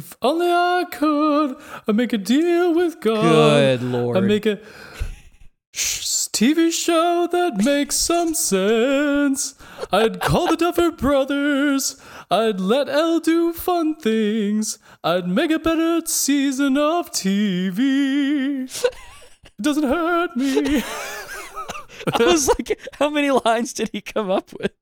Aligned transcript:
If 0.00 0.16
only 0.22 0.46
I 0.50 0.84
could, 0.90 1.56
I'd 1.86 1.94
make 1.94 2.14
a 2.14 2.18
deal 2.18 2.74
with 2.74 3.00
God. 3.02 3.20
Good 3.22 3.82
lord. 3.82 4.16
I'd 4.16 4.24
make 4.24 4.46
a 4.46 4.58
TV 5.74 6.72
show 6.72 7.28
that 7.30 7.62
makes 7.62 7.96
some 7.96 8.32
sense. 8.32 9.54
I'd 9.92 10.20
call 10.20 10.46
the 10.48 10.56
Duffer 10.56 10.90
Brothers. 10.90 12.00
I'd 12.30 12.60
let 12.60 12.88
El 12.88 13.20
do 13.20 13.52
fun 13.52 13.94
things. 13.94 14.78
I'd 15.04 15.28
make 15.28 15.50
a 15.50 15.58
better 15.58 16.00
season 16.06 16.78
of 16.78 17.10
TV. 17.12 18.62
It 18.64 19.62
doesn't 19.62 19.82
hurt 19.84 20.34
me. 20.34 20.82
I 22.14 22.24
was 22.24 22.48
like, 22.48 22.80
how 22.98 23.10
many 23.10 23.30
lines 23.30 23.74
did 23.74 23.90
he 23.92 24.00
come 24.00 24.30
up 24.30 24.50
with? 24.58 24.72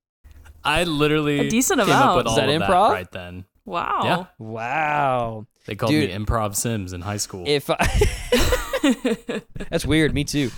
I 0.63 0.85
literally 0.85 1.41
A 1.41 1.51
decent 1.51 1.81
came 1.81 1.91
up 1.91 2.03
amount. 2.03 2.17
with 2.19 2.27
Is 2.27 2.31
all 2.31 2.37
that 2.37 2.49
of 2.49 2.63
improv? 2.63 2.91
right 2.93 3.11
then. 3.11 3.45
Wow. 3.69 4.01
Yeah. 4.03 4.25
Wow. 4.39 5.47
They 5.67 5.75
called 5.75 5.93
Dude. 5.93 6.09
me 6.09 6.17
Improv 6.17 6.57
Sims 6.57 6.95
in 6.95 7.03
high 7.03 7.19
school. 7.19 7.45
If 7.47 7.69
I 7.69 9.43
That's 9.69 9.85
weird, 9.85 10.15
me 10.15 10.25
too. 10.25 10.51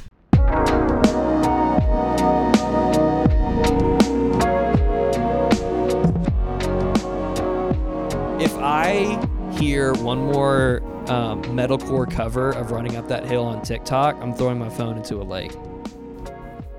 If 8.41 8.57
I 8.57 9.19
hear 9.59 9.93
one 9.95 10.19
more 10.19 10.81
um, 11.11 11.43
metalcore 11.45 12.11
cover 12.11 12.51
of 12.53 12.71
Running 12.71 12.97
Up 12.97 13.09
That 13.09 13.27
Hill 13.27 13.45
on 13.45 13.63
TikTok, 13.63 14.17
I'm 14.21 14.33
throwing 14.35 14.59
my 14.59 14.71
phone 14.71 14.97
into 14.97 15.17
a 15.17 15.25
lake. 15.25 15.53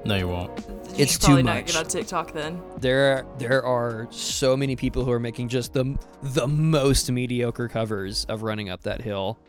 no, 0.06 0.16
you 0.16 0.28
won't. 0.28 0.52
You 0.98 1.04
It's 1.04 1.18
too 1.18 1.26
probably 1.28 1.44
not 1.44 1.56
much. 1.58 1.66
get 1.68 1.76
on 1.78 1.86
TikTok 1.86 2.34
then. 2.34 2.62
There, 2.80 3.26
there 3.38 3.64
are 3.66 4.08
so 4.12 4.56
many 4.58 4.76
people 4.76 5.06
who 5.06 5.12
are 5.12 5.20
making 5.20 5.50
just 5.50 5.74
the 5.74 5.98
the 6.22 6.48
most 6.48 7.10
mediocre 7.12 7.68
covers 7.68 8.26
of 8.26 8.44
Running 8.44 8.70
Up 8.70 8.82
That 8.84 9.02
Hill, 9.02 9.40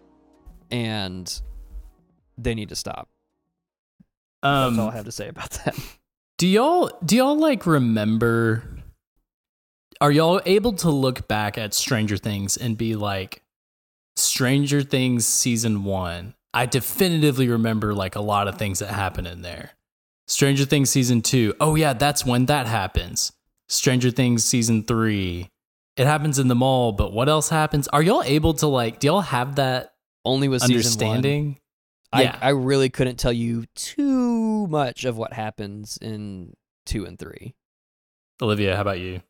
and 0.70 1.41
they 2.39 2.55
need 2.55 2.69
to 2.70 2.77
stop. 2.77 3.08
That's 4.42 4.78
all 4.78 4.84
I 4.86 4.89
Um, 4.89 4.92
have 4.94 5.05
to 5.05 5.12
say 5.12 5.28
about 5.28 5.50
that. 5.64 5.75
do 6.39 6.47
y'all 6.47 6.91
do 7.05 7.16
y'all 7.16 7.36
like 7.39 7.66
remember? 7.66 8.64
Are 10.00 10.11
y'all 10.11 10.41
able 10.47 10.72
to 10.75 10.91
look 10.91 11.28
back 11.28 11.56
at 11.56 11.75
Stranger 11.75 12.16
Things 12.16 12.56
and 12.56 12.77
be 12.77 12.97
like, 12.97 13.42
Stranger 14.16 14.83
Things 14.83 15.27
season 15.27 15.84
one? 15.84 16.34
I 16.55 16.66
definitively 16.66 17.48
remember 17.48 17.94
like 17.94 18.16
a 18.16 18.20
lot 18.20 18.48
of 18.48 18.59
things 18.59 18.81
that 18.81 18.88
happen 18.88 19.27
in 19.27 19.42
there. 19.42 19.70
Stranger 20.33 20.64
Things 20.64 20.88
season 20.88 21.20
two. 21.20 21.55
Oh 21.61 21.75
yeah, 21.75 21.92
that's 21.92 22.25
when 22.25 22.47
that 22.47 22.66
happens. 22.66 23.33
Stranger 23.69 24.11
Things 24.11 24.42
season 24.44 24.83
three. 24.83 25.50
It 25.98 26.06
happens 26.06 26.38
in 26.38 26.48
the 26.48 26.55
mall, 26.55 26.92
but 26.92 27.12
what 27.12 27.28
else 27.28 27.50
happens? 27.50 27.86
Are 27.88 28.02
y'all 28.02 28.22
able 28.22 28.55
to 28.55 28.66
like? 28.66 28.98
Do 28.98 29.08
y'all 29.08 29.20
have 29.20 29.56
that 29.56 29.92
Only 30.25 30.48
with 30.48 30.62
season 30.62 30.72
one. 30.75 30.78
understanding? 31.16 31.58
I, 32.14 32.22
Yeah. 32.22 32.38
I 32.41 32.48
really 32.50 32.88
couldn't 32.88 33.16
tell 33.16 33.33
you 33.33 33.66
too 33.75 34.66
much 34.69 35.05
of 35.05 35.19
what 35.19 35.34
happens 35.34 35.98
in 36.00 36.55
two 36.86 37.05
and 37.05 37.19
three. 37.19 37.55
Olivia, 38.41 38.75
how 38.75 38.80
about 38.83 39.00
you? 39.00 39.20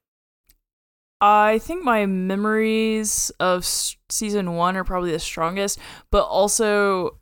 I 1.20 1.58
think 1.58 1.82
my 1.84 2.06
memories 2.06 3.32
of 3.40 3.64
season 3.64 4.54
one 4.54 4.76
are 4.76 4.84
probably 4.84 5.10
the 5.10 5.18
strongest, 5.18 5.80
but 6.12 6.22
also 6.22 7.18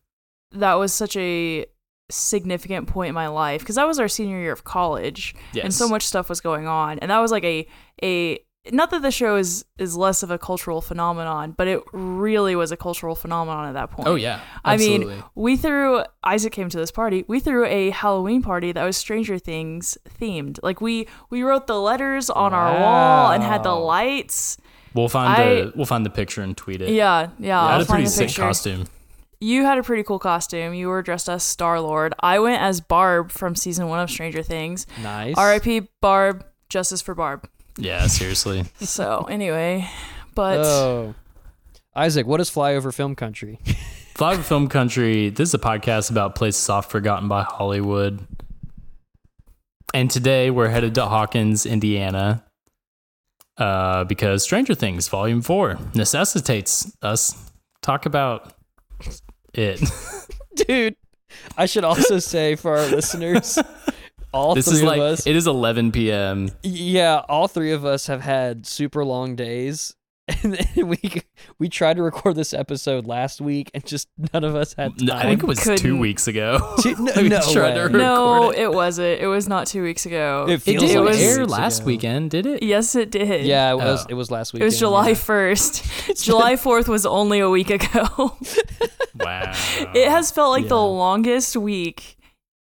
that 0.52 0.74
was 0.74 0.92
such 0.92 1.16
a 1.16 1.64
significant 2.10 2.88
point 2.88 3.08
in 3.10 3.14
my 3.14 3.28
life 3.28 3.60
because 3.60 3.76
that 3.76 3.86
was 3.86 3.98
our 3.98 4.08
senior 4.08 4.38
year 4.38 4.52
of 4.52 4.64
college, 4.64 5.34
and 5.62 5.72
so 5.72 5.88
much 5.88 6.06
stuff 6.06 6.28
was 6.28 6.40
going 6.40 6.66
on, 6.66 6.98
and 6.98 7.10
that 7.10 7.18
was 7.20 7.30
like 7.30 7.44
a 7.44 7.66
a 8.02 8.38
not 8.70 8.90
that 8.90 9.00
the 9.00 9.10
show 9.10 9.36
is 9.36 9.64
is 9.78 9.96
less 9.96 10.22
of 10.22 10.30
a 10.30 10.36
cultural 10.38 10.82
phenomenon, 10.82 11.52
but 11.56 11.66
it 11.66 11.82
really 11.92 12.54
was 12.54 12.70
a 12.70 12.76
cultural 12.76 13.14
phenomenon 13.14 13.66
at 13.66 13.72
that 13.72 13.90
point. 13.90 14.06
Oh 14.06 14.16
yeah, 14.16 14.40
I 14.64 14.76
mean, 14.76 15.10
we 15.34 15.56
threw 15.56 16.02
Isaac 16.22 16.52
came 16.52 16.68
to 16.68 16.76
this 16.76 16.90
party. 16.90 17.24
We 17.26 17.40
threw 17.40 17.64
a 17.64 17.88
Halloween 17.90 18.42
party 18.42 18.72
that 18.72 18.84
was 18.84 18.98
Stranger 18.98 19.38
Things 19.38 19.96
themed. 20.20 20.58
Like 20.62 20.80
we 20.82 21.08
we 21.30 21.42
wrote 21.42 21.66
the 21.68 21.80
letters 21.80 22.28
on 22.28 22.52
our 22.52 22.78
wall 22.80 23.32
and 23.32 23.42
had 23.42 23.62
the 23.62 23.72
lights. 23.74 24.58
We'll 24.92 25.08
find 25.08 25.32
I- 25.32 25.44
the 25.54 25.72
we'll 25.74 25.86
find 25.86 26.04
the 26.04 26.10
picture 26.10 26.42
and 26.42 26.54
tweet 26.54 26.82
it. 26.82 26.90
Yeah, 26.90 27.30
yeah. 27.38 27.58
I 27.60 27.62
I'll 27.64 27.78
had 27.78 27.82
a 27.82 27.86
pretty 27.86 28.06
sick 28.06 28.26
picture. 28.28 28.42
costume. 28.42 28.84
You 29.42 29.64
had 29.64 29.78
a 29.78 29.82
pretty 29.82 30.02
cool 30.02 30.18
costume. 30.18 30.74
You 30.74 30.88
were 30.88 31.00
dressed 31.00 31.28
as 31.30 31.42
Star 31.42 31.80
Lord. 31.80 32.14
I 32.20 32.38
went 32.40 32.60
as 32.60 32.82
Barb 32.82 33.30
from 33.30 33.54
season 33.54 33.88
one 33.88 33.98
of 34.00 34.10
Stranger 34.10 34.42
Things. 34.42 34.86
Nice. 35.02 35.34
R.I.P. 35.38 35.88
Barb. 36.02 36.44
Justice 36.68 37.00
for 37.00 37.14
Barb. 37.14 37.48
Yeah, 37.78 38.06
seriously. 38.06 38.64
So 38.80 39.26
anyway, 39.30 39.88
but 40.34 40.58
Oh. 40.58 41.14
Isaac, 41.96 42.26
what 42.26 42.40
is 42.40 42.50
Flyover 42.50 42.92
Film 42.94 43.14
Country? 43.16 43.58
Flyover 44.14 44.42
Film 44.42 44.68
Country. 44.68 45.30
This 45.30 45.48
is 45.48 45.54
a 45.54 45.58
podcast 45.58 46.10
about 46.10 46.34
places 46.34 46.68
oft 46.68 46.90
forgotten 46.90 47.26
by 47.26 47.42
Hollywood. 47.42 48.20
And 49.94 50.10
today 50.10 50.50
we're 50.50 50.68
headed 50.68 50.94
to 50.96 51.06
Hawkins, 51.06 51.64
Indiana, 51.66 52.44
uh, 53.56 54.04
because 54.04 54.42
Stranger 54.44 54.74
Things 54.74 55.08
Volume 55.08 55.40
Four 55.40 55.78
necessitates 55.94 56.94
us 57.02 57.50
talk 57.82 58.04
about 58.06 58.52
it. 59.54 59.80
Dude, 60.54 60.96
I 61.56 61.66
should 61.66 61.84
also 61.84 62.18
say 62.18 62.56
for 62.56 62.76
our 62.76 62.86
listeners, 62.88 63.58
all 64.32 64.54
this 64.54 64.66
three 64.66 64.76
is 64.76 64.82
of 64.82 64.88
like 64.88 65.00
us, 65.00 65.26
it 65.26 65.36
is 65.36 65.46
11 65.46 65.92
p.m. 65.92 66.50
yeah, 66.62 67.22
all 67.28 67.48
three 67.48 67.72
of 67.72 67.84
us 67.84 68.06
have 68.06 68.20
had 68.20 68.66
super 68.66 69.04
long 69.04 69.36
days. 69.36 69.94
And 70.42 70.54
then 70.54 70.88
we 70.88 70.98
we 71.58 71.68
tried 71.68 71.96
to 71.96 72.02
record 72.02 72.36
this 72.36 72.54
episode 72.54 73.06
last 73.06 73.40
week, 73.40 73.70
and 73.74 73.84
just 73.84 74.08
none 74.32 74.44
of 74.44 74.54
us 74.54 74.74
had 74.74 74.96
time. 74.98 75.06
No, 75.06 75.14
I 75.14 75.22
think 75.22 75.42
it 75.42 75.46
was 75.46 75.58
two 75.58 75.74
couldn't- 75.74 75.98
weeks 75.98 76.28
ago. 76.28 76.76
Two- 76.80 76.94
no- 76.98 77.12
We 77.16 77.28
no 77.28 77.40
tried 77.52 77.74
way. 77.74 77.82
record 77.82 77.92
no, 77.98 78.50
it. 78.50 78.58
it 78.60 78.72
wasn't. 78.72 79.20
It 79.20 79.26
was 79.26 79.48
not 79.48 79.66
two 79.66 79.82
weeks 79.82 80.06
ago. 80.06 80.46
It 80.48 80.54
It 80.54 80.62
feels 80.62 80.84
didn't 80.84 81.04
like 81.04 81.16
air 81.16 81.40
weeks 81.40 81.50
last 81.52 81.78
ago. 81.80 81.86
weekend, 81.86 82.30
did 82.30 82.46
it? 82.46 82.62
yes, 82.62 82.94
it 82.94 83.10
did. 83.10 83.44
Yeah, 83.46 83.72
it 83.72 83.76
was. 83.76 84.02
Oh. 84.04 84.06
It 84.10 84.14
was 84.14 84.30
last 84.30 84.52
week. 84.52 84.62
It 84.62 84.64
was 84.66 84.78
July 84.78 85.12
1st. 85.12 86.22
July 86.24 86.54
4th 86.54 86.88
was 86.88 87.04
only 87.06 87.40
a 87.40 87.48
week 87.50 87.70
ago. 87.70 88.36
Wow. 89.18 89.52
it 89.94 90.08
has 90.08 90.30
felt 90.30 90.50
like 90.50 90.62
Yeah. 90.64 90.68
the 90.70 90.80
longest 90.82 91.56
week. 91.56 92.16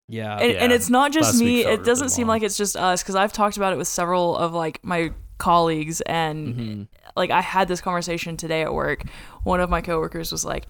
Yeah. 0.07 0.35
And, 0.38 0.51
and 0.57 0.72
it's 0.73 0.89
not 0.89 1.13
just 1.13 1.33
last 1.35 1.41
me. 1.41 1.63
It 1.66 1.83
doesn't 1.85 2.05
really 2.05 2.09
seem 2.09 2.28
long. 2.28 2.35
like 2.35 2.43
it's 2.43 2.57
just 2.57 2.75
us 2.75 3.01
because 3.01 3.16
I've 3.16 3.31
talked 3.31 3.55
about 3.57 3.72
it 3.73 3.78
with 3.78 3.88
several 3.88 4.35
of 4.35 4.53
like 4.53 4.79
my 4.83 5.11
colleagues 5.38 6.01
and 6.01 6.47
Mhm. 6.55 6.88
Like 7.16 7.29
I 7.31 7.41
had 7.41 7.67
this 7.67 7.81
conversation 7.81 8.38
today 8.38 8.61
at 8.61 8.73
work. 8.73 9.03
One 9.44 9.59
of 9.59 9.69
my 9.69 9.81
coworkers 9.81 10.31
was 10.31 10.44
like, 10.45 10.67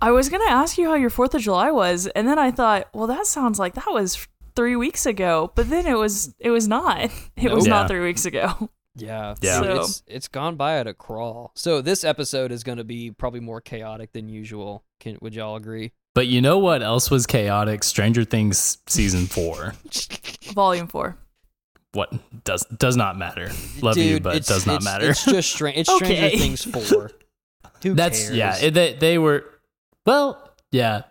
I 0.00 0.10
was 0.12 0.28
going 0.28 0.46
to 0.46 0.52
ask 0.52 0.78
you 0.78 0.88
how 0.88 0.94
your 0.94 1.10
4th 1.10 1.34
of 1.34 1.42
July 1.42 1.70
was. 1.70 2.06
And 2.08 2.26
then 2.28 2.38
I 2.38 2.50
thought, 2.50 2.88
well, 2.94 3.06
that 3.08 3.26
sounds 3.26 3.58
like 3.58 3.74
that 3.74 3.88
was 3.88 4.28
three 4.54 4.76
weeks 4.76 5.06
ago. 5.06 5.50
But 5.54 5.70
then 5.70 5.86
it 5.86 5.96
was, 5.98 6.34
it 6.38 6.50
was 6.50 6.68
not. 6.68 7.10
It 7.36 7.50
was 7.52 7.64
Nope. 7.64 7.70
not 7.70 7.88
three 7.88 8.00
weeks 8.04 8.24
ago. 8.24 8.70
Yeah. 8.94 9.34
Yeah. 9.40 9.60
So- 9.62 9.80
it's 9.80 10.02
it's 10.08 10.28
gone 10.28 10.56
by 10.56 10.78
at 10.78 10.86
a 10.88 10.94
crawl. 10.94 11.52
So 11.54 11.80
this 11.82 12.02
episode 12.04 12.50
is 12.52 12.64
going 12.64 12.78
to 12.78 12.84
be 12.84 13.10
probably 13.12 13.40
more 13.40 13.60
chaotic 13.60 14.12
than 14.12 14.28
usual. 14.28 14.82
Can 15.00 15.18
would 15.20 15.34
y'all 15.34 15.54
agree? 15.56 15.92
But 16.14 16.26
you 16.26 16.40
know 16.40 16.58
what 16.58 16.82
else 16.82 17.08
was 17.10 17.24
chaotic? 17.26 17.84
Stranger 17.84 18.24
Things 18.24 18.78
season 18.88 19.26
four. 19.26 19.74
Volume 20.52 20.88
four. 20.88 21.16
What 21.92 22.12
does 22.44 22.64
does 22.76 22.96
not 22.96 23.16
matter. 23.16 23.50
Love 23.80 23.94
Dude, 23.94 24.04
you, 24.06 24.20
but 24.20 24.36
it's, 24.36 24.48
does 24.48 24.66
not 24.66 24.76
it's- 24.82 24.84
matter. 24.84 25.10
It's 25.10 25.24
just 25.24 25.50
strange. 25.50 25.78
It's 25.78 25.92
Stranger 25.94 26.26
Okay. 26.26 26.36
Things 26.38 26.64
four. 26.64 27.10
Who 27.82 27.94
That's 27.94 28.24
cares? 28.24 28.36
yeah. 28.36 28.56
It, 28.60 28.74
they 28.74 28.92
they 28.94 29.18
were 29.18 29.44
well 30.04 30.52
yeah. 30.70 31.02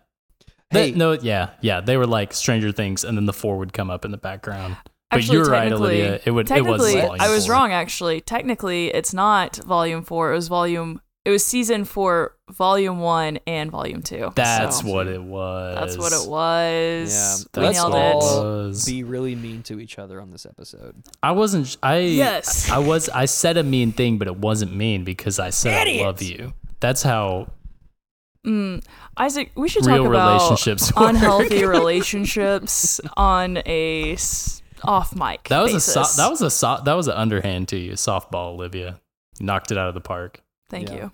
They- 0.71 0.91
Hey. 0.91 0.97
no, 0.97 1.13
yeah, 1.13 1.51
yeah. 1.61 1.79
They 1.81 1.95
were 1.97 2.05
like 2.05 2.33
Stranger 2.33 2.71
Things, 2.73 3.03
and 3.05 3.17
then 3.17 3.25
the 3.25 3.33
four 3.33 3.57
would 3.57 3.71
come 3.71 3.89
up 3.89 4.03
in 4.03 4.11
the 4.11 4.17
background. 4.17 4.75
But 5.09 5.19
Actually, 5.19 5.37
you're 5.37 5.49
right, 5.49 5.71
Olivia. 5.71 6.19
It 6.25 6.31
would. 6.31 6.51
It 6.51 6.65
was. 6.65 6.81
Volume 6.93 7.15
I 7.21 7.29
was 7.29 7.45
four. 7.45 7.53
wrong. 7.55 7.71
Actually, 7.71 8.19
technically, 8.19 8.87
it's 8.93 9.13
not 9.13 9.55
volume 9.55 10.03
four. 10.03 10.33
It 10.33 10.35
was 10.35 10.49
volume. 10.49 10.99
It 11.27 11.31
was 11.31 11.45
season 11.45 11.83
four, 11.83 12.37
volume 12.49 12.99
one, 13.01 13.39
and 13.45 13.69
volume 13.69 14.01
two. 14.01 14.31
That's 14.35 14.79
So, 14.79 14.87
what 14.87 15.07
it 15.07 15.21
was. 15.21 15.75
That's 15.75 15.97
what 15.97 16.13
it 16.13 16.29
was. 16.29 17.47
Yeah, 17.53 17.61
we 17.61 17.69
nailed 17.73 17.91
what 17.91 18.01
it. 18.01 18.05
it 18.05 18.13
all 18.15 18.43
was. 18.43 18.85
Be 18.85 19.03
really 19.03 19.35
mean 19.35 19.61
to 19.63 19.81
each 19.81 19.99
other 19.99 20.21
on 20.21 20.31
this 20.31 20.45
episode. 20.45 20.95
I 21.21 21.31
wasn't. 21.33 21.75
I 21.83 21.97
Yes. 21.97 22.69
I 22.71 22.77
was. 22.77 23.09
I 23.09 23.25
said 23.25 23.57
a 23.57 23.63
mean 23.63 23.91
thing, 23.91 24.17
but 24.17 24.29
it 24.29 24.37
wasn't 24.37 24.73
mean 24.73 25.03
because 25.03 25.37
I 25.37 25.49
said 25.49 25.85
I 25.85 26.01
love 26.05 26.21
you. 26.21 26.53
That's 26.79 27.03
how 27.03 27.49
Mm, 28.45 28.81
Isaac, 29.17 29.51
we 29.55 29.67
should 29.67 29.85
real 29.85 30.03
talk 30.03 30.07
about 30.13 30.33
relationships 30.39 30.93
unhealthy 30.95 31.65
relationships 31.65 33.01
on 33.17 33.57
a 33.65 34.13
s- 34.13 34.61
off 34.83 35.13
mic. 35.13 35.49
That 35.49 35.59
was 35.63 35.73
basis. 35.73 35.95
a 35.97 36.05
so- 36.05 36.21
that 36.21 36.29
was 36.29 36.41
a 36.41 36.49
so- 36.49 36.79
that 36.85 36.93
was 36.93 37.07
an 37.09 37.15
underhand 37.15 37.67
to 37.69 37.77
you, 37.77 37.93
softball, 37.93 38.53
Olivia. 38.53 39.01
You 39.39 39.45
knocked 39.47 39.71
it 39.71 39.77
out 39.77 39.89
of 39.89 39.93
the 39.95 39.99
park. 40.01 40.41
Thank 40.69 40.89
Yeah. 40.89 40.95
you. 40.95 41.11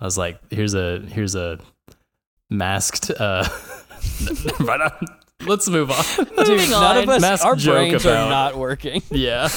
I 0.00 0.04
was 0.04 0.18
like, 0.18 0.38
here's 0.50 0.74
a 0.74 1.00
here's 1.00 1.34
a 1.34 1.58
masked 2.50 3.10
uh 3.10 3.48
right 4.60 4.80
on. 4.80 5.06
Let's 5.46 5.68
move 5.68 5.90
on. 5.90 6.04
Dude, 6.16 6.48
Moving 6.48 6.70
none 6.70 6.96
of 6.98 7.08
on. 7.08 7.14
us, 7.16 7.20
Mask 7.20 7.44
our 7.44 7.56
joke 7.56 7.74
brains 7.90 8.04
about- 8.04 8.26
are 8.26 8.30
not 8.30 8.56
working. 8.56 9.02
yeah. 9.10 9.48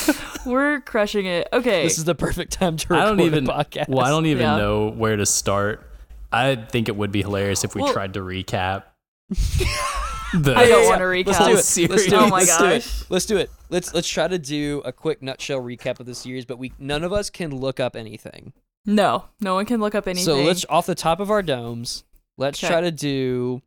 We're 0.45 0.81
crushing 0.81 1.25
it. 1.27 1.47
Okay. 1.53 1.83
This 1.83 1.97
is 1.97 2.03
the 2.03 2.15
perfect 2.15 2.51
time 2.53 2.75
to 2.77 2.95
I 2.95 3.05
don't 3.05 3.21
even. 3.21 3.47
a 3.49 3.53
podcast. 3.53 3.87
Well, 3.89 4.05
I 4.05 4.09
don't 4.09 4.25
even 4.25 4.41
Yeah. 4.43 4.57
know 4.57 4.89
where 4.89 5.15
to 5.15 5.25
start. 5.25 5.89
I 6.31 6.55
think 6.55 6.89
it 6.89 6.95
would 6.97 7.11
be 7.11 7.21
hilarious 7.21 7.63
if 7.63 7.73
we 7.75 7.81
Well- 7.83 7.93
tried 7.93 8.13
to 8.15 8.19
recap. 8.21 8.83
the, 9.29 10.53
I 10.55 10.67
don't 10.67 10.85
want 10.87 10.99
to 10.99 11.05
recap. 11.05 11.27
Let's 11.27 11.39
do 11.39 11.51
it. 11.51 11.53
Let's 11.55 11.67
series. 11.67 12.05
do 12.07 12.15
it. 12.15 12.19
Oh 12.21 12.27
my 12.27 12.39
Let's 12.39 12.57
do 12.57 12.65
it. 12.65 12.69
gosh. 12.79 13.03
Let's 13.09 13.25
do 13.25 13.37
it. 13.37 13.49
Let's 13.69 13.93
let's 13.93 14.07
try 14.09 14.27
to 14.27 14.37
do 14.39 14.81
a 14.83 14.91
quick 14.91 15.21
nutshell 15.21 15.61
recap 15.61 15.99
of 15.99 16.05
the 16.05 16.15
series, 16.15 16.45
but 16.45 16.57
we 16.57 16.73
none 16.79 17.03
of 17.03 17.13
us 17.13 17.29
can 17.29 17.55
look 17.55 17.79
up 17.79 17.95
anything. 17.95 18.51
No, 18.89 19.25
no 19.41 19.53
one 19.55 19.65
can 19.65 19.81
look 19.81 19.93
up 19.93 20.07
anything. 20.07 20.23
So 20.23 20.37
let's 20.41 20.65
off 20.69 20.85
the 20.85 20.95
top 20.95 21.19
of 21.19 21.29
our 21.29 21.43
domes, 21.43 22.05
let's 22.37 22.57
Okay. 22.63 22.71
try 22.71 22.81
to 22.81 22.89
do 22.91 23.61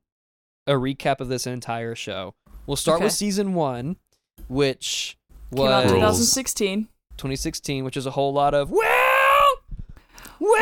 a 0.66 0.72
recap 0.72 1.20
of 1.20 1.28
this 1.28 1.46
entire 1.46 1.94
show. 1.94 2.34
We'll 2.66 2.76
start 2.76 3.02
with 3.02 3.12
season 3.12 3.52
one, 3.52 3.96
which 4.48 5.18
came 5.54 5.66
out 5.66 5.84
was 5.84 5.92
2016. 5.92 6.88
2016, 7.18 7.84
which 7.84 7.98
is 7.98 8.06
a 8.06 8.12
whole 8.12 8.32
lot 8.32 8.54
of 8.54 8.70
well, 8.70 8.86
well, 10.38 10.58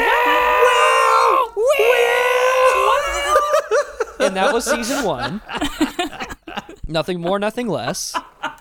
well, 1.56 3.36
and 4.20 4.34
that 4.34 4.50
was 4.52 4.64
season 4.64 5.04
one. 5.04 5.40
nothing 6.88 7.20
more, 7.20 7.38
nothing 7.38 7.68
less. 7.68 8.12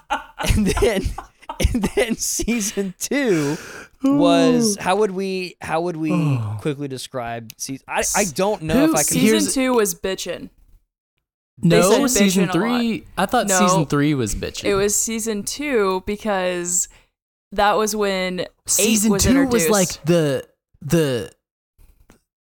And 0.09 0.67
then, 0.67 1.01
and 1.73 1.83
then 1.95 2.15
season 2.15 2.93
two 2.99 3.57
was 4.03 4.77
how 4.79 4.95
would 4.97 5.11
we 5.11 5.55
how 5.61 5.81
would 5.81 5.97
we 5.97 6.39
quickly 6.59 6.87
describe 6.87 7.51
season? 7.57 7.85
I 7.87 8.03
I 8.15 8.23
don't 8.25 8.61
know 8.63 8.83
if 8.85 8.91
I 8.91 8.97
can. 8.97 9.03
Season 9.05 9.27
Here's- 9.39 9.53
two 9.53 9.73
was 9.73 9.95
bitchin'. 9.95 10.49
no, 11.61 12.07
said 12.07 12.07
season 12.09 12.43
bitchin' 12.45 12.55
a 12.55 12.59
lot. 12.69 12.79
three. 12.79 13.03
I 13.17 13.25
thought 13.25 13.47
No. 13.47 13.57
season 13.59 13.85
three 13.87 14.13
was 14.13 14.35
bitching. 14.35 14.65
It 14.65 14.75
was 14.75 14.95
season 14.95 15.43
two 15.43 16.03
because 16.05 16.87
that 17.51 17.73
was 17.77 17.95
when 17.95 18.45
season 18.67 19.11
eight 19.11 19.11
was 19.13 19.23
two 19.23 19.29
introduced. 19.29 19.53
was 19.53 19.69
like 19.69 20.05
the 20.05 20.47
the 20.81 21.31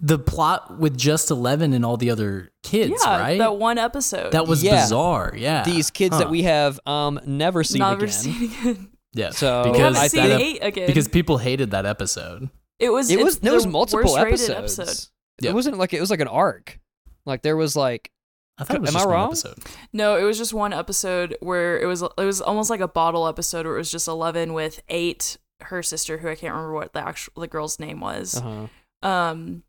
the 0.03 0.18
plot 0.19 0.80
with 0.80 0.98
just 0.98 1.30
eleven 1.31 1.74
and 1.74 1.86
all 1.86 1.95
the 1.98 2.09
other 2.09 2.51
kids, 2.63 2.94
yeah, 3.06 3.19
right? 3.19 3.38
that 3.38 3.57
one 3.57 3.77
episode. 3.77 4.31
That 4.31 4.48
was 4.48 4.63
Yeah. 4.63 4.81
bizarre. 4.83 5.33
Yeah, 5.38 5.63
These 5.63 5.92
kids 5.92 6.13
Huh. 6.15 6.19
that 6.24 6.30
we 6.31 6.44
have 6.44 6.80
um 6.88 7.19
never 7.25 7.63
seen 7.63 7.80
never 7.80 8.06
again. 8.06 8.09
seen 8.12 8.44
again. 8.51 8.88
Yeah. 9.13 9.31
So- 9.31 9.63
We 9.66 9.72
Because 9.72 9.96
haven't 9.96 10.02
I- 10.04 10.08
seen 10.08 10.30
that 10.30 10.42
eight 10.42 10.60
again 10.63 10.88
because 10.88 11.08
people 11.08 11.38
hated 11.38 11.72
that 11.72 11.86
episode. 11.86 12.50
it 12.80 12.90
was 12.90 13.10
It 13.12 13.16
it's 13.16 13.24
was 13.24 13.40
there 13.40 13.54
was 13.54 13.68
multiple 13.68 14.18
episodes. 14.18 14.78
episode. 14.80 15.08
Yeah. 15.42 15.52
It 15.52 15.54
wasn't 15.54 15.78
like 15.78 15.94
it 15.94 16.00
was 16.00 16.10
like 16.10 16.19
an 16.22 16.28
arc. 16.28 16.80
Like 17.25 17.42
there 17.42 17.56
was 17.58 17.75
like 17.75 18.12
I 18.58 18.63
thought 18.63 18.78
it 18.78 18.81
was 18.81 18.90
Am 18.92 18.96
I 18.96 19.00
just 19.00 19.08
one 19.08 19.13
wrong? 19.16 19.28
episode. 19.30 19.58
No, 19.94 20.18
it 20.18 20.24
was 20.24 20.38
just 20.38 20.54
one 20.54 20.72
episode 20.74 21.36
where 21.40 21.80
it 21.80 21.86
was 21.88 22.02
it 22.04 22.12
was 22.18 22.42
almost 22.42 22.69
like 22.69 22.80
a 22.80 22.88
bottle 22.88 23.28
episode 23.28 23.66
where 23.66 23.75
it 23.75 23.80
was 23.80 23.92
just 23.92 24.08
eleven 24.08 24.54
with 24.54 24.81
eight 24.90 25.38
her 25.62 25.81
sister 25.84 26.18
who 26.19 26.28
I 26.28 26.36
can't 26.36 26.54
remember 26.54 26.74
what 26.74 26.94
the 26.94 27.00
actual 27.08 27.34
the 27.42 27.48
girl's 27.48 27.80
name 27.80 28.00
was. 28.02 28.38
uh-huh. 28.38 28.68
Um, 29.08 29.63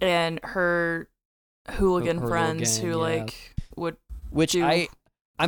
and 0.00 0.40
her 0.42 1.08
hooligan 1.70 2.16
Her 2.18 2.24
little 2.24 2.28
friends 2.30 2.78
gang, 2.78 2.86
who 2.86 2.92
yeah. 2.92 2.96
like 2.96 3.54
would 3.76 3.96
which 4.30 4.52
do 4.52 4.64
I 4.64 4.88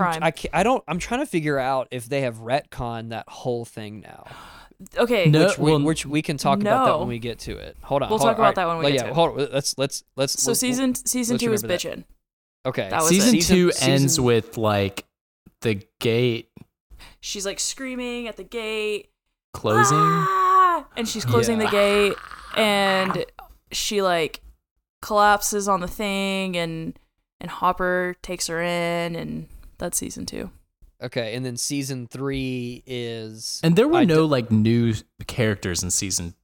I'm. 0.00 0.23
I 0.23 0.33
I 0.53 0.62
don't 0.62 0.83
I'm 0.89 0.99
trying 0.99 1.21
to 1.21 1.27
figure 1.27 1.59
out 1.59 1.89
if 1.91 2.06
they 2.09 2.23
have 2.23 2.37
retcon 2.39 3.11
that 3.11 3.29
whole 3.29 3.65
thing 3.65 4.00
now. 4.00 4.25
okay. 4.97 5.27
No, 5.27 5.47
which, 5.47 5.59
we, 5.59 5.71
well, 5.71 5.83
which 5.83 6.06
we 6.06 6.23
can 6.23 6.37
talk 6.39 6.61
about 6.61 6.87
that 6.87 6.99
when 6.99 7.09
we 7.09 7.19
get 7.19 7.39
to 7.41 7.56
it. 7.56 7.77
Hold 7.83 8.03
on. 8.03 8.09
We'll 8.09 8.19
hold 8.19 8.29
talk 8.31 8.39
on, 8.39 8.44
about 8.53 8.59
all 8.59 8.69
that 8.69 8.69
when 8.69 8.79
we 8.79 8.85
Like, 8.85 8.93
get 8.94 8.99
yeah, 9.00 9.05
to 9.05 9.11
it. 9.11 9.15
hold 9.15 9.41
on. 9.41 9.49
Let's 9.53 9.77
let's 9.79 10.05
let's 10.17 10.43
So 10.43 10.50
we'll- 10.50 10.55
season 10.56 10.94
season 10.94 11.35
let's 11.35 11.44
two 11.44 11.50
was 11.50 11.62
remember 11.62 11.83
that. 11.83 11.97
bitchin'. 11.99 12.05
Okay. 12.65 12.89
that 12.91 13.00
was 13.00 13.09
season 13.09 13.35
it. 13.37 13.43
two 13.43 13.73
Season- 13.73 13.91
ends 13.91 14.03
season- 14.15 14.25
with 14.25 14.56
like 14.56 15.05
the 15.61 15.83
gate 16.00 16.49
She's 17.21 17.44
like 17.47 17.61
screaming 17.61 18.27
at 18.29 18.37
the 18.37 18.44
gate. 18.44 19.11
closing. 19.53 19.97
"Ah!" 19.99 20.87
and 20.97 21.09
she's 21.09 21.25
closing 21.25 21.61
Yeah. 21.61 21.67
the 21.67 21.71
gate 21.71 22.15
and 22.56 23.25
she 23.73 24.03
like 24.03 24.41
collapses 25.00 25.69
on 25.69 25.81
the 25.81 25.89
thing 25.89 26.56
and 26.56 26.99
and 27.41 27.50
Hopper 27.50 28.15
takes 28.23 28.47
her 28.47 28.61
in 28.62 29.17
and 29.17 29.49
that's 29.82 29.99
season 29.99 30.25
2. 30.26 30.50
Okay, 31.02 31.34
and 31.34 31.44
then 31.44 31.56
season 31.56 32.06
three 32.06 32.84
is 32.87 33.61
And 33.64 33.75
there 33.75 33.88
were 33.88 33.99
I 33.99 34.05
no 34.05 34.23
d- 34.23 34.29
like 34.29 34.52
new 34.52 34.94
characters 35.26 35.82
in 35.82 35.90
season 35.90 36.34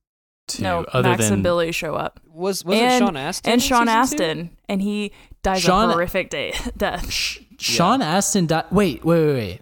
two, 0.48 0.64
no, 0.64 0.84
other 0.92 1.10
Max 1.10 1.24
than 1.24 1.34
and 1.34 1.42
Billy 1.44 1.70
show 1.70 1.94
up. 1.94 2.18
was 2.26 2.64
was 2.64 2.76
and, 2.76 2.94
it 3.04 3.06
Sean 3.06 3.16
Astin 3.16 3.52
And 3.52 3.62
in 3.62 3.64
Sean 3.66 3.86
season 3.86 4.18
two? 4.18 4.24
Astin 4.24 4.50
and 4.68 4.82
he 4.82 5.12
dies 5.44 5.62
Sean- 5.62 5.90
a 5.90 5.92
horrific 5.92 6.30
day, 6.30 6.54
death. 6.76 7.08
Sh- 7.08 7.38
Sean 7.60 8.02
Astin. 8.02 8.46
Di- 8.46 8.64
wait, 8.72 9.04
wait, 9.04 9.26
wait, 9.26 9.32
wait. 9.34 9.60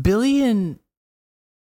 Billy 0.00 0.40
and 0.42 0.78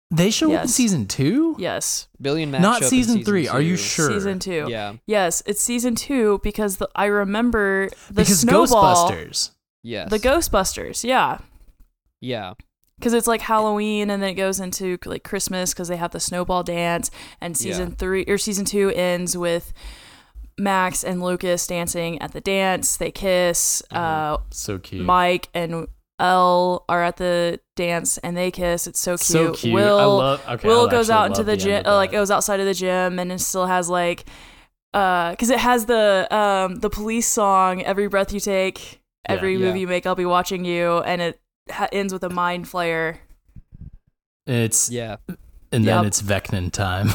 they 0.09 0.29
show 0.29 0.53
up 0.53 0.61
in 0.63 0.67
season 0.69 1.07
two. 1.07 1.55
Yes. 1.59 2.07
Billy 2.21 2.43
and 2.43 2.53
Matt 2.53 2.61
Not 2.61 2.73
show 2.79 2.87
up 2.87 2.93
in 2.93 2.99
season 2.99 3.23
three. 3.25 3.49
Are 3.49 3.59
you 3.61 3.75
sure? 3.75 4.11
Season 4.11 4.39
2. 4.39 4.67
Yeah. 4.69 4.93
Yes, 5.05 5.41
it's 5.45 5.61
season 5.61 5.95
2 5.95 6.39
because 6.43 6.77
the, 6.77 6.89
I 6.95 7.05
remember 7.05 7.89
the 8.07 8.13
because 8.21 8.39
snowball 8.41 9.09
Ghostbusters. 9.11 9.51
Yes. 9.83 10.09
The 10.09 10.19
Ghostbusters, 10.19 11.03
yeah. 11.03 11.39
Yeah. 12.19 12.53
because 12.99 13.13
it's 13.13 13.25
like 13.27 13.41
Halloween 13.41 14.11
and 14.11 14.21
then 14.21 14.29
it 14.29 14.35
goes 14.35 14.59
into 14.59 14.97
like 15.05 15.23
Christmas 15.23 15.73
because 15.73 15.87
they 15.87 15.97
have 15.97 16.11
the 16.11 16.19
snowball 16.19 16.61
dance 16.61 17.09
and 17.41 17.57
season 17.57 17.89
Yeah. 17.89 17.95
three 17.95 18.25
or 18.27 18.37
season 18.37 18.63
two 18.65 18.91
ends 18.91 19.35
with 19.35 19.73
Max 20.59 21.03
and 21.03 21.23
Lucas 21.23 21.65
dancing 21.65 22.21
at 22.21 22.33
the 22.33 22.41
dance. 22.41 22.97
They 22.97 23.09
kiss. 23.09 23.81
Uh, 23.89 24.37
So 24.51 24.77
cute. 24.77 25.03
Mike 25.03 25.49
and 25.55 25.87
El 26.19 26.85
are 26.87 27.01
at 27.03 27.17
the 27.17 27.59
dance 27.75 28.19
and 28.19 28.37
they 28.37 28.51
kiss. 28.51 28.85
It's 28.85 28.99
so 28.99 29.13
cute. 29.17 29.25
so 29.25 29.53
cute. 29.53 29.73
Will 29.73 29.97
I 29.97 30.05
love. 30.05 30.43
Okay, 30.49 30.67
Will 30.67 30.87
I 30.87 30.91
goes 30.91 31.09
out 31.09 31.25
into 31.25 31.39
love 31.39 31.45
the 31.47 31.57
gym, 31.57 31.83
uh, 31.87 31.95
like 31.95 32.11
that. 32.11 32.17
goes 32.17 32.29
outside 32.29 32.59
of 32.59 32.67
the 32.67 32.75
gym 32.75 33.17
and 33.17 33.31
it 33.31 33.39
still 33.39 33.65
has 33.65 33.89
like, 33.89 34.25
uh, 34.93 35.31
because 35.31 35.49
it 35.49 35.57
has 35.57 35.87
the 35.87 36.27
um 36.29 36.75
the 36.75 36.89
police 36.91 37.25
song 37.27 37.81
"Every 37.81 38.07
Breath 38.07 38.31
You 38.31 38.39
Take." 38.39 39.00
Yeah. 39.29 39.35
Every 39.35 39.53
Yeah. 39.55 39.65
move 39.67 39.77
you 39.77 39.87
make, 39.87 40.05
I'll 40.05 40.15
be 40.15 40.25
watching 40.25 40.65
you, 40.65 40.97
and 40.99 41.21
it 41.21 41.39
ha- 41.69 41.87
ends 41.91 42.11
with 42.13 42.23
a 42.23 42.29
mind 42.29 42.65
flayer. 42.65 43.17
It's 44.47 44.89
Yeah. 44.89 45.17
and 45.71 45.85
then 45.85 45.97
Yep. 46.03 46.05
it's 46.05 46.21
Vecna 46.21 46.71
time. 46.71 47.07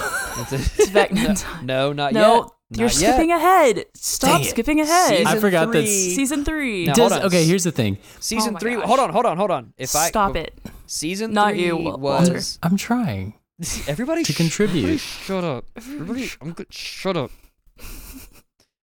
It's 0.53 0.91
Vecna 0.91 1.41
time. 1.43 1.67
No, 1.67 1.93
not 1.93 2.13
yet. 2.13 2.21
No, 2.21 2.35
yet. 2.71 2.79
you're 2.79 2.87
Not 2.89 2.95
skipping 2.95 3.29
yet. 3.31 3.39
ahead. 3.39 3.85
Stop 3.95 4.43
skipping 4.45 4.81
ahead. 4.81 5.09
Season 5.19 5.27
I 5.27 5.39
forgot 5.41 5.65
three. 5.67 5.81
that's- 5.81 5.95
Season 6.15 6.45
three. 6.45 6.87
Now, 6.87 6.93
Does- 6.95 7.13
hold 7.13 7.23
on. 7.23 7.27
okay, 7.29 7.45
here's 7.45 7.65
the 7.65 7.73
thing. 7.73 7.99
Season 8.21 8.51
Oh 8.51 8.53
my 8.53 8.61
three. 8.61 8.75
gosh. 8.77 8.87
Hold 8.87 9.01
on, 9.01 9.11
hold 9.11 9.27
on, 9.27 9.37
hold 9.37 9.51
on. 9.51 9.73
If 9.77 9.95
I 9.97 10.09
Stop 10.09 10.37
it. 10.37 10.55
Season 10.87 11.33
Not 11.33 11.55
three 11.55 11.67
you, 11.67 11.77
Wal- 11.77 11.99
Walter. 11.99 12.35
was 12.35 12.59
I'm 12.63 12.77
trying. 12.77 13.35
everybody 13.89 14.23
To 14.23 14.33
sh- 14.33 14.37
contribute. 14.37 14.85
everybody 14.85 14.99
shut 14.99 15.45
up. 15.45 15.65
Everybody, 15.77 16.31
I'm 16.41 16.53
good. 16.53 16.73
Shut 16.73 17.17
up. 17.17 17.31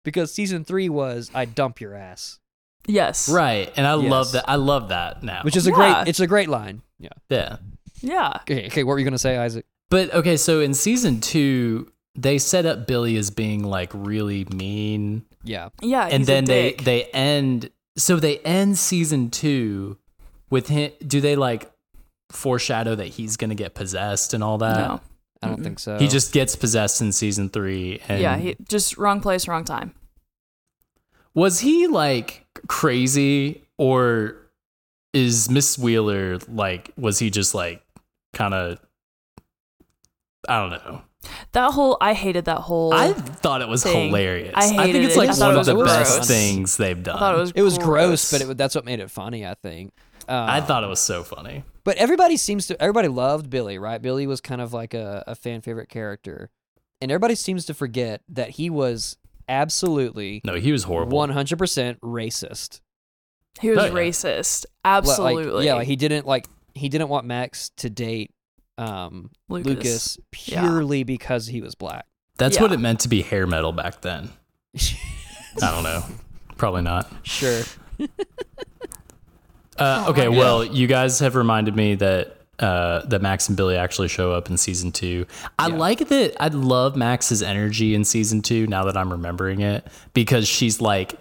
because 0.04 0.34
season 0.34 0.66
three 0.66 0.90
was 0.90 1.32
I 1.34 1.46
dump 1.46 1.80
your 1.80 1.96
ass, 1.96 2.40
Yes. 2.88 3.30
Right, 3.30 3.72
and 3.78 3.88
I 3.88 3.94
love 3.94 4.32
that. 4.34 4.46
I 4.48 4.56
love 4.56 4.90
that 4.90 5.24
now. 5.24 5.42
which 5.44 5.56
is 5.56 5.68
a 5.68 5.70
Yeah. 5.70 5.76
great. 5.76 6.08
It's 6.10 6.20
a 6.20 6.28
great 6.28 6.50
line. 6.50 6.82
Yeah. 7.00 7.10
yeah. 7.30 7.58
Yeah. 8.02 8.38
Okay. 8.42 8.68
Okay. 8.68 8.84
What 8.84 8.94
were 8.94 9.00
you 9.00 9.06
gonna 9.06 9.18
say, 9.18 9.38
Isaac? 9.38 9.66
But 9.90 10.14
okay, 10.14 10.38
so 10.38 10.60
in 10.60 10.74
season 10.74 11.22
two, 11.22 11.92
they 12.16 12.38
set 12.38 12.66
up 12.66 12.86
Billy 12.88 13.16
as 13.18 13.30
being 13.30 13.64
like 13.64 13.90
really 13.94 14.46
mean, 14.46 15.24
Yeah. 15.44 15.70
Yeah. 15.82 16.04
and 16.06 16.20
he's 16.20 16.28
then 16.28 16.46
they 16.46 16.72
dick. 16.72 16.84
they 16.84 17.04
end. 17.06 17.70
So 17.98 18.18
they 18.18 18.40
end 18.40 18.78
season 18.78 19.30
two 19.30 19.98
with 20.50 20.68
him. 20.68 20.92
Do 21.06 21.22
they 21.22 21.36
like 21.36 21.72
foreshadow 22.32 22.96
that 22.96 23.08
he's 23.08 23.38
gonna 23.38 23.56
get 23.56 23.74
possessed 23.76 24.34
and 24.34 24.44
all 24.44 24.58
that? 24.60 24.78
no. 24.78 25.02
I 25.42 25.48
don't 25.48 25.60
Mm-mm. 25.60 25.64
think 25.64 25.80
so. 25.80 25.98
He 26.00 26.08
just 26.08 26.32
gets 26.32 26.56
possessed 26.56 27.02
in 27.02 27.12
season 27.12 27.50
three. 27.50 28.00
And 28.08 28.22
Yeah. 28.22 28.38
He 28.38 28.56
just 28.70 28.98
wrong 28.98 29.20
place, 29.20 29.46
wrong 29.48 29.66
time. 29.66 29.94
Was 31.36 31.60
he 31.60 31.88
like 31.88 32.46
crazy 32.68 33.64
or 33.78 34.36
is 35.14 35.50
Miss 35.50 35.78
Wheeler 35.78 36.40
like 36.48 36.92
was 36.98 37.20
he 37.20 37.30
just 37.30 37.54
like 37.54 37.84
kind 38.34 38.54
of 38.54 38.80
I 40.48 40.60
don't 40.60 40.72
know. 40.72 41.02
That 41.54 41.72
whole 41.72 41.98
I 42.02 42.14
hated 42.14 42.46
that 42.46 42.58
whole. 42.60 42.94
I 42.94 43.14
thought 43.14 43.62
it 43.62 43.68
was 43.70 43.84
thing. 43.84 44.08
hilarious. 44.08 44.54
I 44.56 44.68
think 44.68 44.82
hated 44.82 45.06
it's 45.06 45.16
it. 45.16 45.20
like 45.20 45.30
I 45.30 45.34
thought 45.34 45.48
one 45.48 45.56
it 45.56 45.60
of 45.62 45.66
the 45.66 45.76
was 45.76 45.88
best 45.88 46.16
gross. 46.16 46.28
things 46.28 46.78
they've 46.78 47.02
done. 47.02 47.16
I 47.16 47.20
thought 47.20 47.36
it 47.36 47.40
was. 47.40 47.52
It 47.52 47.62
was 47.62 47.78
gross, 47.78 48.32
but 48.32 48.42
it, 48.42 48.58
that's 48.58 48.76
what 48.76 48.84
made 48.84 49.00
it 49.00 49.10
funny. 49.10 49.46
I 49.46 49.54
think. 49.54 49.94
Um, 50.28 50.50
I 50.50 50.62
thought 50.62 50.84
it 50.84 50.88
was 50.88 51.00
so 51.00 51.24
funny. 51.24 51.64
But 51.86 51.98
everybody 51.98 52.38
seems 52.38 52.68
to 52.68 52.82
everybody 52.82 53.08
loved 53.08 53.50
Billy, 53.50 53.78
right? 53.78 54.02
Billy 54.02 54.28
was 54.28 54.42
kind 54.42 54.62
of 54.62 54.74
like 54.74 54.94
a, 54.94 55.24
a 55.28 55.36
fan 55.36 55.62
favorite 55.62 55.90
character. 55.90 56.50
And 57.02 57.12
everybody 57.12 57.36
seems 57.36 57.66
to 57.66 57.74
forget 57.74 58.22
that 58.30 58.52
he 58.52 58.70
was 58.70 59.18
absolutely 59.62 60.42
No, 60.44 60.56
he 60.56 60.72
was 60.72 60.84
horrible. 60.84 61.18
one 61.18 61.30
hundred 61.30 61.58
percent 61.60 62.00
racist. 62.02 62.82
he 63.60 63.70
was 63.70 63.78
yeah. 63.86 63.90
racist. 63.92 64.66
Absolutely. 64.84 65.52
Like, 65.52 65.66
yeah, 65.66 65.76
like 65.76 65.88
he 65.88 65.96
didn't 65.96 66.26
like 66.26 66.48
he 66.74 66.90
didn't 66.90 67.10
want 67.10 67.26
Max 67.26 67.70
to 67.78 67.90
date 67.90 68.32
um 68.78 69.30
Lucas. 69.50 69.68
Lucas, 69.68 70.18
Yeah. 70.48 70.62
purely 70.62 71.04
because 71.04 71.48
he 71.48 71.62
was 71.62 71.76
black. 71.76 72.06
That's 72.38 72.60
what 72.60 72.72
it 72.72 72.80
meant 72.80 73.02
to 73.02 73.08
be 73.10 73.22
hair 73.22 73.46
metal 73.46 73.72
back 73.72 74.02
then. 74.02 74.30
I 74.76 75.72
don't 75.72 75.84
know. 75.84 76.04
Probably 76.58 76.82
not. 76.82 77.12
sure. 77.24 77.62
Uh, 78.00 78.06
Oh, 80.08 80.12
okay, 80.12 80.28
my 80.28 80.38
well, 80.38 80.64
you 80.64 80.86
guys 80.88 81.20
have 81.20 81.36
reminded 81.36 81.76
me 81.76 81.96
that 81.96 82.38
uh, 82.64 83.06
that 83.08 83.22
Max 83.22 83.48
and 83.50 83.58
Billy 83.58 83.76
actually 83.76 84.08
show 84.08 84.32
up 84.32 84.50
in 84.50 84.58
season 84.58 84.92
two. 84.92 85.26
I 85.60 85.68
Yeah. 85.68 85.76
like 85.76 86.08
that. 86.08 86.36
I 86.42 86.48
love 86.48 86.96
Max's 86.96 87.44
energy 87.44 87.94
in 87.94 88.04
season 88.06 88.42
two. 88.42 88.66
Now 88.68 88.86
that 88.86 88.96
I'm 88.98 89.12
remembering 89.12 89.62
it, 89.62 89.86
because 90.14 90.48
she's 90.48 90.80
like 90.82 91.16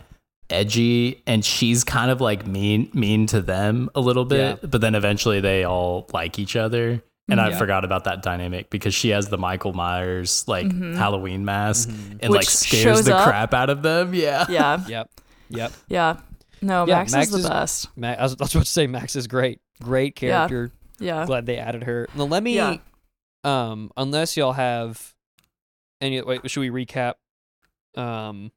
edgy 0.51 1.23
and 1.27 1.45
she's 1.45 1.83
kind 1.85 2.11
of 2.11 2.21
like 2.21 2.47
mean 2.47 2.91
mean 2.93 3.27
to 3.27 3.41
them 3.41 3.89
a 3.95 4.01
little 4.01 4.25
bit, 4.25 4.59
Yeah. 4.63 4.69
but 4.69 4.81
then 4.81 4.95
eventually 4.95 5.41
they 5.41 5.65
all 5.65 6.09
like 6.13 6.39
each 6.39 6.57
other. 6.57 7.03
And 7.29 7.41
I 7.41 7.53
forgot 7.57 7.85
about 7.85 8.05
that 8.05 8.21
dynamic 8.23 8.69
because 8.69 8.93
she 8.95 9.09
has 9.11 9.29
the 9.29 9.39
Michael 9.39 9.73
Myers 9.73 10.45
like 10.49 10.71
Halloween 10.71 11.47
mask 11.47 11.89
and 11.89 11.97
Mm-hmm. 12.21 12.29
Which 12.31 12.39
like 12.41 12.51
scares 12.51 13.05
the 13.07 13.17
up. 13.17 13.25
crap 13.27 13.55
out 13.55 13.71
of 13.71 13.81
them. 13.83 14.13
Yeah. 14.15 14.45
Yeah, 14.51 14.85
Yep. 14.87 15.11
Yep. 15.49 15.73
yeah. 15.89 16.17
No, 16.61 16.87
Yeah, 16.87 16.97
Max, 16.99 17.13
Max 17.13 17.27
is 17.29 17.33
the 17.33 17.39
is- 17.39 17.49
best. 17.49 17.89
Ma- 17.97 18.09
I 18.09 18.23
was, 18.23 18.33
I 18.39 18.45
was 18.45 18.55
about 18.55 18.65
to 18.67 18.71
say 18.71 18.87
Max 18.87 19.17
is 19.17 19.27
great. 19.27 19.61
Great 19.83 20.21
Yeah. 20.21 20.47
character. 20.47 20.73
Yeah. 21.03 21.27
Glad 21.27 21.47
they 21.47 21.59
added 21.59 21.83
her. 21.85 22.09
Now 22.15 22.25
let 22.25 22.43
me 22.43 22.57
Yeah. 22.57 22.77
um 23.45 23.91
unless 23.97 24.37
y'all 24.37 24.53
have 24.53 25.15
any 26.01 26.21
wait, 26.23 26.49
should 26.51 26.61
we 26.61 26.71
recap 26.71 27.15
um 27.97 28.53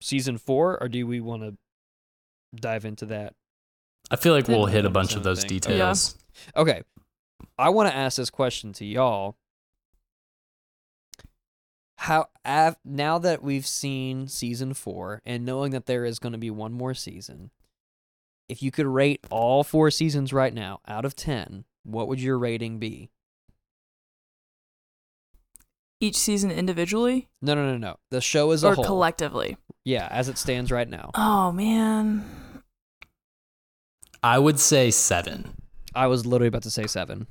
season 0.00 0.38
4 0.38 0.80
or 0.82 0.88
do 0.88 1.06
we 1.06 1.20
want 1.20 1.42
to 1.42 1.56
dive 2.54 2.84
into 2.84 3.06
that? 3.06 3.34
I 4.10 4.16
feel 4.16 4.32
like 4.32 4.48
we'll 4.48 4.66
hit 4.66 4.84
a 4.84 4.90
bunch 4.90 5.14
of 5.16 5.22
those 5.22 5.40
thing. 5.40 5.48
details. 5.48 6.16
Okay. 6.56 6.82
I 7.58 7.68
want 7.70 7.88
to 7.90 7.94
ask 7.96 8.16
this 8.16 8.30
question 8.30 8.72
to 8.74 8.84
y'all. 8.84 9.36
How 12.02 12.28
av- 12.46 12.78
now 12.84 13.18
that 13.18 13.42
we've 13.42 13.66
seen 13.66 14.28
season 14.28 14.72
4 14.72 15.20
and 15.24 15.44
knowing 15.44 15.72
that 15.72 15.86
there 15.86 16.04
is 16.04 16.18
going 16.18 16.32
to 16.32 16.38
be 16.38 16.50
one 16.50 16.72
more 16.72 16.94
season, 16.94 17.50
if 18.48 18.62
you 18.62 18.70
could 18.70 18.86
rate 18.86 19.26
all 19.30 19.64
four 19.64 19.90
seasons 19.90 20.32
right 20.32 20.54
now 20.54 20.80
out 20.86 21.04
of 21.04 21.16
10, 21.16 21.64
what 21.88 22.08
would 22.08 22.20
your 22.20 22.38
rating 22.38 22.78
be? 22.78 23.10
Each 26.00 26.16
season 26.16 26.50
individually 26.52 27.28
No, 27.42 27.54
no, 27.54 27.72
no, 27.72 27.76
no. 27.76 27.96
The 28.10 28.20
show 28.20 28.52
as 28.52 28.62
a 28.62 28.68
or 28.68 28.74
whole. 28.74 28.84
collectively. 28.84 29.56
Yeah, 29.84 30.06
as 30.10 30.28
it 30.28 30.38
stands 30.38 30.70
right 30.70 30.88
now. 30.88 31.10
Oh 31.14 31.50
man. 31.50 32.24
I 34.22 34.38
would 34.38 34.60
say 34.60 34.90
seven 34.90 35.54
I 35.94 36.06
was 36.06 36.26
literally 36.26 36.48
about 36.48 36.62
to 36.64 36.70
say 36.70 36.86
7. 36.86 37.26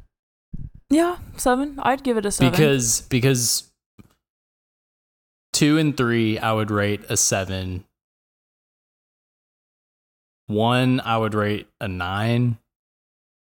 Yeah, 0.89 1.17
seven. 1.37 1.79
I'd 1.83 2.03
give 2.03 2.17
it 2.17 2.25
a 2.25 2.31
seven. 2.31 2.51
because 2.51 3.01
because 3.01 3.71
two 5.53 5.77
and 5.77 5.95
three 5.95 6.37
I 6.39 6.51
would 6.53 6.71
rate 6.71 7.01
a 7.09 7.15
seven. 7.17 7.85
One 10.47 10.99
I 11.01 11.17
would 11.17 11.33
rate 11.33 11.67
a 11.81 11.87
nine, 11.89 12.57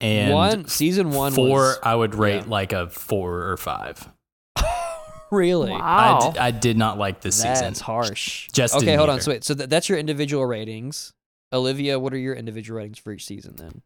and 0.04 0.32
one 0.32 0.68
season 0.68 1.10
1 1.10 1.32
four 1.32 1.48
was 1.48 1.78
I 1.82 1.94
would 1.94 2.14
rate 2.14 2.44
yeah. 2.44 2.50
like 2.50 2.72
a 2.72 2.88
four 2.88 3.48
or 3.48 3.56
five. 3.56 4.08
really 5.30 5.72
I, 5.72 5.78
wow. 6.12 6.30
d- 6.32 6.38
I 6.38 6.50
did 6.50 6.76
not 6.76 6.98
like 6.98 7.20
this 7.20 7.42
That's 7.42 7.60
season. 7.60 7.84
harsh. 7.84 8.48
Just 8.52 8.74
okay, 8.76 8.86
didn't 8.86 8.98
hold 8.98 9.10
on. 9.10 9.20
So 9.20 9.30
wait, 9.32 9.44
so 9.44 9.54
th- 9.54 9.68
that's 9.68 9.88
your 9.88 9.98
individual 9.98 10.44
ratings. 10.46 11.12
Olivia, 11.52 11.98
what 11.98 12.12
are 12.12 12.18
your 12.18 12.34
individual 12.34 12.78
ratings 12.78 12.98
for 12.98 13.12
each 13.12 13.24
season 13.24 13.56
then? 13.56 13.82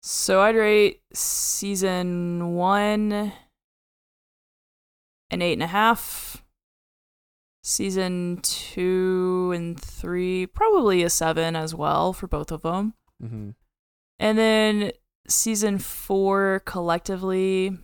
so 0.00 0.40
I'd 0.40 0.54
rate 0.54 1.02
season 1.12 2.54
one 2.54 3.32
an 5.30 5.42
eight 5.42 5.54
and 5.54 5.62
a 5.62 5.66
half. 5.68 6.44
Season 7.62 8.38
two 8.42 9.52
and 9.54 9.78
three, 9.78 10.46
probably 10.46 11.02
a 11.02 11.10
seven 11.10 11.54
as 11.54 11.74
well 11.74 12.12
for 12.12 12.26
both 12.26 12.50
of 12.50 12.62
them. 12.62 12.94
Mm-hmm. 13.22 13.50
And 14.18 14.38
then 14.38 14.92
season 15.28 15.78
four 15.78 16.62
collectively, 16.64 17.76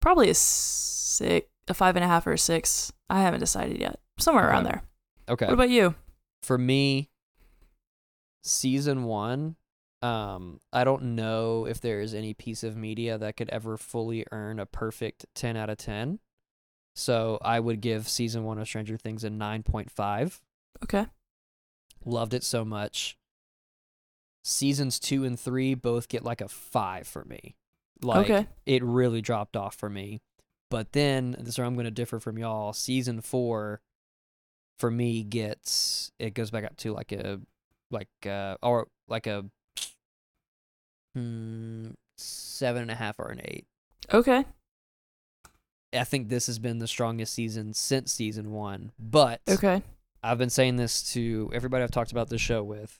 probably 0.00 0.30
a 0.30 0.34
six, 0.34 1.46
a 1.68 1.74
five 1.74 1.96
and 1.96 2.04
a 2.04 2.08
half 2.08 2.26
or 2.26 2.32
a 2.32 2.38
six. 2.38 2.92
I 3.10 3.20
haven't 3.20 3.40
decided 3.40 3.78
yet. 3.78 3.98
Somewhere 4.18 4.48
around 4.48 4.64
there. 4.64 4.82
Okay. 5.28 5.46
What 5.46 5.54
about 5.54 5.70
you? 5.70 5.94
for 6.42 6.58
me, 6.58 7.08
season 8.42 9.04
one, 9.04 9.56
um, 10.02 10.60
I 10.72 10.84
don't 10.84 11.14
know 11.14 11.66
if 11.66 11.80
there 11.80 12.00
is 12.00 12.12
any 12.12 12.34
piece 12.34 12.64
of 12.64 12.76
media 12.76 13.16
that 13.18 13.36
could 13.36 13.48
ever 13.50 13.76
fully 13.76 14.26
earn 14.32 14.58
a 14.58 14.66
perfect 14.66 15.26
10 15.34 15.56
out 15.56 15.70
of 15.70 15.78
10. 15.78 16.18
So 16.94 17.38
I 17.40 17.60
would 17.60 17.80
give 17.80 18.08
season 18.08 18.44
one 18.44 18.58
of 18.58 18.66
Stranger 18.66 18.98
Things 18.98 19.24
a 19.24 19.30
9.5. 19.30 20.40
Okay. 20.82 21.06
Loved 22.04 22.34
it 22.34 22.42
so 22.42 22.64
much. 22.64 23.16
Seasons 24.42 24.98
two 24.98 25.24
and 25.24 25.38
three 25.38 25.74
both 25.74 26.08
get 26.08 26.24
like 26.24 26.40
a 26.40 26.48
five 26.48 27.06
for 27.06 27.24
me. 27.24 27.56
Like 28.02 28.28
okay. 28.28 28.46
it 28.66 28.82
really 28.82 29.20
dropped 29.20 29.56
off 29.56 29.76
for 29.76 29.88
me. 29.88 30.20
But 30.70 30.92
then 30.92 31.36
this 31.38 31.50
is 31.50 31.58
where 31.58 31.66
I'm 31.66 31.74
going 31.74 31.84
to 31.84 31.90
differ 31.90 32.18
from 32.18 32.38
y'all. 32.38 32.72
Season 32.72 33.20
four, 33.20 33.80
for 34.78 34.90
me, 34.90 35.22
gets 35.22 36.10
it 36.18 36.34
goes 36.34 36.50
back 36.50 36.64
up 36.64 36.76
to 36.78 36.92
like 36.92 37.12
a 37.12 37.40
like 37.90 38.08
uh 38.26 38.56
or 38.62 38.88
like 39.06 39.26
a 39.26 39.44
hmm, 41.14 41.90
seven 42.16 42.82
and 42.82 42.90
a 42.90 42.94
half 42.94 43.18
or 43.18 43.28
an 43.28 43.40
eight. 43.44 43.66
Okay. 44.12 44.44
I 45.94 46.04
think 46.04 46.28
this 46.28 46.46
has 46.46 46.58
been 46.58 46.78
the 46.78 46.88
strongest 46.88 47.34
season 47.34 47.74
since 47.74 48.12
season 48.12 48.50
one. 48.50 48.92
But 48.98 49.42
Okay. 49.48 49.82
I've 50.22 50.38
been 50.38 50.50
saying 50.50 50.76
this 50.76 51.12
to 51.12 51.50
everybody 51.52 51.84
I've 51.84 51.90
talked 51.90 52.12
about 52.12 52.28
this 52.28 52.40
show 52.40 52.62
with. 52.62 52.98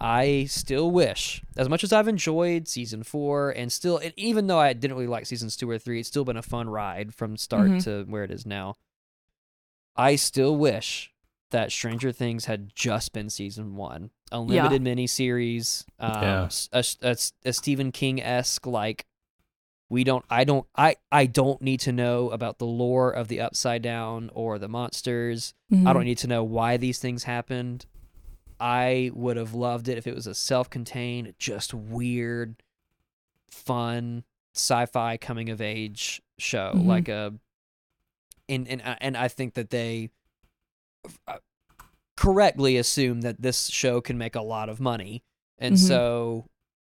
I 0.00 0.44
still 0.44 0.90
wish, 0.90 1.42
as 1.56 1.68
much 1.68 1.82
as 1.82 1.92
I've 1.92 2.08
enjoyed 2.08 2.68
season 2.68 3.02
four, 3.02 3.50
and 3.50 3.72
still, 3.72 3.96
and 3.98 4.12
even 4.16 4.46
though 4.46 4.58
I 4.58 4.72
didn't 4.74 4.94
really 4.96 5.06
like 5.06 5.24
seasons 5.26 5.56
two 5.56 5.68
or 5.70 5.78
three, 5.78 6.00
it's 6.00 6.08
still 6.08 6.24
been 6.24 6.36
a 6.36 6.42
fun 6.42 6.68
ride 6.68 7.14
from 7.14 7.36
start 7.38 7.70
Mhm. 7.70 7.84
to 7.84 8.04
where 8.10 8.22
it 8.24 8.30
is 8.30 8.44
now. 8.44 8.76
I 9.96 10.16
still 10.16 10.56
wish 10.56 11.12
that 11.50 11.72
Stranger 11.72 12.12
Things 12.12 12.44
had 12.44 12.74
just 12.74 13.12
been 13.14 13.30
season 13.30 13.76
one, 13.76 14.10
unlimited 14.30 14.82
miniseries, 14.82 15.84
um, 15.98 16.22
Yeah. 16.22 16.44
s- 16.44 16.68
a, 16.72 16.78
s- 16.78 16.96
a 17.00 17.08
s- 17.08 17.32
a 17.44 17.52
Stephen 17.52 17.92
King 17.92 18.20
esque 18.20 18.66
like. 18.66 19.06
We 19.88 20.02
don't. 20.02 20.24
I 20.28 20.42
don't. 20.42 20.66
I. 20.74 20.96
I 21.12 21.26
don't 21.26 21.62
need 21.62 21.78
to 21.80 21.92
know 21.92 22.30
about 22.30 22.58
the 22.58 22.66
lore 22.66 23.12
of 23.12 23.28
the 23.28 23.40
Upside 23.40 23.82
Down 23.82 24.30
or 24.34 24.58
the 24.58 24.66
monsters. 24.68 25.54
I 25.70 25.76
Mhm. 25.76 25.94
don't 25.94 26.04
need 26.04 26.18
to 26.18 26.26
know 26.26 26.42
why 26.42 26.76
these 26.76 26.98
things 26.98 27.22
happened. 27.22 27.86
I 28.60 29.10
would 29.14 29.36
have 29.36 29.54
loved 29.54 29.88
it 29.88 29.98
if 29.98 30.06
it 30.06 30.14
was 30.14 30.26
a 30.26 30.34
self-contained, 30.34 31.34
just 31.38 31.74
weird, 31.74 32.62
fun 33.50 34.24
sci-fi 34.54 35.16
coming 35.16 35.50
of 35.50 35.60
age 35.60 36.22
show, 36.38 36.72
Mhm. 36.74 36.86
like 36.86 37.08
a. 37.08 37.34
And 38.48 38.68
and 38.68 38.80
I- 38.82 38.98
and 39.00 39.16
I 39.16 39.28
think 39.28 39.54
that 39.54 39.70
they 39.70 40.10
uh, 41.28 41.38
correctly 42.16 42.76
assume 42.76 43.20
that 43.20 43.40
this 43.42 43.68
show 43.68 44.00
can 44.00 44.18
make 44.18 44.34
a 44.34 44.40
lot 44.42 44.68
of 44.68 44.80
money, 44.80 45.22
and 45.58 45.74
Mhm. 45.76 45.78
so. 45.78 46.46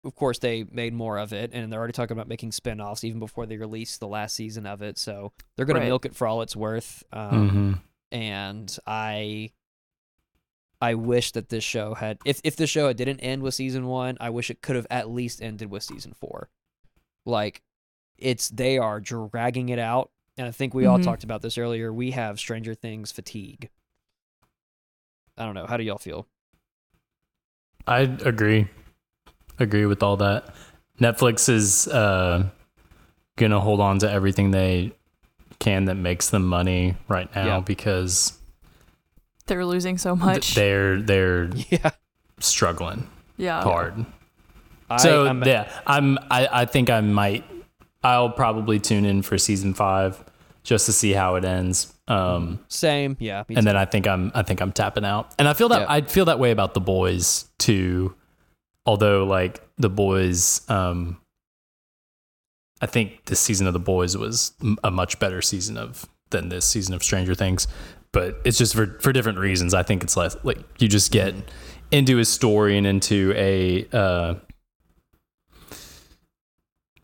Of 0.04 0.14
course, 0.14 0.38
they 0.38 0.62
made 0.62 0.94
more 0.94 1.18
of 1.18 1.32
it, 1.32 1.50
and 1.52 1.72
they're 1.72 1.80
already 1.80 1.92
talking 1.92 2.16
about 2.16 2.28
making 2.28 2.52
spin-offs 2.52 3.02
even 3.02 3.18
before 3.18 3.44
they 3.44 3.56
released 3.56 3.98
the 3.98 4.06
last 4.06 4.36
season 4.36 4.64
of 4.64 4.80
it. 4.80 4.98
So 4.98 5.32
they're 5.56 5.66
going 5.66 5.74
Right. 5.78 5.82
to 5.82 5.88
milk 5.88 6.04
it 6.06 6.14
for 6.14 6.28
all 6.28 6.42
it's 6.42 6.54
worth. 6.54 7.02
Um, 7.12 7.48
hmm 7.48 7.72
and 8.12 8.78
I 8.86 9.50
I 10.80 10.94
wish 10.94 11.32
that 11.32 11.48
this 11.48 11.64
show 11.64 11.94
had 11.94 12.18
if 12.24 12.40
if 12.44 12.56
the 12.56 12.66
show 12.66 12.92
didn't 12.92 13.20
end 13.20 13.42
with 13.42 13.54
season 13.54 13.86
1, 13.86 14.18
I 14.20 14.30
wish 14.30 14.50
it 14.50 14.60
could 14.62 14.76
have 14.76 14.86
at 14.90 15.08
least 15.10 15.40
ended 15.42 15.70
with 15.70 15.82
season 15.82 16.12
4. 16.12 16.48
Like 17.24 17.62
it's 18.18 18.48
they 18.50 18.76
are 18.78 19.00
dragging 19.00 19.68
it 19.70 19.78
out 19.78 20.10
and 20.36 20.46
I 20.46 20.50
think 20.50 20.74
we 20.74 20.84
all 20.86 20.98
Mhm. 20.98 21.04
talked 21.04 21.24
about 21.24 21.40
this 21.42 21.56
earlier. 21.56 21.92
We 21.92 22.10
have 22.10 22.38
Stranger 22.38 22.74
Things 22.74 23.10
fatigue. 23.10 23.70
I 25.38 25.44
don't 25.44 25.54
know. 25.54 25.66
How 25.66 25.76
do 25.76 25.82
y'all 25.84 25.98
feel? 25.98 26.26
I 27.86 28.00
agree. 28.00 28.68
Agree 29.58 29.86
with 29.86 30.02
all 30.02 30.16
that. 30.18 30.54
Netflix 31.00 31.48
is 31.48 31.88
uh, 31.88 32.48
gonna 33.36 33.60
hold 33.60 33.80
on 33.80 33.98
to 34.00 34.10
everything 34.10 34.50
they 34.50 34.92
can 35.58 35.86
that 35.86 35.94
makes 35.94 36.28
them 36.30 36.44
money 36.46 36.96
right 37.08 37.34
now 37.34 37.46
Yeah. 37.46 37.60
because 37.60 38.38
They're 39.46 39.64
losing 39.64 39.98
so 39.98 40.14
much. 40.16 40.54
they're 40.54 41.00
they're 41.00 41.50
Yeah. 41.70 41.90
struggling 42.40 43.08
yeah. 43.36 43.62
hard. 43.62 44.04
I, 44.88 44.96
so 44.98 45.26
I'm, 45.26 45.42
yeah, 45.44 45.68
I'm. 45.86 46.18
I, 46.30 46.48
I 46.62 46.64
think 46.64 46.90
I 46.90 47.00
might. 47.00 47.44
I'll 48.04 48.30
probably 48.30 48.78
tune 48.78 49.04
in 49.04 49.22
for 49.22 49.36
season 49.36 49.74
five 49.74 50.22
just 50.62 50.86
to 50.86 50.92
see 50.92 51.12
how 51.12 51.34
it 51.34 51.44
ends. 51.44 51.92
Um, 52.06 52.60
same. 52.68 53.16
Yeah. 53.18 53.42
and 53.48 53.56
too. 53.58 53.62
then 53.62 53.76
I 53.76 53.84
think 53.84 54.06
I'm. 54.06 54.30
I 54.34 54.42
think 54.42 54.60
I'm 54.60 54.70
tapping 54.72 55.04
out. 55.04 55.34
And 55.40 55.48
I 55.48 55.54
feel 55.54 55.68
that 55.70 55.80
Yeah. 55.80 55.86
I 55.88 56.02
feel 56.02 56.26
that 56.26 56.38
way 56.38 56.52
about 56.52 56.74
the 56.74 56.80
boys 56.80 57.46
too. 57.58 58.14
Although 58.84 59.24
like 59.24 59.60
the 59.76 59.90
boys, 59.90 60.60
um, 60.70 61.18
I 62.80 62.86
think 62.86 63.24
this 63.24 63.40
season 63.40 63.66
of 63.66 63.72
the 63.72 63.80
boys 63.80 64.16
was 64.16 64.52
a 64.84 64.90
much 64.92 65.18
better 65.18 65.42
season 65.42 65.76
of 65.76 66.08
than 66.30 66.48
this 66.48 66.64
season 66.64 66.94
of 66.94 67.02
Stranger 67.02 67.34
Things. 67.34 67.66
But 68.16 68.40
it's 68.44 68.56
just 68.56 68.74
for 68.74 68.86
for 69.00 69.12
different 69.12 69.38
reasons. 69.38 69.74
I 69.74 69.82
think 69.82 70.02
it's 70.02 70.16
less 70.16 70.38
like 70.42 70.56
you 70.78 70.88
just 70.88 71.12
get 71.12 71.34
into 71.90 72.16
his 72.16 72.30
story 72.30 72.78
and 72.78 72.86
into 72.86 73.34
a 73.36 73.86
uh, 73.92 74.34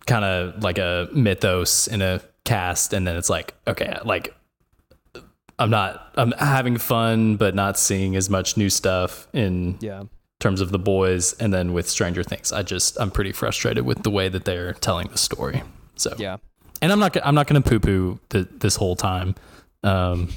kind 0.06 0.24
of 0.24 0.62
like 0.62 0.78
a 0.78 1.08
mythos 1.12 1.86
in 1.86 2.00
a 2.00 2.22
cast, 2.46 2.94
and 2.94 3.06
then 3.06 3.16
it's 3.18 3.28
like, 3.28 3.52
okay, 3.66 3.98
like 4.06 4.34
I'm 5.58 5.68
not, 5.68 6.12
I'm 6.16 6.32
having 6.32 6.78
fun, 6.78 7.36
but 7.36 7.54
not 7.54 7.78
seeing 7.78 8.16
as 8.16 8.30
much 8.30 8.56
new 8.56 8.70
stuff 8.70 9.28
in 9.34 9.76
Yeah. 9.80 10.04
terms 10.40 10.62
of 10.62 10.70
the 10.72 10.78
boys, 10.78 11.34
and 11.34 11.52
then 11.52 11.74
with 11.74 11.90
Stranger 11.90 12.22
Things, 12.22 12.52
I 12.52 12.62
just 12.62 12.98
I'm 12.98 13.10
pretty 13.10 13.32
frustrated 13.32 13.84
with 13.84 14.02
the 14.02 14.10
way 14.10 14.30
that 14.30 14.46
they're 14.46 14.72
telling 14.72 15.08
the 15.08 15.18
story. 15.18 15.62
So 15.96 16.14
Yeah. 16.18 16.38
and 16.80 16.90
I'm 16.90 16.98
not, 16.98 17.14
I'm 17.22 17.34
not 17.34 17.48
going 17.48 17.62
to 17.62 17.68
poo 17.68 17.80
poo 17.80 18.46
this 18.60 18.76
whole 18.76 18.96
time. 18.96 19.34
Um, 19.84 20.30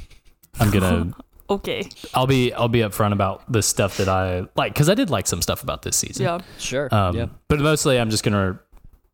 I'm 0.60 0.72
gonna 0.72 1.14
Okay. 1.50 1.88
I'll 2.16 2.26
be 2.28 2.52
I'll 2.54 2.68
be 2.68 2.80
upfront 2.80 3.14
about 3.14 3.52
the 3.52 3.62
stuff 3.62 3.98
that 3.98 4.10
I 4.10 4.48
like 4.56 4.74
because 4.74 4.90
I 4.90 4.96
did 4.96 5.10
like 5.12 5.28
some 5.28 5.42
stuff 5.44 5.62
about 5.62 5.84
this 5.84 5.96
season. 5.96 6.24
Yeah. 6.26 6.40
Sure. 6.58 6.94
Um, 6.94 7.16
yeah. 7.16 7.28
But 7.48 7.60
mostly, 7.60 8.00
I'm 8.00 8.10
just 8.10 8.24
gonna 8.24 8.60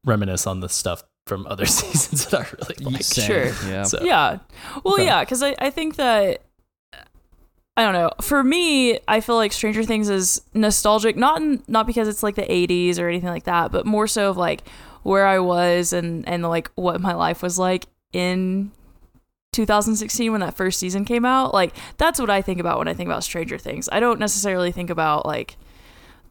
reminisce 0.05 0.47
on 0.47 0.61
the 0.61 0.69
stuff 0.69 1.03
from 1.27 1.45
other 1.47 1.65
seasons 1.67 2.25
that 2.27 2.39
I 2.41 2.43
really 2.57 2.93
like. 2.93 3.03
Same. 3.03 3.25
Sure. 3.25 3.69
Yeah. 3.69 3.83
So, 3.83 4.01
Yeah. 4.01 4.39
Well, 4.83 4.93
Okay. 4.95 5.05
yeah, 5.05 5.19
because 5.25 5.43
I, 5.43 5.55
I 5.59 5.69
think 5.71 5.97
that 5.97 6.41
I 7.75 7.83
don't 7.83 7.93
know. 7.93 8.11
For 8.21 8.43
me, 8.43 8.99
I 9.07 9.19
feel 9.21 9.35
like 9.35 9.51
Stranger 9.51 9.83
Things 9.83 10.09
is 10.09 10.41
nostalgic, 10.53 11.15
not 11.17 11.41
in, 11.41 11.63
not 11.67 11.85
because 11.87 12.07
it's 12.07 12.23
like 12.23 12.35
the 12.35 12.43
'80s 12.43 12.97
or 12.99 13.07
anything 13.09 13.29
like 13.29 13.43
that, 13.43 13.71
but 13.71 13.85
more 13.85 14.07
so 14.07 14.29
of 14.29 14.37
like 14.37 14.63
where 15.03 15.25
I 15.27 15.39
was 15.39 15.91
and 15.93 16.27
and 16.27 16.43
like 16.43 16.69
what 16.75 17.01
my 17.01 17.13
life 17.13 17.41
was 17.41 17.57
like 17.59 17.87
in 18.13 18.71
2016 19.51 20.31
when 20.31 20.41
that 20.41 20.55
first 20.55 20.79
season 20.79 21.03
came 21.03 21.25
out. 21.25 21.53
Like 21.53 21.75
that's 21.97 22.19
what 22.19 22.29
I 22.29 22.41
think 22.41 22.59
about 22.59 22.77
when 22.77 22.87
I 22.87 22.93
think 22.93 23.07
about 23.07 23.23
Stranger 23.23 23.57
Things. 23.57 23.89
I 23.91 23.99
don't 23.99 24.19
necessarily 24.19 24.71
think 24.71 24.89
about 24.89 25.25
like 25.25 25.57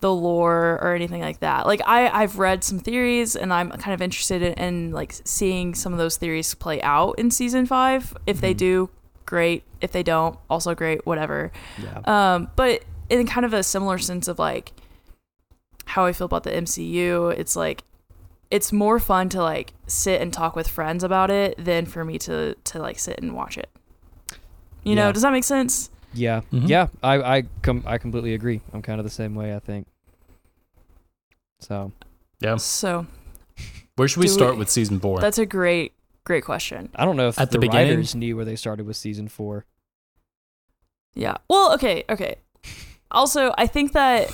the 0.01 0.13
lore 0.13 0.79
or 0.81 0.95
anything 0.95 1.21
like 1.21 1.41
that. 1.41 1.67
Like 1.67 1.83
I 1.87 2.09
I've 2.09 2.39
read 2.39 2.65
some 2.65 2.79
theories 2.79 3.37
and 3.37 3.53
I'm 3.53 3.71
kind 3.73 3.93
of 3.93 4.01
interested 4.01 4.41
in, 4.41 4.53
in 4.55 4.91
like 4.93 5.15
seeing 5.25 5.75
some 5.75 5.93
of 5.93 5.99
those 5.99 6.17
theories 6.17 6.55
play 6.55 6.81
out 6.81 7.19
in 7.19 7.31
season 7.31 7.67
5. 7.67 8.17
If 8.27 8.41
they 8.41 8.55
do, 8.55 8.89
great. 9.27 9.65
If 9.83 9.93
they 9.93 10.03
don't, 10.03 10.39
also 10.49 10.75
great, 10.75 11.05
whatever. 11.05 11.53
Yeah. 11.83 12.01
Um 12.07 12.51
but 12.57 12.85
in 13.11 13.27
kind 13.27 13.45
of 13.45 13.53
a 13.53 13.63
similar 13.63 13.99
sense 13.99 14.29
of 14.29 14.39
like 14.39 14.73
how 15.85 16.07
I 16.07 16.15
feel 16.15 16.25
about 16.25 16.45
the 16.45 16.53
MCU, 16.53 17.37
it's 17.37 17.55
like 17.55 17.83
it's 18.51 18.73
more 18.73 18.99
fun 18.99 19.29
to 19.31 19.43
like 19.43 19.73
sit 19.87 20.21
and 20.21 20.33
talk 20.33 20.57
with 20.57 20.67
friends 20.69 21.05
about 21.05 21.31
it 21.31 21.57
than 21.63 21.87
for 21.87 22.05
me 22.05 22.19
to 22.19 22.55
to 22.65 22.79
like 22.79 22.99
sit 22.99 23.19
and 23.21 23.35
watch 23.35 23.57
it. 23.59 23.71
You 24.83 24.95
know, 24.95 25.13
does 25.13 25.23
that 25.23 25.33
make 25.33 25.45
sense? 25.45 25.91
Yeah. 26.15 26.41
Mhm. 26.53 26.69
Yeah. 26.69 26.89
I 27.03 27.37
I 27.39 27.43
com- 27.63 27.85
I 27.87 27.99
completely 27.99 28.35
agree. 28.35 28.61
I'm 28.73 28.83
kind 28.83 28.99
of 28.99 29.05
the 29.05 29.11
same 29.11 29.35
way. 29.35 29.55
I 29.55 29.59
think. 29.61 29.87
So 31.61 31.93
yeah. 32.41 32.57
So 32.57 33.07
Where 33.97 34.09
should 34.09 34.21
we 34.21 34.27
Do 34.27 34.33
we- 34.33 34.39
start 34.39 34.57
with 34.57 34.71
season 34.71 34.99
four? 35.01 35.21
that's 35.21 35.39
a 35.39 35.47
great 35.47 35.93
great 36.25 36.45
question. 36.45 36.91
I 36.95 37.05
don't 37.05 37.17
know 37.17 37.29
if 37.29 37.39
At 37.39 37.51
the, 37.51 37.59
the 37.59 37.67
beginning? 37.67 37.91
writers 37.91 38.15
knew 38.15 38.37
where 38.37 38.45
they 38.45 38.57
started 38.57 38.87
with 38.87 38.97
season 38.97 39.29
four. 39.29 39.67
Yeah. 41.15 41.37
Well, 41.49 41.75
okay, 41.75 42.05
okay. 42.09 42.37
Also, 43.11 43.53
I 43.59 43.67
think 43.67 43.93
that 43.93 44.31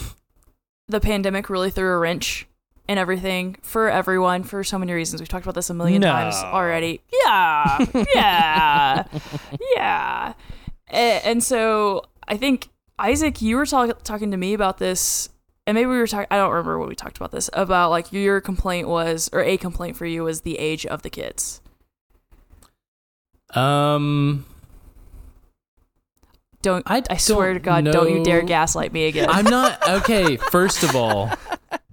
the 0.88 1.00
pandemic 1.00 1.48
really 1.48 1.70
threw 1.70 1.90
a 1.90 1.98
wrench 1.98 2.46
in 2.88 2.98
everything 2.98 3.56
for 3.62 3.90
everyone 3.90 4.42
for 4.44 4.62
so 4.64 4.78
many 4.78 4.92
reasons. 4.92 5.20
We've 5.20 5.28
talked 5.28 5.44
about 5.44 5.54
this 5.54 5.70
a 5.70 5.74
million 5.74 6.00
No. 6.02 6.12
times 6.12 6.34
already. 6.36 7.00
Yeah. 7.24 7.86
Yeah. 8.14 9.04
yeah. 9.76 10.32
And 10.90 11.42
so 11.42 12.02
I 12.28 12.36
think 12.36 12.68
Isaac, 12.98 13.42
you 13.42 13.56
were 13.56 13.66
talk- 13.66 14.02
talking 14.04 14.30
to 14.30 14.36
me 14.36 14.54
about 14.54 14.78
this, 14.78 15.28
and 15.66 15.74
maybe 15.74 15.86
we 15.86 15.98
were 15.98 16.06
talking. 16.06 16.28
I 16.30 16.36
don't 16.36 16.50
remember 16.50 16.78
what 16.78 16.88
we 16.88 16.94
talked 16.94 17.16
about 17.16 17.32
this 17.32 17.50
about. 17.52 17.90
Like 17.90 18.12
your 18.12 18.40
complaint 18.40 18.86
was, 18.88 19.28
or 19.32 19.42
a 19.42 19.56
complaint 19.56 19.96
for 19.96 20.06
you 20.06 20.22
was 20.24 20.42
the 20.42 20.58
age 20.58 20.86
of 20.86 21.02
the 21.02 21.10
kids. 21.10 21.60
um, 23.54 24.44
Don't 26.62 26.84
I 26.86 27.02
I, 27.10 27.16
swear 27.16 27.52
to 27.54 27.60
God, 27.60 27.84
don't 27.84 28.10
you 28.10 28.24
dare 28.24 28.42
gaslight 28.42 28.92
me 28.92 29.06
again. 29.06 29.28
I'm 29.28 29.44
not 29.44 29.86
okay. 29.88 30.36
First 30.36 30.82
of 30.82 30.94
all, 30.96 31.30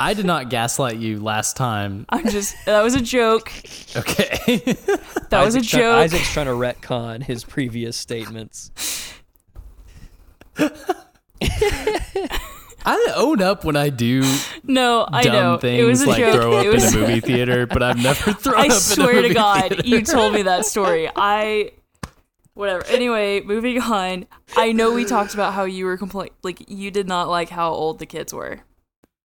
I 0.00 0.12
did 0.14 0.26
not 0.26 0.50
gaslight 0.50 0.96
you 0.98 1.20
last 1.20 1.56
time. 1.56 2.04
I'm 2.08 2.28
just 2.28 2.56
that 2.66 2.82
was 2.82 2.94
a 2.94 3.00
joke. 3.00 3.52
Okay. 3.96 4.76
That 5.30 5.44
was 5.44 5.54
a 5.56 5.58
Isaac's 5.58 5.70
try- 5.70 5.80
joke. 5.80 5.94
Isaac's 6.04 6.32
trying 6.32 6.46
to 6.46 6.52
retcon 6.52 7.22
his 7.24 7.42
previous 7.44 7.96
statements. 7.96 8.70
I 12.86 13.12
own 13.16 13.40
up 13.42 13.64
when 13.64 13.76
I 13.76 13.88
do 13.88 14.22
No, 14.62 15.08
I 15.10 15.22
dumb 15.22 15.32
know 15.34 15.56
things 15.58 15.80
it 15.80 15.84
was 15.84 16.02
a 16.02 16.06
like 16.06 16.18
joke. 16.18 16.34
throw 16.34 16.52
up 16.58 16.66
it 16.66 16.68
was, 16.68 16.94
in 16.94 17.02
a 17.02 17.06
movie 17.06 17.20
theater, 17.20 17.66
but 17.66 17.82
I've 17.82 17.96
never 18.00 18.32
thrown 18.34 18.56
I 18.56 18.60
up 18.60 18.64
in 18.66 18.70
a 18.72 18.74
swear 18.74 19.14
movie 19.14 19.28
to 19.28 19.34
God, 19.34 19.68
theater. 19.70 19.88
you 19.88 20.02
told 20.02 20.34
me 20.34 20.42
that 20.42 20.66
story. 20.66 21.08
I 21.16 21.72
whatever. 22.52 22.84
Anyway, 22.86 23.40
moving 23.40 23.80
on. 23.80 24.26
I 24.56 24.72
know 24.72 24.92
we 24.92 25.04
talked 25.04 25.34
about 25.34 25.54
how 25.54 25.64
you 25.64 25.86
were 25.86 25.96
complain 25.96 26.28
like 26.42 26.68
you 26.68 26.90
did 26.90 27.08
not 27.08 27.28
like 27.28 27.48
how 27.48 27.70
old 27.72 27.98
the 27.98 28.06
kids 28.06 28.32
were. 28.34 28.60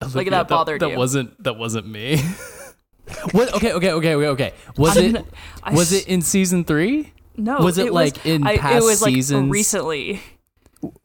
Olivia, 0.02 0.32
that 0.32 0.48
bothered 0.48 0.82
that, 0.82 0.92
you. 0.92 0.98
wasn't 0.98 1.44
that 1.44 1.58
wasn't 1.58 1.88
me. 1.88 2.18
what? 3.32 3.54
Okay, 3.56 3.74
okay, 3.74 3.92
okay, 3.92 4.16
okay, 4.16 4.28
okay. 4.28 4.54
Was 4.78 4.98
I'm- 4.98 5.16
it 5.18 5.26
I 5.64 5.74
was 5.74 5.92
it 5.92 6.08
in 6.08 6.22
season 6.22 6.64
three? 6.64 7.12
No. 7.36 7.60
was 7.60 7.78
it, 7.78 7.94
like, 7.94 8.26
in 8.26 8.46
I, 8.46 8.58
past 8.58 8.76
It 8.76 8.84
was 8.84 9.02
like 9.02 9.14
seasons? 9.14 9.50
recently. 9.50 10.22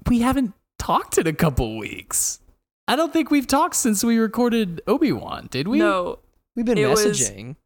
We 0.09 0.19
haven't 0.21 0.53
talked 0.81 1.17
in 1.17 1.29
a 1.29 1.33
couple 1.33 1.79
weeks. 1.79 2.41
I 2.89 2.97
don't 2.97 3.13
think 3.13 3.31
we've 3.31 3.47
talked 3.47 3.77
since 3.77 4.03
we 4.03 4.19
recorded 4.19 4.81
Obi 4.89 5.13
Wan, 5.13 5.47
did 5.51 5.69
we? 5.69 5.79
No, 5.79 6.19
We've 6.57 6.67
been 6.67 6.77
It 6.79 6.87
was- 6.89 7.05
messaging. 7.05 7.57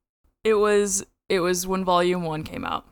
it 0.45 0.55
was 0.55 1.05
it 1.29 1.41
was 1.41 1.67
when 1.67 1.85
Volume 1.85 2.23
One 2.25 2.43
came 2.43 2.65
out. 2.65 2.87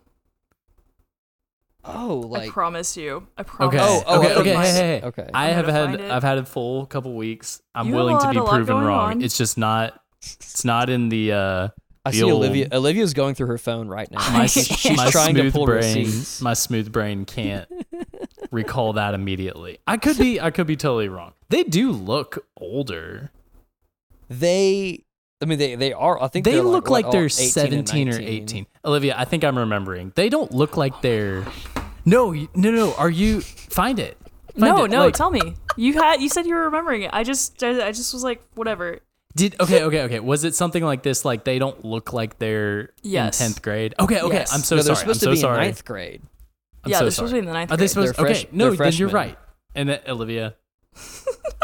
Oh, 1.87 2.25
like 2.29 2.49
I 2.49 2.53
promise 2.53 2.97
you. 2.97 3.27
I 3.37 3.43
promise. 3.43 3.75
Okay. 3.81 3.85
Oh, 3.87 4.03
oh, 4.07 4.19
okay. 4.19 4.29
okay. 4.35 4.41
Okay. 4.41 4.55
Hey, 4.55 4.73
hey, 4.73 5.01
hey. 5.01 5.07
Okay. 5.07 5.31
I 5.33 5.47
have 5.49 5.67
had. 5.67 6.01
I've 6.01 6.23
had 6.23 6.39
a 6.39 6.45
full 6.45 6.87
couple 6.87 7.15
weeks. 7.15 7.61
I'm 7.75 7.89
You 7.89 7.95
willing 7.95 8.19
to 8.19 8.25
lot- 8.25 8.33
be 8.33 8.39
a 8.39 8.43
lot 8.43 8.51
proven 8.55 8.75
going 8.75 8.87
wrong. 8.87 9.11
on. 9.13 9.23
It's 9.23 9.37
just 9.39 9.57
not. 9.59 10.01
It's 10.23 10.65
not 10.65 10.91
in 10.91 11.09
the. 11.09 11.33
uh 11.33 11.69
I 12.05 12.11
the 12.13 12.17
see 12.19 12.23
old- 12.23 12.35
Olivia. 12.35 12.69
Olivia's 12.73 13.15
going 13.15 13.35
through 13.35 13.49
her 13.49 13.59
phone 13.59 13.89
right 13.89 14.09
now. 14.11 14.19
my, 14.33 14.47
She's 14.47 14.97
my 14.97 15.11
trying 15.11 15.35
to 15.35 15.41
smooth 15.43 15.53
pull 15.55 15.67
brain, 15.67 16.05
receipts. 16.07 16.41
my 16.41 16.55
smooth 16.55 16.93
brain 16.93 17.25
can't 17.25 17.69
recall 18.53 18.93
that 18.93 19.15
immediately. 19.15 19.79
I 19.89 19.97
could 19.97 20.17
be, 20.17 20.41
I 20.41 20.53
could 20.53 20.69
be 20.69 20.77
totally 20.77 21.09
wrong. 21.09 21.33
They 21.49 21.65
do 21.65 21.91
look 21.91 22.47
older. 22.59 23.33
They, 24.29 25.05
I 25.41 25.45
mean, 25.45 25.59
they 25.59 25.75
they 25.75 25.93
are. 25.93 26.23
I 26.23 26.29
think 26.29 26.45
They 26.45 26.53
they're 26.53 26.63
look 26.63 26.89
like, 26.89 27.05
like 27.05 27.13
they're 27.13 27.27
18 27.27 27.49
17 27.51 28.09
or 28.09 28.19
18. 28.19 28.67
Olivia, 28.85 29.15
I 29.19 29.25
think 29.27 29.45
I'm 29.45 29.59
remembering. 29.59 30.13
They 30.15 30.29
don't 30.29 30.51
look 30.53 30.77
like 30.77 31.03
they're. 31.03 31.45
No, 32.05 32.31
no, 32.33 32.71
no. 32.71 32.95
Are 32.95 33.11
you 33.11 33.41
find 33.43 33.99
it? 33.99 34.17
Find 34.59 34.75
No, 34.75 34.85
it, 34.85 34.91
no. 34.91 35.05
like- 35.07 35.15
tell 35.15 35.31
me. 35.31 35.55
You 35.77 35.93
had 35.95 36.23
you 36.23 36.31
said 36.31 36.47
you 36.47 36.55
were 36.55 36.65
remembering 36.65 37.03
it. 37.03 37.11
I 37.13 37.23
just 37.23 37.63
I, 37.63 37.89
I 37.89 37.93
just 37.93 38.15
was 38.15 38.25
like 38.25 38.41
whatever. 38.55 39.01
Did 39.35 39.61
okay, 39.61 39.83
okay, 39.83 40.03
okay. 40.05 40.21
Was 40.21 40.45
it 40.45 40.55
something 40.55 40.83
like 40.83 41.03
this? 41.03 41.23
Like 41.27 41.45
they 41.45 41.59
don't 41.59 41.85
look 41.85 42.15
like 42.15 42.39
they're 42.39 42.95
Yes. 43.03 43.39
in 43.39 43.49
tenth 43.49 43.61
grade. 43.61 43.95
Okay, 44.01 44.23
okay. 44.23 44.37
Yes. 44.37 44.55
I'm 44.55 44.61
so 44.63 44.77
no, 44.77 44.83
they're 44.83 44.95
sorry. 44.95 45.09
I'm 45.11 45.15
supposed 45.15 45.21
so 45.21 45.27
to 45.27 45.33
be 45.33 45.41
sorry. 45.41 45.57
in 45.59 45.65
ninth 45.65 45.85
grade. 45.85 46.23
I'm 46.85 46.91
yeah, 46.91 46.99
so 47.01 47.05
they're 47.05 47.11
sorry. 47.11 47.29
supposed 47.29 47.31
to 47.33 47.35
be 47.35 47.39
in 47.41 47.45
the 47.45 47.53
ninth 47.53 47.71
Are 47.73 47.77
they 47.77 47.81
grade. 47.83 47.91
supposed? 47.91 48.17
They're 48.17 48.27
okay, 48.27 48.49
no, 48.53 48.71
then 48.75 48.93
you're 48.95 49.09
right. 49.11 49.37
And 49.75 49.91
then 49.91 50.01
Olivia, 50.09 50.55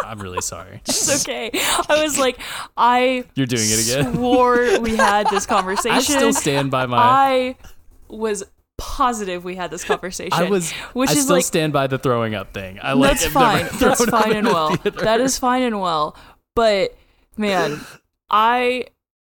I'm 0.05 0.21
really 0.21 0.40
sorry. 0.40 0.81
It's 0.87 1.23
okay. 1.23 1.51
I 1.88 2.03
was 2.03 2.18
like, 2.18 2.38
I 2.77 3.25
You're 3.35 3.47
doing 3.47 3.64
it 3.64 3.88
again. 3.88 4.14
swore 4.14 4.81
we 4.81 4.97
had 4.97 5.29
this 5.31 5.47
conversation. 5.47 5.97
I 5.97 6.01
still 6.01 6.33
stand 6.33 6.71
by 6.71 6.87
my. 6.87 6.97
I 6.99 7.57
was 8.09 8.45
positive 8.79 9.45
we 9.45 9.55
had 9.55 9.71
this 9.71 9.85
conversation. 9.85 10.33
I 10.33 10.49
was. 10.49 10.73
which 10.92 11.11
I 11.11 11.12
is 11.12 11.23
still 11.23 11.37
like 11.37 11.45
stand 11.45 11.73
by 11.73 11.87
the 11.87 11.99
throwing 11.99 12.35
up 12.35 12.53
thing. 12.53 12.79
I 12.83 12.92
like. 12.95 13.11
that's 13.11 13.27
fine. 13.27 13.68
That's 13.79 14.05
fine 14.05 14.37
and 14.37 14.47
well. 14.47 14.75
theater. 14.77 15.01
That 15.05 15.21
is 15.21 15.38
fine 15.38 15.62
and 15.62 15.81
well. 15.81 16.16
But 16.55 16.97
man, 17.37 17.81
I 18.31 18.87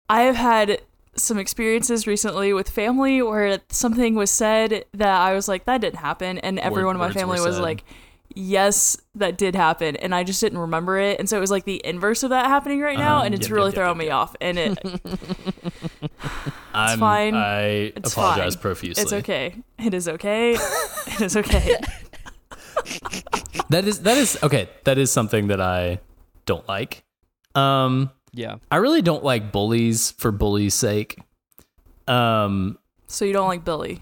I 0.10 0.22
have 0.24 0.36
had 0.36 0.82
some 1.16 1.38
experiences 1.38 2.08
recently 2.08 2.54
with 2.54 2.70
family 2.70 3.22
where 3.22 3.60
something 3.70 4.16
was 4.16 4.32
said 4.32 4.86
that 4.94 5.22
I 5.22 5.34
was 5.34 5.48
like 5.48 5.66
that 5.66 5.82
didn't 5.82 6.00
happen 6.00 6.40
and 6.40 6.58
everyone 6.60 6.96
in 6.96 7.00
my 7.00 7.12
family 7.12 7.40
was 7.40 7.56
said. 7.56 7.62
like 7.62 7.84
yes 8.36 8.98
that 9.16 9.38
did 9.38 9.56
happen 9.56 9.96
and 9.98 10.14
I 10.16 10.24
just 10.24 10.42
didn't 10.42 10.58
remember 10.60 10.98
it 10.98 11.20
and 11.20 11.30
so 11.30 11.38
it 11.38 11.40
was 11.40 11.52
like 11.52 11.66
the 11.66 11.82
inverse 11.86 12.24
of 12.24 12.32
that 12.32 12.48
happening 12.48 12.80
right 12.82 12.98
now 12.98 13.18
Uh-huh. 13.18 13.26
and 13.26 13.36
it's 13.36 13.48
Yep, 13.48 13.56
really 13.56 13.68
yep, 13.72 13.76
yep, 13.76 13.84
throwing 13.84 13.98
yep, 13.98 13.98
me 13.98 14.06
yep. 14.06 14.16
off 14.16 14.36
and 14.42 14.58
it 14.60 14.78
I'm, 16.74 17.00
fine. 17.00 17.36
I 17.36 17.62
It's 17.96 18.14
apologize 18.14 18.56
fine. 18.56 18.62
profusely. 18.62 19.04
it's 19.04 19.14
okay. 19.14 19.56
It 19.78 19.94
is 19.94 20.08
okay. 20.08 20.54
it 20.54 21.22
is 21.22 21.38
okay. 21.38 21.78
That 23.70 23.86
is 23.86 24.02
that 24.02 24.18
is 24.18 24.38
okay. 24.44 24.70
That 24.84 24.98
is 24.98 25.12
something 25.12 25.48
that 25.48 25.62
I 25.62 26.00
don't 26.46 26.68
like. 26.68 27.04
Um, 27.56 28.12
Yeah. 28.34 28.58
I 28.72 28.78
really 28.78 29.02
don't 29.02 29.24
like 29.24 29.52
bullies 29.52 30.12
for 30.12 30.32
bullies' 30.32 30.74
sake. 30.74 31.18
Um, 32.08 32.78
So 33.08 33.26
you 33.26 33.34
don't 33.34 33.48
like 33.48 33.64
Billy? 33.64 34.02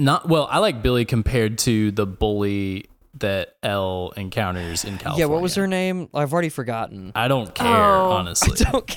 Not 0.00 0.28
well. 0.28 0.48
I 0.50 0.58
like 0.58 0.82
Billy 0.82 1.04
compared 1.04 1.58
to 1.58 1.90
the 1.90 2.06
bully 2.06 2.86
that 3.18 3.56
El 3.62 4.12
encounters 4.16 4.84
in 4.84 4.98
California. 4.98 5.26
Yeah, 5.26 5.32
what 5.32 5.42
was 5.42 5.54
her 5.56 5.66
name? 5.66 6.08
I've 6.14 6.32
already 6.32 6.48
forgotten. 6.48 7.12
I 7.14 7.28
don't 7.28 7.54
care 7.54 7.66
Oh. 7.66 8.12
honestly. 8.12 8.56
Don't- 8.64 8.90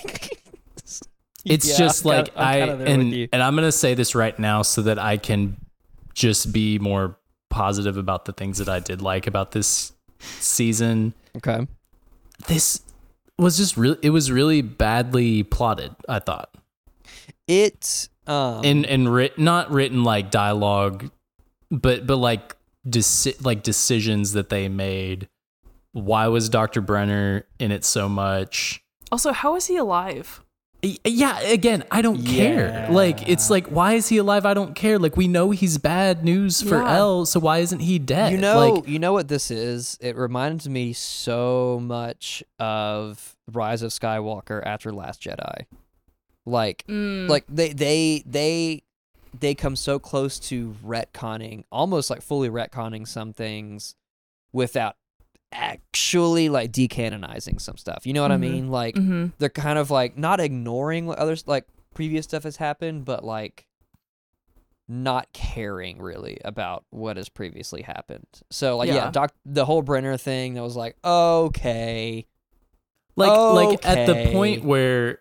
It's 1.45 1.67
Yeah, 1.67 1.77
just 1.77 2.05
I'm 2.05 2.09
like 2.09 2.25
kinda- 2.27 2.39
I'm 2.41 2.47
I 2.47 2.59
kinda 2.59 2.75
there 2.77 2.97
with 2.97 3.05
and 3.13 3.29
and 3.33 3.43
I'm 3.43 3.55
gonna 3.55 3.71
say 3.71 3.95
this 3.95 4.15
right 4.15 4.37
now 4.39 4.61
so 4.61 4.81
that 4.83 4.97
I 4.97 5.17
can 5.17 5.57
just 6.13 6.53
be 6.53 6.79
more 6.79 7.17
positive 7.49 7.97
about 7.97 8.23
the 8.25 8.31
things 8.31 8.59
that 8.59 8.69
I 8.69 8.79
did 8.79 9.01
like 9.01 9.27
about 9.27 9.51
this 9.51 9.91
season. 10.39 11.13
Okay. 11.35 11.67
This 12.47 12.81
was 13.37 13.57
just 13.57 13.75
really 13.75 13.97
it 14.01 14.11
was 14.11 14.31
really 14.31 14.61
badly 14.61 15.43
plotted. 15.43 15.93
I 16.07 16.19
thought 16.19 16.55
It 17.47 18.07
um 18.27 18.61
and 18.63 18.85
and 18.85 19.13
writ, 19.13 19.37
not 19.37 19.71
written 19.71 20.03
like 20.03 20.31
dialogue, 20.31 21.09
but 21.71 22.07
but 22.07 22.17
like 22.17 22.55
deci- 22.87 23.43
like 23.43 23.63
decisions 23.63 24.33
that 24.33 24.49
they 24.49 24.69
made. 24.69 25.27
Why 25.91 26.27
was 26.27 26.49
Dr. 26.49 26.81
Brenner 26.81 27.45
in 27.59 27.71
it 27.71 27.85
so 27.85 28.09
much? 28.09 28.83
Also, 29.11 29.31
how 29.31 29.55
is 29.55 29.67
he 29.67 29.77
alive? 29.77 30.43
Yeah, 31.05 31.39
again, 31.39 31.85
I 31.91 32.01
don't 32.01 32.25
care. 32.25 32.89
Like, 32.91 33.29
it's 33.29 33.49
like, 33.49 33.67
why 33.67 33.93
is 33.93 34.09
he 34.09 34.17
alive? 34.17 34.45
I 34.45 34.53
don't 34.53 34.75
care. 34.75 34.99
Like, 34.99 35.15
we 35.15 35.29
know 35.29 35.51
he's 35.51 35.77
bad 35.77 36.25
news 36.25 36.61
for 36.61 36.75
Yeah. 36.75 36.97
El, 36.97 37.25
so 37.25 37.39
why 37.39 37.59
isn't 37.59 37.79
he 37.79 37.99
dead? 37.99 38.33
You 38.33 38.37
know, 38.39 38.71
like, 38.73 38.87
you 38.87 38.99
know 38.99 39.13
what 39.13 39.29
this 39.29 39.49
is? 39.49 39.97
It 40.01 40.17
reminds 40.17 40.67
me 40.67 40.91
so 40.91 41.79
much 41.81 42.43
of 42.59 43.37
Rise 43.49 43.81
of 43.81 43.91
Skywalker 43.91 44.61
after 44.65 44.91
Last 44.91 45.21
Jedi. 45.21 45.67
Like 46.45 46.85
Mm, 46.87 47.29
like 47.29 47.45
they 47.47 47.73
they 47.73 48.23
they 48.25 48.83
they 49.39 49.55
come 49.55 49.75
so 49.75 49.97
close 49.99 50.39
to 50.39 50.75
retconning, 50.85 51.63
almost 51.71 52.09
like 52.09 52.21
fully 52.21 52.49
retconning 52.49 53.07
some 53.07 53.33
things 53.33 53.95
without 54.51 54.95
actually 55.51 56.49
like 56.49 56.71
decanonizing 56.71 57.61
some 57.61 57.77
stuff. 57.77 58.05
You 58.05 58.13
know 58.13 58.21
what 58.21 58.31
I 58.31 58.37
Mhm. 58.37 58.39
mean? 58.39 58.67
Like 58.69 58.95
hmm 58.97 59.27
they're 59.39 59.49
kind 59.49 59.79
of 59.79 59.89
like 59.89 60.17
not 60.17 60.39
ignoring 60.39 61.05
what 61.05 61.17
others 61.17 61.43
like 61.47 61.65
previous 61.93 62.25
stuff 62.25 62.43
has 62.43 62.57
happened, 62.57 63.05
but 63.05 63.23
like 63.23 63.67
not 64.87 65.31
caring 65.33 66.01
really 66.01 66.37
about 66.43 66.83
what 66.89 67.17
has 67.17 67.29
previously 67.29 67.81
happened. 67.83 68.27
So 68.51 68.77
like 68.77 68.87
yeah, 68.87 68.95
Yeah. 68.95 69.11
doc 69.11 69.33
the 69.45 69.65
whole 69.65 69.81
Brenner 69.81 70.17
thing 70.17 70.55
that 70.55 70.61
was 70.63 70.75
like, 70.75 70.97
okay. 71.03 72.27
like, 73.15 73.31
like 73.49 73.85
at 73.85 74.05
the 74.07 74.29
point 74.31 74.63
where 74.63 75.19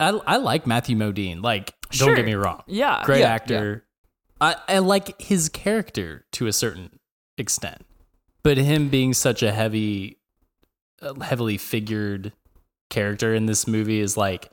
I, 0.00 0.08
I 0.26 0.36
like 0.38 0.66
Matthew 0.66 0.96
Modine. 0.96 1.42
Like, 1.42 1.74
don't 1.92 2.14
get 2.16 2.24
me 2.24 2.34
wrong, 2.34 2.62
Yeah. 2.66 3.02
great 3.04 3.20
Yeah, 3.20 3.26
yeah. 3.28 3.34
actor. 3.34 3.84
I, 4.40 4.56
I 4.68 4.78
like 4.78 5.20
his 5.20 5.48
character 5.50 6.24
to 6.32 6.46
a 6.46 6.52
certain 6.52 6.98
extent, 7.36 7.82
but 8.42 8.56
him 8.56 8.88
being 8.88 9.12
such 9.12 9.42
a 9.42 9.52
heavy, 9.52 10.16
uh, 11.02 11.14
heavily 11.20 11.58
figured 11.58 12.32
character 12.88 13.34
in 13.34 13.46
this 13.46 13.66
movie 13.66 14.00
is 14.00 14.16
like, 14.16 14.50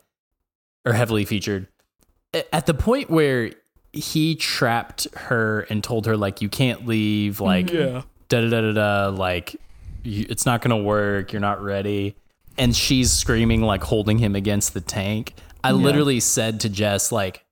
or 0.86 0.94
heavily 0.94 1.24
featured. 1.26 1.68
At 2.52 2.66
the 2.66 2.74
point 2.74 3.10
where 3.10 3.52
he 3.94 4.36
trapped 4.36 5.08
her 5.16 5.62
and 5.70 5.82
told 5.84 6.06
her 6.06 6.18
like, 6.18 6.42
you 6.42 6.50
can't 6.50 6.86
leave, 6.86 7.40
like, 7.40 7.68
Mhm. 7.68 8.04
da 8.30 8.42
da 8.42 8.50
da 8.50 8.62
da 8.62 8.72
da, 8.74 9.08
like, 9.18 9.56
you, 10.04 10.26
it's 10.30 10.46
not 10.46 10.62
gonna 10.62 10.78
work. 10.78 11.32
You're 11.32 11.40
not 11.42 11.64
ready. 11.64 12.16
And 12.58 12.76
she's 12.76 13.12
screaming, 13.12 13.62
like 13.62 13.84
holding 13.84 14.18
him 14.18 14.36
against 14.36 14.74
the 14.74 14.82
tank. 14.82 15.36
I 15.64 15.72
literally 15.72 16.20
said 16.20 16.62
to 16.62 16.70
Jess, 16.70 17.12
like, 17.12 17.46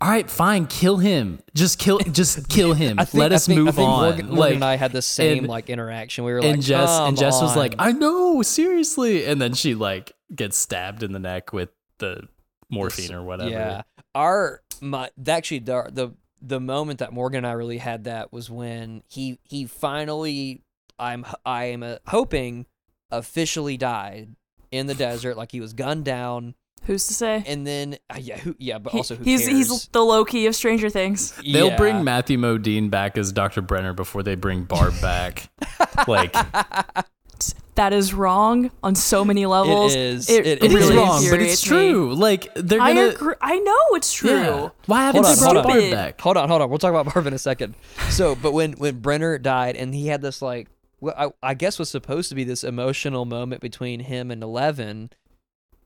"All 0.00 0.08
right, 0.08 0.30
fine, 0.30 0.66
kill 0.66 0.98
him. 0.98 1.40
Just 1.54 1.78
kill, 1.78 1.98
just 1.98 2.48
kill 2.48 2.74
him. 2.74 2.96
Think, 2.96 3.14
Let 3.14 3.32
us 3.32 3.46
think, 3.46 3.60
move 3.60 3.78
on." 3.78 4.02
Morgan, 4.02 4.26
Morgan 4.26 4.38
like, 4.38 4.54
and 4.54 4.64
I 4.64 4.76
had 4.76 4.92
the 4.92 5.02
same 5.02 5.38
and- 5.38 5.48
like 5.48 5.68
interaction. 5.68 6.24
We 6.24 6.32
were 6.32 6.40
like, 6.40 6.54
and 6.54 6.62
Jess 6.62 6.88
and 6.88 7.16
"Come 7.16 7.16
Jess 7.16 7.42
was 7.42 7.56
like, 7.56 7.74
"I 7.78 7.92
know, 7.92 8.42
seriously." 8.42 9.26
And 9.26 9.40
then 9.40 9.54
she 9.54 9.74
like 9.74 10.12
gets 10.34 10.56
stabbed 10.56 11.02
in 11.02 11.12
the 11.12 11.18
neck 11.18 11.52
with 11.52 11.70
the 11.98 12.28
morphine 12.70 13.12
or 13.12 13.22
whatever. 13.22 13.50
Yeah, 13.50 13.82
our 14.14 14.62
my 14.80 15.10
actually 15.26 15.60
the 15.60 15.90
the 15.92 16.10
the 16.40 16.60
moment 16.60 17.00
that 17.00 17.12
Morgan 17.12 17.38
and 17.38 17.46
I 17.46 17.52
really 17.52 17.78
had 17.78 18.04
that 18.04 18.32
was 18.32 18.50
when 18.50 19.02
he 19.08 19.38
he 19.44 19.66
finally 19.66 20.62
I'm 20.98 21.24
I 21.44 21.64
am 21.66 21.82
uh, 21.82 21.96
hoping 22.06 22.66
officially 23.10 23.76
died 23.76 24.34
in 24.76 24.86
the 24.86 24.94
desert, 24.94 25.36
like 25.36 25.52
he 25.52 25.60
was 25.60 25.72
gunned 25.72 26.04
down, 26.04 26.54
Who's 26.84 27.06
to 27.08 27.14
say? 27.14 27.42
and 27.46 27.66
then 27.66 27.96
uh, 28.10 28.16
yeah, 28.20 28.36
who, 28.38 28.54
yeah, 28.58 28.78
but 28.78 28.92
He- 28.92 28.98
also 28.98 29.16
who 29.16 29.24
he's 29.24 29.40
cares? 29.46 29.52
he's 29.52 29.88
the 29.88 30.04
Loki 30.04 30.46
of 30.46 30.54
Stranger 30.54 30.88
Things. 30.90 31.32
They'll 31.42 31.68
Yeah. 31.68 31.76
bring 31.76 32.04
Matthew 32.04 32.38
Modine 32.38 32.90
back 32.90 33.18
as 33.18 33.32
Dr. 33.32 33.60
Brenner 33.62 33.92
before 33.92 34.22
they 34.22 34.34
bring 34.36 34.64
Barb 34.64 34.94
back. 35.02 35.50
like 36.06 36.34
That 37.74 37.92
is 37.92 38.14
wrong 38.14 38.70
on 38.82 38.94
so 38.94 39.22
many 39.22 39.44
levels. 39.44 39.94
is. 39.94 40.30
It, 40.30 40.46
It 40.46 40.62
it 40.62 40.64
is 40.64 40.74
really 40.74 40.96
wrong, 40.96 41.18
but 41.18 41.24
infuriates 41.24 41.52
it's 41.62 41.70
me. 41.70 41.76
true. 41.90 42.14
Like 42.14 42.48
they're 42.54 42.80
I 42.80 42.94
gonna 42.94 43.08
agree. 43.08 43.34
I 43.42 43.58
know 43.58 43.78
it's 43.92 44.14
true. 44.14 44.30
Yeah. 44.30 44.68
Why 44.86 45.02
haven't 45.04 45.24
Hold 45.24 45.36
they 45.36 45.40
on, 45.46 45.52
brought 45.52 45.64
hold 45.64 45.76
on. 45.76 45.80
Barb 45.82 45.90
back? 45.92 46.20
Hold 46.22 46.36
on, 46.38 46.48
hold 46.48 46.62
on. 46.62 46.70
We'll 46.70 46.78
talk 46.78 46.90
about 46.90 47.12
Barb 47.12 47.26
in 47.26 47.34
a 47.34 47.38
second. 47.38 47.74
So, 48.08 48.34
but 48.34 48.52
when 48.52 48.72
when 48.74 49.00
Brenner 49.00 49.36
died, 49.36 49.76
and 49.76 49.94
he 49.94 50.06
had 50.06 50.22
this 50.22 50.40
like, 50.40 50.68
what 50.68 50.75
I, 51.04 51.30
I 51.42 51.54
guess 51.54 51.78
was 51.78 51.90
supposed 51.90 52.28
to 52.30 52.34
be 52.34 52.44
this 52.44 52.64
emotional 52.64 53.24
moment 53.24 53.60
between 53.60 54.00
him 54.00 54.30
and 54.30 54.42
Eleven, 54.42 55.10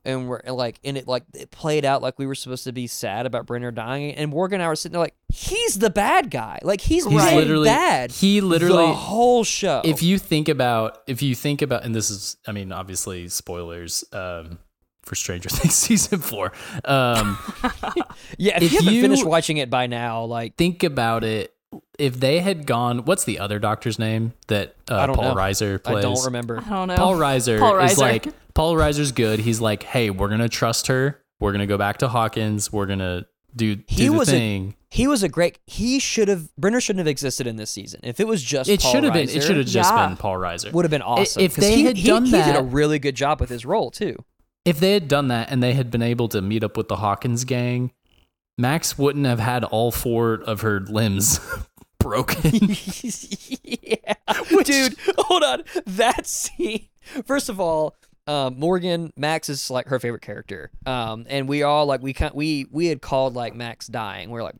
and 0.05 0.27
we're 0.27 0.37
and, 0.37 0.55
like, 0.55 0.79
and 0.83 0.97
it 0.97 1.07
like 1.07 1.23
it 1.33 1.51
played 1.51 1.85
out 1.85 2.01
like 2.01 2.17
we 2.17 2.25
were 2.25 2.35
supposed 2.35 2.63
to 2.63 2.71
be 2.71 2.87
sad 2.87 3.25
about 3.25 3.45
Brenner 3.45 3.71
dying, 3.71 4.13
and 4.15 4.31
Morgan 4.31 4.55
and 4.61 4.63
I 4.65 4.67
were 4.67 4.75
sitting 4.75 4.93
there 4.93 5.01
like, 5.01 5.15
he's 5.33 5.79
the 5.79 5.89
bad 5.89 6.31
guy, 6.31 6.59
like 6.63 6.81
he's, 6.81 7.05
He's 7.05 7.23
been 7.23 7.35
literally 7.35 7.67
bad. 7.69 8.11
He 8.11 8.41
literally 8.41 8.87
the 8.87 8.93
whole 8.93 9.43
show. 9.43 9.81
if 9.83 10.01
you 10.01 10.17
think 10.17 10.47
about 10.49 10.99
if 11.07 11.21
you 11.21 11.35
think 11.35 11.61
about 11.61 11.83
and 11.83 11.93
this 11.93 12.09
is 12.09 12.37
i 12.47 12.51
mean 12.51 12.71
obviously 12.71 13.27
spoilers 13.27 14.03
um 14.13 14.59
for 15.03 15.15
stranger 15.15 15.49
things 15.51 15.73
season 15.73 16.19
four 16.19 16.51
um 16.85 17.37
yeah, 18.37 18.57
if, 18.57 18.63
if 18.63 18.71
you 18.71 18.77
haven't 18.79 18.93
you- 18.93 19.01
finished 19.01 19.25
watching 19.25 19.57
it 19.57 19.69
by 19.69 19.87
now, 19.87 20.23
like 20.23 20.55
think 20.55 20.83
about 20.83 21.23
it 21.23 21.53
if 21.99 22.19
they 22.19 22.39
had 22.39 22.65
gone 22.65 22.99
what's 23.05 23.23
the 23.25 23.39
other 23.39 23.59
doctor's 23.59 23.99
name 23.99 24.33
that 24.47 24.75
uh, 24.89 25.07
paul 25.13 25.23
know. 25.23 25.35
reiser 25.35 25.81
plays? 25.83 25.97
I 25.97 26.01
don't 26.01 26.25
remember. 26.25 26.59
I 26.65 26.69
don't 26.69 26.87
know. 26.87 26.95
paul 26.95 27.15
reiser 27.15 27.59
Paul 27.59 27.79
is 27.79 27.97
like 27.97 28.27
paul 28.53 28.75
reiser's 28.75 29.11
good 29.11 29.39
he's 29.39 29.59
like 29.61 29.83
hey 29.83 30.09
we're 30.09 30.29
gonna 30.29 30.49
trust 30.49 30.87
her 30.87 31.21
we're 31.39 31.51
gonna 31.51 31.67
go 31.67 31.77
back 31.77 31.97
to 31.97 32.07
hawkins 32.07 32.71
we're 32.71 32.85
gonna 32.85 33.25
do, 33.55 33.75
do 33.75 33.83
He 33.87 34.07
the 34.07 34.13
was 34.13 34.29
a- 34.29 34.31
thing 34.31 34.75
He 34.89 35.07
was 35.07 35.23
a 35.23 35.29
great. 35.29 35.57
He 35.67 35.99
should 35.99 36.27
have. 36.29 36.53
Brenner 36.57 36.79
shouldn't 36.81 36.99
have 36.99 37.07
existed 37.07 37.47
in 37.47 37.55
this 37.57 37.69
season. 37.69 37.99
If 38.03 38.19
it 38.21 38.27
was 38.27 38.41
just 38.43 38.69
it 38.69 38.81
should 38.81 39.03
have 39.03 39.11
been 39.13 39.27
it 39.29 39.41
should 39.43 39.57
have 39.57 39.65
just 39.65 39.91
Yeah. 39.93 40.07
been 40.07 40.15
paul 40.17 40.35
reiser 40.37 40.71
would 40.71 40.85
have 40.85 40.89
been 40.91 41.01
awesome. 41.01 41.41
if 41.43 41.55
'cause 41.55 41.63
they 41.65 41.75
he, 41.75 41.83
had 41.83 41.97
he- 41.97 42.07
done 42.07 42.25
he 42.25 42.31
did 42.31 42.55
a 42.55 42.61
really 42.63 42.97
good 42.99 43.15
job 43.15 43.39
with 43.41 43.49
his 43.49 43.65
role 43.65 43.91
too. 43.91 44.15
if 44.65 44.79
they 44.79 44.93
had 44.93 45.07
done 45.09 45.27
that 45.29 45.49
and 45.51 45.61
they 45.61 45.73
had 45.73 45.91
been 45.91 46.01
able 46.01 46.27
to 46.29 46.41
meet 46.41 46.63
up 46.63 46.77
with 46.77 46.87
the 46.87 46.97
Hawkins 46.97 47.43
gang, 47.45 47.91
Max 48.57 48.97
wouldn't 48.97 49.25
have 49.25 49.39
had 49.39 49.63
all 49.65 49.91
four 49.91 50.33
of 50.35 50.61
her 50.61 50.79
limbs 50.81 51.39
broken. 52.01 52.51
yeah, 53.63 54.13
dude, 54.63 54.95
hold 55.17 55.43
on. 55.43 55.63
That 55.85 56.25
scene. 56.25 56.87
First 57.25 57.49
of 57.49 57.59
all, 57.59 57.95
um, 58.27 58.59
Morgan 58.59 59.11
Max 59.17 59.49
is 59.49 59.69
like 59.69 59.87
her 59.87 59.99
favorite 59.99 60.21
character. 60.21 60.71
Um, 60.85 61.25
and 61.29 61.47
we 61.47 61.63
all 61.63 61.85
like 61.85 62.01
we 62.01 62.13
kind 62.13 62.33
we 62.33 62.67
we 62.71 62.87
had 62.87 63.01
called 63.01 63.35
like 63.35 63.55
Max 63.55 63.87
dying. 63.87 64.29
We're 64.29 64.43
like. 64.43 64.55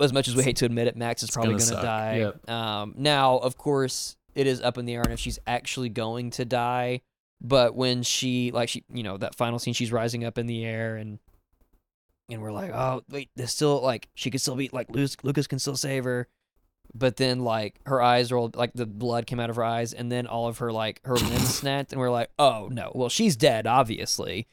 As 0.00 0.12
much 0.12 0.26
as 0.26 0.34
we 0.34 0.42
hate 0.42 0.56
to 0.56 0.64
admit 0.64 0.88
it, 0.88 0.96
Max 0.96 1.22
is 1.22 1.30
probably 1.30 1.52
gonna 1.52 1.64
going 1.66 1.76
to 1.76 1.86
die. 1.86 2.16
Yep. 2.16 2.50
Um, 2.50 2.94
now, 2.96 3.36
of 3.38 3.56
course, 3.56 4.16
it 4.34 4.48
is 4.48 4.60
up 4.60 4.76
in 4.76 4.86
the 4.86 4.94
air 4.94 5.02
on 5.06 5.12
if 5.12 5.20
she's 5.20 5.38
actually 5.46 5.88
going 5.88 6.30
to 6.30 6.44
die. 6.44 7.00
But 7.40 7.74
when 7.74 8.02
she, 8.02 8.50
like, 8.50 8.68
she, 8.70 8.84
you 8.92 9.02
know, 9.02 9.18
that 9.18 9.34
final 9.34 9.58
scene, 9.58 9.74
she's 9.74 9.92
rising 9.92 10.24
up 10.24 10.38
in 10.38 10.46
the 10.46 10.64
air, 10.64 10.96
and 10.96 11.18
and 12.30 12.40
we're 12.40 12.52
like, 12.52 12.72
oh 12.72 13.02
wait, 13.10 13.30
there's 13.36 13.50
still 13.50 13.80
like 13.80 14.08
she 14.14 14.30
could 14.30 14.40
still 14.40 14.56
be 14.56 14.70
like 14.72 14.90
Lucas, 14.90 15.16
Lucas 15.22 15.46
can 15.46 15.58
still 15.58 15.76
save 15.76 16.04
her. 16.04 16.28
But 16.94 17.16
then 17.16 17.40
like 17.40 17.80
her 17.86 18.00
eyes 18.00 18.30
rolled, 18.30 18.56
like 18.56 18.72
the 18.74 18.86
blood 18.86 19.26
came 19.26 19.40
out 19.40 19.50
of 19.50 19.56
her 19.56 19.64
eyes, 19.64 19.92
and 19.92 20.12
then 20.12 20.26
all 20.26 20.48
of 20.48 20.58
her 20.58 20.70
like 20.70 21.00
her 21.04 21.16
limbs 21.16 21.54
snapped, 21.54 21.92
and 21.92 22.00
we're 22.00 22.10
like, 22.10 22.30
oh 22.38 22.68
no, 22.70 22.92
well 22.94 23.08
she's 23.08 23.36
dead, 23.36 23.66
obviously. 23.66 24.46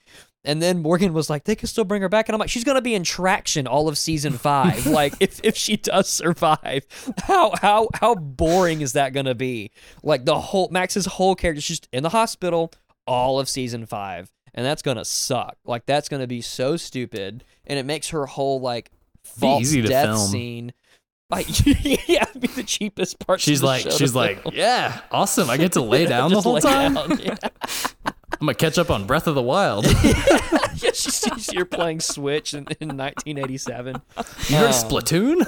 And 0.43 0.59
then 0.59 0.81
Morgan 0.81 1.13
was 1.13 1.29
like, 1.29 1.43
they 1.43 1.55
can 1.55 1.67
still 1.67 1.83
bring 1.83 2.01
her 2.01 2.09
back, 2.09 2.27
and 2.27 2.33
I'm 2.33 2.39
like, 2.39 2.49
she's 2.49 2.63
gonna 2.63 2.81
be 2.81 2.95
in 2.95 3.03
traction 3.03 3.67
all 3.67 3.87
of 3.87 3.97
season 3.97 4.33
five. 4.33 4.85
like 4.87 5.13
if 5.19 5.39
if 5.43 5.55
she 5.55 5.77
does 5.77 6.09
survive, 6.09 6.85
how 7.23 7.53
how 7.61 7.89
how 7.93 8.15
boring 8.15 8.81
is 8.81 8.93
that 8.93 9.13
gonna 9.13 9.35
be? 9.35 9.71
Like 10.01 10.25
the 10.25 10.39
whole 10.39 10.69
Max's 10.71 11.05
whole 11.05 11.35
character, 11.35 11.61
she's 11.61 11.79
just 11.79 11.89
in 11.93 12.01
the 12.01 12.09
hospital 12.09 12.71
all 13.05 13.39
of 13.39 13.49
season 13.49 13.85
five, 13.85 14.31
and 14.53 14.65
that's 14.65 14.81
gonna 14.81 15.05
suck. 15.05 15.57
Like 15.65 15.85
that's 15.85 16.09
gonna 16.09 16.27
be 16.27 16.41
so 16.41 16.77
stupid, 16.77 17.43
and 17.65 17.77
it 17.79 17.85
makes 17.85 18.09
her 18.09 18.25
whole 18.25 18.59
like 18.61 18.91
false 19.23 19.71
death 19.71 20.05
film. 20.05 20.17
scene. 20.29 20.73
Like 21.29 21.47
yeah, 22.09 22.25
be 22.37 22.47
the 22.47 22.63
cheapest 22.65 23.19
part. 23.25 23.39
she's 23.39 23.63
like, 23.63 23.89
she's 23.91 24.13
like, 24.13 24.41
yeah, 24.51 24.99
awesome. 25.11 25.49
I 25.49 25.57
get 25.57 25.71
to 25.73 25.81
lay 25.81 26.05
down 26.07 26.31
the 26.33 26.41
whole 26.41 26.59
time. 26.59 26.95
down, 26.95 27.19
Yeah. 27.19 27.35
I'm 28.41 28.47
gonna 28.47 28.55
catch 28.55 28.77
up 28.79 28.89
on 28.89 29.05
Breath 29.05 29.27
of 29.27 29.35
the 29.35 29.41
Wild. 29.41 29.85
yeah, 29.85 30.91
she's, 30.93 31.19
she's 31.35 31.53
you're 31.53 31.63
playing 31.65 31.99
Switch 31.99 32.53
in, 32.55 32.65
in 32.79 32.97
1987. 32.97 34.01
You 34.49 34.55
heard 34.57 34.65
Um, 34.67 34.71
Splatoon? 34.73 35.45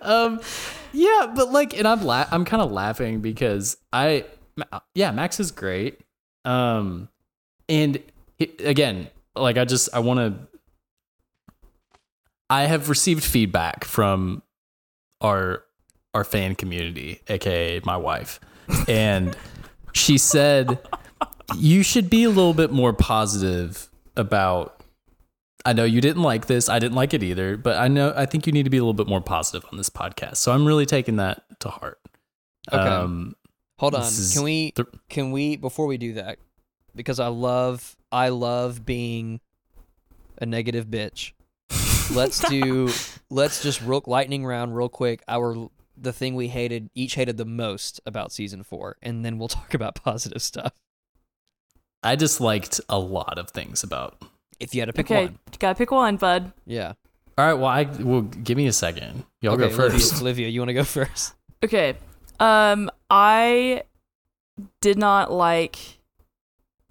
um, 0.00 0.40
yeah, 0.92 1.32
but 1.34 1.52
like, 1.52 1.76
and 1.78 1.86
I'm 1.86 2.02
la- 2.02 2.26
I'm 2.30 2.44
kind 2.44 2.62
of 2.62 2.72
laughing 2.72 3.20
because 3.20 3.76
I, 3.92 4.24
yeah, 4.94 5.10
Max 5.10 5.40
is 5.40 5.50
great. 5.50 6.00
Um, 6.44 7.08
and 7.68 8.02
he, 8.36 8.52
again, 8.64 9.08
like 9.34 9.56
I 9.58 9.64
just 9.64 9.88
I 9.92 10.00
want 10.00 10.18
to. 10.18 10.48
I 12.50 12.64
have 12.64 12.88
received 12.88 13.24
feedback 13.24 13.84
from 13.84 14.42
our 15.20 15.64
our 16.14 16.24
fan 16.24 16.54
community, 16.54 17.20
aka 17.28 17.80
my 17.84 17.96
wife, 17.96 18.40
and 18.88 19.36
she 19.92 20.18
said 20.18 20.78
you 21.56 21.82
should 21.82 22.10
be 22.10 22.24
a 22.24 22.28
little 22.28 22.54
bit 22.54 22.70
more 22.70 22.92
positive 22.92 23.88
about 24.16 24.82
I 25.64 25.72
know 25.72 25.84
you 25.84 26.00
didn't 26.00 26.22
like 26.22 26.46
this. 26.46 26.68
I 26.68 26.78
didn't 26.78 26.96
like 26.96 27.14
it 27.14 27.22
either, 27.22 27.56
but 27.56 27.76
I 27.78 27.88
know 27.88 28.12
I 28.16 28.26
think 28.26 28.46
you 28.46 28.52
need 28.52 28.64
to 28.64 28.70
be 28.70 28.78
a 28.78 28.82
little 28.82 28.94
bit 28.94 29.06
more 29.06 29.20
positive 29.20 29.66
on 29.70 29.78
this 29.78 29.88
podcast. 29.88 30.36
So 30.36 30.52
I'm 30.52 30.66
really 30.66 30.86
taking 30.86 31.16
that 31.16 31.44
to 31.60 31.68
heart. 31.68 32.00
Okay. 32.72 32.82
Um, 32.82 33.34
Hold 33.82 33.96
on. 33.96 34.02
This 34.02 34.32
Can 34.32 34.44
we 34.44 34.70
th- 34.70 34.86
can 35.08 35.32
we 35.32 35.56
before 35.56 35.88
we 35.88 35.96
do 35.96 36.12
that 36.12 36.38
because 36.94 37.18
I 37.18 37.26
love 37.26 37.96
I 38.12 38.28
love 38.28 38.86
being 38.86 39.40
a 40.38 40.46
negative 40.46 40.86
bitch. 40.86 41.32
Let's 42.14 42.48
do 42.48 42.90
let's 43.28 43.60
just 43.60 43.80
real 43.82 44.04
lightning 44.06 44.46
round 44.46 44.76
real 44.76 44.88
quick. 44.88 45.24
Our 45.26 45.68
the 45.96 46.12
thing 46.12 46.36
we 46.36 46.46
hated 46.46 46.90
each 46.94 47.16
hated 47.16 47.38
the 47.38 47.44
most 47.44 48.00
about 48.06 48.30
season 48.30 48.62
4 48.62 48.98
and 49.02 49.24
then 49.24 49.36
we'll 49.36 49.48
talk 49.60 49.74
about 49.74 49.96
positive 49.96 50.42
stuff. 50.42 50.74
I 52.04 52.14
disliked 52.14 52.80
a 52.88 53.00
lot 53.00 53.36
of 53.36 53.50
things 53.50 53.82
about. 53.82 54.22
If 54.60 54.76
you 54.76 54.80
had 54.80 54.86
to 54.86 54.92
pick 54.92 55.06
okay, 55.06 55.24
one. 55.26 55.38
gotta 55.58 55.74
pick 55.74 55.90
one, 55.90 56.18
bud. 56.18 56.52
Yeah. 56.66 56.92
All 57.36 57.46
right, 57.46 57.54
well, 57.54 57.66
I 57.66 57.82
well 58.00 58.22
give 58.22 58.56
me 58.56 58.68
a 58.68 58.72
second. 58.72 59.24
Y'all 59.40 59.54
okay, 59.54 59.70
go 59.70 59.74
first. 59.74 60.12
Olivia, 60.12 60.20
Olivia, 60.22 60.48
you 60.48 60.60
want 60.60 60.68
to 60.68 60.74
go 60.74 60.84
first? 61.00 61.34
Okay. 61.64 61.96
Um, 62.42 62.90
I 63.10 63.84
did 64.80 64.98
not 64.98 65.32
like. 65.32 65.78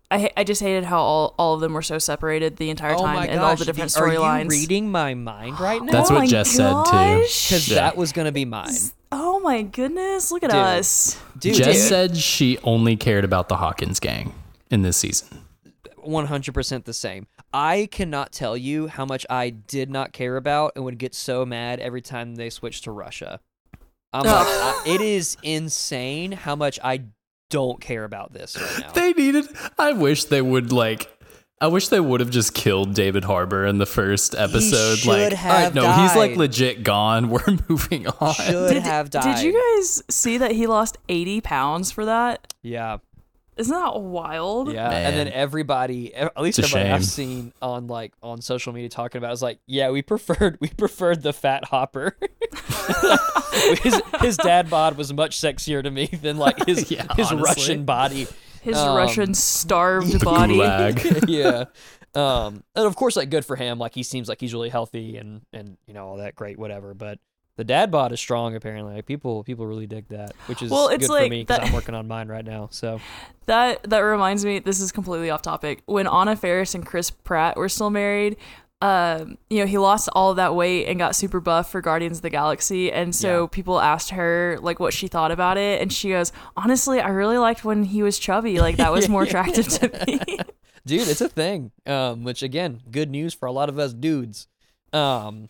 I 0.09 0.29
I 0.35 0.43
just 0.43 0.61
hated 0.61 0.83
how 0.83 0.99
all, 0.99 1.35
all 1.37 1.53
of 1.53 1.61
them 1.61 1.73
were 1.73 1.81
so 1.81 1.97
separated 1.97 2.57
the 2.57 2.69
entire 2.69 2.93
oh 2.95 3.01
time 3.03 3.15
my 3.15 3.27
and 3.27 3.39
all 3.39 3.55
the 3.55 3.65
different 3.65 3.95
are 3.97 4.07
you 4.11 4.19
storylines. 4.19 4.49
reading 4.49 4.91
my 4.91 5.13
mind 5.13 5.59
right 5.59 5.81
now? 5.83 5.91
That's 5.91 6.11
oh 6.11 6.15
what 6.15 6.19
my 6.21 6.25
Jess 6.27 6.51
said, 6.51 6.73
too. 6.85 7.21
Cuz 7.23 7.69
Yeah. 7.69 7.75
that 7.75 7.97
was 7.97 8.11
going 8.11 8.25
to 8.25 8.31
be 8.31 8.45
mine. 8.45 8.73
Oh 9.11 9.39
my 9.41 9.61
goodness! 9.61 10.31
Look 10.31 10.43
at 10.43 10.51
Dude. 10.51 10.59
us. 10.59 11.17
Dude, 11.37 11.55
Jess 11.55 11.75
dude. 11.75 11.75
said 11.89 12.17
she 12.17 12.57
only 12.63 12.95
cared 12.95 13.23
about 13.25 13.47
the 13.49 13.57
Hawkins 13.57 13.99
gang 13.99 14.33
in 14.69 14.81
this 14.83 14.97
season. 14.97 15.45
100% 16.05 16.85
the 16.85 16.93
same. 16.93 17.27
I 17.53 17.87
cannot 17.91 18.31
tell 18.31 18.55
you 18.57 18.87
how 18.87 19.05
much 19.05 19.25
I 19.29 19.49
did 19.49 19.89
not 19.89 20.13
care 20.13 20.35
about 20.37 20.71
and 20.75 20.83
would 20.85 20.97
get 20.97 21.13
so 21.13 21.45
mad 21.45 21.79
every 21.79 22.01
time 22.01 22.35
they 22.35 22.49
switched 22.49 22.85
to 22.85 22.91
Russia. 22.91 23.39
I'm 24.13 24.23
like, 24.23 24.35
I, 24.35 24.83
it 24.87 25.01
is 25.01 25.37
insane 25.41 26.31
how 26.31 26.55
much 26.55 26.79
I 26.83 27.03
don't 27.49 27.79
care 27.79 28.03
about 28.03 28.33
this 28.33 28.59
right 28.59 28.79
now. 28.79 28.91
They 28.91 29.13
needed. 29.13 29.45
I 29.77 29.93
wish 29.93 30.25
they 30.25 30.41
would 30.41 30.71
like. 30.71 31.09
I 31.61 31.67
wish 31.67 31.89
they 31.89 31.99
would 31.99 32.21
have 32.21 32.31
just 32.31 32.55
killed 32.55 32.95
David 32.95 33.23
Harbour 33.23 33.67
in 33.67 33.77
the 33.77 33.85
first 33.85 34.33
episode. 34.33 34.97
should 34.97 35.07
like, 35.07 35.33
have 35.33 35.51
all 35.51 35.63
right, 35.63 35.73
no, 35.75 36.01
he's 36.01 36.15
like 36.15 36.35
legit 36.35 36.81
gone. 36.83 37.29
We're 37.29 37.57
moving 37.69 38.07
on. 38.07 38.33
Should 38.33 38.73
Did, 38.73 38.83
have 38.83 39.11
died. 39.11 39.35
did 39.35 39.45
you 39.45 39.53
guys 39.53 40.01
see 40.09 40.39
that 40.39 40.53
he 40.53 40.65
lost 40.65 40.97
80 41.07 41.41
pounds 41.41 41.91
for 41.91 42.05
that? 42.05 42.51
Yeah, 42.63 42.97
Isn't 43.61 43.73
that 43.75 44.01
wild? 44.01 44.73
yeah. 44.73 44.89
And 44.91 45.15
then 45.15 45.27
everybody, 45.29 46.13
at 46.13 46.35
least 46.41 46.59
It's 46.59 46.67
a 46.73 46.77
everybody 46.77 46.93
I've 46.93 47.05
seen 47.05 47.53
on 47.61 47.87
like 47.87 48.13
on 48.21 48.41
social 48.41 48.73
media 48.73 48.89
talking 48.89 49.19
about, 49.19 49.29
it 49.29 49.33
is 49.33 49.41
like, 49.41 49.59
yeah, 49.67 49.89
we 49.91 50.01
preferred 50.01 50.57
we 50.59 50.67
preferred 50.69 51.21
the 51.21 51.31
fat 51.31 51.65
hopper. 51.65 52.17
his, 53.83 54.01
his 54.21 54.37
dad 54.37 54.69
bod 54.69 54.97
was 54.97 55.13
much 55.13 55.39
sexier 55.39 55.83
to 55.83 55.91
me 55.91 56.07
than 56.07 56.37
like 56.37 56.65
his 56.65 56.89
Yeah, 56.91 57.05
his 57.15 57.31
honestly. 57.31 57.37
Russian 57.43 57.85
body. 57.85 58.27
His 58.61 58.77
Um, 58.77 58.95
Russian 58.97 59.33
starved 59.33 60.11
The 60.11 60.19
body. 60.25 60.55
yeah. 61.31 61.65
Um, 62.13 62.63
and 62.75 62.85
of 62.85 62.95
course, 62.95 63.15
like 63.15 63.29
good 63.29 63.45
for 63.45 63.55
him. 63.55 63.79
Like 63.79 63.93
he 63.95 64.03
seems 64.03 64.27
like 64.27 64.41
he's 64.41 64.53
really 64.53 64.69
healthy 64.69 65.17
and 65.17 65.41
and 65.53 65.77
you 65.87 65.93
know 65.93 66.07
all 66.07 66.17
that 66.17 66.35
great 66.35 66.57
whatever. 66.59 66.93
But 66.93 67.19
the 67.61 67.65
dad 67.65 67.91
bod 67.91 68.11
is 68.11 68.19
strong 68.19 68.55
apparently. 68.55 68.95
Like 68.95 69.05
people 69.05 69.43
people 69.43 69.67
really 69.67 69.85
dig 69.85 70.07
that, 70.07 70.33
which 70.47 70.63
is 70.63 70.71
Well, 70.71 70.87
it's 70.87 71.01
good 71.01 71.07
for 71.07 71.13
like 71.21 71.29
me 71.29 71.43
because 71.43 71.59
I'm 71.67 71.73
working 71.79 71.93
on 71.93 72.07
mine 72.07 72.27
right 72.27 72.43
now. 72.43 72.69
So 72.71 72.99
That 73.45 73.83
that 73.83 73.99
reminds 73.99 74.43
me. 74.43 74.57
This 74.57 74.79
is 74.81 74.91
completely 74.91 75.29
off 75.29 75.43
topic. 75.43 75.83
When 75.85 76.07
Anna 76.07 76.35
Faris 76.35 76.73
and 76.73 76.83
Chris 76.83 77.11
Pratt 77.11 77.55
were 77.57 77.69
still 77.69 77.91
married, 77.91 78.37
um, 78.81 79.37
you 79.51 79.59
know, 79.59 79.67
he 79.67 79.77
lost 79.77 80.09
all 80.13 80.31
of 80.31 80.37
that 80.37 80.55
weight 80.55 80.87
and 80.87 80.97
got 80.97 81.15
super 81.15 81.39
buff 81.39 81.69
for 81.71 81.81
Guardians 81.81 82.17
of 82.17 82.21
the 82.23 82.31
Galaxy, 82.31 82.91
and 82.91 83.15
so 83.15 83.41
Yeah. 83.43 83.47
people 83.51 83.79
asked 83.79 84.09
her 84.09 84.57
like 84.63 84.79
what 84.79 84.91
she 84.91 85.07
thought 85.07 85.29
about 85.31 85.57
it, 85.59 85.81
and 85.83 85.93
she 85.93 86.09
goes, 86.09 86.31
"Honestly, 86.57 86.99
I 86.99 87.09
really 87.09 87.37
liked 87.37 87.63
when 87.63 87.83
he 87.83 88.01
was 88.01 88.17
chubby. 88.17 88.59
Like 88.59 88.77
that 88.77 88.91
was 88.91 89.07
more 89.15 89.21
attractive 89.21 89.67
to 89.67 89.87
me." 90.07 90.19
dude, 90.83 91.07
it's 91.07 91.21
a 91.21 91.29
thing. 91.29 91.69
Um, 91.85 92.23
which 92.23 92.41
again, 92.41 92.81
good 92.89 93.11
news 93.11 93.35
for 93.35 93.45
a 93.45 93.51
lot 93.51 93.69
of 93.69 93.77
us 93.77 93.93
dudes. 93.93 94.47
Um, 94.93 95.49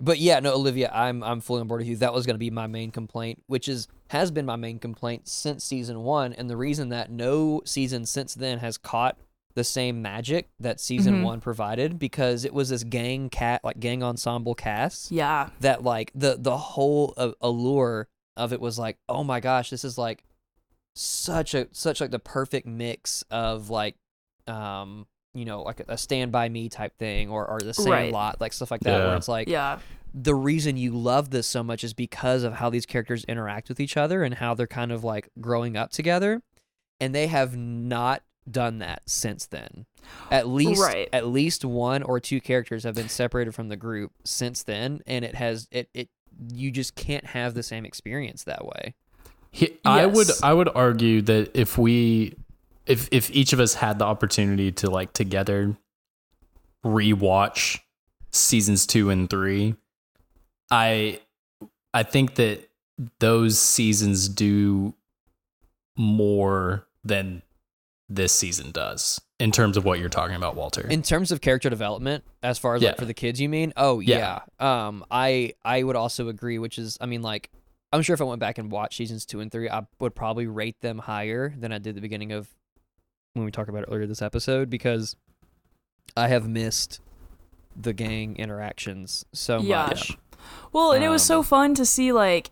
but 0.00 0.18
yeah, 0.18 0.40
no, 0.40 0.54
Olivia, 0.54 0.90
I'm 0.92 1.22
I'm 1.22 1.40
fully 1.40 1.60
on 1.60 1.68
board 1.68 1.80
with 1.80 1.88
you. 1.88 1.96
That 1.96 2.12
was 2.12 2.26
going 2.26 2.34
to 2.34 2.38
be 2.38 2.50
my 2.50 2.66
main 2.66 2.90
complaint, 2.90 3.42
which 3.46 3.68
is 3.68 3.88
has 4.08 4.30
been 4.30 4.46
my 4.46 4.56
main 4.56 4.78
complaint 4.78 5.28
since 5.28 5.64
season 5.64 6.02
one, 6.02 6.32
and 6.32 6.48
the 6.50 6.56
reason 6.56 6.88
that 6.90 7.10
no 7.10 7.62
season 7.64 8.06
since 8.06 8.34
then 8.34 8.58
has 8.58 8.76
caught 8.78 9.16
the 9.54 9.64
same 9.64 10.00
magic 10.00 10.48
that 10.60 10.78
season 10.80 11.16
Mhm. 11.16 11.22
one 11.24 11.40
provided 11.40 11.98
because 11.98 12.44
it 12.44 12.54
was 12.54 12.68
this 12.68 12.84
gang 12.84 13.28
cat 13.28 13.60
like 13.64 13.80
gang 13.80 14.00
ensemble 14.02 14.54
cast 14.54 15.10
yeah, 15.10 15.50
that 15.60 15.82
like 15.82 16.12
the 16.14 16.36
the 16.38 16.56
whole 16.56 17.14
uh, 17.16 17.32
allure 17.40 18.08
of 18.36 18.52
it 18.52 18.60
was 18.60 18.78
like 18.78 18.96
oh 19.08 19.24
my 19.24 19.40
gosh 19.40 19.70
this 19.70 19.84
is 19.84 19.98
like 19.98 20.22
such 20.94 21.52
a 21.54 21.66
such 21.72 22.00
like 22.00 22.12
the 22.12 22.18
perfect 22.20 22.64
mix 22.66 23.24
of 23.30 23.70
like 23.70 23.96
um 24.46 25.06
you 25.34 25.44
know 25.44 25.62
like 25.62 25.80
a, 25.80 25.84
a 25.94 25.98
stand 25.98 26.32
by 26.32 26.48
me 26.48 26.68
type 26.68 26.96
thing 26.98 27.28
or 27.30 27.46
or 27.46 27.60
the 27.60 27.74
same 27.74 27.90
Right. 27.92 28.12
lot 28.12 28.40
like 28.40 28.52
stuff 28.52 28.70
like 28.70 28.82
that 28.82 28.98
Yeah. 28.98 29.06
where 29.06 29.16
it's 29.16 29.28
like 29.28 29.48
yeah, 29.48 29.78
the 30.12 30.34
reason 30.34 30.76
you 30.76 30.90
love 30.92 31.30
this 31.30 31.46
so 31.46 31.62
much 31.62 31.84
is 31.84 31.94
because 31.94 32.42
of 32.42 32.54
how 32.54 32.68
these 32.70 32.84
characters 32.86 33.24
interact 33.24 33.68
with 33.68 33.78
each 33.80 33.96
other 33.96 34.22
and 34.24 34.34
how 34.34 34.54
they're 34.54 34.66
kind 34.66 34.90
of 34.92 35.04
like 35.04 35.28
growing 35.40 35.76
up 35.76 35.90
together 35.92 36.42
and 37.00 37.14
they 37.14 37.28
have 37.28 37.56
not 37.56 38.22
done 38.50 38.78
that 38.78 39.02
since 39.06 39.46
then 39.46 39.86
at 40.32 40.48
least 40.48 40.80
Right. 40.80 41.08
at 41.12 41.26
least 41.28 41.64
one 41.64 42.02
or 42.02 42.18
two 42.18 42.40
characters 42.40 42.82
have 42.84 42.96
been 42.96 43.08
separated 43.08 43.54
from 43.54 43.68
the 43.68 43.76
group 43.76 44.10
since 44.24 44.64
then 44.64 45.00
and 45.06 45.24
it 45.24 45.36
has 45.36 45.68
it 45.70 45.88
it 45.94 46.08
you 46.52 46.70
just 46.72 46.96
can't 46.96 47.26
have 47.26 47.54
the 47.54 47.62
same 47.62 47.84
experience 47.84 48.42
that 48.44 48.64
way 48.64 48.94
He, 49.52 49.78
I 49.84 50.06
would 50.06 50.26
I 50.42 50.52
would 50.54 50.70
argue 50.74 51.22
that 51.22 51.50
if 51.54 51.76
we 51.78 52.34
if 52.90 53.08
if 53.12 53.30
each 53.30 53.52
of 53.52 53.60
us 53.60 53.74
had 53.74 53.98
the 53.98 54.04
opportunity 54.04 54.72
to 54.72 54.90
like 54.90 55.12
together 55.12 55.76
rewatch 56.84 57.78
seasons 58.32 58.86
2 58.86 59.10
and 59.10 59.28
3 59.30 59.74
I 60.70 61.20
I 61.92 62.02
think 62.04 62.36
that 62.36 62.68
those 63.18 63.58
seasons 63.58 64.28
do 64.28 64.94
more 65.96 66.86
than 67.04 67.42
this 68.08 68.32
season 68.32 68.70
does 68.72 69.20
in 69.38 69.52
terms 69.52 69.76
of 69.76 69.84
what 69.84 69.98
you're 69.98 70.08
talking 70.08 70.36
about 70.36 70.54
Walter. 70.56 70.86
in 70.88 71.02
terms 71.02 71.30
of 71.32 71.40
character 71.40 71.70
development 71.70 72.24
as 72.42 72.58
far 72.58 72.74
as 72.74 72.82
Yeah. 72.82 72.90
like 72.90 72.98
for 72.98 73.04
the 73.04 73.14
kids 73.14 73.40
you 73.40 73.48
mean 73.48 73.72
oh 73.76 74.00
yeah. 74.00 74.40
Yeah. 74.60 74.86
um 74.86 75.04
i 75.10 75.54
i 75.64 75.82
would 75.82 75.96
also 75.96 76.28
agree 76.28 76.58
which 76.58 76.78
is 76.78 76.98
i 77.00 77.06
mean 77.06 77.22
like 77.22 77.50
i'm 77.92 78.02
sure 78.02 78.14
if 78.14 78.20
i 78.20 78.24
went 78.24 78.40
back 78.40 78.58
and 78.58 78.70
watched 78.70 78.96
seasons 78.96 79.24
two 79.24 79.40
and 79.40 79.50
three 79.52 79.68
i 79.70 79.86
would 80.00 80.14
probably 80.14 80.46
rate 80.46 80.80
them 80.80 80.98
higher 80.98 81.54
than 81.56 81.72
i 81.72 81.78
did 81.78 81.90
at 81.90 81.94
the 81.96 82.00
beginning 82.00 82.32
of 82.32 82.48
when 83.34 83.44
we 83.44 83.50
talked 83.50 83.68
about 83.68 83.82
it 83.82 83.88
earlier 83.90 84.06
this 84.06 84.22
episode 84.22 84.68
because 84.70 85.16
i 86.16 86.28
have 86.28 86.48
missed 86.48 87.00
the 87.80 87.92
gang 87.92 88.36
interactions 88.36 89.24
so 89.32 89.60
Yeah. 89.60 89.86
much 89.86 90.16
Well, 90.72 90.92
and 90.92 91.04
it 91.04 91.08
was 91.10 91.22
so 91.22 91.38
Um, 91.38 91.44
fun 91.44 91.74
to 91.74 91.84
see 91.86 92.12
like 92.12 92.50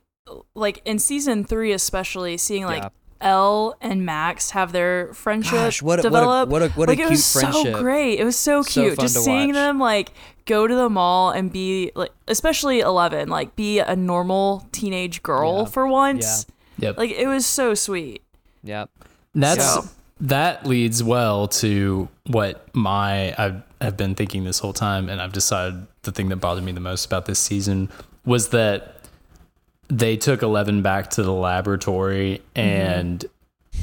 like 0.55 0.83
in 0.85 0.99
season 0.99 1.43
three 1.45 1.73
especially 1.73 2.37
seeing 2.37 2.65
like 2.65 2.83
Yeah. 2.83 2.89
El 3.21 3.75
and 3.81 4.05
Max 4.07 4.51
have 4.51 4.71
their 4.73 5.13
friendship 5.15 5.53
Gosh, 5.55 5.83
what 5.83 5.99
a, 5.99 6.03
develop. 6.03 6.49
what 6.51 6.63
a, 6.63 6.67
what 6.69 6.73
a, 6.75 6.79
what 6.79 6.89
like 6.91 6.99
a 7.01 7.03
it 7.03 7.11
was 7.11 7.33
friendship 7.33 7.73
so 7.75 7.81
great. 7.83 8.21
It 8.21 8.25
was 8.25 8.37
so 8.37 8.63
So 8.63 8.71
cute. 8.83 8.95
fun 8.97 9.05
Just 9.07 9.25
seeing 9.25 9.49
watch. 9.49 9.55
them 9.55 9.81
like 9.81 10.13
go 10.45 10.69
to 10.69 10.75
the 10.75 10.89
mall 10.89 11.31
and 11.31 11.51
be 11.53 11.91
like, 11.97 12.13
especially 12.29 12.79
Eleven, 12.79 13.29
like 13.29 13.57
be 13.57 13.81
a 13.81 13.97
normal 13.97 14.69
teenage 14.71 15.23
girl 15.25 15.61
Yeah. 15.61 15.65
for 15.65 15.89
once. 15.89 16.47
yep. 16.79 16.97
Like 16.97 17.11
it 17.11 17.27
was 17.27 17.45
so 17.45 17.75
sweet. 17.75 18.23
yeah 18.63 18.85
That's 19.35 19.65
So- 19.65 19.89
that 20.21 20.67
leads 20.67 21.03
well 21.03 21.49
to 21.49 22.09
what 22.27 22.75
my 22.75 23.35
I've, 23.39 23.63
I've 23.81 23.97
been 23.97 24.15
thinking 24.15 24.45
this 24.45 24.59
whole 24.59 24.73
time, 24.73 25.09
and 25.09 25.21
I've 25.21 25.33
decided 25.33 25.87
the 26.03 26.13
thing 26.13 26.29
that 26.31 26.37
bothered 26.37 26.65
me 26.65 26.73
the 26.73 26.81
most 26.81 27.07
about 27.07 27.27
this 27.27 27.39
season 27.39 27.89
was 28.25 28.49
that 28.49 28.97
they 29.89 30.17
took 30.17 30.43
Eleven 30.43 30.83
back 30.83 31.11
to 31.11 31.23
the 31.23 31.33
laboratory, 31.33 32.43
and 32.55 33.25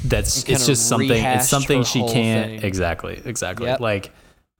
that's 0.04 0.42
And 0.44 0.52
it's 0.52 0.66
just 0.66 0.88
something. 0.88 1.10
It's 1.24 1.48
something 1.48 1.82
she 1.84 2.00
can't 2.06 2.50
thing. 2.60 2.62
exactly 2.64 3.20
exactly 3.24 3.66
Yep. 3.66 3.80
like 3.80 4.10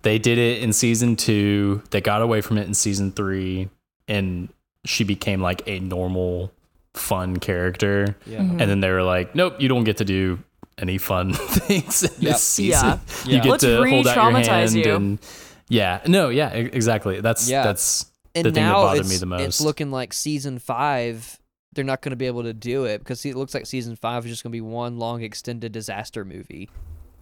they 0.03 0.19
did 0.19 0.39
it 0.39 0.63
in 0.63 0.73
season 0.73 1.17
two. 1.17 1.83
They 1.91 2.01
got 2.01 2.23
away 2.23 2.41
from 2.41 2.59
it 2.59 2.67
in 2.67 2.75
season 2.75 3.13
three, 3.13 3.69
and 4.09 4.49
she 4.85 5.05
became 5.05 5.43
like 5.43 5.63
a 5.67 5.79
normal, 5.81 6.53
fun 6.95 7.37
character. 7.39 8.17
Yeah. 8.27 8.39
Mhm. 8.39 8.61
And 8.61 8.71
then 8.71 8.81
they 8.81 8.91
were 8.91 9.03
like, 9.03 9.35
nope, 9.35 9.57
you 9.61 9.69
don't 9.69 9.85
get 9.85 9.97
to 9.99 10.05
do 10.05 10.39
any 10.79 10.99
fun 10.99 11.33
things 11.35 12.03
in 12.03 12.11
Yep. 12.11 12.33
this 12.33 12.43
season. 12.43 12.87
Yeah. 12.89 12.99
You 13.25 13.37
Yeah. 13.37 13.43
get 13.43 13.51
Let's 13.51 13.65
to 13.65 13.77
hold 13.79 14.07
out 14.07 14.17
your 14.33 14.43
hand 14.43 14.73
you. 14.75 14.95
and 14.95 15.19
yeah, 15.69 16.01
no, 16.07 16.29
yeah, 16.29 16.51
exactly. 16.51 17.21
That's 17.21 17.49
Yeah. 17.49 17.63
that's 17.65 18.07
and 18.35 18.45
the 18.45 18.51
thing 18.51 18.63
that 18.65 18.69
now 18.71 18.83
bothered 18.83 19.01
it's, 19.01 19.09
me 19.11 19.17
the 19.17 19.27
most. 19.27 19.43
it's 19.43 19.61
looking 19.61 19.91
like 19.91 20.13
season 20.13 20.59
five 20.59 21.39
they're 21.73 21.85
not 21.85 22.01
going 22.01 22.11
to 22.11 22.17
be 22.17 22.27
able 22.27 22.43
to 22.43 22.55
do 22.55 22.85
it 22.85 22.99
because 22.99 23.25
it 23.27 23.35
looks 23.37 23.53
like 23.53 23.67
season 23.67 23.97
five 23.97 24.25
is 24.25 24.31
just 24.33 24.43
going 24.43 24.51
to 24.51 24.57
be 24.57 24.61
one 24.63 24.99
long 24.99 25.23
extended 25.23 25.73
disaster 25.73 26.25
movie 26.25 26.71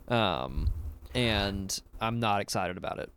um 0.09 0.69
and 1.13 1.81
i'm 2.01 2.21
not 2.21 2.41
excited 2.41 2.77
about 2.77 2.99
it 3.01 3.11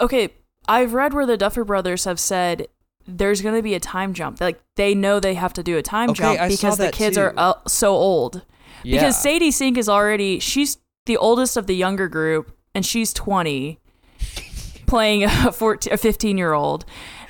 okay, 0.00 0.30
I've 0.68 0.92
read 0.94 1.14
where 1.14 1.24
the 1.26 1.36
Duffer 1.38 1.64
Brothers 1.64 2.04
have 2.04 2.20
said 2.20 2.68
there's 3.06 3.40
going 3.40 3.54
to 3.54 3.62
be 3.62 3.74
a 3.74 3.80
time 3.80 4.12
jump. 4.12 4.40
Like 4.40 4.60
they 4.76 4.94
know 4.94 5.18
they 5.18 5.32
have 5.34 5.54
to 5.54 5.62
do 5.62 5.78
a 5.78 5.82
time 5.82 6.10
Okay, 6.10 6.18
jump 6.22 6.40
I 6.40 6.48
because 6.48 6.76
the 6.76 6.90
kids 6.90 7.16
too. 7.16 7.22
are 7.22 7.34
uh, 7.36 7.54
so 7.66 7.94
old. 7.94 8.42
Yeah 8.82 9.00
Because 9.00 9.20
Sadie 9.20 9.50
Sink 9.50 9.78
is 9.78 9.88
already 9.88 10.38
she's 10.38 10.78
the 11.06 11.16
oldest 11.16 11.56
of 11.56 11.66
the 11.66 11.74
younger 11.74 12.08
group 12.08 12.52
and 12.74 12.84
she's 12.84 13.12
20 13.12 13.78
playing 14.88 15.24
a 15.24 15.52
14 15.52 15.92
a 15.92 15.96
15 15.96 16.36
year 16.36 16.52
old. 16.52 16.84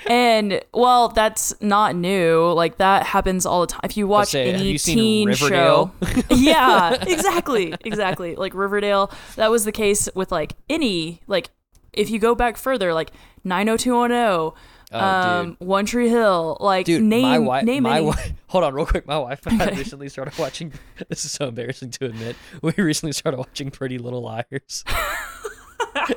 And 0.09 0.63
well, 0.73 1.09
that's 1.09 1.53
not 1.61 1.95
new. 1.95 2.51
Like 2.53 2.79
that 2.79 3.05
happens 3.05 3.45
all 3.45 3.61
the 3.61 3.67
time. 3.67 3.81
If 3.85 3.97
you 3.97 4.07
watch 4.07 4.29
say, 4.29 4.53
any 4.53 4.79
teen 4.79 5.35
show, 5.35 5.91
yeah, 6.31 6.97
exactly, 7.03 7.75
exactly. 7.85 8.35
Like 8.35 8.55
Riverdale, 8.55 9.13
that 9.37 9.51
was 9.51 9.65
the 9.65 9.73
case 9.73 10.09
with 10.15 10.33
like 10.33 10.55
any 10.71 11.21
like 11.27 11.51
if 11.93 12.09
you 12.09 12.19
go 12.19 12.35
back 12.35 12.57
further, 12.57 12.95
like 12.95 13.11
90210, 13.45 14.59
Oh, 14.93 14.99
um, 14.99 15.57
One 15.59 15.85
Tree 15.87 16.09
Hill, 16.09 16.57
like 16.61 16.87
dude 16.87 17.03
name 17.03 17.23
my 17.23 17.39
wife 17.39 17.65
name 17.65 17.83
my 17.83 17.97
any. 17.99 18.07
wife 18.07 18.33
hold 18.47 18.65
on 18.65 18.73
real 18.75 18.87
quick. 18.87 19.07
My 19.07 19.19
wife 19.19 19.45
and 19.47 19.61
i 19.63 19.69
recently 19.77 20.09
started 20.09 20.37
watching 20.39 20.73
this 21.09 21.25
is 21.25 21.33
so 21.33 21.49
embarrassing 21.49 21.91
to 21.93 22.07
admit 22.07 22.37
we 22.63 22.73
recently 22.79 23.13
started 23.13 23.37
watching 23.39 23.71
pretty 23.71 23.99
little 23.99 24.23
liars. 24.23 24.85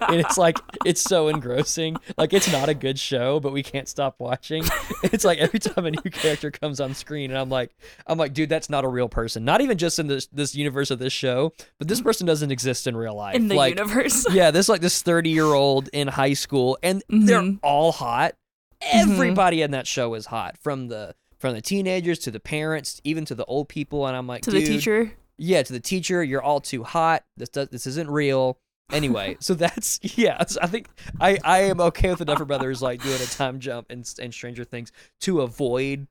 And 0.10 0.20
it's 0.22 0.38
like 0.38 0.58
it's 0.86 1.02
so 1.02 1.28
engrossing. 1.28 1.98
Like 2.18 2.32
it's 2.34 2.50
not 2.52 2.70
a 2.70 2.74
good 2.74 2.98
show 2.98 3.40
but 3.42 3.52
we 3.52 3.62
can't 3.62 3.88
stop 3.90 4.16
watching. 4.20 4.64
It's 5.04 5.26
like 5.26 5.40
every 5.40 5.60
time 5.60 5.86
a 5.86 5.92
new 5.92 6.10
character 6.12 6.50
comes 6.52 6.80
on 6.80 6.94
screen 6.94 7.30
and 7.32 7.38
i'm 7.40 7.50
like 7.50 7.72
i'm 8.08 8.18
like 8.18 8.34
dude 8.34 8.48
that's 8.50 8.70
not 8.70 8.86
a 8.86 8.88
real 8.88 9.10
person. 9.10 9.44
Not 9.44 9.60
even 9.62 9.78
just 9.78 10.00
in 10.00 10.08
this 10.08 10.28
this 10.28 10.56
universe 10.56 10.92
of 10.92 11.00
this 11.00 11.12
show 11.14 11.52
but 11.78 11.88
this 11.90 12.00
person 12.02 12.26
doesn't 12.26 12.52
exist 12.52 12.88
in 12.88 12.96
real 12.96 13.16
life. 13.16 13.36
In 13.36 13.48
the 13.50 13.56
like 13.56 13.78
universe. 13.78 14.26
yeah 14.32 14.52
this 14.52 14.70
like 14.70 14.82
this 14.82 15.02
30 15.02 15.30
year 15.30 15.46
old 15.46 15.90
in 15.92 16.08
high 16.08 16.34
school 16.34 16.78
and 16.82 17.04
they're 17.10 17.42
Mhm. 17.42 17.60
all 17.62 17.92
hot 17.92 18.36
Mm-hmm. 18.82 19.12
everybody 19.12 19.62
in 19.62 19.72
that 19.72 19.86
show 19.88 20.14
is 20.16 20.26
hot 20.28 20.58
from 20.58 20.88
the 20.88 21.14
from 21.40 21.54
the 21.54 21.62
teenagers 21.62 22.20
to 22.20 22.32
the 22.32 22.40
parents 22.40 23.00
even 23.04 23.26
to 23.26 23.36
the 23.36 23.46
old 23.46 23.70
people 23.70 24.08
and 24.08 24.16
i'm 24.18 24.26
like 24.28 24.42
to 24.44 24.52
the 24.52 24.66
teacher. 24.66 25.12
yeah 25.38 25.62
to 25.64 25.72
the 25.74 25.80
teacher 25.80 26.24
you're 26.24 26.42
all 26.42 26.60
too 26.60 26.84
hot 26.84 27.24
this 27.38 27.50
does 27.50 27.70
this 27.70 27.86
isn't 27.88 28.10
real 28.10 28.58
anyway 28.92 29.38
so 29.40 29.54
that's 29.54 30.00
yeah 30.18 30.44
so 30.46 30.60
i 30.64 30.68
think 30.68 30.88
i 31.20 31.38
i 31.44 31.60
am 31.60 31.80
okay 31.80 32.10
with 32.10 32.20
the 32.20 32.26
duffer 32.26 32.46
brothers 32.46 32.82
like 32.82 33.02
doing 33.04 33.22
a 33.22 33.26
time 33.26 33.60
jump 33.60 33.86
and, 33.90 34.12
and 34.20 34.34
stranger 34.34 34.64
things 34.64 34.92
to 35.20 35.42
avoid 35.42 36.08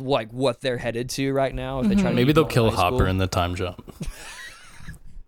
like 0.00 0.30
what 0.30 0.60
they're 0.60 0.78
headed 0.78 1.08
to 1.08 1.32
right 1.32 1.54
now 1.54 1.80
if 1.80 1.88
they 1.88 1.94
try 1.94 2.04
to 2.04 2.10
Mhm. 2.10 2.14
maybe 2.14 2.32
they'll 2.32 2.44
kill 2.44 2.70
Hopper 2.70 2.96
school. 2.96 3.06
in 3.06 3.18
the 3.18 3.26
time 3.28 3.54
jump. 3.54 3.84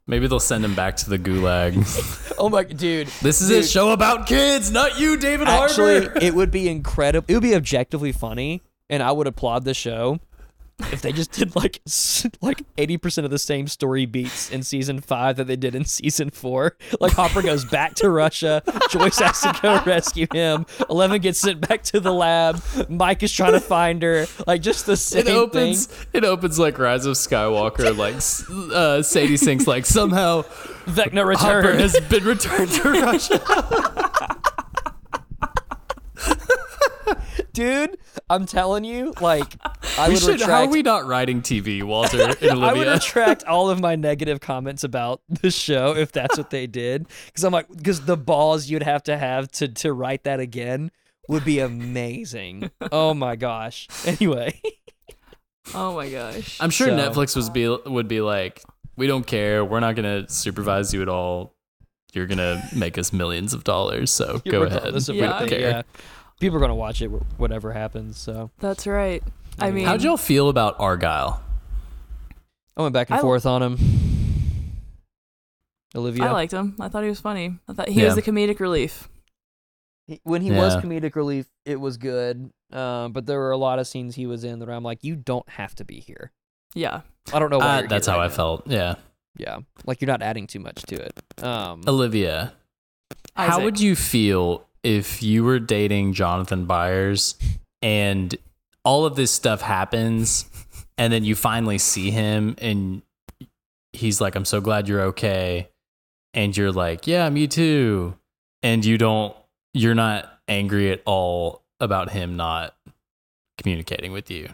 Maybe 0.09 0.27
they'll 0.27 0.41
send 0.41 0.65
him 0.65 0.75
back 0.75 0.97
to 0.97 1.11
the 1.11 1.19
gulag. 1.19 2.35
oh 2.39 2.49
my 2.49 2.65
dude 2.65 3.09
This 3.21 3.43
is 3.43 3.49
Dude. 3.51 3.65
a 3.65 3.67
show 3.67 3.91
about 3.93 4.27
kids, 4.27 4.71
not 4.71 4.99
you, 4.99 5.19
David 5.19 5.49
Actually, 5.49 6.01
Harbour. 6.07 6.19
it 6.23 6.35
would 6.35 6.51
be 6.51 6.67
incredible. 6.69 7.27
It 7.29 7.35
would 7.35 7.43
be 7.43 7.55
objectively 7.55 8.13
funny, 8.13 8.63
and 8.89 9.03
I 9.03 9.13
would 9.13 9.27
applaud 9.27 9.65
the 9.65 9.75
show 9.75 10.19
if 10.93 11.03
they 11.03 11.13
just 11.13 11.33
did 11.33 11.55
like 11.57 11.81
like 12.41 12.63
eighty 12.79 12.97
percent 12.97 13.25
of 13.25 13.31
the 13.31 13.39
same 13.39 13.67
story 13.67 14.07
beats 14.07 14.51
in 14.51 14.63
season 14.63 15.01
five 15.01 15.37
that 15.37 15.47
they 15.47 15.57
did 15.57 15.75
in 15.75 15.85
season 15.85 16.31
four. 16.31 16.77
Like 17.01 17.13
Hopper 17.13 17.43
goes 17.43 17.65
back 17.65 17.95
to 17.97 18.09
Russia, 18.11 18.63
Joyce 18.91 19.19
has 19.19 19.41
to 19.41 19.59
go 19.61 19.83
rescue 19.85 20.27
him. 20.33 20.67
Eleven 20.89 21.21
gets 21.21 21.39
sent 21.41 21.67
back 21.69 21.83
to 21.85 22.01
the 22.01 22.13
lab. 22.13 22.63
Mike 22.89 23.23
is 23.23 23.33
trying 23.33 23.53
to 23.53 23.61
find 23.61 24.03
her. 24.03 24.27
Like 24.47 24.63
just 24.63 24.87
the 24.87 24.97
same 24.97 25.27
It 25.27 25.29
opens. 25.31 25.87
thing. 25.87 26.09
It 26.13 26.25
opens 26.25 26.59
like 26.59 26.79
Rise 26.79 27.07
of 27.07 27.15
Skywalker. 27.17 27.97
Like 27.97 28.15
uh, 28.75 29.03
Sadie 29.03 29.37
Sink's 29.37 29.67
like 29.67 29.85
somehow 29.85 30.43
Vecna 30.87 31.35
Hopper 31.37 31.73
has 31.77 31.99
been 32.09 32.25
returned 32.25 32.71
to 32.71 32.91
Russia. 32.93 34.37
Dude, 37.59 37.99
I'm 38.31 38.47
telling 38.47 38.85
you, 38.85 39.13
like 39.21 39.55
I 39.99 40.09
we 40.09 40.15
would 40.15 40.23
should. 40.23 40.31
retract. 40.41 40.51
How 40.51 40.63
are 40.65 40.69
we 40.69 40.83
not 40.83 41.07
writing 41.07 41.43
TV, 41.43 41.83
Walter 41.83 42.23
and 42.23 42.37
I 42.43 42.55
would 42.55 42.63
Olivia? 42.77 42.93
retract 42.95 43.43
all 43.45 43.69
of 43.69 43.81
my 43.81 43.97
negative 44.11 44.41
comments 44.41 44.85
about 44.85 45.21
the 45.29 45.51
show 45.51 45.95
if 45.97 46.13
that's 46.13 46.39
what 46.39 46.51
they 46.51 46.67
did. 46.69 47.07
Because 47.27 47.43
I'm 47.45 47.53
like, 47.53 47.67
because 47.75 48.03
the 48.07 48.17
balls 48.17 48.69
you'd 48.71 48.85
have 48.85 49.03
to 49.05 49.19
have 49.19 49.51
to 49.53 49.67
to 49.69 49.93
write 49.93 50.23
that 50.25 50.39
again 50.41 50.91
would 51.29 51.45
be 51.45 51.59
amazing. 51.59 52.71
oh 52.93 53.13
my 53.13 53.35
gosh. 53.37 53.89
Anyway, 54.07 54.61
Oh 55.75 55.95
my 55.95 56.09
gosh. 56.09 56.59
I'm 56.61 56.71
sure 56.71 56.87
So- 56.89 56.97
Netflix 56.97 57.37
was 57.37 57.51
be 57.51 57.69
would 57.69 58.09
be 58.09 58.21
like, 58.21 58.63
we 58.97 59.07
don't 59.07 59.27
care. 59.27 59.65
We're 59.65 59.81
not 59.81 59.97
gonna 59.97 60.29
supervise 60.29 60.95
you 60.95 61.03
at 61.03 61.09
all. 61.09 61.55
You're 62.15 62.27
gonna 62.27 62.63
make 62.75 62.97
us 62.97 63.13
millions 63.13 63.53
of 63.53 63.65
dollars. 63.65 64.11
So 64.11 64.41
go 64.49 64.63
ahead. 64.63 64.95
of 64.95 65.09
Yeah. 65.09 65.41
what 65.41 65.51
they- 65.51 65.61
yeah. 65.61 65.83
People 66.41 66.57
are 66.59 66.61
gonna 66.61 66.75
watch 66.75 67.03
it, 67.03 67.09
whatever 67.37 67.73
happens. 67.73 68.17
So 68.19 68.51
That's 68.59 68.87
right. 68.87 69.23
I 69.59 69.71
mean, 69.71 69.87
How'd 69.87 70.03
y'all 70.03 70.17
feel 70.17 70.49
about 70.49 70.77
Argyle? 70.79 71.43
I 72.77 72.83
went 72.83 72.93
back 72.95 73.11
and 73.11 73.19
I- 73.19 73.23
forth 73.23 73.45
on 73.45 73.63
him. 73.63 73.77
Olivia, 75.95 76.27
I 76.27 76.31
liked 76.33 76.53
him. 76.53 76.77
I 76.79 76.89
thought 76.89 77.03
he 77.03 77.09
was 77.09 77.21
funny. 77.21 77.59
I 77.69 77.73
thought 77.73 77.89
he 77.89 78.01
Yeah. 78.01 78.07
was 78.07 78.15
the 78.15 78.23
comedic 78.23 78.61
relief. 78.61 79.09
He- 80.07 80.21
when 80.23 80.43
he 80.43 80.51
was 80.51 80.77
comedic 80.77 81.17
relief, 81.17 81.47
it 81.65 81.81
was 81.81 81.97
good. 81.97 82.51
Um, 82.73 83.13
but 83.13 83.27
there 83.27 83.39
were 83.39 83.51
a 83.51 83.57
lot 83.57 83.79
of 83.79 83.87
scenes 83.87 84.15
he 84.15 84.27
was 84.27 84.45
in 84.45 84.59
that 84.61 84.69
I'm 84.69 84.83
like, 84.85 85.03
you 85.03 85.17
don't 85.17 85.49
have 85.51 85.75
to 85.77 85.85
be 85.85 86.01
here. 86.01 86.33
Yeah. 86.75 87.01
I 87.33 87.39
don't 87.39 87.51
know 87.51 87.59
why. 87.59 87.85
Uh, 87.85 87.87
that's 87.89 88.07
how 88.07 88.19
right 88.19 88.25
I 88.25 88.29
now. 88.29 88.35
felt. 88.35 88.67
Yeah, 88.67 88.95
Yeah, 89.39 89.59
like 89.87 90.01
you're 90.01 90.07
not 90.09 90.23
adding 90.23 90.47
too 90.47 90.61
much 90.61 90.83
to 90.83 90.97
it. 90.97 91.43
Um, 91.43 91.83
Olivia. 91.87 92.53
How 93.35 93.63
would 93.63 93.81
you 93.81 93.97
feel 93.97 94.68
if 94.89 95.23
you 95.23 95.45
were 95.45 95.59
dating 95.59 96.15
Jonathan 96.15 96.65
Byers 96.65 97.35
and 97.83 98.35
all 98.85 99.05
of 99.05 99.17
this 99.17 99.31
stuff 99.31 99.61
happens 99.61 100.47
and 100.97 101.13
then 101.13 101.25
you 101.25 101.35
finally 101.35 101.77
see 101.77 102.11
him 102.11 102.55
and 102.57 103.03
he's 103.93 104.19
like, 104.19 104.35
I'm 104.35 104.47
so 104.47 104.63
glad 104.63 104.89
you're 104.89 105.03
okay. 105.03 105.69
And 106.33 106.57
you're 106.57 106.73
like, 106.73 107.07
yeah, 107.07 107.29
me 107.29 107.47
too. 107.47 108.17
And 108.63 108.83
you 108.83 108.97
don't, 108.97 109.37
you're 109.75 109.95
not 109.95 110.41
angry 110.49 110.91
at 110.91 111.03
all 111.05 111.65
about 111.81 112.11
him 112.11 112.37
not 112.37 112.75
communicating 113.59 114.13
with 114.13 114.31
you 114.31 114.49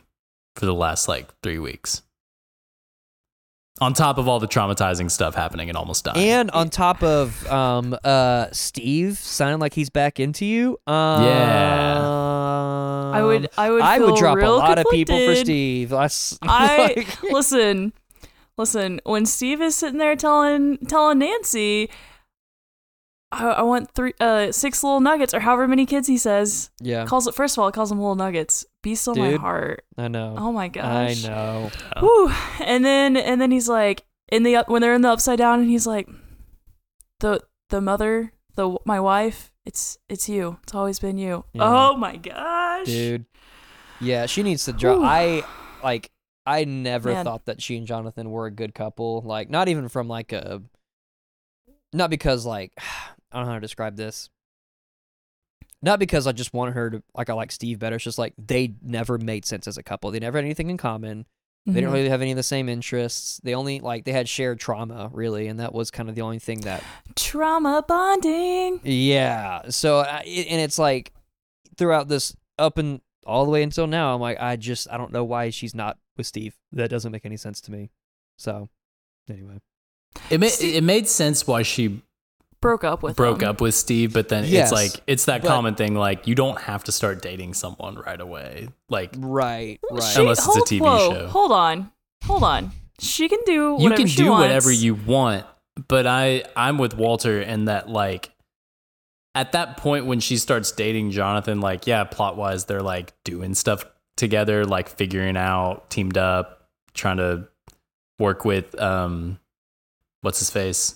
for 0.57 0.67
the 0.67 0.75
last 0.75 1.07
like 1.07 1.29
three 1.45 1.61
weeks. 1.61 2.03
On 3.81 3.93
top 3.93 4.19
of 4.19 4.29
all 4.29 4.39
the 4.39 4.47
traumatizing 4.47 5.11
stuff 5.11 5.35
happening 5.35 5.69
and 5.69 5.77
almost 5.77 6.05
dying. 6.05 6.17
and 6.31 6.51
on 6.53 6.71
top 6.71 7.03
of 7.03 7.45
um, 7.51 7.97
uh, 8.05 8.47
Steve 8.53 9.19
sounding 9.19 9.59
like 9.59 9.75
he's 9.75 9.91
back 9.91 10.21
into 10.21 10.47
you. 10.47 10.79
Um, 10.87 11.25
Yeah. 11.25 12.01
I 13.15 13.23
would. 13.23 13.49
I 13.59 13.71
would. 13.71 13.83
I 13.83 13.99
would 13.99 14.15
drop 14.17 14.37
a 14.37 14.41
real 14.41 14.57
lot 14.59 14.79
of 14.79 14.87
people 14.91 15.19
for. 15.27 15.35
Steve. 15.35 15.89
That's 15.91 16.39
I 16.43 16.95
like- 16.97 17.23
listen. 17.25 17.93
Listen. 18.57 19.01
When 19.05 19.27
Steve 19.27 19.61
is 19.61 19.75
sitting 19.75 19.99
there 19.99 20.15
telling 20.17 20.79
telling 20.87 21.19
Nancy, 21.19 21.91
I, 23.35 23.51
I 23.51 23.63
want 23.63 23.91
three, 23.93 24.13
uh, 24.21 24.53
six 24.53 24.83
little 24.83 25.01
nuggets 25.01 25.35
or 25.35 25.41
however 25.41 25.67
many 25.69 25.87
kids 25.87 26.07
he 26.09 26.17
says. 26.19 26.71
yeah, 26.81 27.05
Calls 27.07 27.27
it 27.27 27.35
first 27.35 27.57
of 27.57 27.63
all. 27.63 27.71
Calls 27.73 27.89
them 27.91 27.99
little 27.99 28.15
nuggets. 28.15 28.65
Be 28.83 28.95
still 28.95 29.15
my 29.15 29.33
heart. 29.35 29.85
I 29.97 30.09
know. 30.09 30.35
Oh 30.39 30.53
my 30.53 30.69
gosh. 30.69 31.25
I 31.25 31.29
know. 31.29 31.71
Whew. 32.01 32.33
And 32.61 32.85
then 32.85 33.17
and 33.17 33.41
then 33.41 33.51
he's 33.51 33.69
like 33.69 34.05
in 34.31 34.43
the 34.43 34.65
when 34.67 34.83
they're 34.83 34.95
in 34.95 35.03
the 35.03 35.11
upside 35.11 35.39
down 35.39 35.61
and 35.61 35.69
he's 35.69 35.87
like 35.87 36.09
the 37.21 37.41
the 37.71 37.81
mother 37.81 38.33
the 38.57 38.77
my 38.85 39.01
wife 39.01 39.51
it's 39.65 39.99
it's 40.09 40.29
you 40.29 40.59
it's 40.63 40.75
always 40.75 40.99
been 40.99 41.17
you 41.17 41.45
Yeah. 41.55 41.63
oh 41.65 41.97
my 41.97 42.17
gosh 42.17 42.87
dude. 42.87 43.25
Yeah, 44.01 44.27
she 44.27 44.43
needs 44.43 44.65
to 44.67 44.73
drop. 44.73 45.01
I 45.03 45.45
like. 45.83 46.11
I 46.47 46.65
never 46.65 47.11
Man. 47.11 47.25
thought 47.25 47.47
that 47.47 47.63
she 47.63 47.77
and 47.79 47.87
Jonathan 47.87 48.29
were 48.31 48.45
a 48.47 48.51
good 48.51 48.75
couple. 48.75 49.23
Like, 49.25 49.49
not 49.49 49.69
even 49.69 49.89
from 49.89 50.09
like 50.09 50.33
a. 50.33 50.61
Not 51.95 52.11
because 52.11 52.45
like 52.45 52.73
I 53.35 53.39
don't 53.39 53.47
know 53.47 53.53
how 53.53 53.59
to 53.59 53.61
describe 53.61 53.97
this. 53.97 54.31
Not 55.83 55.99
because 55.99 56.27
I 56.27 56.33
just 56.33 56.55
wanted 56.55 56.73
her 56.75 56.91
to 56.91 57.03
like 57.15 57.29
I 57.29 57.35
like 57.35 57.53
Steve 57.53 57.79
better. 57.79 57.97
It's 57.97 58.05
just 58.05 58.19
like 58.19 58.33
they 58.39 58.75
never 58.83 59.19
made 59.19 59.45
sense 59.45 59.69
as 59.69 59.77
a 59.77 59.83
couple. 59.83 60.11
They 60.11 60.21
never 60.21 60.39
had 60.39 60.45
anything 60.45 60.71
in 60.71 60.77
common. 60.79 61.27
They 61.67 61.73
Mhm. 61.73 61.75
didn't 61.75 61.93
really 61.93 62.09
have 62.09 62.23
any 62.23 62.31
of 62.31 62.37
the 62.37 62.43
same 62.43 62.69
interests. 62.69 63.41
They 63.43 63.55
only 63.55 63.81
like 63.81 64.05
they 64.05 64.13
had 64.13 64.29
shared 64.29 64.61
trauma 64.61 65.11
really, 65.13 65.47
and 65.47 65.61
that 65.61 65.75
was 65.75 65.91
kind 65.91 66.09
of 66.09 66.15
the 66.15 66.23
only 66.23 66.39
thing 66.39 66.61
that 66.63 66.83
trauma 67.17 67.85
bonding 67.87 68.81
yeah. 68.83 69.63
So 69.69 69.99
uh, 70.01 70.23
and 70.25 70.61
it's 70.61 70.79
like 70.79 71.13
throughout 71.77 72.09
this 72.09 72.35
up 72.59 72.79
and 72.79 73.01
all 73.27 73.45
the 73.45 73.51
way 73.51 73.63
until 73.63 73.87
now, 73.87 74.15
I'm 74.15 74.21
like, 74.21 74.41
I 74.41 74.57
just 74.57 74.87
I 74.91 74.97
don't 74.97 75.13
know 75.13 75.25
why 75.25 75.51
she's 75.51 75.75
not 75.75 75.99
with 76.17 76.27
Steve. 76.27 76.55
That 76.73 76.89
doesn't 76.89 77.13
make 77.13 77.27
any 77.27 77.37
sense 77.37 77.61
to 77.63 77.73
me. 77.73 77.91
So, 78.39 78.69
anyway, 79.29 79.61
It 80.31 80.41
made 80.41 80.53
it 80.61 80.85
made 80.85 81.09
sense 81.09 81.47
why 81.47 81.63
she 81.63 82.03
Broke 82.65 82.83
up 82.83 83.03
with 83.03 83.15
broke 83.15 83.43
him. 83.43 83.51
up 83.51 83.61
with 83.61 83.75
Steve, 83.75 84.15
but 84.15 84.31
then 84.31 84.45
Yes, 84.47 84.73
it's 84.73 84.73
like 84.73 85.03
it's 85.07 85.27
that 85.27 85.43
but- 85.43 85.49
common 85.49 85.75
thing 85.75 85.95
like 85.95 86.27
you 86.27 86.35
don't 86.35 86.59
have 86.63 86.83
to 86.85 86.93
start 86.93 87.21
dating 87.21 87.53
someone 87.53 87.97
right 87.97 88.19
away. 88.19 88.69
Like 88.89 89.15
right, 89.19 89.79
right. 89.91 90.03
She, 90.03 90.21
Unless 90.23 90.39
it's 90.39 90.47
a 90.47 90.51
hold, 90.51 90.67
TV 90.67 90.81
whoa, 90.81 91.11
show. 91.13 91.27
Hold 91.29 91.53
on, 91.53 91.93
hold 92.25 92.43
on. 92.43 92.73
She 93.01 93.29
can 93.29 93.41
do 93.45 93.53
you 93.53 93.75
whatever 93.75 93.97
can 93.99 94.07
she 94.07 94.17
do 94.17 94.31
wants. 94.31 94.41
whatever 94.45 94.73
you 94.73 94.95
want, 94.95 95.45
but 95.89 96.07
I 96.07 96.45
I'm 96.57 96.79
with 96.79 96.97
Walter 96.97 97.39
in 97.43 97.67
that 97.67 97.91
like 97.91 98.31
at 99.35 99.53
that 99.53 99.77
point 99.77 100.07
when 100.07 100.21
she 100.21 100.39
starts 100.39 100.73
dating 100.73 101.11
Jonathan, 101.11 101.61
like 101.61 101.87
yeah, 101.87 102.05
plot 102.05 102.37
wise 102.39 102.65
they're 102.65 102.81
like 102.81 103.13
doing 103.25 103.55
stuff 103.55 103.85
together, 104.17 104.65
like 104.65 104.89
figuring 104.89 105.37
out, 105.37 105.91
teamed 105.91 106.17
up, 106.17 106.67
trying 106.95 107.19
to 107.19 107.47
work 108.19 108.47
with 108.47 108.81
um 108.81 109.39
what's 110.23 110.39
his 110.39 110.49
face? 110.49 110.95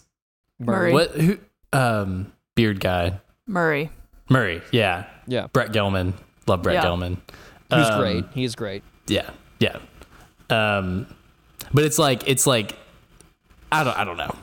Murray. 0.60 0.92
What 0.94 1.10
who 1.10 1.38
um 1.72 2.32
beard 2.54 2.80
guy. 2.80 3.20
Murray. 3.46 3.90
Murray, 4.28 4.62
yeah. 4.72 5.06
Yeah, 5.26 5.46
Brett 5.52 5.72
Gelman. 5.72 6.14
Love 6.46 6.62
Brett 6.62 6.76
Yeah. 6.76 6.84
Gelman. 6.84 7.18
he's 7.70 7.86
Um, 7.88 8.00
great. 8.00 8.24
He's 8.34 8.54
great. 8.54 8.82
Yeah, 9.06 9.30
yeah. 9.58 9.78
Um, 10.50 11.06
but 11.72 11.84
it's 11.84 11.98
like 11.98 12.26
it's 12.28 12.46
like 12.46 12.76
I 13.72 13.84
don't 13.84 13.96
I 13.98 14.04
don't 14.04 14.16
know. 14.16 14.34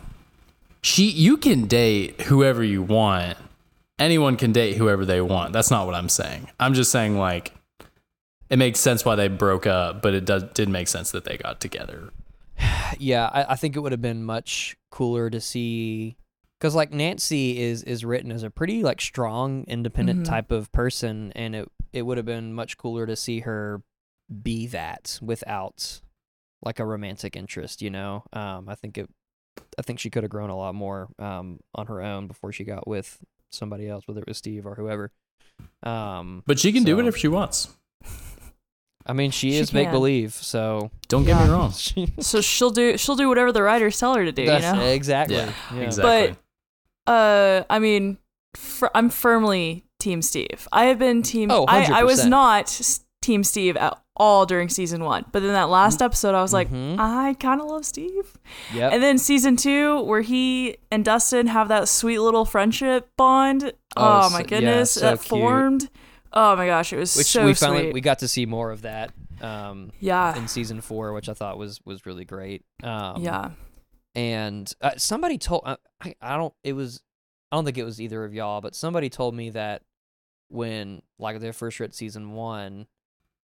She 0.82 1.10
you 1.10 1.38
can 1.38 1.66
date 1.68 2.22
whoever 2.22 2.64
you 2.64 2.82
want. 2.84 3.38
Anyone 3.98 4.36
can 4.36 4.52
date 4.52 4.76
whoever 4.78 5.06
they 5.06 5.22
want. 5.22 5.54
That's 5.54 5.72
not 5.72 5.86
what 5.86 5.96
I'm 5.96 6.10
saying. 6.10 6.50
I'm 6.60 6.74
just 6.74 6.92
saying 6.92 7.18
like 7.18 7.54
it 8.50 8.58
makes 8.58 8.80
sense 8.80 9.04
why 9.06 9.16
they 9.16 9.28
broke 9.28 9.66
up, 9.66 10.02
but 10.04 10.14
it 10.14 10.26
does 10.26 10.44
did 10.54 10.70
make 10.70 10.88
sense 10.88 11.12
that 11.12 11.26
they 11.26 11.38
got 11.38 11.60
together. 11.60 12.10
Yeah, 13.00 13.30
I, 13.34 13.54
I 13.54 13.56
think 13.56 13.76
it 13.76 13.80
would 13.80 13.92
have 13.92 14.02
been 14.02 14.24
much 14.24 14.78
cooler 14.92 15.30
to 15.30 15.42
see 15.42 16.16
because 16.66 16.74
like 16.76 16.92
Nancy 16.92 17.60
is 17.62 17.84
is 17.84 18.04
written 18.04 18.32
as 18.32 18.42
a 18.42 18.50
pretty 18.50 18.82
like 18.82 19.00
strong, 19.00 19.66
independent 19.68 20.22
Mhm. 20.22 20.26
type 20.26 20.52
of 20.52 20.72
person, 20.72 21.32
and 21.36 21.56
it 21.56 21.70
it 21.94 22.02
would 22.02 22.18
have 22.18 22.26
been 22.26 22.54
much 22.56 22.76
cooler 22.76 23.06
to 23.06 23.16
see 23.16 23.42
her 23.42 23.84
be 24.42 24.66
that 24.68 25.20
without 25.22 26.02
like 26.64 26.80
a 26.80 26.86
romantic 26.86 27.36
interest. 27.36 27.84
You 27.84 27.92
know, 27.92 28.24
um, 28.34 28.68
I 28.68 28.74
think 28.74 28.98
it. 28.98 29.08
I 29.78 29.84
think 29.84 30.00
she 30.00 30.10
could 30.10 30.24
have 30.24 30.32
grown 30.32 30.50
a 30.50 30.58
lot 30.58 30.74
more 30.74 31.08
um, 31.20 31.60
on 31.76 31.86
her 31.86 32.02
own 32.02 32.26
before 32.26 32.52
she 32.52 32.64
got 32.64 32.88
with 32.88 33.20
somebody 33.52 33.88
else, 33.88 34.08
whether 34.08 34.22
it 34.22 34.28
was 34.28 34.38
Steve 34.40 34.66
or 34.66 34.74
whoever. 34.74 35.12
Um, 35.84 36.42
But 36.48 36.58
she 36.60 36.72
can 36.74 36.84
do 36.84 37.00
it 37.00 37.06
if 37.06 37.16
she 37.16 37.28
wants. 37.28 37.70
I 39.06 39.14
mean, 39.14 39.30
she, 39.30 39.52
She 39.52 39.58
is 39.58 39.72
make 39.72 39.92
believe, 39.92 40.34
so 40.34 40.90
Don't 41.10 41.26
get 41.26 41.40
me 41.46 41.52
wrong. 41.52 41.72
So 42.20 42.42
she'll 42.42 42.72
do 42.72 42.98
she'll 42.98 43.16
do 43.16 43.30
whatever 43.30 43.52
the 43.52 43.62
writers 43.62 44.00
tell 44.00 44.16
her 44.16 44.26
to 44.26 44.32
do. 44.32 44.42
You 44.42 44.60
know. 44.60 44.82
exactly, 44.82 45.36
Yeah, 45.38 45.54
yeah. 45.74 45.82
Exactly. 45.82 46.36
Uh, 47.08 47.64
I 47.70 47.80
mean, 47.80 48.18
fir- 48.56 48.92
I'm 48.96 49.10
firmly 49.10 49.86
Team 50.00 50.22
Steve. 50.22 50.68
I 50.72 50.86
have 50.86 51.00
been 51.00 51.22
Team. 51.24 51.52
Oh, 51.52 51.66
I, 51.68 52.00
I 52.02 52.04
was 52.04 52.26
not 52.26 52.90
Team 53.22 53.44
Steve 53.44 53.78
at 53.78 54.00
all 54.18 54.46
during 54.46 54.70
season 54.70 55.04
one, 55.04 55.26
but 55.32 55.42
then 55.42 55.52
that 55.54 55.70
last 55.70 56.02
episode, 56.02 56.36
I 56.36 56.42
was 56.42 56.54
like, 56.54 56.72
Mhm. 56.72 56.98
I 57.00 57.34
kind 57.34 57.60
of 57.60 57.68
love 57.68 57.86
Steve. 57.86 58.34
Yep. 58.74 58.94
And 58.94 59.04
then 59.04 59.18
season 59.18 59.56
two, 59.58 60.02
where 60.04 60.22
he 60.22 60.78
and 60.90 61.04
Dustin 61.04 61.48
have 61.48 61.68
that 61.68 61.90
sweet 61.90 62.20
little 62.20 62.46
friendship 62.46 63.10
bond. 63.18 63.74
Oh, 63.98 64.22
Oh, 64.26 64.30
my 64.30 64.30
so- 64.30 64.38
yeah, 64.38 64.44
goodness, 64.44 64.92
so 64.94 65.00
that 65.02 65.20
cute. 65.20 65.28
formed. 65.28 65.90
Oh 66.32 66.56
my 66.56 66.66
gosh, 66.66 66.92
it 66.94 66.98
was 66.98 67.16
which 67.16 67.28
so 67.28 67.46
we 67.46 67.54
finally 67.54 67.84
sweet. 67.84 67.94
we 67.94 68.02
got 68.02 68.20
to 68.20 68.28
see 68.28 68.46
more 68.46 68.72
of 68.72 68.82
that 68.84 69.12
um 69.42 69.92
yeah, 70.00 70.34
in 70.38 70.48
season 70.48 70.80
four 70.80 71.12
which 71.12 71.28
i 71.28 71.34
thought 71.34 71.58
was 71.58 71.82
was 71.86 72.06
really 72.06 72.24
great 72.24 72.64
um 72.84 73.22
yeah. 73.22 73.50
And 74.16 74.74
uh, 74.82 74.92
somebody 74.98 75.38
told 75.38 75.62
I, 75.66 75.78
I 76.02 76.16
i 76.22 76.38
don't 76.38 76.54
it 76.64 76.74
was 76.74 77.02
i 77.52 77.56
don't 77.58 77.66
think 77.66 77.78
it 77.78 77.84
was 77.84 78.00
either 78.02 78.24
of 78.24 78.34
y'all 78.34 78.62
but 78.62 78.76
somebody 78.76 79.10
told 79.10 79.36
me 79.36 79.50
that 79.52 79.82
when 80.50 81.02
like 81.20 81.40
their 81.40 81.54
first 81.54 81.80
read 81.80 81.94
season 81.94 82.32
one 82.34 82.88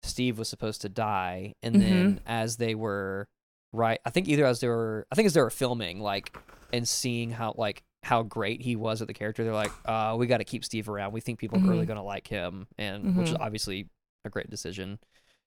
steve 0.04 0.38
was 0.40 0.50
supposed 0.50 0.82
to 0.82 0.90
die 0.90 1.54
and 1.62 1.76
then 1.76 2.16
Mm-hmm. 2.16 2.18
as 2.28 2.58
they 2.58 2.76
were 2.76 3.28
right 3.74 4.00
i 4.06 4.10
think 4.10 4.28
either 4.28 4.46
as 4.46 4.60
they 4.60 4.68
were 4.68 5.06
i 5.12 5.16
think 5.16 5.26
as 5.26 5.34
they 5.34 5.42
were 5.42 5.50
filming 5.50 6.00
like 6.00 6.36
and 6.74 6.88
seeing 6.88 7.32
how 7.32 7.54
like 7.58 7.84
how 8.04 8.24
great 8.24 8.62
he 8.62 8.76
was 8.76 9.02
at 9.02 9.08
the 9.08 9.14
character 9.14 9.44
they're 9.44 9.54
like 9.54 9.72
uh 9.86 10.16
we 10.18 10.26
got 10.28 10.38
to 10.38 10.44
keep 10.44 10.66
steve 10.66 10.90
around 10.90 11.12
we 11.12 11.22
think 11.22 11.38
people 11.40 11.60
are 11.60 11.62
really 11.70 11.86
Mhm. 11.86 11.90
gonna 11.90 12.04
like 12.04 12.28
him 12.28 12.68
and 12.78 13.16
which 13.16 13.30
is 13.30 13.36
Mhm. 13.36 13.42
obviously 13.42 13.88
a 14.26 14.30
great 14.30 14.50
decision 14.50 15.00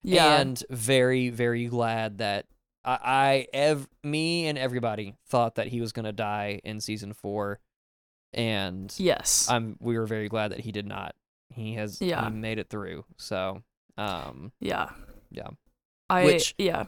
Yeah. 0.03 0.41
and 0.41 0.63
very 0.71 1.31
very 1.31 1.67
glad 1.67 2.19
that 2.19 2.47
I, 2.85 2.99
I 3.03 3.47
ev- 3.53 3.89
me 4.03 4.47
and 4.47 4.59
everybody 4.59 5.15
thought 5.29 5.55
that 5.57 5.69
he 5.69 5.81
was 5.81 5.93
gonna 5.93 6.13
die 6.13 6.61
in 6.65 6.81
season 6.81 7.13
four, 7.13 7.61
and 8.33 8.93
yes. 8.99 9.49
I'm 9.51 9.77
we 9.81 9.99
were 9.99 10.07
very 10.07 10.29
glad 10.29 10.53
that 10.53 10.61
he 10.61 10.73
did 10.73 10.87
not. 10.87 11.15
He 11.55 11.75
has 11.75 12.01
Yeah. 12.01 12.25
he 12.25 12.31
made 12.35 12.59
it 12.59 12.69
through. 12.69 13.05
So, 13.17 13.63
um, 13.97 14.53
yeah. 14.61 14.91
yeah, 15.31 15.49
I 16.11 16.25
Which- 16.25 16.55
yeah. 16.59 16.85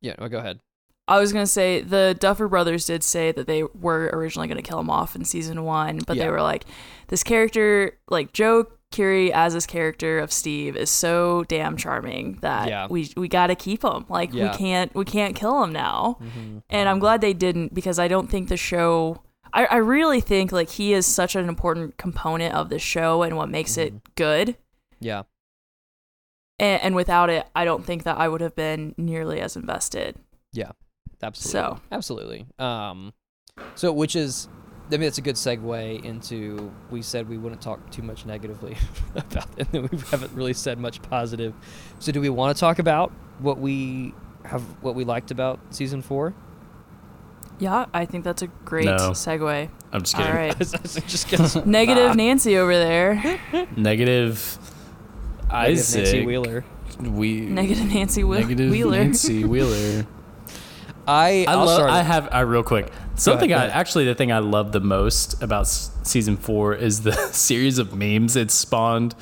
yeah. 0.00 0.14
No, 0.18 0.28
go 0.28 0.38
ahead. 0.38 0.60
I 1.06 1.20
was 1.20 1.32
gonna 1.32 1.46
say 1.46 1.80
the 1.82 2.16
Duffer 2.18 2.48
brothers 2.48 2.86
did 2.86 3.04
say 3.04 3.30
that 3.32 3.46
they 3.46 3.62
were 3.62 4.10
originally 4.12 4.48
gonna 4.48 4.62
kill 4.62 4.80
him 4.80 4.90
off 4.90 5.14
in 5.14 5.24
season 5.24 5.62
one, 5.64 5.98
but 6.06 6.16
Yeah. 6.16 6.24
they 6.24 6.30
were 6.30 6.42
like, 6.42 6.64
this 7.08 7.22
character, 7.22 7.98
like 8.08 8.32
Joe 8.32 8.66
Keery 8.94 9.30
as 9.30 9.52
this 9.54 9.66
character 9.66 10.18
of 10.18 10.32
Steve, 10.32 10.76
is 10.76 10.90
so 10.90 11.44
damn 11.48 11.76
charming 11.76 12.38
that 12.42 12.68
Yeah. 12.68 12.86
we 12.88 13.10
we 13.16 13.28
gotta 13.28 13.54
keep 13.54 13.82
him. 13.84 14.06
Like 14.08 14.32
Yeah. 14.32 14.50
we 14.52 14.56
can't 14.58 14.94
we 14.94 15.04
can't 15.04 15.34
kill 15.36 15.62
him 15.64 15.72
now. 15.72 16.18
Mm-hmm. 16.22 16.58
And 16.70 16.88
I'm 16.88 16.98
glad 16.98 17.20
they 17.20 17.32
didn't 17.32 17.74
because 17.74 17.98
I 17.98 18.08
don't 18.08 18.30
think 18.30 18.48
the 18.48 18.56
show. 18.56 19.22
I, 19.52 19.66
I 19.66 19.76
really 19.76 20.20
think 20.20 20.50
like 20.52 20.70
he 20.70 20.92
is 20.92 21.06
such 21.06 21.36
an 21.36 21.48
important 21.48 21.96
component 21.96 22.54
of 22.54 22.68
the 22.70 22.78
show 22.78 23.22
and 23.22 23.36
what 23.36 23.48
makes 23.48 23.72
Mhm. 23.74 23.82
it 23.86 24.14
good. 24.16 24.56
Yeah, 25.00 25.22
And, 26.58 26.82
and 26.82 26.94
without 26.94 27.30
it, 27.30 27.46
I 27.54 27.64
don't 27.64 27.84
think 27.84 28.04
that 28.04 28.16
I 28.16 28.28
would 28.28 28.40
have 28.40 28.54
been 28.56 28.94
nearly 28.96 29.40
as 29.40 29.56
invested. 29.56 30.16
Yeah. 30.52 30.72
Absolutely, 31.22 31.50
So. 31.52 31.80
absolutely. 31.92 32.46
Um, 32.58 33.12
so 33.74 33.92
which 33.92 34.14
is. 34.16 34.48
I 34.92 34.98
mean, 34.98 35.02
it's 35.08 35.18
a 35.18 35.22
good 35.22 35.36
segue 35.36 36.04
into. 36.04 36.70
We 36.90 37.00
said 37.02 37.28
we 37.28 37.38
wouldn't 37.38 37.60
talk 37.62 37.90
too 37.90 38.02
much 38.02 38.26
negatively 38.26 38.76
about 39.14 39.48
it, 39.56 39.66
and 39.72 39.88
we 39.88 39.98
haven't 40.10 40.32
really 40.32 40.52
said 40.52 40.78
much 40.78 41.00
positive. 41.02 41.54
So, 41.98 42.12
do 42.12 42.20
we 42.20 42.28
want 42.28 42.54
to 42.56 42.60
talk 42.60 42.78
about 42.78 43.10
what 43.38 43.58
we 43.58 44.12
have, 44.44 44.62
what 44.82 44.94
we 44.94 45.04
liked 45.04 45.30
about 45.30 45.58
season 45.70 46.02
four? 46.02 46.34
Yeah, 47.58 47.86
I 47.94 48.04
think 48.04 48.24
that's 48.24 48.42
a 48.42 48.48
great 48.48 48.84
No. 48.86 49.12
segue. 49.12 49.70
I'm 49.92 50.02
just 50.02 50.16
kidding. 50.16 50.30
All 50.30 50.36
right. 50.36 50.58
just 51.06 51.28
gets 51.28 51.54
Negative 51.64 52.14
Nancy 52.16 52.56
over 52.58 52.74
there. 52.76 53.40
Negative 53.76 54.58
Isaac. 55.50 56.02
Nancy 56.04 56.26
Wheeler. 56.26 56.64
We 57.00 57.40
Negative 57.42 57.86
Nancy 57.86 58.22
Whe- 58.22 58.40
Negative 58.40 58.70
Wheeler. 58.70 58.98
Nancy 58.98 59.44
Wheeler. 59.44 60.04
I 61.06 61.44
I 61.46 61.52
I'll 61.52 61.58
love. 61.64 61.74
start 61.76 61.90
I 61.90 62.02
have. 62.02 62.28
I 62.32 62.40
real 62.40 62.62
quick. 62.62 62.90
Something 63.16 63.48
go 63.50 63.56
I 63.56 63.66
actually 63.66 64.04
the 64.06 64.14
thing 64.14 64.32
I 64.32 64.38
love 64.38 64.72
the 64.72 64.80
most 64.80 65.42
about 65.42 65.62
s- 65.62 65.90
season 66.02 66.36
four 66.36 66.74
is 66.74 67.02
the 67.02 67.12
series 67.32 67.78
of 67.78 67.94
memes 67.94 68.36
it 68.36 68.50
spawned 68.50 69.14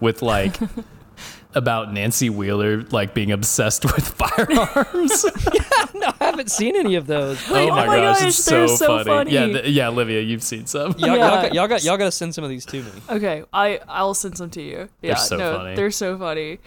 with 0.00 0.20
like 0.22 0.56
about 1.54 1.92
Nancy 1.92 2.28
Wheeler 2.28 2.82
like 2.90 3.14
being 3.14 3.32
obsessed 3.32 3.84
with 3.84 4.06
firearms. 4.20 5.24
yeah, 5.54 5.84
no, 5.94 6.12
I 6.20 6.24
haven't 6.26 6.50
seen 6.50 6.76
any 6.76 6.94
of 6.94 7.06
those. 7.06 7.38
Wait, 7.50 7.68
oh 7.70 7.74
my 7.74 7.84
oh 7.84 7.86
my 7.86 7.96
gosh, 7.96 8.18
gosh, 8.20 8.28
it's 8.28 8.44
they're 8.44 8.68
so, 8.68 8.76
so 8.76 8.86
funny. 8.86 9.04
funny. 9.04 9.30
Yeah, 9.32 9.46
th- 9.46 9.66
yeah, 9.66 9.88
Olivia, 9.88 10.20
you've 10.20 10.42
seen 10.42 10.66
some. 10.66 10.92
Y'all, 10.98 11.08
y'all, 11.08 11.16
Yeah. 11.16 11.42
got- 11.42 11.54
y'all 11.54 11.68
got 11.68 11.84
y'all 11.84 11.96
got 11.96 12.04
to 12.04 12.12
send 12.12 12.34
some 12.34 12.44
of 12.44 12.50
these 12.50 12.66
to 12.66 12.82
me. 12.82 12.90
Okay, 13.08 13.44
I 13.52 13.80
I'll 13.88 14.14
send 14.14 14.36
some 14.36 14.50
to 14.50 14.62
you. 14.62 14.88
Yeah, 15.00 15.14
so 15.14 15.36
no, 15.36 15.56
funny. 15.58 15.74
they're 15.74 15.90
so 15.90 16.18
funny. 16.18 16.58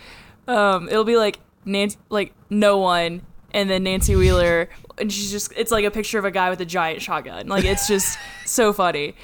Um, 0.47 0.89
it'll 0.89 1.03
be 1.05 1.15
like 1.17 1.39
Nancy, 1.63 1.97
like 2.09 2.33
no 2.49 2.79
one, 2.79 3.21
and 3.51 3.69
then 3.69 3.83
Nancy 3.83 4.15
Wheeler, 4.15 4.69
and 4.97 5.11
she's 5.11 5.31
just 5.31 5.53
it's 5.55 5.71
like 5.71 5.85
a 5.85 5.91
picture 5.91 6.19
of 6.19 6.25
a 6.25 6.31
guy 6.31 6.49
with 6.49 6.61
a 6.61 6.65
giant 6.65 7.01
shotgun. 7.01 7.47
Like 7.47 7.65
it's 7.65 7.87
just 7.87 8.17
so 8.45 8.73
funny. 8.73 9.15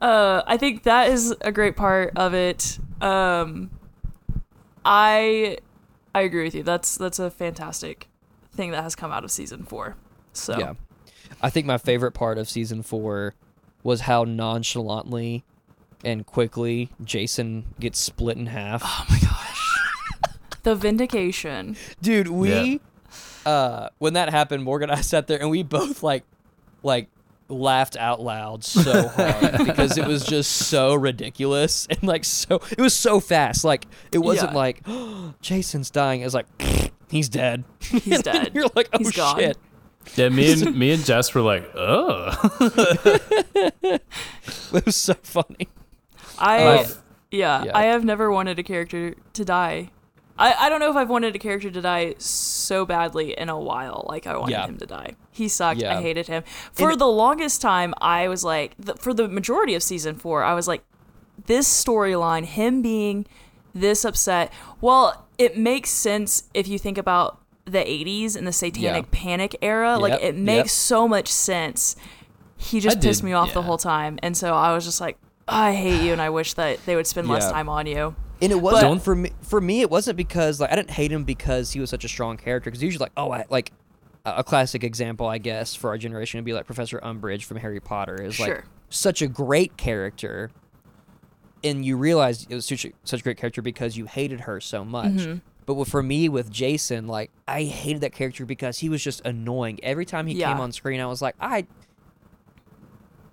Uh, 0.00 0.42
I 0.46 0.56
think 0.56 0.82
that 0.82 1.10
is 1.10 1.34
a 1.40 1.50
great 1.52 1.76
part 1.76 2.12
of 2.16 2.34
it. 2.34 2.78
Um, 3.00 3.70
I 4.84 5.58
I 6.14 6.20
agree 6.22 6.44
with 6.44 6.54
you. 6.54 6.62
That's 6.62 6.96
that's 6.96 7.18
a 7.18 7.30
fantastic 7.30 8.08
thing 8.52 8.70
that 8.70 8.82
has 8.82 8.94
come 8.94 9.12
out 9.12 9.24
of 9.24 9.30
season 9.30 9.64
four. 9.64 9.96
So 10.32 10.58
Yeah, 10.58 10.74
I 11.42 11.50
think 11.50 11.66
my 11.66 11.78
favorite 11.78 12.12
part 12.12 12.38
of 12.38 12.48
season 12.48 12.82
four 12.82 13.34
was 13.82 14.02
how 14.02 14.24
nonchalantly 14.24 15.44
and 16.04 16.26
quickly 16.26 16.90
Jason 17.02 17.74
gets 17.80 17.98
split 17.98 18.36
in 18.36 18.46
half. 18.46 18.82
oh 18.84 19.06
my 19.08 19.18
gosh, 19.18 19.78
the 20.62 20.74
vindication. 20.74 21.76
Dude, 22.02 22.28
we 22.28 22.80
uh 23.46 23.88
when 23.98 24.12
that 24.14 24.28
happened, 24.30 24.62
Morgan 24.64 24.90
and 24.90 24.98
I 24.98 25.02
sat 25.12 25.26
there 25.28 25.40
and 25.40 25.48
we 25.50 25.62
both 25.62 26.02
like 26.02 26.24
like 26.82 27.08
laughed 27.48 27.96
out 27.96 28.20
loud 28.20 28.64
so 28.64 29.06
hard 29.16 29.58
because 29.66 29.96
it 29.96 30.04
was 30.06 30.24
just 30.26 30.50
so 30.52 30.94
ridiculous 30.96 31.86
and 31.88 32.02
like 32.02 32.24
so 32.24 32.60
it 32.72 32.80
was 32.80 32.92
so 32.94 33.20
fast. 33.20 33.64
Like 33.64 33.86
it 34.12 34.18
wasn't 34.18 34.50
Yeah. 34.52 34.56
like 34.56 34.82
Jason's 35.40 35.90
dying. 35.90 36.20
It 36.22 36.24
was 36.24 36.34
like 36.34 36.46
he's 37.10 37.28
dead. 37.28 37.64
He's 37.80 38.14
And 38.14 38.24
dead. 38.24 38.50
You're 38.54 38.66
like, 38.74 38.88
oh 38.92 38.98
He's 38.98 39.12
gone. 39.12 39.38
shit. 39.38 39.56
Yeah, 40.16 40.28
me 40.28 40.52
and 40.52 40.76
me 40.76 40.92
and 40.92 41.04
Jess 41.04 41.34
were 41.34 41.40
like, 41.42 41.68
oh. 41.74 42.30
It 43.82 44.84
was 44.86 44.96
so 44.96 45.14
funny. 45.22 45.68
I 46.38 46.58
Uh, 46.64 46.86
yeah, 47.30 47.64
yeah. 47.64 47.76
I 47.76 47.84
have 47.84 48.04
never 48.04 48.30
wanted 48.30 48.58
a 48.58 48.62
character 48.62 49.14
to 49.32 49.44
die. 49.44 49.90
I, 50.38 50.54
I 50.66 50.68
don't 50.68 50.80
know 50.80 50.90
if 50.90 50.96
I've 50.96 51.08
wanted 51.08 51.34
a 51.34 51.38
character 51.38 51.70
to 51.70 51.80
die 51.80 52.14
so 52.18 52.84
badly 52.84 53.36
in 53.38 53.48
a 53.48 53.58
while. 53.58 54.04
Like 54.08 54.26
I 54.26 54.36
wanted 54.36 54.52
Yeah. 54.52 54.66
him 54.66 54.76
to 54.78 54.86
die. 54.86 55.14
He 55.32 55.48
sucked. 55.48 55.80
Yeah. 55.80 55.96
I 55.98 56.02
hated 56.02 56.26
him. 56.26 56.42
For 56.72 56.90
And- 56.90 57.00
the 57.00 57.06
longest 57.06 57.60
time, 57.62 57.94
I 58.00 58.28
was 58.28 58.44
like, 58.44 58.74
the, 58.78 58.94
for 58.96 59.14
the 59.14 59.28
majority 59.28 59.74
of 59.74 59.82
season 59.82 60.14
four, 60.16 60.42
I 60.42 60.52
was 60.54 60.68
like, 60.68 60.82
this 61.46 61.66
storyline, 61.68 62.44
him 62.44 62.82
being 62.82 63.26
this 63.74 64.04
upset. 64.04 64.52
Well, 64.80 65.26
it 65.38 65.56
makes 65.58 65.90
sense 65.90 66.44
if 66.54 66.66
you 66.68 66.78
think 66.78 66.96
about 66.98 67.40
the 67.66 67.78
80s 67.78 68.36
and 68.36 68.46
the 68.46 68.52
satanic 68.52 69.04
Yeah. 69.06 69.08
panic 69.22 69.56
era. 69.60 69.98
like 69.98 70.12
Yep, 70.12 70.20
it 70.22 70.34
yep. 70.34 70.34
makes 70.36 70.72
so 70.72 71.06
much 71.08 71.28
sense. 71.28 71.96
He 72.58 72.80
just 72.80 72.98
I 72.98 73.00
pissed 73.00 73.20
did, 73.20 73.26
me 73.26 73.32
off 73.32 73.52
the 73.52 73.62
whole 73.62 73.76
time. 73.78 74.18
And 74.22 74.36
so 74.36 74.54
I 74.54 74.72
was 74.74 74.84
just 74.84 75.00
like, 75.00 75.18
I 75.48 75.74
hate 75.74 76.02
you 76.04 76.12
and 76.12 76.20
I 76.22 76.30
wish 76.30 76.54
that 76.54 76.84
they 76.86 76.96
would 76.96 77.06
spend 77.06 77.28
less 77.28 77.50
time 77.50 77.68
on 77.68 77.86
you. 77.86 78.14
And 78.42 78.52
it 78.52 78.60
wasn't 78.60 78.82
Don't- 78.82 79.02
for 79.02 79.14
me. 79.14 79.30
For 79.42 79.60
me, 79.60 79.80
it 79.80 79.90
wasn't 79.90 80.16
because 80.16 80.60
like 80.60 80.70
I 80.70 80.76
didn't 80.76 80.90
hate 80.90 81.10
him 81.10 81.24
because 81.24 81.72
he 81.72 81.80
was 81.80 81.88
such 81.90 82.04
a 82.04 82.08
strong 82.08 82.36
character. 82.36 82.70
Because 82.70 82.82
usually, 82.82 83.04
like, 83.04 83.12
oh, 83.16 83.30
I 83.32 83.44
like 83.48 83.72
a 84.26 84.34
a 84.38 84.44
classic 84.44 84.84
example, 84.84 85.26
I 85.26 85.38
guess, 85.38 85.74
for 85.74 85.88
our 85.88 85.98
generation 85.98 86.38
would 86.38 86.44
be 86.44 86.52
like 86.52 86.66
Professor 86.66 86.98
Umbridge 87.00 87.44
from 87.44 87.56
Harry 87.58 87.80
Potter 87.80 88.20
is 88.20 88.34
Sure. 88.34 88.46
like 88.56 88.64
such 88.90 89.22
a 89.22 89.26
great 89.26 89.76
character, 89.76 90.50
and 91.64 91.84
you 91.84 91.96
realize 91.96 92.46
it 92.50 92.54
was 92.54 92.66
such 92.66 92.84
a, 92.84 92.92
such 93.04 93.20
a 93.20 93.22
great 93.22 93.36
character 93.38 93.62
because 93.62 93.96
you 93.96 94.04
hated 94.06 94.40
her 94.42 94.60
so 94.60 94.84
much. 94.84 95.12
Mm-hmm. 95.12 95.38
But 95.64 95.88
for 95.88 96.02
me, 96.02 96.28
with 96.28 96.50
Jason, 96.50 97.06
like 97.08 97.30
I 97.48 97.64
hated 97.64 98.02
that 98.02 98.12
character 98.12 98.44
because 98.44 98.78
he 98.80 98.88
was 98.88 99.02
just 99.02 99.24
annoying. 99.24 99.80
Every 99.82 100.04
time 100.04 100.26
he 100.26 100.34
Yeah. 100.34 100.52
came 100.52 100.60
on 100.60 100.72
screen, 100.72 101.00
I 101.00 101.06
was 101.06 101.22
like, 101.22 101.34
I. 101.40 101.66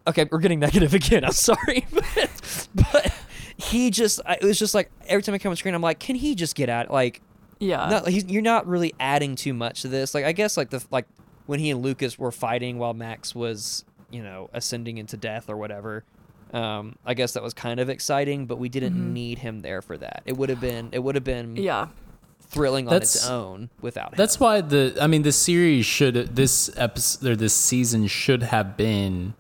Okay, 0.08 0.28
we're 0.32 0.40
getting 0.40 0.60
negative 0.60 0.94
again. 0.96 1.24
I'm 1.24 1.32
sorry, 1.32 1.86
but, 1.92 2.68
but 2.76 3.14
he 3.58 3.90
just 3.90 4.20
it 4.28 4.44
was 4.44 4.60
just 4.60 4.74
like 4.74 4.92
every 5.08 5.24
time 5.24 5.36
I 5.36 5.38
come 5.38 5.52
on 5.52 5.56
screen, 5.56 5.76
I'm 5.76 5.82
like, 5.82 6.00
can 6.00 6.16
he 6.16 6.36
just 6.36 6.56
get 6.56 6.70
out? 6.70 6.92
Like, 6.92 7.22
Yeah. 7.60 7.90
no, 7.90 8.10
he's, 8.10 8.26
you're 8.26 8.42
not 8.42 8.68
really 8.68 8.94
adding 9.00 9.36
too 9.36 9.54
much 9.54 9.82
to 9.84 9.88
this. 9.88 10.14
Like, 10.14 10.26
I 10.26 10.32
guess 10.32 10.58
like 10.58 10.70
the 10.70 10.84
like 10.92 11.06
when 11.46 11.60
he 11.60 11.70
and 11.70 11.82
Lucas 11.82 12.18
were 12.18 12.32
fighting 12.32 12.78
while 12.78 12.94
Max 12.94 13.36
was 13.36 13.86
you 14.10 14.24
know 14.24 14.50
ascending 14.54 14.98
into 14.98 15.18
death 15.18 15.50
or 15.50 15.58
whatever. 15.58 16.04
Um, 16.54 16.98
I 17.04 17.16
guess 17.16 17.34
that 17.34 17.42
was 17.42 17.56
kind 17.56 17.80
of 17.80 17.90
exciting, 17.90 18.46
but 18.46 18.60
we 18.60 18.70
didn't 18.70 19.14
need 19.14 19.40
him 19.40 19.62
there 19.62 19.82
for 19.82 19.98
that. 19.98 20.22
It 20.26 20.38
would 20.38 20.50
have 20.50 20.62
been 20.62 20.90
it 20.92 21.00
would 21.00 21.16
have 21.16 21.24
been 21.24 21.56
yeah. 21.56 21.88
thrilling 22.42 22.88
on 22.88 22.96
its 22.96 23.28
own 23.28 23.72
without 23.82 24.14
him. 24.14 24.18
That's 24.18 24.40
why 24.40 24.62
the 24.62 24.96
I 25.02 25.08
mean 25.08 25.24
the 25.24 25.32
series 25.32 25.86
should 25.88 26.36
this 26.36 26.70
episode 26.78 27.28
or 27.28 27.36
this 27.36 27.56
season 27.56 28.06
should 28.06 28.44
have 28.44 28.78
been 28.78 29.34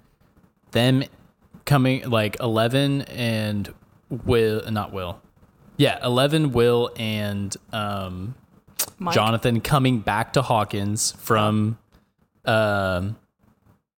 them 0.71 1.03
coming 1.65 2.09
like 2.09 2.35
11 2.39 3.03
and 3.03 3.73
Will 4.25 4.69
not 4.71 4.93
Will. 4.93 5.21
Yeah, 5.77 5.99
11 6.03 6.51
Will 6.51 6.91
and 6.97 7.55
um 7.71 8.35
Mike, 8.99 9.15
Jonathan 9.15 9.59
coming 9.61 9.99
back 9.99 10.33
to 10.33 10.41
Hawkins 10.41 11.13
from 11.13 11.77
um 12.45 13.15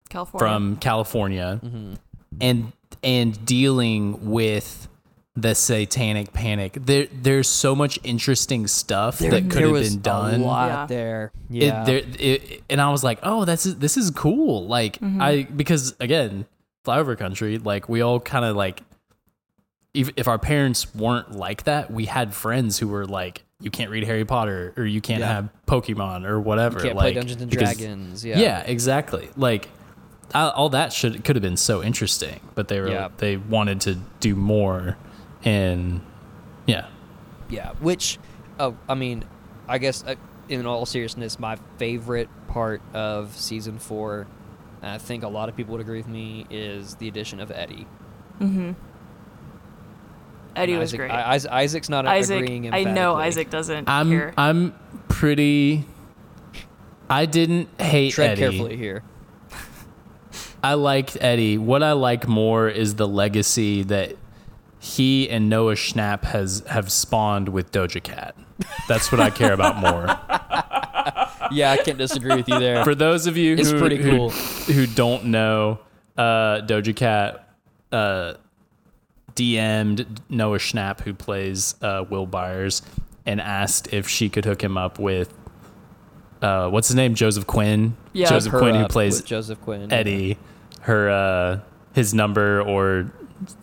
California. 0.09 0.39
from 0.47 0.75
California 0.77 1.59
Mm-hmm. 1.63 1.93
and 2.41 2.71
and 3.03 3.45
dealing 3.45 4.31
with 4.31 4.87
the 5.35 5.53
satanic 5.53 6.31
panic. 6.31 6.77
There 6.79 7.07
there's 7.11 7.49
so 7.49 7.75
much 7.75 7.99
interesting 8.03 8.67
stuff 8.67 9.19
that 9.19 9.49
could 9.49 9.63
have 9.63 9.73
been 9.73 10.01
done. 10.01 10.41
a 10.41 10.45
lot 10.45 10.69
Yeah. 10.69 10.85
there. 10.87 11.31
It- 11.49 11.55
Yeah, 11.63 11.83
there, 11.83 12.01
it, 12.19 12.63
and 12.69 12.79
I 12.79 12.89
was 12.89 13.03
like, 13.03 13.19
oh, 13.21 13.43
that's 13.43 13.65
this 13.65 13.97
is 13.97 14.11
cool. 14.11 14.65
Like 14.67 14.97
Mm-hmm. 14.99 15.21
I 15.21 15.43
because 15.55 15.93
again, 15.99 16.45
flyover 16.85 17.17
country, 17.17 17.57
like 17.57 17.89
we 17.89 17.99
all 18.01 18.19
kind 18.21 18.45
of 18.45 18.55
like, 18.55 18.81
if 19.95 20.09
if 20.17 20.27
our 20.27 20.37
parents 20.39 20.93
weren't 20.93 21.31
like 21.31 21.63
that, 21.63 21.89
we 21.91 22.05
had 22.05 22.33
friends 22.33 22.77
who 22.79 22.87
were 22.87 23.05
like, 23.05 23.43
you 23.61 23.71
can't 23.71 23.89
read 23.89 24.03
Harry 24.03 24.25
Potter 24.25 24.73
or 24.77 24.85
you 24.85 25.01
can't 25.01 25.21
Yeah. 25.21 25.33
have 25.33 25.49
Pokemon 25.67 26.25
or 26.27 26.39
whatever. 26.39 26.79
can't 26.81 26.95
like, 26.95 27.03
play 27.03 27.13
Dungeons 27.13 27.41
and 27.41 27.49
because- 27.49 27.77
Dragons. 27.77 28.25
Yeah. 28.25 28.37
Yeah, 28.39 28.59
exactly. 28.61 29.29
Like 29.37 29.69
I, 30.33 30.49
all 30.49 30.69
that 30.69 30.91
should 30.91 31.23
could 31.23 31.35
have 31.35 31.43
been 31.43 31.57
so 31.57 31.81
interesting, 31.81 32.39
but 32.55 32.67
they 32.67 32.79
were 32.81 32.89
Yeah. 32.89 33.09
they 33.17 33.37
wanted 33.37 33.81
to 33.81 33.95
do 34.19 34.35
more, 34.35 34.97
and 35.43 36.01
yeah, 36.65 36.87
Yeah, 37.49 37.71
which, 37.79 38.17
oh, 38.59 38.75
I 38.89 38.95
mean, 38.95 39.23
I 39.67 39.77
guess 39.77 40.03
uh, 40.03 40.15
in 40.49 40.65
all 40.65 40.85
seriousness, 40.85 41.39
my 41.39 41.57
favorite 41.77 42.27
part 42.47 42.81
of 42.93 43.35
season 43.37 43.77
four, 43.77 44.25
and 44.81 44.91
I 44.91 44.97
think 44.97 45.23
a 45.23 45.27
lot 45.27 45.47
of 45.47 45.55
people 45.55 45.73
would 45.73 45.81
agree 45.81 45.97
with 45.99 46.07
me, 46.07 46.47
is 46.49 46.95
the 46.95 47.07
addition 47.07 47.39
of 47.39 47.51
Eddie. 47.51 47.85
Mm-hmm. 48.41 48.71
Eddie 50.55 50.73
And 50.73 50.79
was 50.81 50.89
Isaac, 50.89 50.99
great. 50.99 51.11
I, 51.11 51.35
Is- 51.35 51.45
Isaac's 51.47 51.89
not 51.89 52.05
Isaac, 52.05 52.41
agreeing. 52.43 52.73
I 52.73 52.83
know. 52.83 53.15
Isaac 53.15 53.49
doesn't 53.49 53.89
I'm 53.89 54.09
care. 54.09 54.33
I'm 54.37 54.73
pretty. 55.07 55.85
I 57.09 57.25
didn't 57.25 57.69
hate 57.79 58.13
Tread 58.13 58.31
Eddie. 58.31 58.41
carefully 58.41 58.77
here. 58.77 59.03
I 60.63 60.73
liked 60.73 61.17
Eddie. 61.21 61.57
What 61.57 61.83
I 61.83 61.91
like 61.91 62.27
more 62.27 62.67
is 62.67 62.95
the 62.95 63.07
legacy 63.07 63.83
that 63.83 64.15
he 64.79 65.29
and 65.29 65.49
Noah 65.49 65.75
Schnapp 65.75 66.23
has 66.25 66.63
have 66.67 66.91
spawned 66.91 67.49
with 67.49 67.71
Doja 67.71 68.01
Cat. 68.01 68.35
That's 68.87 69.11
what 69.11 69.21
I 69.21 69.29
care 69.29 69.53
about 69.53 69.77
more. 69.77 70.19
Yeah, 71.51 71.71
I 71.71 71.77
can't 71.77 71.99
disagree 71.99 72.35
with 72.35 72.49
you 72.49 72.57
there. 72.57 72.83
For 72.83 72.95
those 72.95 73.27
of 73.27 73.37
you 73.37 73.53
It's 73.55 73.69
who, 73.69 73.77
pretty 73.79 73.97
who- 73.97 74.09
cool. 74.09 74.29
who, 74.31 74.87
don't 74.87 75.25
know, 75.25 75.79
uh, 76.17 76.61
Doja 76.65 76.93
Cat 76.95 77.47
uh, 77.91 78.33
DM'd 79.35 80.21
Noah 80.29 80.57
Schnapp, 80.59 81.01
who 81.01 81.13
plays 81.13 81.75
uh, 81.81 82.05
Will 82.09 82.25
Byers, 82.25 82.81
and 83.25 83.41
asked 83.41 83.93
if 83.93 84.07
she 84.07 84.29
could 84.29 84.45
hook 84.45 84.63
him 84.63 84.77
up 84.77 84.99
with 84.99 85.33
uh, 86.41 86.69
what's 86.69 86.87
his 86.87 86.95
name, 86.95 87.15
Joseph 87.15 87.47
Quinn. 87.47 87.95
Yeah. 88.13 88.29
Joseph 88.29 88.53
Quinn, 88.53 88.75
who 88.75 88.87
plays 88.87 89.21
Joseph 89.21 89.59
Quinn. 89.61 89.91
Eddie, 89.91 90.37
her 90.81 91.09
uh, 91.09 91.59
his 91.93 92.13
number 92.13 92.61
or 92.61 93.11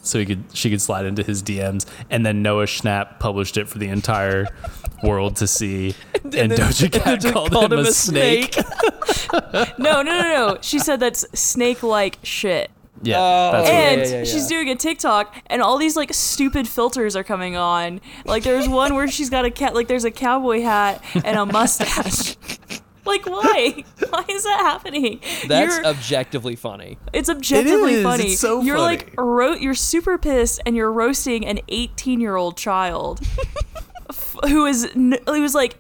so 0.03 0.19
he 0.19 0.27
could 0.27 0.45
she 0.53 0.71
could 0.71 0.81
slide 0.83 1.07
into 1.07 1.23
his 1.23 1.43
DMs, 1.43 1.87
and 2.11 2.25
then 2.27 2.43
Noah 2.43 2.67
Schnapp 2.67 3.19
published 3.21 3.57
it 3.57 3.69
for 3.69 3.79
the 3.79 3.89
entire 3.89 4.47
world 5.03 5.37
to 5.37 5.47
see, 5.47 5.95
and, 6.23 6.33
then- 6.33 6.51
Doja 6.51 6.85
and 6.85 6.93
Cat 6.93 7.21
then 7.21 7.33
called, 7.33 7.73
him, 7.73 7.79
a 7.79 7.93
snake. 7.93 8.57
no, 9.53 9.67
no, 9.79 10.03
no, 10.03 10.23
no. 10.23 10.59
She 10.61 10.79
said 10.79 11.01
that's 11.01 11.25
snake-like 11.39 12.19
shit. 12.23 12.71
Yeah, 13.03 13.19
Oh, 13.19 13.53
that's 13.53 13.69
yeah, 13.69 13.75
and 13.91 14.01
yeah, 14.03 14.17
yeah, 14.19 14.25
she's 14.25 14.47
doing 14.47 14.69
a 14.71 14.77
TikTok, 14.77 15.35
and 15.47 15.61
all 15.61 15.77
these 15.79 15.97
like 15.97 16.13
stupid 16.15 16.69
filters 16.69 17.17
are 17.17 17.25
coming 17.25 17.57
on. 17.57 18.01
Like 18.25 18.43
there's 18.45 18.69
one 18.69 18.95
where 18.95 19.09
she's 19.09 19.29
got 19.31 19.45
a 19.45 19.51
cat, 19.51 19.75
like 19.75 19.89
there's 19.89 20.05
a 20.05 20.11
cowboy 20.11 20.63
hat 20.63 21.03
and 21.25 21.37
a 21.39 21.45
mustache. 21.47 22.37
like 23.05 23.27
why? 23.27 23.85
Why 24.11 24.25
is 24.29 24.45
that 24.45 24.61
happening? 24.61 25.21
That's 25.49 25.75
You're- 25.77 25.87
objectively 25.89 26.55
funny. 26.57 26.99
It's 27.13 27.29
objectively 27.29 27.95
It 27.95 27.99
is. 27.99 28.05
funny. 28.05 28.25
It's 28.33 28.41
so 28.41 28.63
you're 28.63 28.77
funny. 28.77 28.97
like 28.99 29.15
ro- 29.19 29.55
you're 29.55 29.75
super 29.75 30.17
pissed 30.19 30.61
and 30.65 30.77
you're 30.77 30.93
roasting 30.93 31.45
an 31.47 31.59
18 31.69 32.21
year 32.21 32.37
old 32.37 32.57
child 32.57 33.21
f- 34.11 34.37
who 34.49 34.67
is 34.67 34.85
n- 34.95 35.19
who 35.27 35.43
was 35.43 35.55
like 35.55 35.77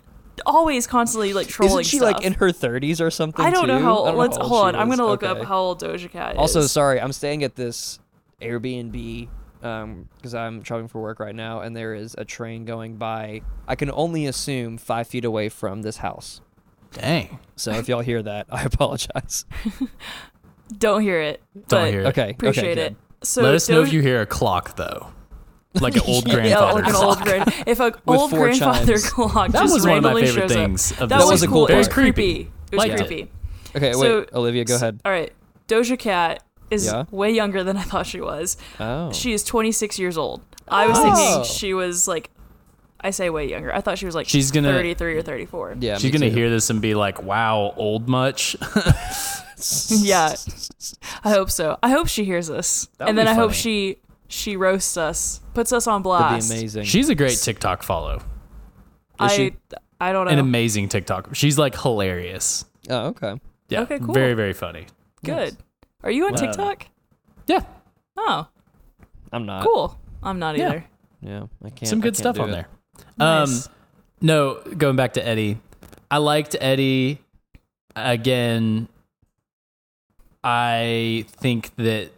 always 0.47 0.86
constantly 0.86 1.32
like 1.32 1.47
trolling 1.49 1.80
Isn't 1.80 1.90
she 1.90 1.97
stuff. 1.99 2.14
like 2.16 2.24
in 2.24 2.34
her 2.34 2.49
30s 2.49 3.01
or 3.01 3.11
something? 3.11 3.45
I 3.45 3.51
don't 3.51 3.66
know 3.66 3.78
how. 3.80 4.05
I 4.05 4.09
don't 4.11 4.18
let's 4.18 4.36
how 4.36 4.43
old 4.43 4.51
hold 4.53 4.62
she 4.62 4.68
on. 4.68 4.76
I'm 4.76 4.88
gonna 4.88 5.07
look 5.07 5.22
Okay. 5.22 5.40
up 5.40 5.47
how 5.47 5.59
old 5.59 5.80
Doja 5.82 6.11
Cat 6.11 6.32
is. 6.34 6.38
Also, 6.38 6.62
sorry, 6.62 7.01
I'm 7.01 7.12
staying 7.12 7.43
at 7.45 7.57
this 7.57 7.99
Airbnb 8.40 9.28
um, 9.62 10.09
because 10.16 10.34
I'm 10.34 10.62
traveling 10.62 10.88
for 10.88 11.01
work 11.01 11.20
right 11.20 11.34
now, 11.34 11.61
and 11.61 11.76
there 11.76 11.95
is 11.95 12.14
a 12.18 12.24
train 12.24 12.64
going 12.64 12.97
by. 12.97 13.43
I 13.68 13.74
can 13.76 13.90
only 13.93 14.26
assume 14.26 14.78
five 14.78 15.07
feet 15.07 15.24
away 15.24 15.49
from 15.49 15.82
this 15.82 15.99
house. 15.99 16.40
Dang. 16.93 17.38
So 17.57 17.72
if 17.72 17.88
y'all 17.88 18.01
hear 18.01 18.22
that, 18.22 18.47
I 18.51 18.62
apologize. 18.64 19.45
don't 20.76 21.01
hear 21.03 21.20
it. 21.20 21.43
Don't 21.68 21.88
hear 21.88 22.01
it. 22.03 22.07
Okay, 22.09 22.30
Appreciate 22.30 22.78
okay, 22.78 22.86
it. 22.88 22.97
So 23.22 23.43
Let 23.43 23.55
us 23.55 23.68
know 23.68 23.82
if 23.82 23.93
you 23.93 24.03
hear 24.03 24.20
a 24.20 24.26
clock 24.26 24.76
though, 24.76 25.12
like 25.80 25.96
an 25.96 26.02
old 26.06 26.26
Yeah, 26.28 26.36
Yeah, 26.36 26.40
grandfather 26.56 26.74
like 26.74 26.86
an 26.86 26.92
clock. 26.94 27.04
old 27.18 27.26
grand. 27.26 27.54
If 27.66 27.80
a 27.80 27.92
old 28.06 28.30
four 28.30 28.38
grandfather 28.40 28.86
chimes. 28.98 29.10
clock 29.10 29.50
That 29.52 29.62
just 29.62 29.74
was 29.74 29.86
one 29.86 29.98
of 29.98 30.02
my 30.04 30.08
randomly 30.12 30.26
favorite 30.26 30.40
shows 30.48 30.52
things 30.52 30.92
up, 30.92 31.00
of 31.00 31.08
that 31.08 31.18
the 31.20 31.24
was 31.26 31.40
season. 31.40 31.50
cool. 31.50 31.66
That 31.66 31.74
It 31.74 31.76
was 31.78 31.86
was 31.88 31.94
creepy. 31.94 32.40
It 32.40 32.76
was 32.76 32.78
Liked 32.78 33.00
it. 33.00 33.06
creepy. 33.06 33.30
Okay, 33.76 33.92
So- 33.94 34.18
wait, 34.20 34.28
Olivia, 34.34 34.64
go 34.64 34.76
ahead. 34.76 35.00
All 35.04 35.12
right, 35.12 35.32
Doja 35.68 35.98
Cat 35.98 36.42
is 36.70 36.86
Yeah? 36.86 37.04
way 37.10 37.30
younger 37.30 37.62
than 37.64 37.76
I 37.76 37.82
thought 37.82 38.06
she 38.06 38.20
was. 38.20 38.56
Oh, 38.80 39.12
She 39.12 39.32
is 39.32 39.44
26 39.44 39.98
years 39.98 40.16
old. 40.18 40.42
I 40.68 40.86
was 40.86 40.96
Oh. 40.98 41.02
thinking 41.02 41.44
she 41.54 41.74
was 41.74 42.06
like, 42.08 42.30
I 43.04 43.10
say 43.10 43.30
way 43.30 43.48
younger. 43.48 43.74
I 43.74 43.80
thought 43.80 43.98
she 43.98 44.06
was 44.06 44.14
like 44.14 44.28
She's 44.28 44.50
gonna- 44.52 44.72
33 44.72 45.16
or 45.16 45.22
34. 45.22 45.76
yeah. 45.80 45.98
She's 45.98 46.12
gonna 46.12 46.28
too. 46.30 46.36
hear 46.36 46.48
this 46.50 46.70
and 46.70 46.80
be 46.80 46.94
like, 46.94 47.22
"Wow, 47.22 47.74
old 47.76 48.08
much." 48.08 48.56
Yeah. 49.88 50.34
I 51.22 51.30
hope 51.30 51.50
so. 51.50 51.78
I 51.82 51.90
hope 51.90 52.08
she 52.08 52.24
hears 52.24 52.48
this, 52.48 52.88
That 52.98 53.04
would 53.04 53.08
and 53.10 53.18
then 53.18 53.26
be 53.26 53.30
I 53.30 53.34
hope 53.34 53.52
she 53.52 53.98
she 54.32 54.56
roasts 54.56 54.96
us, 54.96 55.40
puts 55.54 55.72
us 55.72 55.86
on 55.86 56.02
That'd 56.02 56.04
blast. 56.04 56.50
be 56.50 56.56
amazing. 56.58 56.84
She's 56.84 57.08
a 57.08 57.14
great 57.14 57.38
TikTok 57.38 57.82
follow. 57.82 58.16
Is 58.16 58.22
I 59.18 59.28
she? 59.28 59.54
I 60.00 60.12
don't 60.12 60.26
know. 60.26 60.32
An 60.32 60.38
amazing 60.38 60.88
TikTok. 60.88 61.34
She's 61.34 61.58
like 61.58 61.78
hilarious. 61.80 62.64
oh, 62.90 63.06
okay. 63.08 63.34
Yeah. 63.68 63.82
Okay, 63.82 63.98
cool. 63.98 64.14
Very, 64.14 64.34
very 64.34 64.52
funny. 64.52 64.86
Good. 65.24 65.56
Are 66.02 66.10
you 66.10 66.26
on 66.26 66.32
Wow. 66.32 66.38
TikTok? 66.40 66.86
Yeah. 67.46 67.60
Oh, 68.16 68.48
I'm 69.32 69.46
not. 69.46 69.64
cool. 69.64 69.98
I'm 70.22 70.38
not 70.38 70.58
either. 70.58 70.84
Yeah, 71.20 71.46
I 71.64 71.70
can't. 71.70 71.88
Some 71.88 72.00
good 72.00 72.14
can't 72.14 72.16
stuff 72.16 72.40
on 72.40 72.48
it. 72.50 72.52
there. 72.52 72.66
Nice. 73.18 73.66
Um, 73.66 73.72
no, 74.20 74.54
going 74.76 74.96
back 74.96 75.12
to 75.14 75.26
Eddie, 75.26 75.58
I 76.10 76.18
liked 76.18 76.56
Eddie. 76.60 77.20
Again, 77.94 78.88
I 80.42 81.24
think 81.28 81.74
that 81.76 82.10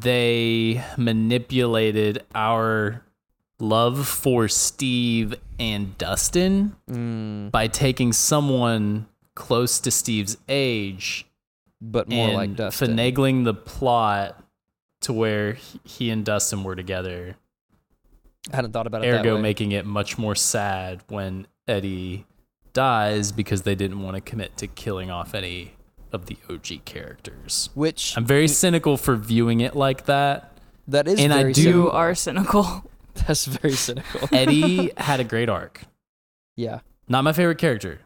they 0.00 0.82
manipulated 0.96 2.24
our 2.34 3.02
love 3.58 4.06
for 4.08 4.48
Steve 4.48 5.34
and 5.58 5.96
Dustin 5.98 6.74
Mm, 6.90 7.50
by 7.52 7.68
taking 7.68 8.12
someone 8.12 9.06
close 9.34 9.78
to 9.80 9.90
Steve's 9.90 10.36
age 10.48 11.26
but 11.80 12.08
more 12.08 12.28
and 12.28 12.34
like 12.36 12.56
Dustin. 12.56 12.96
finagling 12.96 13.44
the 13.44 13.54
plot 13.54 14.42
to 15.02 15.12
where 15.12 15.54
he- 15.84 16.10
and 16.10 16.24
Dustin 16.24 16.64
were 16.64 16.76
together 16.76 17.36
I 18.52 18.56
hadn't 18.56 18.72
thought 18.72 18.86
about 18.88 19.04
it. 19.04 19.10
that 19.12 19.20
ergo 19.20 19.36
way. 19.36 19.42
making 19.42 19.72
it 19.72 19.86
much 19.86 20.18
more 20.18 20.34
sad 20.34 21.02
when 21.08 21.46
Eddie 21.68 22.26
dies 22.72 23.30
because 23.30 23.62
they 23.62 23.74
didn't 23.76 24.00
want 24.02 24.16
to 24.16 24.20
commit 24.20 24.56
to 24.56 24.66
killing 24.66 25.10
off 25.10 25.34
any 25.34 25.74
of 26.12 26.26
the 26.26 26.36
OG 26.50 26.84
characters. 26.84 27.70
which 27.74 28.16
I'm 28.16 28.24
very 28.26 28.48
cynical 28.48 28.96
for 28.96 29.16
viewing 29.16 29.60
it 29.60 29.74
like 29.74 30.06
that. 30.06 30.52
that 30.88 31.08
is 31.08 31.18
and 31.20 31.32
I 31.32 31.44
do- 31.52 31.54
cynical. 31.54 31.90
are 31.90 32.14
cynical. 32.14 32.90
That's 33.26 33.44
very 33.46 33.74
cynical. 33.74 34.28
Eddie 34.32 34.90
had 34.96 35.20
a 35.20 35.24
great 35.24 35.48
arc. 35.48 35.82
yeah. 36.56 36.80
Not 37.08 37.24
my 37.24 37.32
favorite 37.32 37.58
character. 37.58 38.00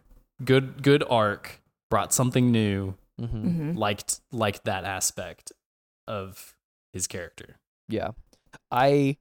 Good 0.44 0.82
good 0.82 1.04
arc. 1.08 1.60
Brought 1.90 2.12
something 2.12 2.50
new. 2.50 2.94
hmm 3.18 3.26
hmm 3.26 3.72
Liked 3.76 4.20
liked 4.32 4.64
that 4.64 4.84
aspect 4.84 5.52
of 6.08 6.54
his 6.92 7.06
character. 7.06 7.56
Yeah. 7.88 8.10
I 8.70 9.16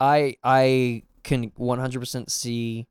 I 0.00 0.36
I 0.44 1.02
can 1.24 1.50
100% 1.50 2.30
see 2.30 2.86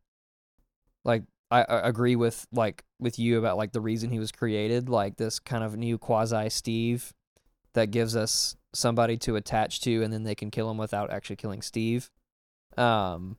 like 1.05 1.23
I, 1.55 1.61
I 1.75 1.87
agree 1.87 2.15
with 2.15 2.45
like 2.51 2.83
with 2.99 3.17
you 3.19 3.37
about 3.37 3.57
like 3.57 3.71
the 3.71 3.81
reason 3.81 4.09
he 4.11 4.19
was 4.19 4.31
created 4.31 4.89
like 4.89 5.17
this 5.17 5.39
kind 5.39 5.63
of 5.63 5.77
new 5.77 5.97
quasi 5.97 6.49
Steve 6.49 7.13
that 7.73 7.91
gives 7.91 8.15
us 8.15 8.55
somebody 8.73 9.17
to 9.17 9.35
attach 9.35 9.81
to 9.81 10.03
and 10.03 10.11
then 10.13 10.23
they 10.23 10.35
can 10.35 10.51
kill 10.51 10.69
him 10.69 10.77
without 10.77 11.11
actually 11.11 11.35
killing 11.37 11.61
Steve. 11.61 12.09
Um 12.77 13.37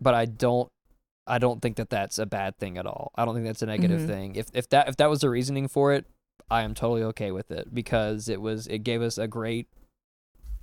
but 0.00 0.14
I 0.14 0.24
don't 0.26 0.68
I 1.26 1.38
don't 1.38 1.60
think 1.60 1.76
that 1.76 1.90
that's 1.90 2.18
a 2.18 2.26
bad 2.26 2.56
thing 2.58 2.78
at 2.78 2.86
all. 2.86 3.10
I 3.16 3.24
don't 3.24 3.34
think 3.34 3.46
that's 3.46 3.62
a 3.62 3.66
negative 3.66 4.02
Mhm. 4.02 4.06
thing. 4.06 4.36
If 4.36 4.46
if 4.52 4.68
that 4.70 4.88
if 4.88 4.96
that 4.96 5.10
was 5.10 5.20
the 5.20 5.30
reasoning 5.30 5.66
for 5.68 5.92
it, 5.92 6.04
I 6.50 6.62
am 6.62 6.74
totally 6.74 7.02
okay 7.04 7.32
with 7.32 7.50
it 7.50 7.74
because 7.74 8.28
it 8.28 8.40
was 8.40 8.66
it 8.66 8.80
gave 8.80 9.02
us 9.02 9.18
a 9.18 9.26
great 9.26 9.66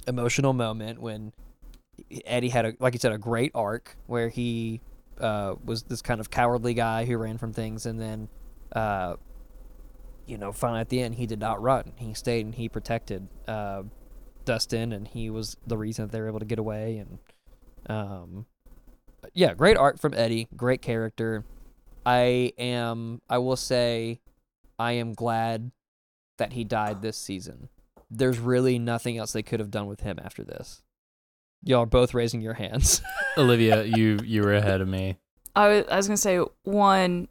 emotional 0.08 0.54
moment 0.54 1.02
when 1.02 1.34
Eddie 2.26 2.50
had 2.50 2.66
a 2.66 2.74
like 2.80 2.94
you 2.94 3.00
said 3.00 3.12
a 3.12 3.18
great 3.18 3.52
arc 3.56 3.98
where 4.08 4.30
he 4.30 4.82
uh, 5.20 5.56
was 5.64 5.84
this 5.84 6.02
kind 6.02 6.20
of 6.20 6.30
cowardly 6.30 6.74
guy 6.74 7.06
who 7.06 7.18
ran 7.18 7.38
from 7.38 7.54
things 7.54 7.86
and 7.86 8.00
then 8.00 8.30
uh, 8.74 9.16
you 10.26 10.38
know 10.38 10.52
finally 10.52 10.82
at 10.82 10.90
the 10.90 11.02
end 11.02 11.16
he 11.16 11.26
did 11.26 11.40
not 11.40 11.62
run. 11.62 11.94
He 11.98 12.14
stayed 12.14 12.46
and 12.46 12.56
he 12.56 12.70
protected 12.70 13.28
uh, 13.48 13.84
Dustin 14.46 14.92
and 14.92 15.08
he 15.08 15.30
was 15.30 15.58
the 15.66 15.78
reason 15.78 16.06
that 16.06 16.12
they 16.12 16.22
were 16.22 16.28
able 16.28 16.40
to 16.40 16.46
get 16.46 16.60
away 16.60 16.98
and 16.98 17.20
um, 17.90 18.46
yeah 19.34 19.54
great 19.54 19.78
art 19.78 20.00
from 20.00 20.14
Eddie 20.14 20.48
great 20.56 20.82
character. 20.82 21.44
I 22.06 22.52
am 22.58 23.22
I 23.30 23.38
will 23.38 23.56
say 23.56 24.20
I 24.80 24.94
am 24.94 25.14
glad 25.14 25.72
that 26.38 26.54
he 26.54 26.64
died 26.64 27.02
this 27.02 27.18
season. 27.18 27.70
There's 28.10 28.40
really 28.40 28.80
nothing 28.80 29.18
else 29.18 29.32
they 29.32 29.44
could 29.44 29.60
have 29.60 29.72
done 29.72 29.88
with 29.88 30.02
him 30.02 30.20
after 30.24 30.44
this. 30.44 30.84
Y'all 31.64 31.84
are 31.84 31.86
both 31.86 32.14
raising 32.14 32.42
your 32.42 32.54
hands. 32.54 33.02
Olivia, 33.38 33.84
you 33.84 34.20
you 34.24 34.42
were 34.42 34.54
ahead 34.54 34.82
of 34.82 34.88
me. 34.88 35.18
I 35.56 35.68
was, 35.70 35.86
I 35.90 35.98
was 35.98 36.08
gonna 36.08 36.18
say 36.18 36.40
one. 36.64 37.28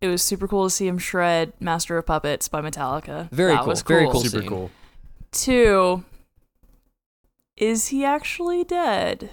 It 0.00 0.08
was 0.08 0.22
super 0.22 0.46
cool 0.46 0.64
to 0.64 0.70
see 0.70 0.86
him 0.86 0.98
shred 0.98 1.52
"Master 1.60 1.96
of 1.96 2.06
Puppets" 2.06 2.48
by 2.48 2.60
Metallica. 2.60 3.30
Very 3.30 3.52
that 3.52 3.60
cool, 3.60 3.68
Was 3.68 3.82
very 3.82 4.04
cool. 4.04 4.12
cool. 4.12 4.20
Super 4.22 4.40
scene. 4.40 4.48
cool. 4.48 4.70
Two. 5.32 6.04
Is 7.56 7.88
he 7.88 8.04
actually 8.04 8.64
dead? 8.64 9.30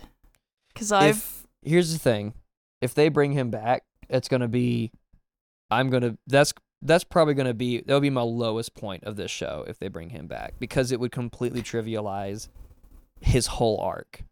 Because 0.74 0.92
I've 0.92 1.16
if 1.18 1.48
here's 1.62 1.92
the 1.92 2.00
thing, 2.00 2.34
if 2.82 2.94
they 2.94 3.10
bring 3.10 3.34
him 3.34 3.50
back, 3.50 3.84
it's 4.10 4.28
gonna 4.28 4.48
be, 4.48 4.92
I'm 5.70 5.90
gonna 5.90 6.18
that's 6.28 6.54
that's 6.82 7.04
probably 7.04 7.34
gonna 7.34 7.54
be 7.54 7.82
that'll 7.82 8.00
be 8.00 8.10
my 8.10 8.22
lowest 8.22 8.76
point 8.76 9.04
of 9.04 9.16
this 9.16 9.32
show 9.32 9.66
if 9.68 9.80
they 9.80 9.88
bring 9.88 10.10
him 10.10 10.28
back 10.28 10.54
because 10.60 10.92
it 10.92 11.00
would 11.00 11.12
completely 11.12 11.62
trivialize 11.62 12.48
his 13.24 13.48
whole 13.48 13.80
arc. 13.80 14.24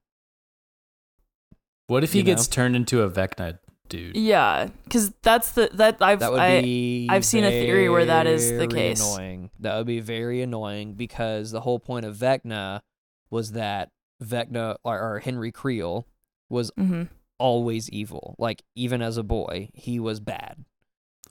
What 1.87 2.03
if 2.03 2.13
he 2.13 2.19
You 2.19 2.23
gets 2.25 2.47
know? 2.47 2.51
turned 2.53 2.75
into 2.75 3.01
a 3.01 3.09
Vecna 3.09 3.59
dude? 3.89 4.15
yeah, 4.15 4.69
because 4.83 5.11
that's 5.21 5.51
the 5.51 5.69
that 5.73 5.97
I've 6.01 6.19
That 6.19 6.31
would 6.31 6.39
I, 6.39 6.61
be. 6.61 7.07
I've 7.09 7.25
seen 7.25 7.43
a 7.43 7.51
theory 7.51 7.89
where 7.89 8.05
that 8.05 8.27
is 8.27 8.57
the 8.57 8.67
case. 8.67 9.01
Annoying. 9.01 9.49
That 9.59 9.77
would 9.77 9.87
be 9.87 9.99
very 9.99 10.41
annoying 10.41 10.93
because 10.93 11.51
the 11.51 11.61
whole 11.61 11.79
point 11.79 12.05
of 12.05 12.15
Vecna 12.15 12.81
was 13.29 13.51
that 13.53 13.91
Vecna 14.23 14.77
or, 14.83 14.99
or 14.99 15.19
Henry 15.19 15.51
Creel 15.51 16.07
was 16.49 16.71
hmm 16.77 17.03
always 17.37 17.89
evil. 17.89 18.35
Like 18.37 18.63
even 18.75 19.01
as 19.01 19.17
a 19.17 19.23
boy, 19.23 19.69
he 19.73 19.99
was 19.99 20.19
bad. 20.19 20.63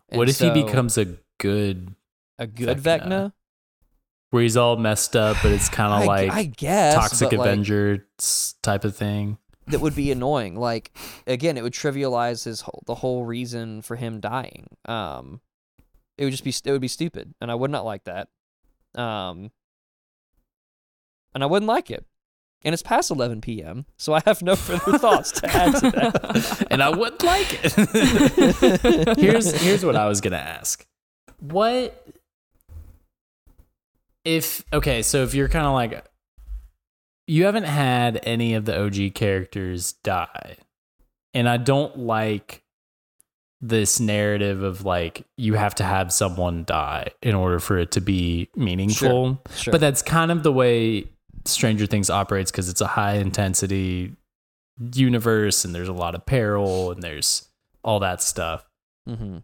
What 0.08 0.22
And 0.22 0.30
if 0.30 0.40
he 0.40 0.50
becomes 0.50 0.98
a 0.98 1.16
good 1.38 1.94
a 2.38 2.46
good 2.46 2.78
Vecna? 2.78 2.82
Vecna? 3.06 3.32
Where 4.30 4.42
he's 4.42 4.56
all 4.56 4.76
messed 4.76 5.16
up, 5.16 5.36
but 5.42 5.52
it's 5.52 5.68
kind 5.68 5.92
of 5.92 6.06
like 6.06 6.30
I 6.30 6.44
guess 6.44 6.94
Toxic 6.94 7.30
but, 7.30 7.38
like, 7.38 8.02
type 8.62 8.84
of 8.84 8.96
thing. 8.96 9.38
that 9.66 9.80
would 9.80 9.94
be 9.94 10.10
annoying. 10.10 10.56
Like 10.56 10.92
again, 11.26 11.56
it 11.56 11.62
would 11.62 11.72
trivialize 11.72 12.44
his 12.44 12.62
whole, 12.62 12.82
the 12.86 12.96
whole 12.96 13.24
reason 13.24 13.82
for 13.82 13.96
him 13.96 14.20
dying. 14.20 14.68
Um, 14.86 15.40
it 16.16 16.24
would 16.24 16.32
just 16.32 16.44
be 16.44 16.54
it 16.64 16.72
would 16.72 16.80
be 16.80 16.88
stupid, 16.88 17.34
and 17.40 17.50
I 17.50 17.54
would 17.54 17.70
not 17.70 17.84
like 17.84 18.04
that. 18.04 18.28
Um, 18.94 19.50
and 21.34 21.42
I 21.42 21.46
wouldn't 21.46 21.68
like 21.68 21.90
it. 21.90 22.04
And 22.62 22.74
it's 22.74 22.82
past 22.82 23.10
11 23.10 23.40
p.m., 23.40 23.86
so 23.96 24.12
I 24.12 24.20
have 24.26 24.42
no 24.42 24.54
further 24.54 24.98
thoughts 24.98 25.32
to 25.40 25.46
add 25.50 25.76
to 25.76 25.90
that. 25.92 26.66
and 26.70 26.82
I 26.82 26.90
wouldn't 26.90 27.22
like 27.22 27.58
it. 27.64 29.18
here's 29.18 29.50
here's 29.62 29.82
what 29.84 29.96
I 29.96 30.06
was 30.06 30.20
gonna 30.20 30.36
ask. 30.36 30.86
What 31.38 32.06
if 34.24 34.64
okay, 34.72 35.02
so 35.02 35.22
if 35.22 35.34
you're 35.34 35.48
kind 35.48 35.66
of 35.66 35.72
like 35.72 36.04
you 37.26 37.44
haven't 37.44 37.64
had 37.64 38.20
any 38.24 38.54
of 38.54 38.64
the 38.64 38.78
OG 38.78 39.14
characters 39.14 39.92
die, 39.92 40.56
and 41.34 41.48
I 41.48 41.56
don't 41.56 41.98
like 41.98 42.62
this 43.60 44.00
narrative 44.00 44.62
of 44.62 44.84
like 44.84 45.24
you 45.36 45.54
have 45.54 45.74
to 45.76 45.84
have 45.84 46.12
someone 46.12 46.64
die 46.64 47.08
in 47.22 47.34
order 47.34 47.60
for 47.60 47.78
it 47.78 47.92
to 47.92 48.00
be 48.00 48.48
meaningful. 48.56 49.40
Sure. 49.54 49.72
But 49.72 49.80
that's 49.80 50.02
kind 50.02 50.30
of 50.30 50.42
the 50.42 50.52
way 50.52 51.04
Stranger 51.44 51.86
Things 51.86 52.10
operates 52.10 52.50
because 52.50 52.68
it's 52.68 52.80
a 52.80 52.86
high 52.86 53.14
intensity 53.14 54.16
universe 54.94 55.64
and 55.64 55.74
there's 55.74 55.88
a 55.88 55.92
lot 55.92 56.14
of 56.14 56.24
peril 56.24 56.90
and 56.90 57.02
there's 57.02 57.48
all 57.84 58.00
that 58.00 58.22
stuff. 58.22 58.64
hmm 59.06 59.38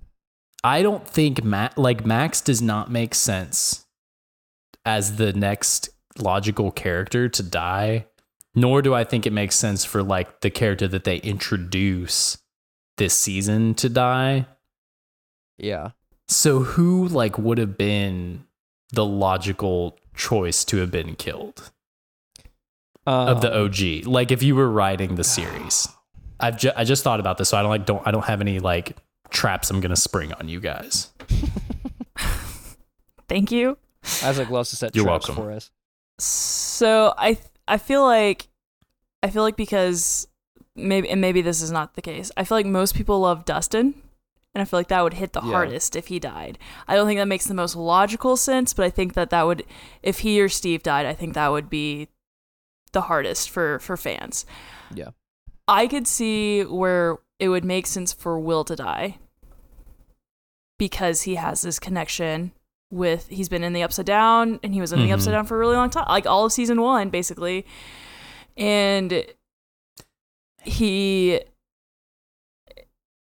I 0.65 0.83
don't 0.83 1.07
think 1.07 1.45
Ma- 1.45 1.69
like 1.77 2.05
Max 2.05 2.41
does 2.41 2.61
not 2.61 2.91
make 2.91 3.15
sense 3.15 3.86
as 4.87 5.17
the 5.17 5.35
next 5.35 5.91
logical 6.19 6.71
character 6.71 7.29
to 7.29 7.43
die, 7.43 8.07
nor 8.55 8.81
do 8.81 8.95
I 8.95 9.05
think 9.05 9.27
it 9.27 9.33
makes 9.33 9.57
sense 9.57 9.85
for 9.85 10.03
like 10.03 10.41
the 10.41 10.49
character 10.49 10.89
that 10.89 11.05
they 11.05 11.19
introduce 11.19 12.39
this 12.97 13.13
season 13.13 13.75
to 13.75 13.91
die. 13.91 14.47
Yeah. 15.59 15.91
So 16.29 16.61
who 16.61 17.07
like 17.09 17.37
would 17.37 17.59
have 17.59 17.77
been 17.77 18.45
the 18.93 19.05
logical 19.05 19.99
choice 20.15 20.65
to 20.67 20.79
have 20.79 20.91
been 20.91 21.15
killed 21.17 21.71
of 23.07 23.41
the 23.43 23.55
Um, 23.55 23.67
OG? 23.67 24.07
Like 24.07 24.31
if 24.31 24.43
you 24.43 24.55
were 24.57 24.71
writing 24.71 25.17
the 25.17 25.25
series. 25.25 25.89
I've 26.41 26.59
ju- 26.59 26.73
I 26.77 26.85
just 26.85 27.03
thought 27.03 27.21
about 27.21 27.39
this, 27.39 27.49
so 27.51 27.57
I 27.57 27.63
don't 27.63 27.71
like 27.71 27.87
don't 27.87 28.07
I 28.07 28.11
don't 28.11 28.25
have 28.27 28.41
any 28.41 28.59
like 28.61 28.97
traps 29.31 29.71
I'm 29.71 29.81
gonna 29.81 29.97
spring 29.97 30.33
on 30.35 30.49
you 30.49 30.61
guys. 30.61 31.11
Thank 33.29 33.51
you. 33.51 33.77
Isaac 34.23 34.51
loves 34.51 34.71
to 34.71 34.77
set 34.77 34.95
You're 34.95 35.05
traps 35.05 35.29
welcome. 35.29 35.45
for 35.45 35.53
us. 35.53 35.71
So 36.19 37.15
I 37.19 37.39
I 37.69 37.79
feel 37.79 38.03
like 38.05 38.49
I 39.23 39.31
feel 39.31 39.43
like 39.43 39.57
because 39.57 40.29
maybe 40.75 41.09
and 41.11 41.21
maybe 41.21 41.43
this 41.43 41.61
is 41.63 41.71
not 41.71 41.95
the 41.95 42.03
case. 42.03 42.31
I 42.37 42.45
feel 42.45 42.57
like 42.59 42.67
most 42.67 42.95
people 42.95 43.21
love 43.21 43.45
Dustin 43.45 43.95
And 44.55 44.63
I 44.63 44.65
feel 44.65 44.79
like 44.81 44.89
that 44.89 45.03
would 45.03 45.15
hit 45.15 45.35
the 45.35 45.43
Yeah. 45.43 45.51
hardest 45.53 45.97
if 45.97 46.07
he 46.07 46.19
died. 46.19 46.59
I 46.89 46.95
don't 46.97 47.07
think 47.07 47.19
that 47.21 47.29
makes 47.29 47.45
the 47.45 47.53
most 47.53 47.77
logical 47.77 48.39
sense, 48.39 48.73
but 48.73 48.87
I 48.87 48.91
think 48.91 49.13
that 49.13 49.29
that 49.29 49.43
would, 49.43 49.65
if 50.03 50.21
he 50.21 50.41
or 50.41 50.49
Steve 50.49 50.83
died, 50.83 51.05
I 51.05 51.13
think 51.13 51.35
that 51.35 51.49
would 51.53 51.69
be 51.69 52.09
the 52.93 53.03
hardest 53.03 53.51
for 53.51 53.79
for 53.81 53.99
fans. 53.99 54.47
Yeah. 54.95 55.11
I 55.69 55.87
could 55.87 56.07
see 56.09 56.63
where 56.65 57.19
it 57.39 57.51
would 57.51 57.65
make 57.67 57.87
sense 57.87 58.15
for 58.15 58.39
Will 58.41 58.65
to 58.65 58.77
die 58.77 59.19
because 60.79 61.23
he 61.23 61.35
has 61.35 61.61
this 61.63 61.79
connection 61.79 62.53
with 62.91 63.27
he's 63.29 63.49
been 63.49 63.65
in 63.65 63.73
the 63.73 63.83
upside 63.83 64.07
down 64.07 64.61
and 64.63 64.73
he 64.73 64.81
was 64.81 64.93
in 64.93 65.01
the 65.01 65.09
Mhm. 65.09 65.15
upside 65.15 65.33
down 65.33 65.45
for 65.47 65.57
a 65.57 65.59
really 65.59 65.75
long 65.77 65.91
time 65.91 66.07
like 66.09 66.25
all 66.27 66.45
of 66.45 66.53
season 66.53 66.81
one 66.81 67.11
basically 67.11 67.67
and 68.57 69.25
he 70.63 71.41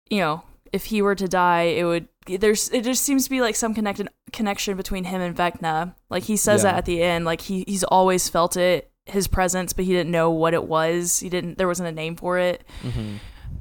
you 0.09 0.19
know 0.19 0.43
if 0.73 0.87
he 0.87 1.03
were 1.03 1.15
to 1.15 1.29
die 1.29 1.63
it 1.63 1.85
would 1.85 2.09
there's 2.27 2.69
it 2.71 2.83
just 2.85 3.03
seems 3.03 3.25
to 3.25 3.31
be 3.31 3.41
like 3.41 3.57
some 3.57 3.75
connected 3.75 4.09
connection 4.33 4.77
between 4.77 5.05
him 5.05 5.21
and 5.21 5.37
Vecna 5.37 5.95
like 6.11 6.25
he 6.25 6.37
says 6.37 6.63
Yeah. 6.63 6.73
that 6.73 6.79
at 6.79 6.85
the 6.85 7.03
end 7.03 7.25
like 7.25 7.41
he 7.43 7.65
he's 7.67 7.85
always 7.85 8.29
felt 8.29 8.57
it 8.57 8.91
his 9.07 9.27
presence 9.27 9.73
but 9.73 9.85
he 9.85 9.93
didn't 9.93 10.13
know 10.13 10.31
what 10.31 10.55
it 10.55 10.65
was 10.65 11.21
he 11.21 11.29
didn't 11.29 11.59
there 11.59 11.67
wasn't 11.69 11.89
a 11.89 11.93
name 11.93 12.15
for 12.17 12.39
it 12.39 12.63
Mm-hmm. 12.83 13.17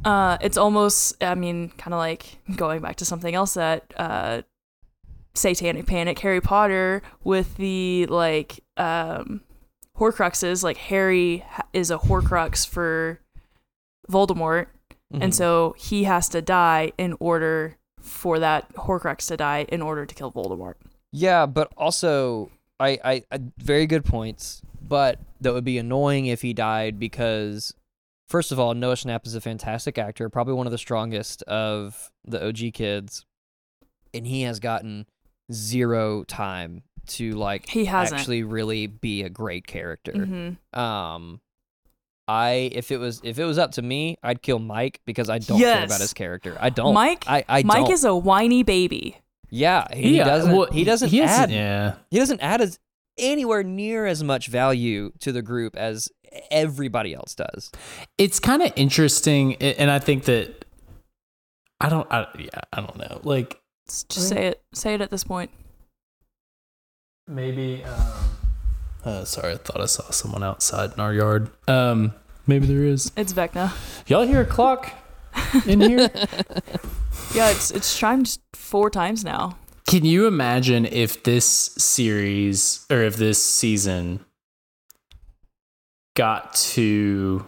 uh, 0.05 0.37
it's 0.41 0.55
almost, 0.57 1.21
I 1.21 1.35
mean, 1.35 1.69
kind 1.77 1.93
of 1.93 1.97
like 1.97 2.37
going 2.55 2.79
back 2.81 2.97
to 2.97 3.05
something 3.05 3.33
else 3.35 3.55
that 3.55 3.91
uh, 3.97 4.43
Satanic 5.33 5.85
Panic, 5.85 6.19
Harry 6.19 6.41
Potter, 6.41 7.01
with 7.23 7.55
the 7.57 8.05
like 8.07 8.59
um, 8.77 9.41
Horcruxes. 9.97 10.63
Like 10.63 10.77
Harry 10.77 11.45
is 11.73 11.91
a 11.91 11.97
Horcrux 11.97 12.67
for 12.67 13.19
Voldemort, 14.09 14.67
Mm-hmm. 15.11 15.23
and 15.23 15.33
so 15.33 15.73
he 15.75 16.03
has 16.03 16.29
to 16.29 16.39
die 16.39 16.91
in 16.99 17.15
order 17.19 17.77
for 17.99 18.37
that 18.37 18.71
Horcrux 18.75 19.27
to 19.29 19.37
die 19.37 19.65
in 19.69 19.81
order 19.81 20.05
to 20.05 20.13
kill 20.13 20.31
Voldemort. 20.31 20.75
Yeah, 21.11 21.47
but 21.47 21.73
also, 21.75 22.51
I, 22.79 22.99
I, 23.03 23.23
I 23.31 23.39
very 23.57 23.87
good 23.87 24.05
points. 24.05 24.61
But 24.79 25.19
that 25.41 25.51
would 25.51 25.63
be 25.63 25.79
annoying 25.79 26.27
if 26.27 26.43
he 26.43 26.53
died 26.53 26.99
because, 26.99 27.73
first 28.27 28.51
of 28.51 28.59
all, 28.59 28.75
Noah 28.75 28.93
Schnapp 28.93 29.25
is 29.25 29.33
a 29.33 29.41
fantastic 29.41 29.97
actor, 29.97 30.29
probably 30.29 30.53
one 30.53 30.67
of 30.67 30.71
the 30.71 30.77
strongest 30.77 31.41
of 31.43 32.11
the 32.23 32.47
OG 32.47 32.73
kids, 32.75 33.25
and 34.13 34.27
he 34.27 34.43
has 34.43 34.59
gotten 34.59 35.07
zero 35.51 36.23
time 36.23 36.83
to 37.07 37.31
like 37.33 37.67
He 37.69 37.85
hasn't. 37.85 38.19
actually 38.19 38.43
really 38.43 38.87
be 38.87 39.23
a 39.23 39.29
great 39.29 39.65
character. 39.67 40.11
hmm 40.13 40.79
Um, 40.79 41.41
I 42.27 42.69
if 42.73 42.91
it 42.91 42.97
was 42.97 43.21
if 43.23 43.39
it 43.39 43.45
was 43.45 43.57
up 43.57 43.71
to 43.71 43.81
me, 43.81 44.17
I'd 44.21 44.41
kill 44.43 44.59
Mike 44.59 45.01
because 45.05 45.29
I 45.29 45.39
don't 45.39 45.57
care 45.59 45.85
about 45.85 45.99
his 46.01 46.13
character. 46.13 46.55
I 46.59 46.69
don't. 46.69 46.93
Mike, 46.93 47.23
I, 47.27 47.43
I 47.49 47.63
Mike 47.63 47.85
don't. 47.85 47.91
is 47.91 48.03
a 48.03 48.15
whiny 48.15 48.61
baby. 48.63 49.17
yeah. 49.49 49.87
He 49.95 50.17
Yeah, 50.17 50.25
doesn't. 50.25 50.55
well, 50.55 50.67
he 50.71 50.83
doesn't 50.83 51.09
he 51.09 51.21
add 51.23 51.49
Yeah. 51.49 51.95
he 52.11 52.19
doesn't 52.19 52.41
add 52.41 52.61
as 52.61 52.77
anywhere 53.17 53.63
near 53.63 54.05
as 54.05 54.23
much 54.23 54.47
value 54.47 55.11
to 55.21 55.31
the 55.31 55.41
group 55.41 55.75
as 55.75 56.07
everybody 56.51 57.15
else 57.15 57.33
does. 57.33 57.71
It's 58.19 58.39
kind 58.39 58.61
of 58.61 58.71
interesting, 58.75 59.55
and 59.55 59.89
I 59.89 59.97
think 59.97 60.25
that 60.25 60.65
I 61.81 61.89
don't. 61.89 62.05
I, 62.11 62.27
yeah, 62.37 62.49
I 62.71 62.81
don't 62.81 62.97
know. 62.97 63.21
Like 63.23 63.58
Just 64.09 64.29
say 64.29 64.47
it. 64.47 64.61
Say 64.73 64.93
it 64.93 65.01
at 65.01 65.09
this 65.09 65.23
point. 65.23 65.51
maybe. 67.27 67.83
Um, 67.83 68.29
uh, 69.05 69.23
sorry, 69.25 69.53
I 69.53 69.57
thought 69.57 69.81
I 69.81 69.85
saw 69.85 70.09
someone 70.11 70.43
outside 70.43 70.93
in 70.93 70.99
our 70.99 71.13
yard. 71.13 71.49
Um, 71.67 72.13
maybe 72.47 72.65
there 72.67 72.83
is. 72.83 73.11
It's 73.15 73.33
Vecna. 73.33 73.71
Y'all 74.09 74.25
hear 74.25 74.41
a 74.41 74.45
clock 74.45 74.91
in 75.65 75.81
here? 75.81 76.09
Yeah, 77.35 77.51
it's 77.51 77.69
it's 77.69 77.97
chimed 77.97 78.39
four 78.53 78.89
times 78.89 79.23
now. 79.23 79.57
Can 79.87 80.03
you 80.03 80.25
imagine 80.25 80.85
if 80.85 81.23
this 81.23 81.45
series 81.45 82.85
or 82.89 83.03
if 83.03 83.17
this 83.17 83.43
season 83.43 84.25
got 86.15 86.53
to 86.55 87.45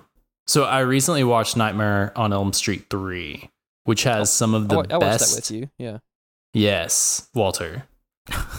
so 0.47 0.63
I 0.65 0.79
recently 0.79 1.23
watched 1.23 1.55
Nightmare 1.55 2.11
on 2.15 2.33
Elm 2.33 2.51
Street 2.53 2.85
3, 2.89 3.49
which 3.85 4.03
has 4.03 4.31
some 4.33 4.53
of 4.53 4.65
I, 4.65 4.67
the 4.67 4.75
wa- 4.75 4.85
I 4.89 4.97
watched 4.97 4.99
best 4.99 5.29
that 5.29 5.35
with 5.35 5.51
you. 5.51 5.69
Yeah. 5.77 5.97
Yes, 6.53 7.29
Walter. 7.33 7.87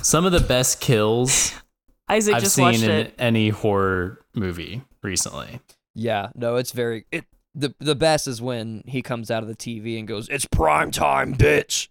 some 0.03 0.24
of 0.24 0.32
the 0.32 0.40
best 0.40 0.80
kills 0.80 1.53
Isaac 2.09 2.34
I've 2.36 2.43
just 2.43 2.55
seen 2.57 2.64
watched 2.64 2.82
in 2.82 2.90
it. 2.90 3.14
any 3.18 3.49
horror 3.51 4.20
movie 4.34 4.82
recently. 5.03 5.61
Yeah. 5.95 6.28
No, 6.34 6.57
it's 6.57 6.72
very 6.72 7.07
it. 7.12 7.24
The 7.55 7.74
the 7.78 7.95
best 7.95 8.26
is 8.26 8.40
when 8.40 8.82
he 8.86 9.03
comes 9.03 9.30
out 9.30 9.43
of 9.43 9.49
the 9.49 9.55
TV 9.55 9.99
and 9.99 10.09
goes, 10.09 10.26
"It's 10.30 10.47
prime 10.47 10.90
time, 10.90 11.34
bitch." 11.34 11.88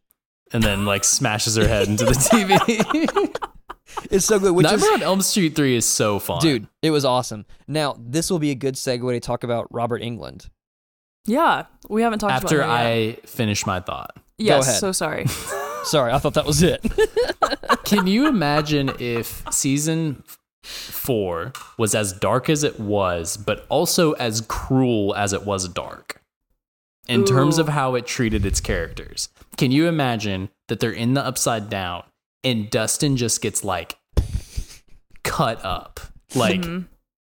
And 0.52 0.64
then 0.64 0.86
like 0.86 1.04
smashes 1.04 1.56
her 1.56 1.68
head 1.68 1.88
into 1.88 2.06
the 2.06 2.12
TV. 2.14 3.36
It's 4.10 4.26
so 4.26 4.40
good. 4.40 4.54
Which 4.54 4.66
is, 4.66 4.72
Nightmare 4.82 4.94
on 4.96 5.04
Elm 5.04 5.22
Street 5.22 5.56
3 5.56 5.76
is 5.76 5.86
so 5.86 6.18
fun. 6.20 6.42
dude, 6.42 6.68
it 6.82 6.90
was 6.92 7.06
awesome. 7.06 7.46
Now 7.68 7.96
this 8.00 8.32
will 8.32 8.40
be 8.40 8.50
a 8.52 8.56
good 8.56 8.74
segue 8.76 9.12
to 9.14 9.20
talk 9.20 9.44
about 9.44 9.68
Robert 9.72 10.02
Englund. 10.02 10.50
Yeah, 11.26 11.66
we 11.90 12.02
haven't 12.02 12.20
talked 12.20 12.34
after 12.34 12.62
about 12.62 12.86
it. 12.86 13.20
I 13.24 13.28
finish 13.28 13.66
my 13.68 13.80
thought. 13.80 14.18
Yes, 14.44 14.68
ahead. 14.68 14.80
so 14.80 14.92
sorry. 14.92 15.26
Sorry, 15.84 16.12
I 16.14 16.20
thought 16.20 16.36
that 16.36 16.46
was 16.46 16.62
it. 16.62 16.80
Can 17.86 18.06
you 18.06 18.28
imagine 18.28 18.92
if 19.00 19.44
season 19.52 20.22
four 20.64 21.54
was 21.80 21.96
as 21.96 22.14
dark 22.14 22.52
as 22.52 22.64
it 22.64 22.80
was, 22.80 23.36
but 23.36 23.66
also 23.68 24.12
as 24.14 24.42
cruel 24.42 25.16
as 25.16 25.34
it 25.34 25.44
was 25.44 25.68
dark 25.68 26.22
in 27.08 27.26
terms 27.26 27.58
of 27.58 27.70
how 27.70 27.96
it 27.96 28.06
treated 28.06 28.46
its 28.46 28.62
characters? 28.62 29.30
Can 29.58 29.72
you 29.72 29.88
imagine 29.88 30.50
that 30.68 30.80
they're 30.80 30.92
in 30.92 31.16
the 31.16 31.26
upside 31.26 31.68
down 31.68 32.04
and 32.44 32.70
Dustin 32.70 33.18
just 33.18 33.42
gets 33.42 33.64
like 33.64 33.98
cut 35.24 35.64
up? 35.66 36.00
Like, 36.36 36.62
Mhm. 36.62 36.86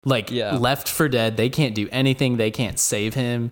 like 0.04 0.32
Yeah. 0.32 0.58
left 0.58 0.90
for 0.90 1.08
dead. 1.08 1.38
They 1.38 1.50
can't 1.50 1.76
do 1.76 1.88
anything. 1.92 2.38
They 2.38 2.50
can't 2.50 2.80
save 2.80 3.14
him. 3.14 3.52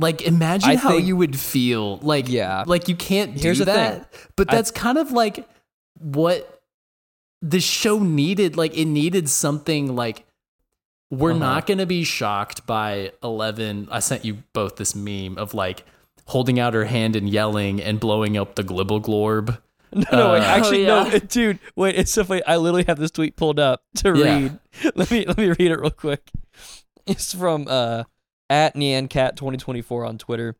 Like 0.00 0.22
imagine 0.22 0.70
I 0.70 0.76
how 0.76 0.90
think- 0.90 1.06
you 1.06 1.16
would 1.16 1.38
feel. 1.38 1.98
Like 1.98 2.28
Yeah. 2.28 2.64
like 2.66 2.88
you 2.88 2.96
can't 2.96 3.36
do 3.36 3.42
Here's 3.42 3.58
that. 3.60 4.12
But 4.36 4.50
I- 4.50 4.56
that's 4.56 4.70
kind 4.70 4.98
of 4.98 5.12
like 5.12 5.46
what 5.98 6.60
the 7.42 7.60
show 7.60 7.98
needed. 7.98 8.56
Like 8.56 8.76
it 8.76 8.86
needed 8.86 9.28
something 9.28 9.94
like 9.94 10.24
we're 11.10 11.30
Uh-huh. 11.32 11.38
not 11.40 11.66
going 11.66 11.78
to 11.78 11.86
be 11.86 12.04
shocked 12.04 12.66
by 12.66 13.12
11. 13.22 13.88
I 13.90 13.98
sent 13.98 14.24
you 14.24 14.38
both 14.52 14.76
this 14.76 14.94
meme 14.94 15.38
of 15.38 15.54
like 15.54 15.84
holding 16.26 16.60
out 16.60 16.72
her 16.74 16.84
hand 16.84 17.16
and 17.16 17.28
yelling 17.28 17.82
and 17.82 17.98
blowing 17.98 18.36
up 18.36 18.54
the 18.54 18.62
glibble 18.64 19.00
glorb. 19.02 19.58
No, 19.92 20.04
no, 20.12 20.32
wait, 20.34 20.38
Uh, 20.42 20.44
actually, 20.44 20.88
Oh, 20.88 21.02
no, 21.02 21.10
yeah. 21.10 21.18
dude, 21.18 21.58
wait, 21.74 21.96
it's 21.96 22.12
so 22.12 22.22
funny. 22.22 22.42
I 22.46 22.58
literally 22.58 22.84
have 22.86 22.96
this 23.00 23.10
tweet 23.10 23.34
pulled 23.34 23.58
up 23.58 23.82
to 23.96 24.16
Yeah. 24.16 24.24
read. 24.24 24.58
Let 24.94 25.10
me 25.10 25.24
let 25.26 25.36
me 25.36 25.48
read 25.48 25.60
it 25.72 25.80
real 25.80 25.90
quick. 25.90 26.30
It's 27.08 27.34
from 27.34 27.66
uh 27.68 28.04
at 28.50 28.74
NyanCat2024 28.74 30.06
on 30.06 30.18
Twitter. 30.18 30.56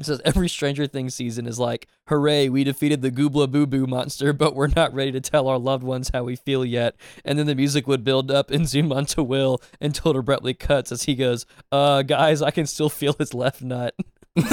It 0.00 0.06
says 0.06 0.20
every 0.24 0.48
Stranger 0.48 0.88
Things 0.88 1.14
season 1.14 1.46
is 1.46 1.60
like, 1.60 1.86
hooray, 2.08 2.48
we 2.48 2.64
defeated 2.64 3.00
the 3.00 3.12
Goobla 3.12 3.48
Boo 3.48 3.64
Boo 3.64 3.86
monster, 3.86 4.32
but 4.32 4.56
we're 4.56 4.66
not 4.66 4.92
ready 4.92 5.12
to 5.12 5.20
tell 5.20 5.46
our 5.46 5.56
loved 5.58 5.84
ones 5.84 6.10
how 6.12 6.24
we 6.24 6.34
feel 6.34 6.64
yet. 6.64 6.96
And 7.24 7.38
then 7.38 7.46
the 7.46 7.54
music 7.54 7.86
would 7.86 8.02
build 8.02 8.28
up 8.28 8.50
and 8.50 8.68
zoom 8.68 8.90
onto 8.92 9.22
Will 9.22 9.62
until 9.80 10.10
it 10.10 10.16
abruptly 10.16 10.52
cuts 10.52 10.90
as 10.90 11.04
he 11.04 11.14
goes, 11.14 11.46
uh, 11.70 12.02
guys, 12.02 12.42
I 12.42 12.50
can 12.50 12.66
still 12.66 12.88
feel 12.90 13.12
his 13.16 13.34
left 13.34 13.62
nut. 13.62 13.94
Didn't 14.34 14.50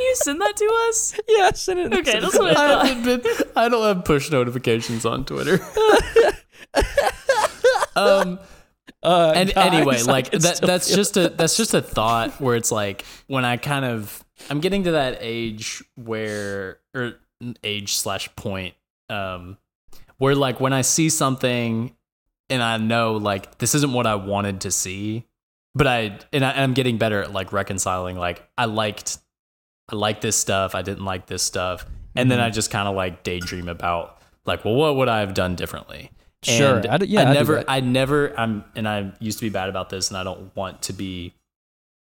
you 0.00 0.14
send 0.16 0.40
that 0.40 0.56
to 0.56 0.86
us? 0.88 1.20
yes, 1.28 1.68
and 1.68 1.78
it 1.78 1.92
Okay, 1.94 2.18
that's 2.18 2.36
what 2.36 2.56
I 2.56 2.64
I, 2.64 2.68
thought. 2.68 2.86
haven't 2.88 3.22
been, 3.22 3.32
I 3.54 3.68
don't 3.68 3.84
have 3.96 4.04
push 4.04 4.28
notifications 4.32 5.06
on 5.06 5.24
Twitter. 5.24 5.60
um, 7.96 8.38
uh, 9.04 9.32
and 9.36 9.54
guys, 9.54 9.72
anyway, 9.74 10.02
like 10.02 10.30
that, 10.30 10.60
that's 10.62 10.94
just 10.94 11.16
a 11.16 11.28
that's 11.28 11.56
just 11.56 11.74
a 11.74 11.82
thought 11.82 12.40
where 12.40 12.56
it's 12.56 12.72
like 12.72 13.04
when 13.26 13.44
I 13.44 13.56
kind 13.56 13.84
of 13.84 14.24
I'm 14.50 14.60
getting 14.60 14.84
to 14.84 14.92
that 14.92 15.18
age 15.20 15.82
where 15.96 16.78
or 16.94 17.14
age 17.62 17.94
slash 17.96 18.34
point 18.36 18.74
um 19.10 19.58
where 20.18 20.34
like 20.34 20.60
when 20.60 20.72
I 20.72 20.80
see 20.82 21.10
something 21.10 21.94
and 22.48 22.62
I 22.62 22.76
know 22.78 23.16
like 23.16 23.58
this 23.58 23.74
isn't 23.74 23.92
what 23.92 24.06
I 24.06 24.14
wanted 24.14 24.62
to 24.62 24.70
see, 24.70 25.26
but 25.74 25.86
I 25.86 26.18
and 26.32 26.44
I, 26.44 26.62
I'm 26.62 26.72
getting 26.72 26.96
better 26.98 27.22
at 27.22 27.32
like 27.32 27.52
reconciling 27.52 28.16
like 28.16 28.42
I 28.56 28.64
liked 28.64 29.18
I 29.90 29.96
like 29.96 30.22
this 30.22 30.36
stuff, 30.36 30.74
I 30.74 30.80
didn't 30.82 31.04
like 31.04 31.26
this 31.26 31.42
stuff, 31.42 31.84
and 32.16 32.30
then 32.30 32.38
Mhm. 32.38 32.44
I 32.44 32.50
just 32.50 32.70
kind 32.70 32.88
of 32.88 32.94
like 32.96 33.22
daydream 33.22 33.68
about 33.68 34.18
like 34.46 34.64
well 34.64 34.74
what 34.74 34.96
would 34.96 35.08
I 35.08 35.20
have 35.20 35.34
done 35.34 35.56
differently? 35.56 36.10
Sure. 36.44 36.76
And 36.78 36.86
I 36.86 36.98
d- 36.98 37.06
yeah, 37.06 37.22
I 37.22 37.30
I 37.30 37.34
never. 37.34 37.64
I 37.68 37.80
never, 37.80 38.38
I'm, 38.38 38.64
and 38.76 38.88
I 38.88 39.12
used 39.20 39.38
to 39.38 39.44
be 39.44 39.50
bad 39.50 39.68
about 39.68 39.90
this, 39.90 40.08
and 40.10 40.16
I 40.18 40.24
don't 40.24 40.54
want 40.56 40.82
to 40.82 40.92
be 40.92 41.34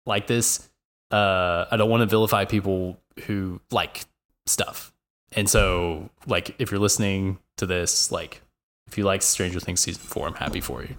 like 0.07 0.27
this. 0.27 0.69
Uh, 1.11 1.67
I 1.71 1.77
don't 1.77 1.91
want 1.91 2.01
to 2.03 2.07
vilify 2.07 2.45
people 2.45 2.99
who 3.27 3.61
like 3.71 4.05
stuff. 4.47 4.93
And 5.33 5.49
so, 5.49 6.11
like, 6.27 6.55
if 6.59 6.71
you're 6.71 6.81
listening 6.81 7.39
to 7.57 7.67
this, 7.67 8.11
like, 8.13 8.43
if 8.87 8.99
you 8.99 9.05
like 9.05 9.23
Stranger 9.23 9.61
Things 9.61 9.81
season 9.81 10.03
four, 10.03 10.27
I'm 10.27 10.35
happy 10.35 10.61
for 10.61 10.83
you. 10.83 10.97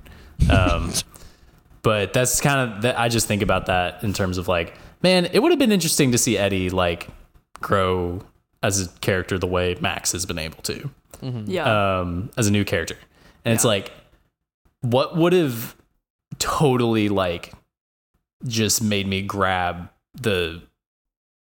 Um, 0.49 0.91
but 1.81 2.13
that's 2.13 2.39
kind 2.41 2.71
of 2.71 2.81
that. 2.83 2.99
I 2.99 3.09
just 3.09 3.27
think 3.27 3.41
about 3.41 3.65
that 3.67 4.03
in 4.03 4.13
terms 4.13 4.37
of 4.37 4.47
like 4.47 4.75
man, 5.01 5.25
it 5.33 5.39
would 5.39 5.51
have 5.51 5.59
been 5.59 5.71
interesting 5.71 6.11
to 6.13 6.17
see 6.17 6.37
Eddie 6.37 6.69
like 6.69 7.09
grow 7.59 8.21
as 8.61 8.81
a 8.85 8.89
character 8.99 9.37
the 9.37 9.47
way 9.47 9.75
Max 9.81 10.13
has 10.13 10.25
been 10.25 10.37
able 10.39 10.61
to, 10.63 10.89
Yeah. 11.45 11.99
um, 11.99 12.29
as 12.37 12.47
a 12.47 12.51
new 12.51 12.63
character. 12.63 12.95
And 13.45 13.53
it's 13.53 13.65
like, 13.65 13.91
what 14.81 15.15
would 15.17 15.33
have 15.33 15.75
totally 16.39 17.09
like 17.09 17.53
just 18.45 18.81
made 18.83 19.07
me 19.07 19.21
grab 19.21 19.89
the 20.13 20.61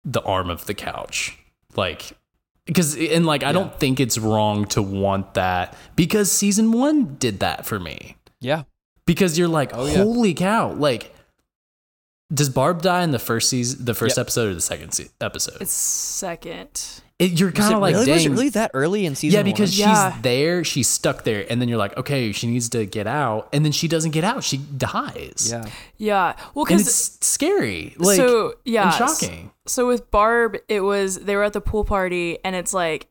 the 0.04 0.22
arm 0.22 0.50
of 0.50 0.66
the 0.66 0.74
couch, 0.74 1.36
like 1.74 2.12
because 2.64 2.96
and 2.96 3.26
like 3.26 3.42
I 3.42 3.52
don't 3.52 3.76
think 3.78 3.98
it's 4.00 4.18
wrong 4.18 4.64
to 4.66 4.82
want 4.82 5.34
that 5.34 5.76
because 5.96 6.30
season 6.30 6.72
one 6.72 7.16
did 7.16 7.40
that 7.40 7.66
for 7.66 7.78
me 7.80 8.16
Yeah. 8.40 8.64
because 9.04 9.38
you're 9.38 9.48
like, 9.48 9.70
Oh, 9.74 9.86
yeah. 9.86 9.94
holy 9.96 10.34
cow! 10.34 10.72
Like, 10.72 11.12
does 12.32 12.48
Barb 12.48 12.82
die 12.82 13.02
in 13.02 13.10
the 13.12 13.18
first 13.18 13.48
season, 13.48 13.84
the 13.84 13.94
first 13.94 14.16
Yep. 14.16 14.24
episode, 14.24 14.50
or 14.50 14.54
the 14.54 14.60
second 14.60 14.92
se- 14.92 15.10
episode? 15.20 15.58
it's 15.60 15.72
second. 15.72 17.02
It, 17.18 17.40
you're 17.40 17.50
kind 17.50 17.74
of 17.74 17.80
like, 17.80 17.94
really, 17.94 18.12
was 18.12 18.26
it 18.26 18.30
really 18.30 18.48
that 18.50 18.72
early 18.74 19.06
in 19.06 19.14
season 19.14 19.38
yeah, 19.38 19.42
because 19.42 19.70
one? 19.78 19.88
Yeah. 19.88 20.12
she's 20.12 20.22
there, 20.22 20.64
she's 20.64 20.86
stuck 20.86 21.24
there, 21.24 21.46
and 21.50 21.62
then 21.62 21.68
you're 21.68 21.78
like, 21.78 21.96
okay, 21.96 22.30
she 22.32 22.46
needs 22.46 22.68
to 22.70 22.84
get 22.84 23.06
out, 23.06 23.48
and 23.54 23.64
then 23.64 23.72
she 23.72 23.88
doesn't 23.88 24.10
get 24.10 24.22
out, 24.22 24.44
she 24.44 24.58
dies. 24.58 25.48
Yeah. 25.50 25.66
Yeah. 25.96 26.36
Well, 26.54 26.66
because 26.66 26.86
it's 26.86 27.26
scary, 27.26 27.94
like, 27.96 28.18
so 28.18 28.54
yeah, 28.66 28.84
and 28.84 28.94
shocking. 28.94 29.50
So 29.66 29.86
with 29.86 30.10
Barb, 30.10 30.58
it 30.68 30.82
was 30.82 31.20
they 31.20 31.36
were 31.36 31.44
at 31.44 31.54
the 31.54 31.62
pool 31.62 31.84
party, 31.86 32.36
and 32.44 32.54
it's 32.54 32.74
like, 32.74 33.08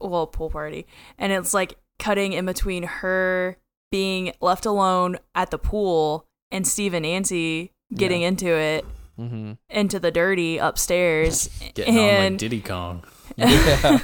well, 0.00 0.26
pool 0.26 0.48
party, 0.48 0.86
and 1.18 1.30
it's 1.30 1.52
like 1.52 1.76
cutting 1.98 2.32
in 2.32 2.46
between 2.46 2.84
her 2.84 3.58
being 3.90 4.32
left 4.40 4.64
alone 4.64 5.18
at 5.34 5.50
the 5.50 5.58
pool 5.58 6.26
and 6.50 6.66
Steve 6.66 6.94
and 6.94 7.02
Nancy 7.02 7.72
getting 7.94 8.22
into 8.22 8.48
it, 8.48 8.86
Mm-hmm. 9.20 9.52
into 9.68 10.00
the 10.00 10.10
dirty 10.10 10.56
upstairs, 10.56 11.50
Getting 11.74 11.98
on 11.98 12.30
like 12.30 12.38
Diddy 12.38 12.62
Kong. 12.62 13.04
Yeah. 13.36 13.98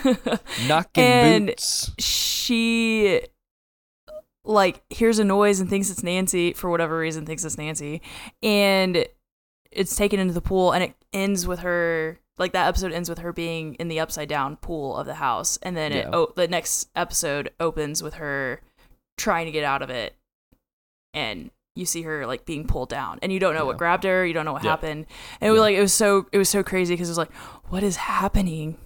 Knocking 0.68 1.04
And- 1.04 1.46
boots. 1.48 1.90
she 1.98 3.20
like 4.44 4.82
hears 4.88 5.18
a 5.18 5.24
noise 5.24 5.60
and 5.60 5.68
thinks 5.68 5.90
it's 5.90 6.02
Nancy 6.02 6.52
for 6.54 6.70
whatever 6.70 6.98
reason 6.98 7.26
thinks 7.26 7.44
it's 7.44 7.58
Nancy. 7.58 8.00
And 8.42 9.06
it's 9.70 9.94
taken 9.96 10.18
into 10.18 10.32
the 10.32 10.40
pool 10.40 10.72
and 10.72 10.82
it 10.82 10.94
ends 11.12 11.46
with 11.46 11.58
her 11.60 12.18
like 12.38 12.52
that 12.52 12.68
episode 12.68 12.92
ends 12.92 13.08
with 13.08 13.18
her 13.18 13.32
being 13.32 13.74
in 13.74 13.88
the 13.88 14.00
upside 14.00 14.28
down 14.28 14.56
pool 14.56 14.96
of 14.96 15.06
the 15.06 15.14
house. 15.14 15.58
And 15.62 15.76
then 15.76 15.92
it, 15.92 16.08
oh 16.12 16.32
the 16.36 16.48
next 16.48 16.88
episode 16.96 17.50
opens 17.60 18.02
with 18.02 18.14
her 18.14 18.60
trying 19.18 19.44
to 19.46 19.52
get 19.52 19.64
out 19.64 19.82
of 19.82 19.90
it. 19.90 20.14
And 21.12 21.50
you 21.74 21.84
see 21.84 22.02
her 22.02 22.26
like 22.26 22.44
being 22.46 22.66
pulled 22.66 22.88
down. 22.88 23.18
And 23.20 23.30
you 23.32 23.38
don't 23.40 23.54
know 23.54 23.66
what 23.66 23.76
grabbed 23.76 24.04
her 24.04 24.24
you 24.24 24.32
don't 24.32 24.46
know 24.46 24.52
what 24.54 24.64
Yeah. 24.64 24.70
happened. 24.70 25.06
And 25.42 25.48
it 25.48 25.52
was 25.52 25.60
like 25.60 25.76
it 25.76 25.80
was 25.82 25.92
so 25.92 26.26
it 26.32 26.38
was 26.38 26.48
so 26.48 26.62
crazy 26.62 26.94
because 26.94 27.08
it 27.08 27.12
was 27.12 27.18
like 27.18 27.32
what 27.68 27.82
is 27.82 27.96
happening 27.96 28.78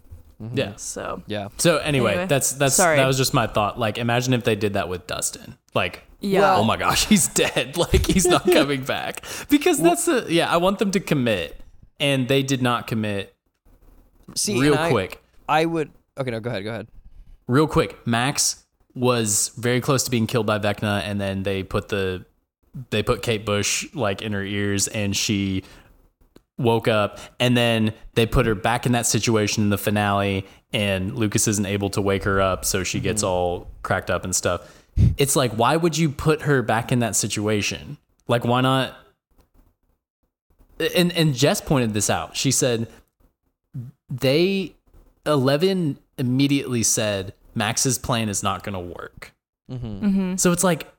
Mhm. 0.42 0.56
Yeah. 0.58 0.72
so 0.76 1.22
Yeah. 1.26 1.48
So 1.58 1.76
anyway, 1.78 2.12
Anyway, 2.12 2.26
that's 2.26 2.52
that's 2.52 2.74
sorry. 2.74 2.96
that 2.96 3.06
was 3.06 3.16
just 3.16 3.32
my 3.34 3.46
thought. 3.46 3.78
Like, 3.78 3.98
imagine 3.98 4.32
if 4.34 4.42
they 4.44 4.56
did 4.56 4.72
that 4.74 4.88
with 4.88 5.06
Dustin. 5.06 5.56
Like, 5.74 6.02
yeah 6.20 6.56
oh 6.56 6.64
my 6.64 6.76
gosh, 6.76 7.06
he's 7.10 7.28
dead. 7.28 7.76
Like 7.84 8.06
he's 8.06 8.26
not 8.26 8.44
coming 8.52 8.82
back. 8.84 9.24
Because 9.48 9.78
that's 9.80 10.06
the 10.06 10.26
yeah, 10.28 10.50
I 10.52 10.56
want 10.56 10.78
them 10.78 10.90
to 10.92 11.00
commit. 11.00 11.60
And 12.00 12.26
they 12.26 12.42
did 12.42 12.60
not 12.62 12.86
commit 12.88 13.34
See, 14.34 14.58
real 14.60 14.72
and 14.74 14.82
I- 14.82 14.90
quick. 14.90 15.22
I 15.48 15.64
would. 15.66 15.90
Okay, 16.18 16.30
no, 16.30 16.40
go 16.40 16.50
ahead. 16.50 16.64
Go 16.64 16.70
ahead. 16.70 16.88
Real 17.46 17.66
quick. 17.66 18.04
Max 18.06 18.64
was 18.94 19.50
very 19.56 19.80
close 19.80 20.04
to 20.04 20.10
being 20.10 20.26
killed 20.26 20.46
by 20.46 20.58
Vecna 20.58 21.02
and 21.02 21.20
then 21.20 21.42
they 21.44 21.62
put 21.62 21.88
the 21.88 22.24
they 22.90 23.02
put 23.02 23.22
Kate 23.22 23.44
Bush 23.44 23.86
like 23.94 24.22
in 24.22 24.32
her 24.32 24.42
ears 24.42 24.88
and 24.88 25.14
she 25.16 25.62
woke 26.62 26.88
up 26.88 27.18
and 27.38 27.56
then 27.56 27.92
they 28.14 28.26
put 28.26 28.46
her 28.46 28.54
back 28.54 28.86
in 28.86 28.92
that 28.92 29.06
situation 29.06 29.64
in 29.64 29.70
the 29.70 29.78
finale 29.78 30.46
and 30.72 31.14
Lucas 31.16 31.46
isn't 31.48 31.66
able 31.66 31.90
to 31.90 32.00
wake 32.00 32.24
her 32.24 32.40
up 32.40 32.64
so 32.64 32.82
she 32.84 33.00
gets 33.00 33.22
all 33.22 33.68
cracked 33.82 34.10
up 34.10 34.24
and 34.24 34.34
stuff. 34.34 34.84
It's 35.16 35.36
like 35.36 35.52
why 35.52 35.76
would 35.76 35.96
you 35.96 36.10
put 36.10 36.42
her 36.42 36.62
back 36.62 36.92
in 36.92 37.00
that 37.00 37.16
situation? 37.16 37.98
Like 38.28 38.44
why 38.44 38.60
not 38.60 38.96
and 40.96 41.12
and 41.12 41.34
Jess 41.34 41.60
pointed 41.60 41.94
this 41.94 42.08
out. 42.08 42.36
She 42.36 42.50
said 42.50 42.88
they 44.10 44.74
11 45.26 45.98
immediately 46.18 46.82
said 46.82 47.34
Max's 47.54 47.98
plan 47.98 48.28
is 48.28 48.42
not 48.42 48.62
going 48.64 48.74
to 48.74 48.94
work. 48.94 49.32
mm-hmm. 49.70 50.36
So 50.36 50.52
it's 50.52 50.64
like, 50.64 50.91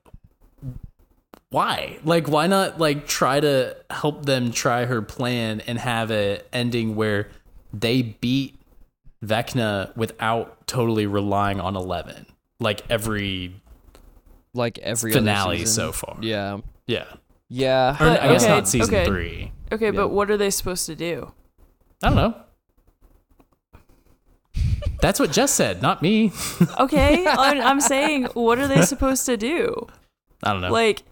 why? 1.54 2.00
Like, 2.04 2.28
why 2.28 2.48
not 2.48 2.80
like 2.80 3.08
try 3.08 3.40
to 3.40 3.78
help 3.90 4.26
them 4.26 4.52
try 4.52 4.86
her 4.86 5.02
plan 5.02 5.62
and 5.62 5.78
have 5.78 6.12
a 6.12 6.42
ending 6.52 6.96
where 6.96 7.30
they 7.72 8.02
beat 8.02 8.60
Vecna 9.24 9.96
without 9.96 10.66
totally 10.68 11.06
relying 11.08 11.60
on 11.62 11.76
Eleven, 11.76 12.26
like 12.60 12.82
every 12.90 13.56
Like 14.54 14.78
every 14.80 15.14
finale 15.14 15.60
season. 15.60 15.74
so 15.74 15.92
far. 15.92 16.18
Yeah. 16.22 16.58
Yeah, 16.88 17.06
Yeah. 17.50 17.96
or 17.96 17.98
But- 18.00 18.22
I 18.22 18.28
guess 18.34 18.44
okay, 18.44 18.54
not 18.54 18.68
season 18.68 18.94
okay. 18.96 19.06
three. 19.06 19.52
Okay, 19.72 19.86
Yeah. 19.86 19.92
but 19.92 20.10
what 20.10 20.30
are 20.30 20.38
they 20.38 20.50
supposed 20.50 20.86
to 20.88 20.96
do? 20.96 21.32
I 22.04 22.08
don't 22.10 22.16
know. 22.18 22.36
That's 25.02 25.20
what 25.20 25.32
Jess 25.32 25.54
said, 25.54 25.82
not 25.82 26.02
me. 26.02 26.32
Okay, 26.80 27.26
I'm, 27.30 27.60
I'm 27.62 27.82
saying, 27.82 28.26
what 28.34 28.58
are 28.60 28.68
they 28.68 28.82
supposed 28.84 29.26
to 29.26 29.36
do? 29.38 29.88
I 30.44 30.52
don't 30.54 30.62
know. 30.62 30.72
Like, 30.72 31.04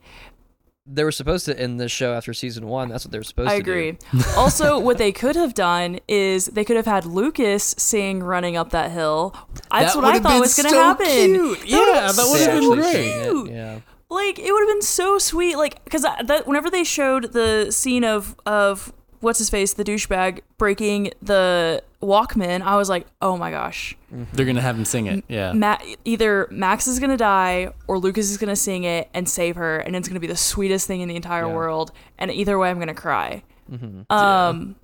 they 0.85 1.03
were 1.03 1.11
supposed 1.11 1.45
to 1.45 1.57
end 1.59 1.79
this 1.79 1.91
show 1.91 2.13
after 2.13 2.33
season 2.33 2.67
one. 2.67 2.89
That's 2.89 3.05
what 3.05 3.11
they 3.11 3.17
were 3.19 3.23
supposed 3.23 3.49
I 3.49 3.59
to 3.59 3.63
do. 3.63 3.71
I 3.71 3.75
agree. 3.75 3.97
also, 4.37 4.79
what 4.79 4.97
they 4.97 5.11
could 5.11 5.35
have 5.35 5.53
done 5.53 5.99
is 6.07 6.45
they 6.47 6.65
could 6.65 6.75
have 6.75 6.85
had 6.87 7.05
Lucas 7.05 7.75
sing 7.77 8.21
"Running 8.23 8.57
Up 8.57 8.71
That 8.71 8.91
Hill." 8.91 9.35
That's 9.71 9.93
That 9.93 10.01
what 10.01 10.05
I 10.05 10.19
thought 10.19 10.39
was 10.39 10.55
going 10.55 10.65
to 10.65 10.69
so 10.71 10.81
happen. 10.81 11.05
cute. 11.05 11.59
That 11.59 11.67
Yeah, 11.67 12.11
that 12.11 12.27
would've 12.29 12.63
so 12.63 12.75
been. 12.75 13.19
It, 13.19 13.23
cute. 13.23 13.51
Yeah. 13.51 13.79
Like 14.09 14.39
it 14.39 14.51
would 14.51 14.59
have 14.61 14.69
been 14.69 14.81
so 14.81 15.17
sweet. 15.19 15.55
Like 15.55 15.83
because 15.85 16.05
whenever 16.45 16.69
they 16.69 16.83
showed 16.83 17.31
the 17.31 17.71
scene 17.71 18.03
of 18.03 18.35
of 18.45 18.91
what's 19.21 19.39
his 19.39 19.49
face, 19.49 19.73
the 19.73 19.83
douchebag 19.83 20.41
breaking 20.57 21.11
the 21.21 21.81
Walkman, 22.01 22.61
I 22.61 22.75
was 22.75 22.89
like, 22.89 23.07
oh 23.21 23.37
my 23.37 23.51
gosh. 23.51 23.95
They're 24.33 24.45
gonna 24.45 24.61
have 24.61 24.75
him 24.77 24.85
sing 24.85 25.05
it. 25.07 25.23
Yeah. 25.27 25.53
Ma- 25.53 25.77
either 26.03 26.47
Max 26.51 26.87
is 26.87 26.99
gonna 26.99 27.17
die 27.17 27.69
or 27.87 27.97
Lucas 27.97 28.29
is 28.29 28.37
gonna 28.37 28.55
sing 28.55 28.83
it 28.83 29.09
and 29.13 29.29
save 29.29 29.55
her, 29.55 29.77
and 29.79 29.95
it's 29.95 30.07
gonna 30.07 30.19
be 30.19 30.27
the 30.27 30.35
sweetest 30.35 30.87
thing 30.87 31.01
in 31.01 31.07
the 31.09 31.15
entire 31.15 31.47
Yeah. 31.47 31.53
world. 31.53 31.91
And 32.17 32.29
either 32.31 32.57
way, 32.59 32.69
I'm 32.69 32.79
gonna 32.79 32.93
cry. 32.93 33.43
Mm-hmm. 33.71 34.11
Um, 34.11 34.75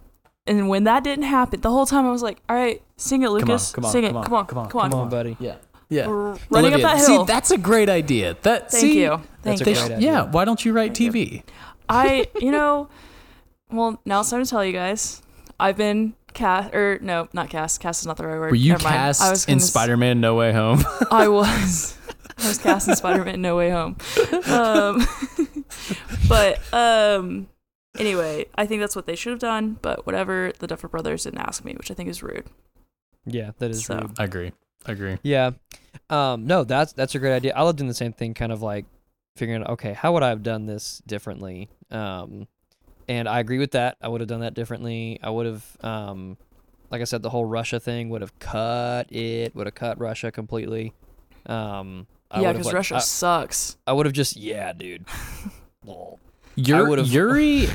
and 0.45 0.69
when 0.69 0.85
that 0.85 1.03
didn't 1.03 1.25
happen, 1.25 1.59
the 1.61 1.69
whole 1.71 1.85
time 1.85 2.05
I 2.05 2.11
was 2.11 2.21
like, 2.23 2.39
"All 2.47 2.55
right, 2.55 2.81
sing 2.95 3.23
it, 3.23 3.29
Lucas. 3.31 3.71
come 3.73 3.83
on, 3.85 3.91
sing 3.91 4.03
come 4.05 4.15
it. 4.15 4.19
on, 4.19 4.23
Come 4.23 4.33
on, 4.33 4.45
come 4.45 4.57
on, 4.59 4.69
come 4.69 4.81
on, 4.81 4.91
Come 4.91 4.99
on, 5.01 5.09
buddy. 5.09 5.35
Yeah. 5.39 5.55
Yeah. 5.89 6.07
We're 6.07 6.37
running 6.49 6.73
up 6.73 6.81
that 6.81 6.97
hill. 6.97 7.25
See, 7.25 7.31
that's 7.31 7.49
a 7.51 7.57
great 7.57 7.89
idea. 7.89 8.35
That 8.43 8.69
Thank 8.71 8.81
see, 8.81 9.01
you. 9.01 9.21
Thank 9.41 9.61
a 9.61 9.69
you. 9.69 9.75
sh- 9.75 9.79
great 9.79 9.91
idea. 9.97 10.11
yeah. 10.11 10.21
Why 10.23 10.45
don't 10.45 10.63
you 10.63 10.71
write 10.73 10.95
Thank 10.95 11.13
TV? 11.13 11.43
I, 11.89 12.27
you 12.39 12.51
know, 12.51 12.89
well, 13.71 13.99
now 14.05 14.21
it's 14.21 14.29
time 14.29 14.43
to 14.43 14.49
tell 14.49 14.63
you 14.63 14.73
guys. 14.73 15.21
I've 15.59 15.77
been 15.77 16.13
cast, 16.33 16.73
or 16.73 16.99
no, 17.01 17.27
not 17.33 17.49
cast. 17.49 17.79
Cast 17.79 18.01
is 18.01 18.07
not 18.07 18.17
the 18.17 18.27
right 18.27 18.37
word. 18.39 18.51
Were 18.51 18.55
you 18.55 18.73
Never 18.73 18.83
mind. 18.83 18.95
cast 18.95 19.21
I 19.21 19.29
was 19.31 19.45
in 19.45 19.53
gonna 19.53 19.61
s- 19.63 19.69
Spider-Man: 19.69 20.21
No 20.21 20.35
Way 20.35 20.53
Home? 20.53 20.83
I 21.11 21.27
was. 21.27 21.97
I 22.37 22.47
was 22.47 22.57
cast 22.59 22.87
in 22.87 22.95
Spider-Man: 22.95 23.41
No 23.41 23.55
Way 23.57 23.71
Home. 23.71 23.97
Um, 24.47 25.05
but 26.29 26.61
um, 26.73 27.47
anyway, 27.97 28.45
I 28.55 28.65
think 28.65 28.81
that's 28.81 28.95
what 28.95 29.05
they 29.07 29.15
should 29.15 29.31
have 29.31 29.39
done. 29.39 29.77
But 29.81 30.05
whatever, 30.05 30.51
the 30.59 30.67
Duffer 30.67 30.87
Brothers 30.87 31.23
didn't 31.23 31.39
ask 31.39 31.63
me, 31.65 31.73
which 31.77 31.89
I 31.91 31.93
think 31.93 32.09
is 32.09 32.21
rude. 32.21 32.45
Yeah, 33.25 33.51
that 33.59 33.71
is 33.71 33.85
So. 33.85 33.95
rude. 33.99 34.11
I 34.19 34.23
agree. 34.25 34.51
I 34.85 34.91
agree. 34.91 35.17
Yeah. 35.23 35.51
Um, 36.09 36.45
no, 36.45 36.63
that's 36.63 36.93
that's 36.93 37.15
a 37.15 37.19
great 37.19 37.33
idea. 37.35 37.53
I 37.55 37.63
loved 37.63 37.79
doing 37.79 37.87
the 37.87 37.93
same 37.93 38.13
thing, 38.13 38.33
kind 38.33 38.51
of 38.51 38.61
like 38.61 38.85
figuring 39.35 39.61
out, 39.63 39.71
okay, 39.71 39.93
how 39.93 40.13
would 40.13 40.23
I 40.23 40.29
have 40.29 40.43
done 40.43 40.65
this 40.67 41.01
differently? 41.07 41.69
Um, 41.91 42.47
and 43.07 43.27
I 43.27 43.39
agree 43.39 43.59
with 43.59 43.71
that. 43.71 43.97
I 44.01 44.07
would 44.07 44.21
have 44.21 44.27
done 44.27 44.41
that 44.41 44.53
differently. 44.53 45.19
I 45.23 45.29
would 45.29 45.45
have, 45.45 45.77
um, 45.81 46.37
like 46.91 47.01
I 47.01 47.05
said, 47.05 47.21
the 47.21 47.29
whole 47.29 47.45
Russia 47.45 47.79
thing 47.79 48.09
would 48.09 48.21
have 48.21 48.37
cut 48.39 49.11
it. 49.11 49.55
Would 49.55 49.67
have 49.67 49.75
cut 49.75 49.99
Russia 49.99 50.31
completely. 50.31 50.93
Um, 51.45 52.07
I 52.29 52.41
yeah, 52.41 52.51
because 52.51 52.67
like- 52.67 52.75
Russia 52.75 52.95
I, 52.95 52.99
sucks. 52.99 53.77
I 53.87 53.93
would 53.93 54.05
have 54.05 54.13
just, 54.13 54.35
yeah, 54.37 54.73
dude. 54.73 55.05
Lol. 55.85 56.19
Yuri, 56.55 56.89
would've- 56.89 57.07
Yuri 57.07 57.67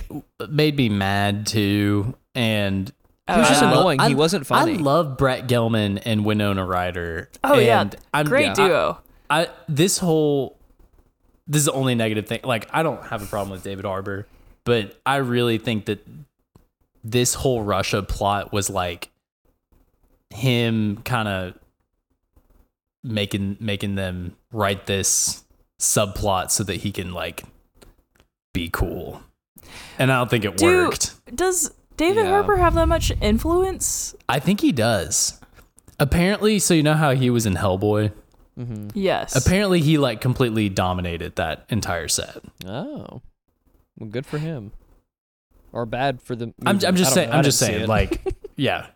made 0.48 0.76
me 0.76 0.88
mad 0.88 1.46
too, 1.46 2.14
and 2.34 2.92
He 3.28 3.36
was 3.38 3.48
just 3.48 3.62
Uh, 3.62 3.68
annoying. 3.68 4.00
I- 4.00 4.08
he 4.08 4.14
wasn't 4.14 4.46
funny. 4.46 4.72
I 4.74 4.76
love 4.76 5.16
Brett 5.16 5.46
Gelman 5.46 6.02
and 6.04 6.24
Winona 6.24 6.66
Ryder. 6.66 7.30
Oh 7.44 7.58
yeah, 7.58 7.88
I'm, 8.12 8.26
great 8.26 8.48
I- 8.48 8.54
duo. 8.54 8.98
I 9.30 9.48
this 9.68 9.98
whole 9.98 10.58
this 11.46 11.60
is 11.60 11.66
the 11.66 11.72
only 11.72 11.94
negative 11.94 12.26
thing. 12.26 12.40
Like 12.44 12.68
I 12.72 12.82
don't 12.82 13.02
have 13.04 13.22
a 13.22 13.26
problem 13.26 13.50
with 13.52 13.62
David 13.62 13.84
Harbour, 13.84 14.26
but 14.64 15.00
I 15.04 15.16
really 15.16 15.58
think 15.58 15.86
that 15.86 16.06
this 17.04 17.34
whole 17.34 17.62
Russia 17.62 18.02
plot 18.02 18.52
was 18.52 18.70
like 18.70 19.10
him 20.30 20.98
kind 21.04 21.28
of 21.28 21.54
making 23.04 23.56
making 23.60 23.94
them 23.96 24.36
write 24.52 24.86
this 24.86 25.44
subplot 25.80 26.50
so 26.50 26.62
that 26.64 26.76
he 26.76 26.92
can 26.92 27.12
like 27.12 27.42
be 28.52 28.68
cool. 28.70 29.22
And 29.98 30.12
I 30.12 30.18
don't 30.18 30.30
think 30.30 30.44
it 30.44 30.56
Do- 30.56 30.66
worked. 30.66 31.14
Does 31.34 31.72
David 31.96 32.24
Yeah. 32.24 32.30
Harbour 32.30 32.56
have 32.56 32.74
that 32.74 32.86
much 32.86 33.10
influence? 33.20 34.14
I 34.28 34.38
think 34.38 34.60
he 34.60 34.72
does. 34.72 35.38
Apparently, 35.98 36.58
so 36.58 36.74
you 36.74 36.82
know 36.82 36.94
how 36.94 37.14
he 37.14 37.30
was 37.30 37.46
in 37.46 37.54
Hellboy? 37.54 38.12
Mm-hmm. 38.58 38.88
Yes. 38.94 39.34
Apparently, 39.36 39.80
he 39.80 39.98
like 39.98 40.20
completely 40.20 40.68
dominated 40.68 41.36
that 41.36 41.64
entire 41.68 42.08
set. 42.08 42.38
Oh, 42.66 43.22
well, 44.02 44.10
good 44.10 44.26
for 44.26 44.38
him. 44.38 44.72
Or 45.72 45.86
bad 45.86 46.20
for 46.20 46.36
the. 46.36 46.52
I'm. 46.66 46.78
I'm 46.84 46.96
just 46.96 47.14
saying. 47.14 47.30
know. 47.30 47.34
I 47.34 47.38
I'm 47.38 47.44
just 47.44 47.58
saying. 47.58 47.86
Like, 47.88 48.20
yeah, 48.56 48.88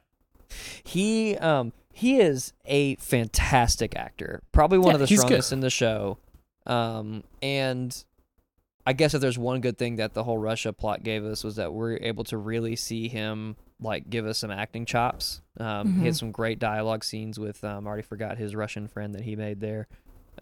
he 0.84 1.36
um 1.38 1.72
he 1.92 2.20
is 2.20 2.52
a 2.66 2.96
fantastic 2.96 3.96
actor 3.96 4.42
probably 4.52 4.76
one 4.78 4.88
Yeah, 4.88 4.94
of 4.94 5.00
the 5.00 5.06
he's 5.06 5.18
good. 5.20 5.26
strongest 5.28 5.52
in 5.52 5.60
the 5.60 5.70
show 5.70 6.18
um 6.66 7.24
and 7.40 8.04
i 8.86 8.92
guess 8.92 9.14
if 9.14 9.20
there's 9.22 9.38
one 9.38 9.60
good 9.62 9.78
thing 9.78 9.96
that 9.96 10.12
the 10.12 10.24
whole 10.24 10.36
russia 10.36 10.72
plot 10.74 11.02
gave 11.02 11.24
us 11.24 11.42
was 11.42 11.56
that 11.56 11.72
we're 11.72 11.96
able 12.02 12.22
to 12.24 12.36
really 12.36 12.76
see 12.76 13.08
him 13.08 13.56
like 13.80 14.10
give 14.10 14.26
us 14.26 14.36
some 14.38 14.50
acting 14.50 14.84
chops 14.84 15.40
um 15.58 15.98
he 16.00 16.04
had 16.04 16.14
Mhm. 16.14 16.18
some 16.18 16.32
great 16.32 16.58
dialogue 16.58 17.02
scenes 17.02 17.38
with 17.40 17.64
um 17.64 17.86
i 17.86 17.88
already 17.88 18.02
forgot 18.02 18.36
his 18.36 18.54
russian 18.54 18.86
friend 18.88 19.14
that 19.14 19.22
he 19.22 19.34
made 19.34 19.60
there 19.60 19.88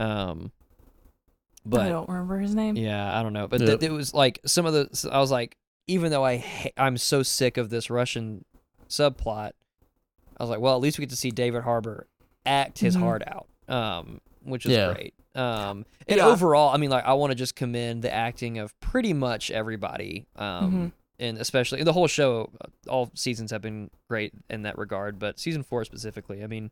um 0.01 0.51
I 1.73 1.89
don't 1.89 2.09
remember 2.09 2.39
his 2.39 2.55
name. 2.55 2.77
yeah, 2.77 3.19
I 3.19 3.23
don't 3.23 3.33
know, 3.33 3.47
but 3.49 3.61
Yep. 3.61 3.81
th- 3.81 3.91
it 3.91 3.93
was 3.93 4.13
like 4.15 4.41
some 4.47 4.67
of 4.67 4.73
the. 4.75 5.11
I 5.13 5.19
was 5.21 5.31
like, 5.31 5.57
even 5.87 6.11
though 6.11 6.25
I 6.25 6.39
ha- 6.39 6.73
I'm 6.77 6.97
so 6.99 7.23
sick 7.23 7.57
of 7.57 7.71
this 7.71 7.91
Russian 7.91 8.45
subplot, 8.89 9.53
I 10.39 10.43
was 10.43 10.51
like, 10.51 10.61
well, 10.61 10.75
at 10.75 10.81
least 10.81 10.99
we 10.99 11.03
get 11.03 11.11
to 11.11 11.17
see 11.17 11.31
David 11.31 11.63
Harbour 11.63 12.07
act 12.47 12.79
his 12.79 12.97
Mhm. 12.97 13.01
heart 13.01 13.23
out, 13.27 13.47
um, 13.69 14.21
which 14.43 14.67
is 14.67 14.73
Yeah. 14.73 14.93
great. 14.93 15.15
Um, 15.35 15.85
and 16.07 16.19
Yeah. 16.19 16.27
overall, 16.27 16.73
I 16.73 16.77
mean, 16.77 16.91
like, 16.91 17.05
I 17.05 17.15
want 17.15 17.31
to 17.31 17.35
just 17.35 17.57
commend 17.57 18.03
the 18.03 18.13
acting 18.13 18.59
of 18.59 18.79
pretty 18.81 19.13
much 19.13 19.51
everybody, 19.51 20.27
um, 20.37 20.73
Mhm. 20.73 20.93
and 21.19 21.39
especially 21.39 21.83
the 21.83 21.93
whole 21.93 22.07
show. 22.07 22.51
uh, 22.61 22.67
All 22.91 23.11
seasons 23.15 23.51
have 23.51 23.63
been 23.63 23.91
great 24.09 24.33
in 24.51 24.63
that 24.63 24.77
regard, 24.79 25.19
but 25.19 25.39
season 25.41 25.63
four 25.63 25.85
specifically, 25.85 26.45
I 26.45 26.47
mean. 26.47 26.71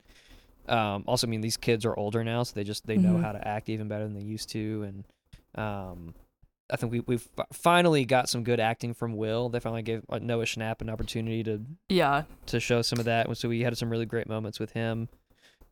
Um, 0.69 1.05
also, 1.07 1.27
I 1.27 1.31
mean, 1.31 1.41
these 1.41 1.57
kids 1.57 1.85
are 1.85 1.97
older 1.97 2.23
now, 2.25 2.43
so 2.45 2.53
they 2.55 2.65
just 2.65 2.87
they 2.87 2.97
know 2.97 3.15
Mhm. 3.15 3.23
how 3.23 3.33
to 3.33 3.47
act 3.49 3.69
even 3.69 3.89
better 3.89 4.05
than 4.05 4.15
they 4.15 4.25
used 4.25 4.49
to, 4.51 4.83
and 4.85 5.05
um, 5.55 6.15
I 6.71 6.77
think 6.77 6.93
we 6.93 7.01
we've 7.01 7.29
finally 7.53 8.05
got 8.05 8.29
some 8.29 8.45
good 8.45 8.61
acting 8.61 8.95
from 8.95 9.17
Will. 9.17 9.49
They 9.49 9.61
finally 9.61 9.83
gave 9.83 10.03
uh, 10.09 10.19
Noah 10.21 10.45
Schnapp 10.45 10.81
an 10.81 10.89
opportunity 10.89 11.43
to 11.45 11.61
Yeah. 11.89 12.23
to 12.47 12.61
show 12.61 12.81
some 12.83 12.99
of 12.99 13.05
that, 13.07 13.37
so 13.37 13.49
we 13.49 13.61
had 13.63 13.77
some 13.77 13.91
really 13.91 14.07
great 14.07 14.29
moments 14.29 14.59
with 14.61 14.73
him. 14.73 15.09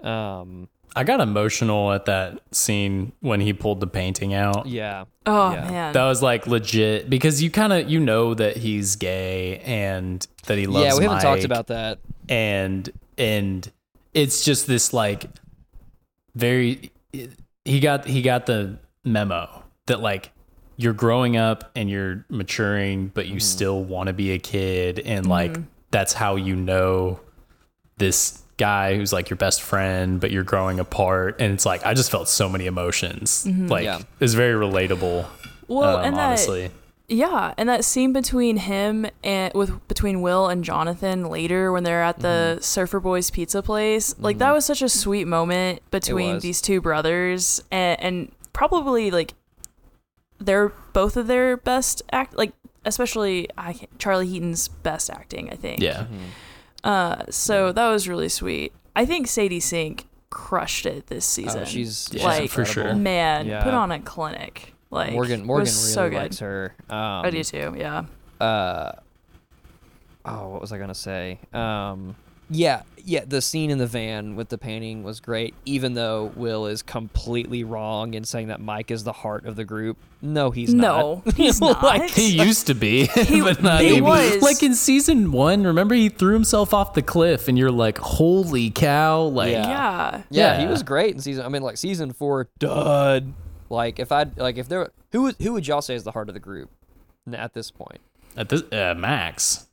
Um, 0.01 0.69
I 0.97 1.05
got 1.05 1.21
emotional 1.21 1.93
at 1.93 2.07
that 2.07 2.41
scene 2.51 3.13
when 3.21 3.41
he 3.41 3.53
pulled 3.53 3.79
the 3.81 3.87
painting 3.87 4.35
out. 4.35 4.67
yeah, 4.67 5.05
Oh 5.25 5.53
Yeah. 5.53 5.71
man. 5.71 5.93
That 5.93 6.05
was 6.07 6.21
like 6.23 6.47
legit 6.49 7.09
because 7.09 7.41
you 7.43 7.51
kind 7.51 7.73
of 7.73 7.89
you 7.89 8.01
know 8.01 8.35
that 8.35 8.57
he's 8.57 8.97
gay 8.97 9.59
and 9.59 10.27
that 10.47 10.59
he 10.59 10.67
loves. 10.67 10.85
yeah, 10.87 10.99
we 10.99 11.05
haven't 11.05 11.21
talked 11.21 11.45
about 11.45 11.69
that. 11.69 11.99
and 12.29 12.91
and 13.19 13.71
it's 14.15 14.45
just 14.45 14.67
this 14.67 14.93
like 14.93 15.25
very 16.35 16.91
he 17.65 17.81
got 17.81 18.07
he 18.07 18.23
got 18.23 18.47
the 18.47 18.79
memo 19.05 19.63
that 19.87 20.01
like 20.01 20.31
you're 20.77 20.93
growing 20.93 21.37
up 21.37 21.71
and 21.75 21.91
you're 21.91 22.25
maturing 22.29 23.09
but 23.15 23.27
you 23.27 23.37
Mhm. 23.37 23.43
still 23.43 23.85
want 23.85 24.07
to 24.07 24.13
be 24.13 24.33
a 24.33 24.39
kid 24.39 24.99
and 25.01 25.27
like 25.27 25.53
Mhm. 25.53 25.65
that's 25.91 26.13
how 26.13 26.37
you 26.37 26.57
know 26.57 27.21
this 27.99 28.43
guy 28.57 28.95
who's 28.97 29.13
like 29.13 29.31
your 29.31 29.37
best 29.37 29.63
friend 29.63 30.21
but 30.21 30.31
you're 30.31 30.45
growing 30.45 30.79
apart 30.79 31.37
and 31.41 31.53
it's 31.53 31.67
like 31.67 31.85
I 31.85 31.95
just 31.95 32.11
felt 32.11 32.29
so 32.29 32.49
many 32.49 32.67
emotions 32.67 33.47
like 33.47 33.85
Yeah. 33.85 34.01
it's 34.21 34.35
very 34.35 34.55
relatable 34.55 35.27
well, 35.67 35.99
um, 35.99 36.05
and 36.05 36.17
that 36.17 36.27
honestly 36.29 36.71
yeah, 37.11 37.53
and 37.59 37.69
that 37.69 37.85
scene 37.85 38.13
between 38.13 38.57
him 38.57 39.05
and 39.25 39.53
with 39.53 39.87
between 39.89 40.23
Will 40.23 40.49
and 40.49 40.65
Jonathan 40.65 41.25
later 41.25 41.73
when 41.73 41.83
they're 41.85 42.03
at 42.03 42.21
the 42.21 42.29
Mm-hmm. 42.57 42.61
Surfer 42.63 43.01
Boys 43.01 43.31
pizza 43.31 43.63
place, 43.63 44.15
like 44.19 44.39
that 44.39 44.53
was 44.53 44.65
such 44.65 44.81
a 44.81 44.89
sweet 44.89 45.27
moment 45.27 45.83
between 45.91 46.39
these 46.39 46.63
two 46.63 46.81
brothers, 46.81 47.63
and, 47.71 48.01
and 48.01 48.33
probably 48.53 49.11
like 49.11 49.35
they're 50.39 50.71
both 50.93 51.17
of 51.17 51.27
their 51.27 51.57
best 51.57 52.01
act, 52.13 52.37
like 52.39 52.53
especially 52.85 53.49
I 53.59 53.75
can't, 53.75 53.99
Charlie 53.99 54.27
Heaton's 54.29 54.69
best 54.69 55.11
acting, 55.11 55.51
I 55.51 55.57
think. 55.57 55.81
yeah 55.83 56.07
Uh, 56.83 57.25
so 57.29 57.73
that 57.73 57.89
was 57.91 58.09
really 58.09 58.29
sweet. 58.31 58.73
I 58.97 59.05
think 59.05 59.27
Sadie 59.27 59.61
Sink 59.61 60.07
crushed 60.31 60.87
it 60.87 61.09
this 61.09 61.27
season. 61.27 61.63
Oh, 61.63 61.65
she's 61.67 62.09
Yeah, 62.13 62.25
like 62.25 62.51
for 62.51 62.65
sure. 62.65 62.95
man, 62.95 63.47
Yeah. 63.47 63.63
put 63.65 63.75
on 63.75 63.93
a 63.93 64.01
clinic. 64.01 64.75
Like 64.91 65.13
Morgan 65.13 65.45
Morgan 65.45 65.63
was 65.65 65.83
really 65.83 65.93
so 65.95 66.11
good. 66.11 66.17
likes 66.17 66.39
her. 66.41 66.75
Um, 66.89 66.97
I 66.99 67.31
do 67.31 67.45
too. 67.45 67.75
Yeah. 67.79 68.05
uh 68.41 68.93
oh 70.25 70.49
what 70.51 70.61
was 70.61 70.71
i 70.71 70.77
gonna 70.79 70.95
say 70.95 71.39
um 71.55 72.15
yeah 72.51 72.83
yeah 72.99 73.25
the 73.27 73.41
scene 73.41 73.71
in 73.71 73.79
the 73.79 73.87
van 73.87 74.37
with 74.37 74.51
the 74.51 74.59
painting 74.59 75.03
was 75.03 75.19
great 75.19 75.55
even 75.65 75.95
though 75.95 76.31
will 76.37 76.67
is 76.67 76.83
completely 76.83 77.65
wrong 77.65 78.13
in 78.13 78.23
saying 78.25 78.49
that 78.49 78.61
mike 78.61 78.91
is 78.91 79.03
the 79.03 79.13
heart 79.15 79.47
of 79.47 79.57
the 79.57 79.65
group 79.65 79.97
no 80.21 80.51
he's 80.51 80.75
No, 80.75 81.23
not 81.25 81.35
he's 81.37 81.59
not. 81.63 81.83
Like, 81.83 82.11
He 82.11 82.37
used 82.43 82.67
to 82.67 82.75
be, 82.75 83.07
He- 83.15 83.41
but 83.41 83.63
not 83.63 83.81
he 83.81 84.03
was. 84.03 84.43
Like 84.43 84.63
in 84.63 84.75
season 84.75 85.33
one, 85.33 85.65
remember 85.65 85.95
he 85.95 86.11
threw 86.11 86.35
himself 86.35 86.75
off 86.75 86.93
the 86.93 87.01
cliff, 87.01 87.49
and 87.49 87.57
you're 87.57 87.71
like, 87.71 87.97
"Holy 87.97 88.69
cow!" 88.71 89.23
Like, 89.23 89.53
Yeah. 89.53 89.67
Yeah. 89.71 90.23
yeah, 90.29 90.61
he 90.61 90.67
was 90.67 90.83
great 90.83 91.15
in 91.15 91.23
season 91.23 91.47
i 91.47 91.49
mean 91.49 91.63
like 91.63 91.79
season 91.79 92.13
four 92.13 92.51
dud 92.59 93.33
like 93.71 93.99
if 93.99 94.13
i 94.13 94.27
like 94.37 94.59
if 94.59 94.69
there 94.69 94.91
who 95.13 95.23
would 95.23 95.37
who 95.41 95.53
would 95.55 95.67
y'all 95.67 95.81
say 95.83 95.95
is 95.95 96.05
the 96.05 96.13
heart 96.13 96.29
of 96.29 96.35
the 96.35 96.41
group 96.41 96.69
at 97.33 97.55
this 97.55 97.71
point 97.71 98.01
at 98.37 98.49
this 98.49 98.63
uh, 98.73 98.95
Max. 98.97 99.67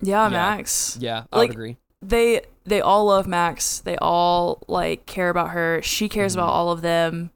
Yeah, 0.00 0.24
Yeah. 0.24 0.28
Max. 0.28 0.98
yeah 1.00 1.24
i 1.32 1.38
Like- 1.38 1.48
would 1.48 1.54
agree 1.56 1.76
They 2.02 2.42
they 2.64 2.80
all 2.80 3.06
love 3.06 3.26
Max. 3.26 3.78
They 3.80 3.96
all 3.96 4.58
like 4.68 5.04
care 5.06 5.30
about 5.30 5.50
her. 5.50 5.80
She 5.82 6.08
cares 6.08 6.34
about 6.34 6.48
Mhm. 6.50 6.54
all 6.54 6.70
of 6.70 6.80
them. 6.82 7.30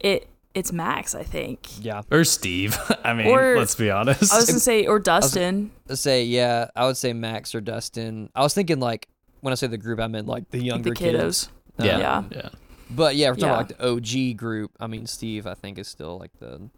It 0.00 0.28
it's 0.54 0.70
Max, 0.72 1.14
I 1.14 1.22
think. 1.24 1.58
yeah 1.84 2.02
or 2.10 2.24
Steve. 2.24 2.76
I 3.04 3.14
mean, 3.14 3.26
Or- 3.28 3.56
let's 3.58 3.74
be 3.74 3.90
honest. 3.90 4.32
I 4.32 4.36
was 4.36 4.46
gonna 4.46 4.60
say 4.60 4.86
or 4.86 4.98
Dustin. 5.10 5.70
Let's 5.88 6.00
say 6.00 6.24
yeah 6.24 6.68
i 6.76 6.86
would 6.86 6.96
say 6.96 7.12
max 7.12 7.54
or 7.54 7.60
dustin 7.60 8.30
i 8.34 8.42
was 8.42 8.54
thinking 8.54 8.78
like 8.80 9.08
when 9.40 9.52
i 9.52 9.54
say 9.56 9.66
the 9.66 9.76
group 9.78 9.98
i 10.00 10.06
meant 10.06 10.26
like 10.28 10.48
the 10.50 10.62
younger 10.62 10.90
the 10.90 10.96
kids 10.96 11.48
kiddos. 11.78 11.84
yeah, 11.84 11.98
yeah. 11.98 12.22
yeah. 12.30 12.48
But 12.94 13.16
yeah, 13.16 13.28
we're 13.30 13.36
talking 13.36 13.48
Yeah. 13.48 13.54
about 13.60 13.70
like 13.70 13.78
the 13.78 14.32
OG 14.32 14.36
group. 14.36 14.70
I 14.80 14.86
mean, 14.86 15.06
Steve, 15.06 15.46
I 15.46 15.54
think 15.54 15.78
is 15.78 15.88
still 15.88 16.18
like 16.18 16.32
the 16.38 16.68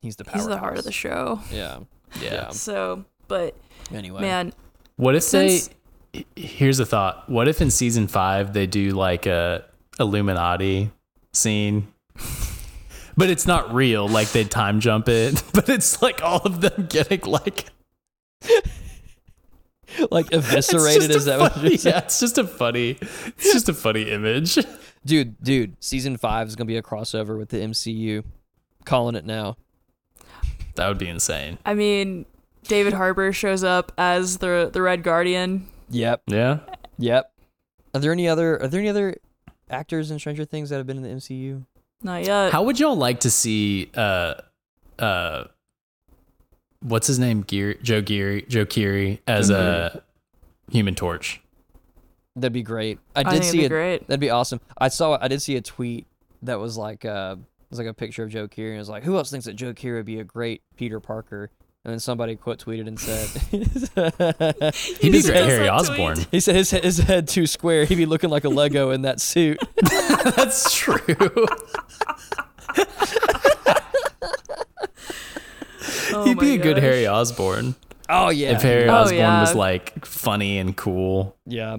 he's 0.00 0.16
the 0.16 0.24
power. 0.24 0.34
He's 0.36 0.46
the 0.46 0.58
heart 0.58 0.78
of 0.78 0.84
the 0.84 0.92
show. 0.92 1.40
show. 1.50 1.54
Yeah. 1.56 1.78
Yeah. 2.20 2.50
So, 2.50 3.04
but 3.28 3.56
Anyway, 3.92 4.20
man, 4.20 4.52
What 4.96 5.14
if 5.14 5.22
Since- 5.22 5.68
they? 6.12 6.26
Here's 6.36 6.78
a 6.78 6.84
thought. 6.84 7.28
What 7.30 7.48
if 7.48 7.62
in 7.62 7.70
season 7.70 8.06
five 8.06 8.52
they 8.52 8.66
do 8.66 8.90
like 8.90 9.24
a 9.26 9.64
Illuminati 9.98 10.90
scene? 11.32 11.88
But 13.14 13.28
it's 13.28 13.46
not 13.46 13.74
real, 13.74 14.08
like 14.08 14.30
they 14.32 14.42
time 14.44 14.80
jump 14.80 15.06
it. 15.06 15.42
But 15.52 15.68
it's 15.68 16.00
like 16.00 16.22
all 16.22 16.38
of 16.46 16.62
them 16.62 16.86
getting 16.88 17.20
like 17.26 17.66
like 20.10 20.32
eviscerated 20.32 21.10
is 21.10 21.26
a 21.26 21.30
that 21.30 21.38
what 21.40 21.62
you're 21.62 21.76
saying? 21.76 21.94
yeah, 21.94 22.02
it's 22.04 22.20
just 22.20 22.38
a 22.38 22.46
funny 22.46 22.96
it's 23.00 23.52
just 23.52 23.68
a 23.68 23.74
funny 23.74 24.10
image. 24.10 24.58
Dude? 25.04 25.42
Dude, 25.42 25.76
season 25.80 26.16
five 26.16 26.48
is 26.48 26.56
gonna 26.56 26.66
be 26.68 26.76
a 26.76 26.82
crossover 26.82 27.36
with 27.38 27.50
the 27.50 27.58
MCU. 27.58 28.24
Calling 28.84 29.14
it 29.14 29.24
now. 29.24 29.56
That 30.74 30.88
would 30.88 30.98
be 30.98 31.08
insane. 31.08 31.58
I 31.64 31.74
mean, 31.74 32.24
David 32.64 32.94
Harbour 32.94 33.32
shows 33.32 33.62
up 33.64 33.92
as 33.98 34.38
the 34.38 34.70
the 34.72 34.82
Red 34.82 35.02
Guardian. 35.02 35.68
Yep. 35.90 36.22
Yeah. 36.26 36.60
Yep. 36.98 37.32
Are 37.94 38.00
there 38.00 38.12
any 38.12 38.28
other 38.28 38.60
Are 38.62 38.68
there 38.68 38.80
any 38.80 38.88
other 38.88 39.16
actors 39.68 40.10
in 40.10 40.18
Stranger 40.18 40.44
Things 40.44 40.70
that 40.70 40.76
have 40.78 40.86
been 40.86 40.96
in 40.96 41.02
the 41.02 41.10
MCU? 41.10 41.64
Not 42.02 42.24
yet. 42.24 42.52
How 42.52 42.62
would 42.62 42.80
y'all 42.80 42.96
like 42.96 43.20
to 43.20 43.30
see 43.30 43.90
uh 43.94 44.34
uh 44.98 45.44
what's 46.80 47.06
his 47.06 47.18
name? 47.18 47.42
Gear 47.42 47.74
Joe 47.82 48.00
Geary 48.00 48.42
Joe 48.48 48.64
Keery 48.64 49.18
as 49.26 49.50
a 49.50 50.02
human 50.70 50.94
torch. 50.94 51.41
That'd 52.36 52.52
be 52.52 52.62
great. 52.62 52.98
I 53.14 53.20
I 53.20 53.22
did 53.24 53.30
think 53.30 53.42
it'd 53.42 53.50
see 53.52 53.58
be 53.58 53.64
it. 53.64 53.68
great. 53.68 54.06
That'd 54.06 54.20
be 54.20 54.30
awesome. 54.30 54.60
I 54.78 54.88
saw. 54.88 55.18
I 55.20 55.28
did 55.28 55.42
see 55.42 55.56
a 55.56 55.60
tweet 55.60 56.06
that 56.42 56.58
was 56.58 56.76
like, 56.78 57.04
uh, 57.04 57.36
it 57.38 57.70
was 57.70 57.78
like 57.78 57.88
a 57.88 57.94
picture 57.94 58.22
of 58.24 58.30
Joe 58.30 58.48
Keery, 58.48 58.68
and 58.68 58.76
it 58.76 58.78
was 58.78 58.88
like, 58.88 59.02
who 59.04 59.16
else 59.16 59.30
thinks 59.30 59.44
that 59.46 59.54
Joe 59.54 59.72
Keery 59.74 59.96
would 59.96 60.06
be 60.06 60.18
a 60.18 60.24
great 60.24 60.62
Peter 60.76 60.98
Parker? 61.00 61.50
And 61.84 61.90
then 61.92 61.98
somebody 61.98 62.36
quote 62.36 62.58
tweeted 62.64 62.86
and 62.86 62.98
said, 62.98 63.28
He'd 65.00 65.10
be 65.12 65.18
He 65.18 65.22
great 65.22 65.44
Harry 65.44 65.64
that 65.64 65.72
Osborn. 65.72 66.16
he 66.30 66.38
said 66.38 66.54
his 66.54 66.70
his 66.70 66.98
head 66.98 67.26
too 67.26 67.46
square. 67.46 67.84
He'd 67.86 67.96
be 67.96 68.06
looking 68.06 68.30
like 68.30 68.44
a 68.44 68.48
Lego 68.48 68.90
in 68.92 69.02
that 69.02 69.20
suit. 69.20 69.58
That's 70.36 70.72
true. 70.72 70.96
Oh 76.14 76.24
He'd 76.24 76.38
be 76.38 76.46
my 76.46 76.52
a 76.54 76.58
good. 76.58 76.78
Harry 76.78 77.06
Osborn 77.06 77.74
Oh 78.08 78.28
yeah. 78.30 78.52
if 78.52 78.62
Harry 78.62 78.88
Oh, 78.88 78.94
Osborn 78.94 79.18
yeah. 79.18 79.40
was 79.40 79.54
like 79.54 80.04
funny 80.04 80.58
and 80.58 80.76
cool. 80.76 81.36
Yeah. 81.46 81.78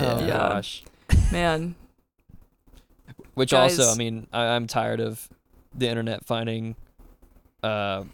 Yeah. 0.00 0.14
Oh 0.14 0.20
Yeah. 0.20 0.26
gosh. 0.38 0.82
Man, 1.32 1.74
Which 3.34 3.50
Guys- 3.52 3.78
also, 3.78 3.92
I 3.92 3.96
mean, 3.96 4.26
I, 4.32 4.42
I'm 4.48 4.66
tired 4.66 5.00
of 5.00 5.28
the 5.74 5.88
internet 5.88 6.24
finding 6.26 6.76
uh, 7.62 8.04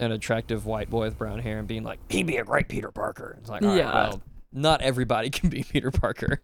an 0.00 0.12
attractive 0.12 0.66
white 0.66 0.90
boy 0.90 1.06
with 1.06 1.18
brown 1.18 1.38
hair 1.38 1.58
and 1.58 1.68
being 1.68 1.82
like, 1.84 1.98
he'd 2.10 2.26
be 2.26 2.36
a 2.36 2.44
great 2.44 2.68
Peter 2.68 2.90
Parker. 2.90 3.36
It's 3.40 3.48
like, 3.48 3.62
all 3.62 3.68
right, 3.68 3.78
Yeah. 3.78 3.92
well, 3.92 4.22
not 4.52 4.82
everybody 4.82 5.30
can 5.38 5.48
be 5.50 5.62
Peter 5.62 5.90
Parker. 5.90 6.40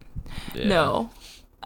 Yeah. 0.54 0.68
No. 0.68 1.10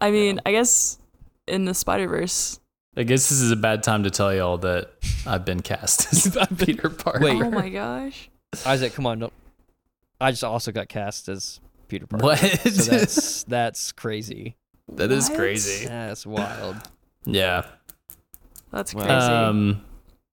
I 0.01 0.11
mean, 0.11 0.41
I 0.47 0.53
guess 0.53 0.99
in 1.47 1.65
the 1.67 1.75
Spider 1.75 2.09
Verse. 2.09 2.59
I 2.97 3.03
guess 3.03 3.29
this 3.29 3.41
is 3.41 3.51
a 3.51 3.57
bad 3.57 3.83
time 3.83 4.05
to 4.05 4.11
tell 4.11 4.35
y'all 4.35 4.57
that 4.59 4.91
I've 5.27 5.45
been 5.45 5.61
cast 5.61 6.13
as 6.13 6.37
Peter 6.59 6.89
Parker. 6.89 7.21
Wait. 7.21 7.43
Oh 7.43 7.51
my 7.51 7.69
gosh. 7.69 8.31
Isaac, 8.65 8.95
come 8.95 9.07
on. 9.07 9.19
Don't. 9.19 9.33
I 10.21 10.31
just 10.31 10.43
also 10.45 10.73
got 10.73 10.89
cast 10.89 11.29
as 11.29 11.61
Peter 11.89 12.07
Parker. 12.07 12.25
What? 12.27 12.39
So 12.39 12.91
that's 12.97 13.45
that's 13.49 13.93
crazy. 13.93 14.57
that 14.93 15.11
is 15.13 15.29
What? 15.29 15.39
crazy. 15.39 15.87
That's 15.87 16.27
wild. 16.27 16.77
Yeah. 17.25 17.67
That's 18.73 18.93
crazy. 18.95 19.09
Um, 19.09 19.85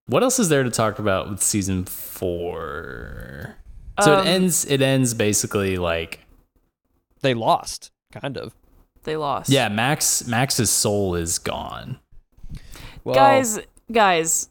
what 0.08 0.22
else 0.24 0.40
is 0.40 0.50
there 0.50 0.64
to 0.64 0.70
talk 0.70 1.00
about 1.00 1.30
with 1.30 1.42
season 1.42 1.86
four? 1.86 3.56
So 4.02 4.16
Um, 4.16 4.20
it 4.28 4.30
ends. 4.30 4.66
It 4.66 4.82
ends 4.82 5.14
basically 5.14 5.78
like 5.78 6.20
They 7.22 7.34
lost, 7.34 7.92
kind 8.12 8.38
of. 8.38 8.54
They 9.04 9.18
lost. 9.18 9.50
yeah. 9.50 9.70
Max 9.70 10.26
Max's 10.28 10.70
soul 10.70 11.16
is 11.16 11.38
gone. 11.40 12.00
Well, 13.04 13.16
guys, 13.16 13.60
guys, 13.92 14.50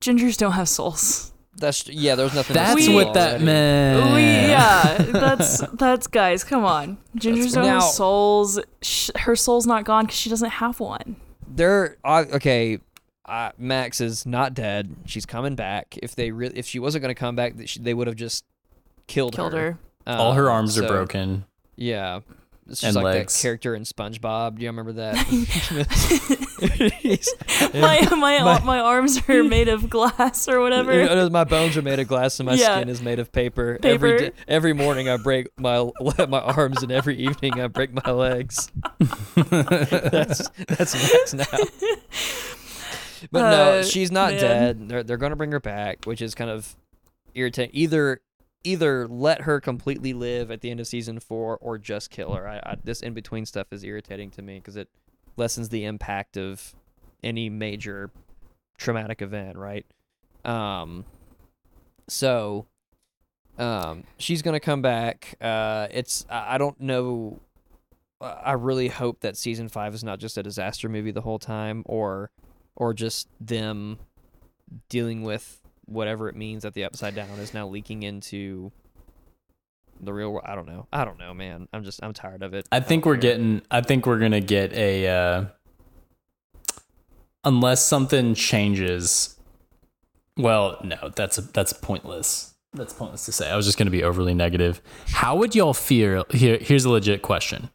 gingers 0.00 0.36
don't 0.36 0.52
have 0.52 0.68
souls. 0.68 1.32
That's 1.56 1.88
yeah. 1.88 2.14
There 2.14 2.24
was 2.24 2.34
nothing. 2.34 2.54
That's 2.54 2.82
steal 2.82 2.94
what 2.94 3.14
that 3.14 3.28
already. 3.30 3.44
meant. 3.44 4.14
We 4.14 4.22
yeah, 4.22 4.96
that's 4.98 5.58
that's 5.74 6.06
guys. 6.06 6.44
Come 6.44 6.64
on, 6.64 6.98
gingers 7.16 7.54
don't 7.54 7.64
Now- 7.66 7.80
souls. 7.80 8.58
Sh- 8.82 9.10
her 9.16 9.36
soul's 9.36 9.66
not 9.66 9.84
gone 9.84 10.04
because 10.06 10.18
she 10.18 10.30
doesn't 10.30 10.50
have 10.50 10.80
one. 10.80 11.16
There. 11.46 11.96
Uh, 12.04 12.24
okay. 12.34 12.78
Uh, 13.26 13.52
Max 13.58 14.00
is 14.00 14.26
not 14.26 14.54
dead. 14.54 14.96
She's 15.06 15.24
coming 15.26 15.54
back. 15.54 15.96
If 16.02 16.16
they 16.16 16.32
really, 16.32 16.58
if 16.58 16.66
she 16.66 16.78
wasn't 16.80 17.02
going 17.02 17.14
to 17.14 17.18
come 17.18 17.36
back, 17.36 17.56
th- 17.56 17.68
she- 17.68 17.80
they 17.80 17.94
would 17.94 18.08
have 18.08 18.16
just 18.16 18.44
killed, 19.06 19.36
Killed 19.36 19.52
her. 19.52 19.78
All 20.06 20.32
her 20.32 20.48
Um, 20.50 20.56
arms 20.56 20.76
are 20.78 20.88
broken. 20.88 21.44
Yeah. 21.76 22.20
It's 22.70 22.84
And 22.84 22.94
like 22.94 23.04
legs. 23.04 23.34
that 23.36 23.42
character 23.42 23.74
in 23.74 23.82
SpongeBob. 23.82 24.56
Do 24.56 24.62
you 24.62 24.68
remember 24.68 24.92
that? 24.92 25.16
My 27.74 28.00
my 28.16 28.42
My- 28.42 28.60
my 28.64 28.78
arms 28.78 29.20
are 29.28 29.42
made 29.42 29.68
of 29.68 29.90
glass 29.90 30.48
or 30.48 30.60
whatever. 30.60 30.92
It 30.92 31.10
is- 31.10 31.30
my 31.30 31.44
bones 31.44 31.76
are 31.76 31.82
made 31.82 31.98
of 31.98 32.06
glass 32.08 32.38
and 32.38 32.46
my 32.46 32.54
Yeah. 32.54 32.76
skin 32.76 32.88
is 32.88 33.02
made 33.02 33.18
of 33.18 33.32
paper. 33.32 33.78
Every 33.82 34.12
Paper. 34.12 34.30
day, 34.30 34.36
every 34.48 34.72
morning 34.72 35.08
I 35.08 35.16
break 35.16 35.48
my 35.58 35.90
my 36.28 36.40
arms 36.40 36.82
and 36.82 36.92
every 36.92 37.16
evening 37.16 37.60
I 37.60 37.66
break 37.66 37.92
my 37.92 38.12
legs. 38.12 38.70
that's 39.34 40.48
that's 40.68 40.94
Max 40.94 41.34
now. 41.34 41.44
But 43.32 43.50
no, 43.50 43.78
Uh, 43.80 43.82
she's 43.82 44.10
not 44.10 44.32
man. 44.32 44.40
dead. 44.40 44.88
They're 44.88 45.02
they're 45.02 45.16
gonna 45.16 45.36
bring 45.36 45.52
her 45.52 45.60
back, 45.60 46.04
which 46.04 46.22
is 46.22 46.34
kind 46.34 46.50
of 46.50 46.76
irritating. 47.34 47.70
Either 47.74 48.20
either 48.64 49.08
let 49.08 49.42
her 49.42 49.60
completely 49.60 50.12
live 50.12 50.50
at 50.50 50.60
the 50.60 50.70
end 50.70 50.80
of 50.80 50.86
season 50.86 51.20
four, 51.20 51.56
or 51.58 51.78
just 51.78 52.10
kill 52.10 52.34
her. 52.34 52.48
I, 52.48 52.56
I 52.58 52.76
this 52.82 53.00
in 53.00 53.14
between 53.14 53.46
stuff 53.46 53.72
is 53.72 53.84
irritating 53.84 54.30
to 54.32 54.42
me 54.42 54.56
because 54.56 54.76
it 54.76 54.88
lessens 55.36 55.68
the 55.70 55.84
impact 55.84 56.36
of 56.36 56.74
any 57.22 57.48
major 57.48 58.10
traumatic 58.76 59.22
event, 59.22 59.56
right? 59.56 59.86
Um, 60.44 61.04
so, 62.08 62.66
um, 63.58 64.04
she's 64.18 64.42
gonna 64.42 64.60
come 64.60 64.82
back. 64.82 65.36
Uh, 65.40 65.88
it's 65.90 66.26
I 66.28 66.58
don't 66.58 66.80
know. 66.80 67.40
I 68.20 68.52
really 68.52 68.88
hope 68.88 69.20
that 69.20 69.36
season 69.36 69.68
five 69.68 69.94
is 69.94 70.04
not 70.04 70.18
just 70.18 70.36
a 70.36 70.42
disaster 70.42 70.88
movie 70.88 71.10
the 71.10 71.22
whole 71.22 71.38
time, 71.38 71.82
or 71.86 72.30
or 72.76 72.92
just 72.94 73.28
them 73.40 73.98
dealing 74.88 75.22
with 75.22 75.60
whatever 75.90 76.28
it 76.28 76.36
means 76.36 76.62
that 76.62 76.74
the 76.74 76.84
upside 76.84 77.14
down 77.14 77.38
is 77.38 77.52
now 77.52 77.66
leaking 77.66 78.02
into 78.02 78.72
the 80.00 80.12
real 80.12 80.32
world. 80.32 80.46
I 80.46 80.54
don't 80.54 80.66
know. 80.66 80.86
I 80.92 81.04
don't 81.04 81.18
know, 81.18 81.34
man. 81.34 81.68
I'm 81.72 81.84
just 81.84 82.02
I'm 82.02 82.12
tired 82.12 82.42
of 82.42 82.54
it. 82.54 82.66
I 82.72 82.78
don't 82.78 82.88
think 82.88 83.04
we're 83.06 83.14
care. 83.14 83.32
getting. 83.32 83.62
I 83.70 83.80
think 83.80 84.06
we're 84.06 84.18
gonna 84.18 84.40
get 84.40 84.72
a. 84.72 85.08
Uh, 85.08 85.44
unless 87.44 87.84
something 87.84 88.34
changes. 88.34 89.36
Well, 90.36 90.78
no, 90.82 91.10
that's 91.14 91.38
a, 91.38 91.42
that's 91.42 91.72
pointless. 91.72 92.54
That's 92.72 92.92
pointless 92.92 93.26
to 93.26 93.32
say. 93.32 93.50
I 93.50 93.56
was 93.56 93.66
just 93.66 93.78
gonna 93.78 93.90
be 93.90 94.04
overly 94.04 94.34
negative. 94.34 94.80
How 95.08 95.36
would 95.36 95.54
y'all 95.54 95.74
feel? 95.74 96.24
Here, 96.30 96.58
here's 96.60 96.84
a 96.84 96.90
legit 96.90 97.22
question. 97.22 97.70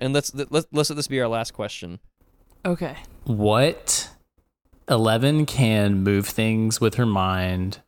And 0.00 0.12
let's 0.12 0.34
let's 0.34 0.66
let's 0.72 0.90
let 0.90 0.96
this 0.96 1.08
be 1.08 1.20
our 1.20 1.28
last 1.28 1.52
question. 1.52 1.98
Okay. 2.64 2.96
What 3.24 4.10
Eleven 4.88 5.46
can 5.46 6.02
move 6.02 6.26
things 6.26 6.80
with 6.80 6.94
her 6.94 7.06
mind, 7.06 7.80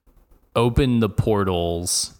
open 0.56 1.00
the 1.00 1.08
portals, 1.08 2.18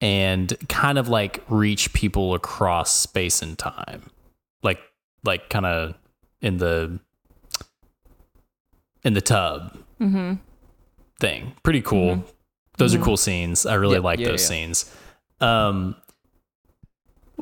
and 0.00 0.56
kind 0.68 0.98
of 0.98 1.08
like 1.08 1.42
reach 1.48 1.92
people 1.92 2.34
across 2.34 2.94
space 2.94 3.42
and 3.42 3.58
time. 3.58 4.10
Like 4.62 4.80
like 5.24 5.50
kind 5.50 5.66
of 5.66 5.94
in 6.40 6.56
the 6.56 6.98
in 9.04 9.14
the 9.14 9.20
tub 9.20 9.76
Mm-hmm. 10.00 10.34
thing. 11.20 11.52
Pretty 11.62 11.82
cool. 11.82 12.16
Mhm. 12.16 12.24
Those 12.78 12.94
Mhm. 12.94 13.00
are 13.00 13.04
cool 13.04 13.16
scenes. 13.16 13.66
I 13.66 13.74
really 13.74 13.94
Yeah, 13.96 14.00
like 14.00 14.18
yeah, 14.20 14.28
those 14.28 14.42
yeah. 14.42 14.48
scenes. 14.48 14.90
Um 15.40 15.96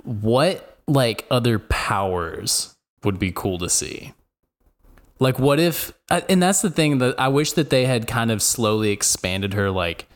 what 0.02 0.78
like 0.86 1.26
other 1.30 1.58
powers 1.58 2.74
would 3.04 3.18
be 3.18 3.30
cool 3.32 3.58
to 3.58 3.68
see? 3.70 4.12
Like 5.20 5.38
what 5.38 5.60
if 5.60 5.92
and 6.10 6.42
that's 6.42 6.62
the 6.62 6.70
thing 6.70 6.98
that 6.98 7.14
I 7.20 7.28
wish 7.28 7.52
that 7.52 7.68
they 7.70 7.84
had 7.84 8.06
kind 8.08 8.30
of 8.30 8.40
slowly 8.42 8.90
expanded 8.90 9.52
her 9.54 9.70
like 9.70 10.08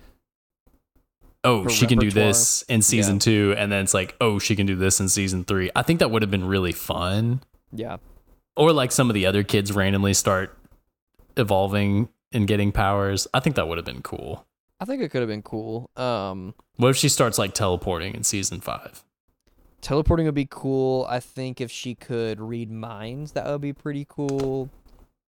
oh, 1.45 1.65
Her 1.65 1.69
she 1.71 1.87
can 1.87 1.99
do 1.99 2.11
this 2.11 2.63
in 2.63 2.81
season 2.81 3.17
Yeah. 3.17 3.53
2 3.53 3.55
and 3.59 3.71
then 3.71 3.83
it's 3.85 3.93
like 3.95 4.17
oh, 4.21 4.39
she 4.39 4.57
can 4.57 4.65
do 4.67 4.75
this 4.77 5.01
in 5.01 5.09
season 5.11 5.45
3. 5.45 5.71
I 5.77 5.83
think 5.83 6.01
that 6.01 6.11
would 6.11 6.23
have 6.23 6.31
been 6.31 6.47
really 6.47 6.73
fun 6.73 7.43
Yeah. 7.71 7.99
or 8.57 8.73
like 8.73 8.91
some 8.93 9.11
of 9.11 9.15
the 9.15 9.27
other 9.27 9.43
kids 9.43 9.73
randomly 9.73 10.15
start 10.15 10.57
evolving 11.37 12.09
and 12.33 12.47
getting 12.47 12.73
powers. 12.73 13.27
I 13.35 13.41
think 13.41 13.57
that 13.57 13.69
would 13.69 13.77
have 13.79 13.85
been 13.85 14.03
cool. 14.03 14.47
I 14.81 14.87
think 14.87 15.03
it 15.03 15.11
could 15.11 15.21
have 15.21 15.29
been 15.29 15.43
cool. 15.43 15.91
Um 15.97 16.55
What 16.77 16.89
if 16.89 16.97
she 16.97 17.11
starts 17.11 17.37
like 17.39 17.53
teleporting 17.53 18.15
in 18.15 18.25
season 18.25 18.61
five? 18.61 19.05
teleporting 19.83 20.25
would 20.25 20.35
be 20.35 20.49
cool. 20.51 21.05
I 21.11 21.21
think 21.21 21.61
if 21.61 21.71
she 21.71 21.95
could 21.95 22.41
read 22.41 22.71
minds, 22.71 23.33
that 23.33 23.45
would 23.47 23.61
be 23.61 23.75
pretty 23.75 24.07
cool. 24.09 24.71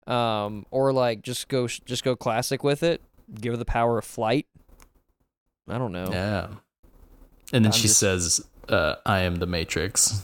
Um, 0.07 0.65
or 0.71 0.91
like 0.91 1.21
just 1.21 1.47
go 1.47 1.67
just 1.67 2.03
go 2.03 2.15
classic 2.15 2.63
with 2.63 2.83
it. 2.83 3.01
Give 3.33 3.53
her 3.53 3.57
the 3.57 3.65
power 3.65 3.97
of 3.99 4.05
flight. 4.05 4.47
I 5.69 5.77
don't 5.77 5.91
know. 5.91 6.07
Yeah. 6.11 6.47
And 7.53 7.63
then 7.65 7.67
I'm 7.67 7.77
she 7.77 7.83
just- 7.87 7.99
says, 7.99 8.45
uh, 8.69 8.95
"I 9.05 9.19
am 9.19 9.35
the 9.35 9.45
Matrix." 9.45 10.23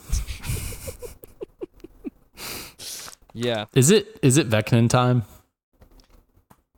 Yeah, 3.33 3.65
Is 3.75 3.91
it 3.91 4.17
is 4.23 4.37
it 4.37 4.49
Vecnan 4.49 4.89
time? 4.89 5.23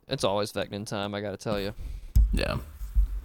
it's 0.08 0.24
always 0.24 0.52
Vecnan 0.52 0.84
time. 0.86 1.14
I 1.14 1.20
gotta 1.22 1.38
tell 1.38 1.58
you. 1.58 1.72
Yeah. 2.32 2.56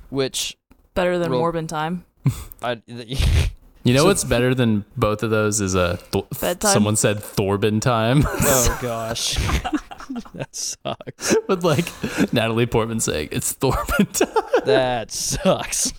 Which 0.09 0.55
Better 0.93 1.19
than 1.19 1.31
Real- 1.31 1.41
Morbin 1.41 1.67
time. 1.67 2.05
I 2.61 2.81
You 3.85 3.93
know 3.93 4.01
So- 4.01 4.05
what's 4.07 4.23
better 4.25 4.53
than 4.53 4.83
both 4.97 5.23
of 5.23 5.29
those 5.29 5.61
is 5.61 5.75
a 5.75 5.97
Th- 6.11 6.25
Bedtime? 6.41 6.71
someone 6.73 6.95
said 6.97 7.17
Thorbin 7.19 7.79
time 7.79 8.23
oh 8.25 8.79
gosh, 8.81 9.35
that 10.33 10.49
sucks. 10.51 11.35
with 11.47 11.63
like 11.63 11.85
Natalie 12.33 12.65
Portman 12.65 12.99
saying 12.99 13.29
it's 13.31 13.53
Thorbin 13.53 14.11
time. 14.11 14.43
That 14.65 15.11
sucks. 15.11 15.93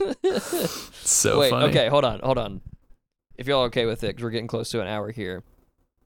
so 1.02 1.38
Wait, 1.40 1.50
funny. 1.50 1.66
okay, 1.68 1.88
hold 1.88 2.04
on, 2.04 2.20
hold 2.20 2.38
on. 2.38 2.60
If 3.36 3.46
y'all 3.46 3.62
are 3.62 3.66
okay 3.66 3.86
with 3.86 4.02
it, 4.02 4.08
because 4.08 4.24
we're 4.24 4.30
getting 4.30 4.46
close 4.48 4.70
to 4.70 4.80
an 4.80 4.88
hour 4.88 5.10
here. 5.12 5.42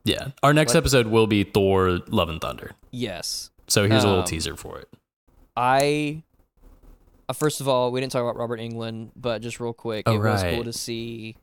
Yeah. 0.04 0.28
Our 0.42 0.52
next 0.52 0.74
Like- 0.74 0.80
episode 0.82 1.06
will 1.06 1.26
be 1.26 1.44
Thor: 1.44 2.00
Love 2.08 2.28
and 2.28 2.40
Thunder. 2.40 2.72
Yes, 2.90 3.50
So 3.68 3.86
here's 3.88 4.02
a 4.04 4.06
little 4.06 4.22
Um, 4.22 4.26
teaser 4.26 4.56
for 4.56 4.78
it. 4.78 4.88
I 5.56 6.22
uh, 7.28 7.32
first 7.32 7.60
of 7.60 7.68
all, 7.68 7.90
we 7.92 8.00
didn't 8.00 8.12
talk 8.12 8.22
about 8.22 8.36
Robert 8.36 8.60
Englund, 8.60 9.10
but 9.16 9.40
just 9.42 9.60
real 9.60 9.72
quick, 9.72 10.02
Oh, 10.06 10.14
it 10.16 10.18
was 10.18 10.42
cool 10.42 10.64
to 10.64 10.72
see 10.72 11.36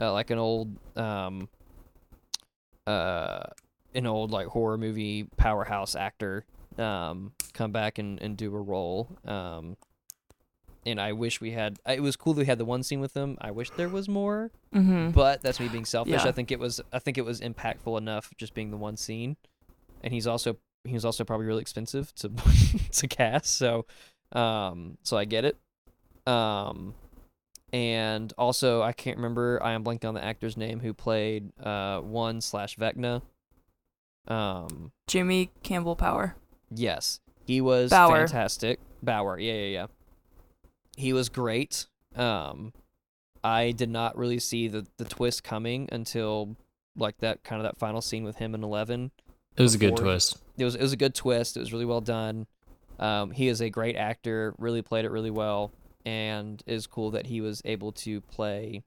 uh, 0.00 0.12
like 0.12 0.30
an 0.30 0.38
old 0.38 0.76
um 0.96 1.48
uh 2.86 3.40
an 3.94 4.06
old 4.06 4.30
like 4.30 4.48
horror 4.48 4.76
movie 4.76 5.24
powerhouse 5.36 5.94
actor 5.94 6.44
um 6.78 7.32
come 7.52 7.70
back 7.72 7.98
and, 7.98 8.20
and 8.20 8.36
do 8.36 8.54
a 8.54 8.60
role. 8.60 9.08
Um 9.24 9.76
and 10.86 11.00
I 11.00 11.12
wish 11.12 11.40
we 11.40 11.52
had 11.52 11.78
it 11.88 12.02
was 12.02 12.16
cool 12.16 12.34
that 12.34 12.40
we 12.40 12.46
had 12.46 12.58
the 12.58 12.64
one 12.64 12.82
scene 12.82 13.00
with 13.00 13.14
him. 13.16 13.38
I 13.40 13.50
wish 13.52 13.70
there 13.70 13.88
was 13.88 14.08
more, 14.08 14.50
Mm-hmm. 14.74 15.10
but 15.10 15.40
that's 15.40 15.60
me 15.60 15.68
being 15.68 15.84
selfish. 15.84 16.24
Yeah. 16.24 16.28
I 16.28 16.32
think 16.32 16.50
it 16.50 16.58
was 16.58 16.80
I 16.92 16.98
think 16.98 17.16
it 17.16 17.24
was 17.24 17.40
impactful 17.40 17.96
enough 17.96 18.30
just 18.36 18.54
being 18.54 18.70
the 18.70 18.76
one 18.76 18.96
scene. 18.96 19.36
And 20.02 20.12
he's 20.12 20.26
also 20.26 20.56
he 20.84 20.92
was 20.92 21.04
also 21.04 21.24
probably 21.24 21.46
really 21.46 21.62
expensive 21.62 22.12
to 22.16 22.30
to 22.92 23.06
cast, 23.08 23.56
so 23.56 23.86
um 24.32 24.98
so 25.04 25.16
I 25.16 25.24
get 25.24 25.44
it. 25.46 25.56
Um 26.26 26.94
and 27.74 28.32
also 28.38 28.82
I 28.82 28.92
can't 28.92 29.16
remember 29.16 29.60
I 29.62 29.72
am 29.72 29.82
blanking 29.82 30.04
on 30.06 30.14
the 30.14 30.24
actor's 30.24 30.56
name 30.56 30.78
who 30.80 30.94
played 30.94 31.50
uh 31.60 32.00
one 32.00 32.40
slash 32.40 32.76
Vecna. 32.76 33.22
Um 34.28 34.92
Jamie 35.06 35.50
Campbell 35.62 35.96
Bower. 35.96 36.36
yes. 36.70 37.20
He 37.46 37.60
was 37.60 37.90
Bower. 37.90 38.26
fantastic. 38.26 38.80
Bower. 39.02 39.38
Yeah, 39.38 39.52
yeah, 39.52 39.66
yeah. 39.66 39.86
He 40.96 41.12
was 41.12 41.28
great. 41.28 41.86
Um, 42.16 42.72
I 43.42 43.72
did 43.72 43.90
not 43.90 44.16
really 44.16 44.38
see 44.38 44.66
the 44.68 44.86
the 44.96 45.04
twist 45.04 45.44
coming 45.44 45.88
until 45.92 46.56
like 46.96 47.18
that 47.18 47.44
kind 47.44 47.60
of 47.60 47.64
that 47.64 47.76
final 47.76 48.00
scene 48.00 48.24
with 48.24 48.36
him 48.36 48.54
and 48.54 48.64
Eleven. 48.64 49.10
It 49.58 49.62
was 49.62 49.74
a 49.74 49.78
good 49.78 49.94
twist. 49.96 50.38
It 50.56 50.64
was 50.64 50.74
it 50.74 50.80
was 50.80 50.92
a 50.94 50.96
good 50.96 51.14
twist. 51.14 51.58
It 51.58 51.60
was 51.60 51.70
really 51.72 51.84
well 51.84 52.00
done. 52.00 52.46
Um, 52.98 53.30
he 53.30 53.48
is 53.48 53.60
a 53.60 53.68
great 53.68 53.96
actor. 53.96 54.54
Really 54.56 54.80
played 54.80 55.04
it 55.04 55.10
really 55.10 55.30
well, 55.30 55.70
and 56.04 56.62
it 56.66 56.72
is 56.74 56.86
cool 56.86 57.10
that 57.12 57.26
he 57.26 57.40
was 57.40 57.62
able 57.64 57.92
to 57.92 58.20
play, 58.22 58.82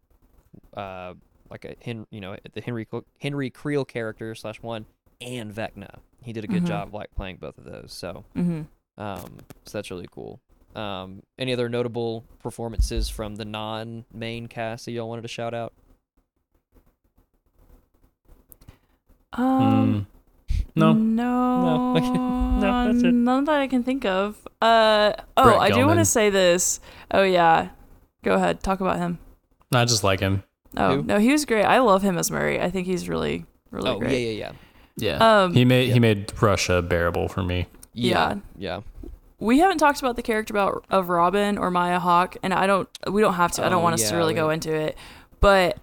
uh, 0.75 1.13
like 1.49 1.65
a 1.65 1.75
Hen, 1.83 2.05
you 2.11 2.19
know, 2.21 2.35
the 2.53 2.61
Henry 2.61 2.87
Henry 3.21 3.49
Creel 3.49 3.85
character 3.85 4.35
slash 4.35 4.61
one 4.61 4.85
and 5.21 5.53
Vecna. 5.53 5.99
He 6.21 6.33
did 6.33 6.43
a 6.43 6.47
good 6.47 6.63
Mhm. 6.63 6.67
job 6.67 6.93
like 6.93 7.09
playing 7.15 7.37
both 7.37 7.57
of 7.57 7.63
those. 7.63 7.91
So 7.93 8.23
Mm-hmm. 8.35 9.01
um, 9.01 9.37
so 9.65 9.77
that's 9.77 9.89
really 9.91 10.07
cool. 10.11 10.39
Um, 10.75 11.23
any 11.39 11.53
other 11.53 11.69
notable 11.69 12.23
performances 12.39 13.09
from 13.09 13.35
the 13.35 13.45
non-main 13.45 14.47
cast 14.47 14.85
that 14.85 14.91
y'all 14.91 15.09
wanted 15.09 15.23
to 15.23 15.27
shout 15.27 15.53
out? 15.53 15.73
Um, 19.33 19.59
Mm. 19.59 20.05
No. 20.77 20.93
no, 20.93 21.93
No, 21.93 21.97
okay. 21.97 22.09
No, 22.09 22.91
that's 22.93 23.03
it. 23.03 23.11
none 23.13 23.43
that 23.45 23.59
I 23.59 23.67
can 23.67 23.83
think 23.83 24.05
of. 24.05 24.47
Uh, 24.61 25.13
oh, 25.35 25.43
Brett 25.43 25.59
I 25.59 25.69
do 25.71 25.85
want 25.87 25.99
to 25.99 26.05
say 26.05 26.29
this. 26.29 26.79
Oh 27.11 27.23
yeah, 27.23 27.69
go 28.23 28.33
ahead, 28.35 28.61
talk 28.63 28.79
about 28.81 28.97
him. 28.97 29.19
I 29.73 29.85
just 29.85 30.03
like 30.03 30.19
him. 30.19 30.43
Oh 30.75 30.97
Who? 30.97 31.03
no, 31.03 31.19
he 31.19 31.31
was 31.31 31.45
great. 31.45 31.63
I 31.65 31.79
love 31.79 32.01
him 32.01 32.17
as 32.17 32.31
Murray. 32.31 32.59
I 32.61 32.69
think 32.69 32.87
he's 32.87 33.07
really, 33.09 33.45
really 33.71 33.89
oh 33.89 33.99
great. 33.99 34.11
yeah, 34.19 34.29
yeah, 34.31 34.51
yeah, 34.97 35.17
Yeah. 35.19 35.43
Um, 35.43 35.53
he 35.53 35.65
made 35.65 35.87
yeah. 35.89 35.93
he 35.95 35.99
made 35.99 36.31
Russia 36.41 36.81
bearable 36.81 37.27
for 37.27 37.43
me. 37.43 37.67
yeah, 37.93 38.35
yeah. 38.57 38.81
we 39.39 39.59
haven't 39.59 39.77
talked 39.77 39.99
about 39.99 40.15
the 40.15 40.21
character 40.23 40.53
about 40.53 40.85
of 40.89 41.09
Robin 41.09 41.57
or 41.57 41.69
Maya 41.71 41.99
Hawke, 41.99 42.37
and 42.43 42.53
I 42.53 42.65
don't. 42.67 42.87
We 43.11 43.21
don't 43.21 43.35
have 43.35 43.51
to. 43.53 43.65
I 43.65 43.69
don't 43.69 43.79
Oh, 43.81 43.83
want 43.83 43.93
us 43.95 44.03
to 44.09 44.13
yeah, 44.13 44.17
really 44.17 44.33
go 44.33 44.49
into 44.49 44.73
it, 44.73 44.97
but 45.39 45.77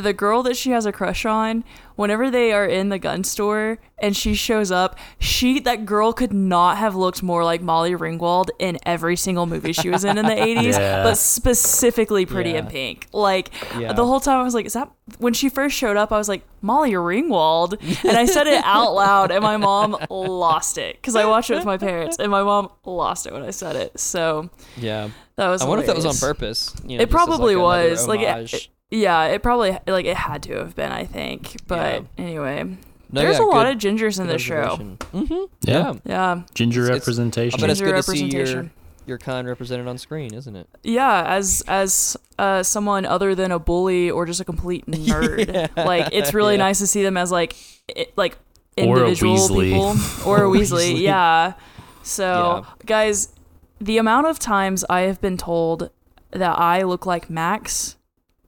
the 0.00 0.12
girl 0.12 0.42
that 0.44 0.56
she 0.56 0.70
has 0.70 0.86
a 0.86 0.92
crush 0.92 1.24
on, 1.24 1.64
whenever 1.96 2.30
they 2.30 2.52
are 2.52 2.64
in 2.66 2.88
the 2.90 2.98
gun 2.98 3.24
store 3.24 3.78
and 3.98 4.16
she 4.16 4.34
shows 4.34 4.70
up, 4.70 4.96
she 5.18 5.58
that 5.60 5.84
girl 5.84 6.12
could 6.12 6.32
not 6.32 6.76
have 6.78 6.94
looked 6.94 7.22
more 7.22 7.42
like 7.44 7.60
Molly 7.60 7.92
Ringwald 7.92 8.48
in 8.58 8.78
every 8.86 9.16
single 9.16 9.46
movie 9.46 9.72
she 9.72 9.90
was 9.90 10.04
in 10.04 10.16
in 10.18 10.26
the 10.26 10.32
80s, 10.34 10.62
Yeah. 10.78 11.02
but 11.02 11.16
specifically 11.16 12.24
Pretty 12.26 12.54
in 12.54 12.66
Pink. 12.66 13.08
Like 13.12 13.50
Yeah. 13.78 13.92
the 13.92 14.06
whole 14.06 14.20
time 14.20 14.38
I 14.40 14.42
was 14.44 14.54
like, 14.54 14.66
is 14.66 14.74
that 14.74 14.90
when 15.18 15.32
she 15.34 15.48
first 15.48 15.76
showed 15.76 15.96
up, 15.96 16.12
I 16.12 16.18
was 16.18 16.28
like, 16.28 16.42
Molly 16.62 16.92
Ringwald. 16.92 17.78
And 18.04 18.16
I 18.16 18.26
said 18.26 18.46
it 18.46 18.62
out 18.64 18.92
loud 18.94 19.30
and 19.30 19.42
my 19.42 19.56
mom 19.56 19.96
lost 20.10 20.78
it. 20.78 20.96
Because 20.96 21.16
I 21.16 21.24
watched 21.24 21.50
it 21.50 21.54
with 21.56 21.64
my 21.64 21.78
parents 21.78 22.18
and 22.18 22.30
my 22.30 22.42
mom 22.42 22.70
lost 22.84 23.26
it 23.26 23.32
when 23.32 23.42
I 23.42 23.50
said 23.50 23.74
it. 23.76 23.98
So 23.98 24.50
Yeah. 24.76 25.08
that 25.36 25.48
was 25.48 25.62
I 25.62 25.68
wonder 25.68 25.82
if 25.82 25.86
that 25.88 25.96
was 25.96 26.06
on 26.06 26.16
purpose. 26.16 26.74
You 26.84 26.98
know, 26.98 27.02
It 27.02 27.10
probably 27.10 27.56
like, 27.56 27.90
was. 27.90 28.06
Like, 28.08 28.20
it- 28.20 28.54
it- 28.54 28.68
Yeah, 28.90 29.24
it 29.26 29.42
probably 29.42 29.76
like 29.86 30.06
it 30.06 30.16
had 30.16 30.42
to 30.44 30.54
have 30.58 30.74
been, 30.74 30.92
I 30.92 31.04
think. 31.04 31.56
But 31.66 32.04
anyway. 32.16 32.64
No, 33.10 33.22
There's 33.22 33.38
yeah, 33.38 33.44
a 33.44 33.46
lot 33.46 33.66
of 33.66 33.78
gingers 33.78 34.18
in 34.20 34.26
good 34.26 34.34
this 34.34 34.42
show. 34.42 34.76
Mm-hmm. 35.14 35.34
Yeah. 35.62 35.92
Yeah. 35.92 35.94
Yeah. 36.04 36.42
Ginger 36.54 36.82
It's- 36.82 36.96
it's- 36.96 37.00
representation. 37.06 37.58
I 37.58 37.62
bet 37.62 37.70
it's 37.70 37.78
Ginger 37.80 37.94
good 37.94 38.02
to 38.04 38.10
see 38.10 38.26
your 38.26 38.70
your 39.06 39.16
kind 39.18 39.48
represented 39.48 39.88
on 39.88 39.96
screen, 39.96 40.34
isn't 40.34 40.54
it? 40.54 40.68
Yeah, 40.82 41.24
as 41.26 41.62
as 41.66 42.16
uh, 42.38 42.62
someone 42.62 43.06
other 43.06 43.34
than 43.34 43.50
a 43.52 43.58
bully 43.58 44.10
or 44.10 44.26
just 44.26 44.40
a 44.40 44.44
complete 44.44 44.84
nerd, 44.90 45.50
Yeah. 45.76 45.84
like 45.84 46.10
it's 46.12 46.34
really 46.34 46.54
Yeah. 46.56 46.64
nice 46.64 46.78
to 46.80 46.86
see 46.86 47.02
them 47.02 47.16
as 47.16 47.32
like 47.32 47.56
it, 47.88 48.12
like 48.16 48.36
individual 48.76 49.36
Weasley. 49.36 49.72
people 49.72 49.96
or 50.30 50.44
a 50.44 50.48
Weasley. 50.48 50.92
Weasley. 50.94 51.00
Yeah. 51.00 51.54
So 52.02 52.64
Yeah. 52.66 52.72
guys, 52.84 53.32
the 53.80 53.96
amount 53.96 54.26
of 54.26 54.38
times 54.38 54.84
I 54.90 55.02
have 55.02 55.20
been 55.22 55.36
told 55.38 55.90
that 56.32 56.58
I 56.58 56.82
look 56.82 57.06
like 57.06 57.30
Max 57.30 57.96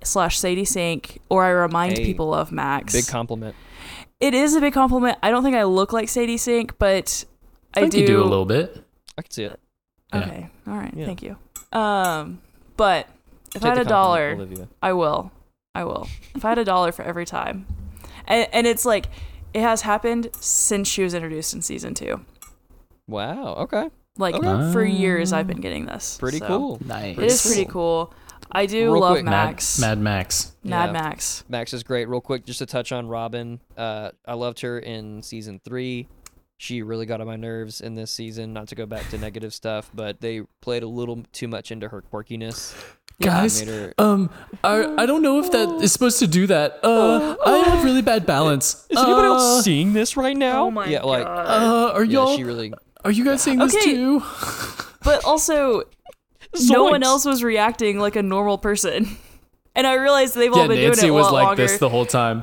slash 0.02 0.39
Sadie 0.39 0.64
Sink, 0.64 1.18
or 1.28 1.44
I 1.44 1.51
remind 1.51 1.98
Hey, 1.98 2.05
people 2.05 2.32
of 2.35 2.51
Max. 2.52 2.93
Big 2.93 3.06
compliment. 3.06 3.55
it 4.20 4.35
is 4.35 4.55
a 4.55 4.60
big 4.60 4.72
compliment. 4.72 5.18
I 5.22 5.31
don't 5.31 5.43
think 5.43 5.56
I 5.56 5.64
look 5.64 5.93
like 5.93 6.09
Sadie 6.09 6.36
Sink, 6.36 6.78
but 6.78 7.24
I, 7.74 7.82
I 7.82 7.89
do. 7.89 8.01
you 8.01 8.06
do 8.06 8.22
a 8.22 8.24
little 8.24 8.47
bit. 8.47 8.82
I 9.18 9.22
can 9.22 9.31
see 9.31 9.44
it. 9.44 9.59
yeah. 10.12 10.20
Okay. 10.20 10.51
All 10.66 10.74
right. 10.74 10.93
Yeah. 10.94 11.06
Thank 11.06 11.22
you. 11.22 11.36
Um, 11.72 12.40
but 12.77 13.09
if 13.55 13.62
Take 13.62 13.64
I 13.64 13.68
had 13.77 13.78
a 13.78 13.85
dollar, 13.89 14.32
Olivia. 14.32 14.68
I 14.82 14.93
will. 14.93 15.31
I 15.74 15.85
will. 15.85 16.09
If 16.35 16.44
I 16.44 16.48
had 16.51 16.59
a 16.59 16.64
dollar 16.64 16.90
for 16.93 17.02
every 17.02 17.27
time. 17.27 17.66
And, 18.27 18.48
and 18.52 18.66
it's 18.66 18.85
like, 18.85 19.06
it 19.55 19.60
has 19.62 19.82
happened 19.82 20.31
since 20.40 20.89
she 20.89 21.02
was 21.02 21.14
introduced 21.14 21.55
in 21.55 21.62
season 21.62 21.94
two. 21.94 22.20
Wow. 23.06 23.55
Okay. 23.60 23.90
Like, 24.18 24.35
Okay. 24.35 24.72
for 24.72 24.85
years, 24.85 25.32
I've 25.32 25.47
been 25.47 25.60
getting 25.60 25.86
this. 25.86 26.18
Pretty 26.18 26.39
so 26.39 26.47
cool. 26.47 26.78
Nice. 26.85 27.16
It 27.18 27.24
is 27.24 27.43
Pretty 27.43 27.56
pretty 27.60 27.72
cool. 27.72 28.12
I 28.52 28.66
do 28.66 28.93
Real 28.93 29.01
love 29.01 29.12
quick, 29.14 29.24
Max. 29.24 29.78
Mad 29.81 29.98
Max. 29.98 30.52
Mad 30.64 30.86
Yeah. 30.86 30.93
Max. 30.93 31.44
Max 31.48 31.72
is 31.72 31.82
great. 31.82 32.09
Real 32.09 32.20
quick, 32.20 32.44
just 32.44 32.59
to 32.59 32.66
touch 32.66 32.93
on 32.93 33.06
Robin. 33.09 33.60
Uh, 33.77 34.10
I 34.27 34.35
loved 34.35 34.60
her 34.60 34.78
in 34.78 35.22
season 35.22 35.60
three. 35.64 36.09
She 36.59 36.82
really 36.82 37.06
got 37.06 37.20
on 37.22 37.27
my 37.27 37.36
nerves 37.36 37.81
in 37.81 37.94
this 37.94 38.10
season. 38.10 38.52
Not 38.52 38.68
to 38.68 38.74
go 38.74 38.85
back 38.85 39.09
to 39.10 39.18
negative 39.18 39.55
stuff, 39.55 39.90
but 39.94 40.20
they 40.20 40.43
played 40.60 40.82
a 40.82 40.89
little 40.89 41.24
too 41.32 41.48
much 41.48 41.70
into 41.72 41.89
her 41.89 42.02
quirkiness. 42.12 42.74
Guys, 43.22 43.64
Made 43.64 43.74
her- 43.74 43.94
um, 43.98 44.31
I, 44.64 45.02
I 45.02 45.06
don't 45.06 45.22
know 45.22 45.39
if 45.40 45.51
that 45.52 45.68
is 45.82 45.93
supposed 45.93 46.18
to 46.20 46.27
do 46.27 46.47
that. 46.48 46.81
Uh, 46.82 47.36
I 47.47 47.59
have 47.59 47.85
really 47.85 48.02
bad 48.02 48.27
balance. 48.27 48.86
Is 48.90 48.98
anybody 48.98 49.28
Uh, 49.28 49.32
else 49.32 49.64
seeing 49.64 49.93
this 49.94 50.16
right 50.16 50.36
now? 50.36 50.66
Oh 50.66 50.70
my 50.70 50.86
yeah, 50.86 51.02
like 51.02 51.24
God. 51.24 51.47
Uh, 51.47 51.93
are 51.94 52.05
yeah, 52.05 52.12
y'all? 52.12 52.36
she 52.36 52.44
really. 52.44 52.72
are 53.05 53.10
you 53.10 53.24
guys 53.24 53.40
seeing 53.43 53.59
this 53.59 53.74
Okay. 53.74 53.93
too? 53.94 54.22
But 55.02 55.24
also, 55.24 55.85
no 56.68 56.85
one 56.85 57.02
else 57.02 57.24
was 57.24 57.43
reacting 57.44 57.98
like 57.98 58.16
a 58.16 58.22
normal 58.22 58.59
person. 58.59 59.16
And 59.77 59.86
I 59.86 59.94
realized 59.94 60.35
they've 60.35 60.52
all 60.52 60.66
been 60.66 60.81
Nancy 60.81 61.02
doing 61.02 61.12
it 61.12 61.12
a 61.12 61.14
was 61.14 61.27
lot 61.27 61.32
like 61.32 61.47
longer. 61.47 61.62
this 61.62 61.78
the 61.78 61.89
whole 61.89 62.05
time. 62.05 62.43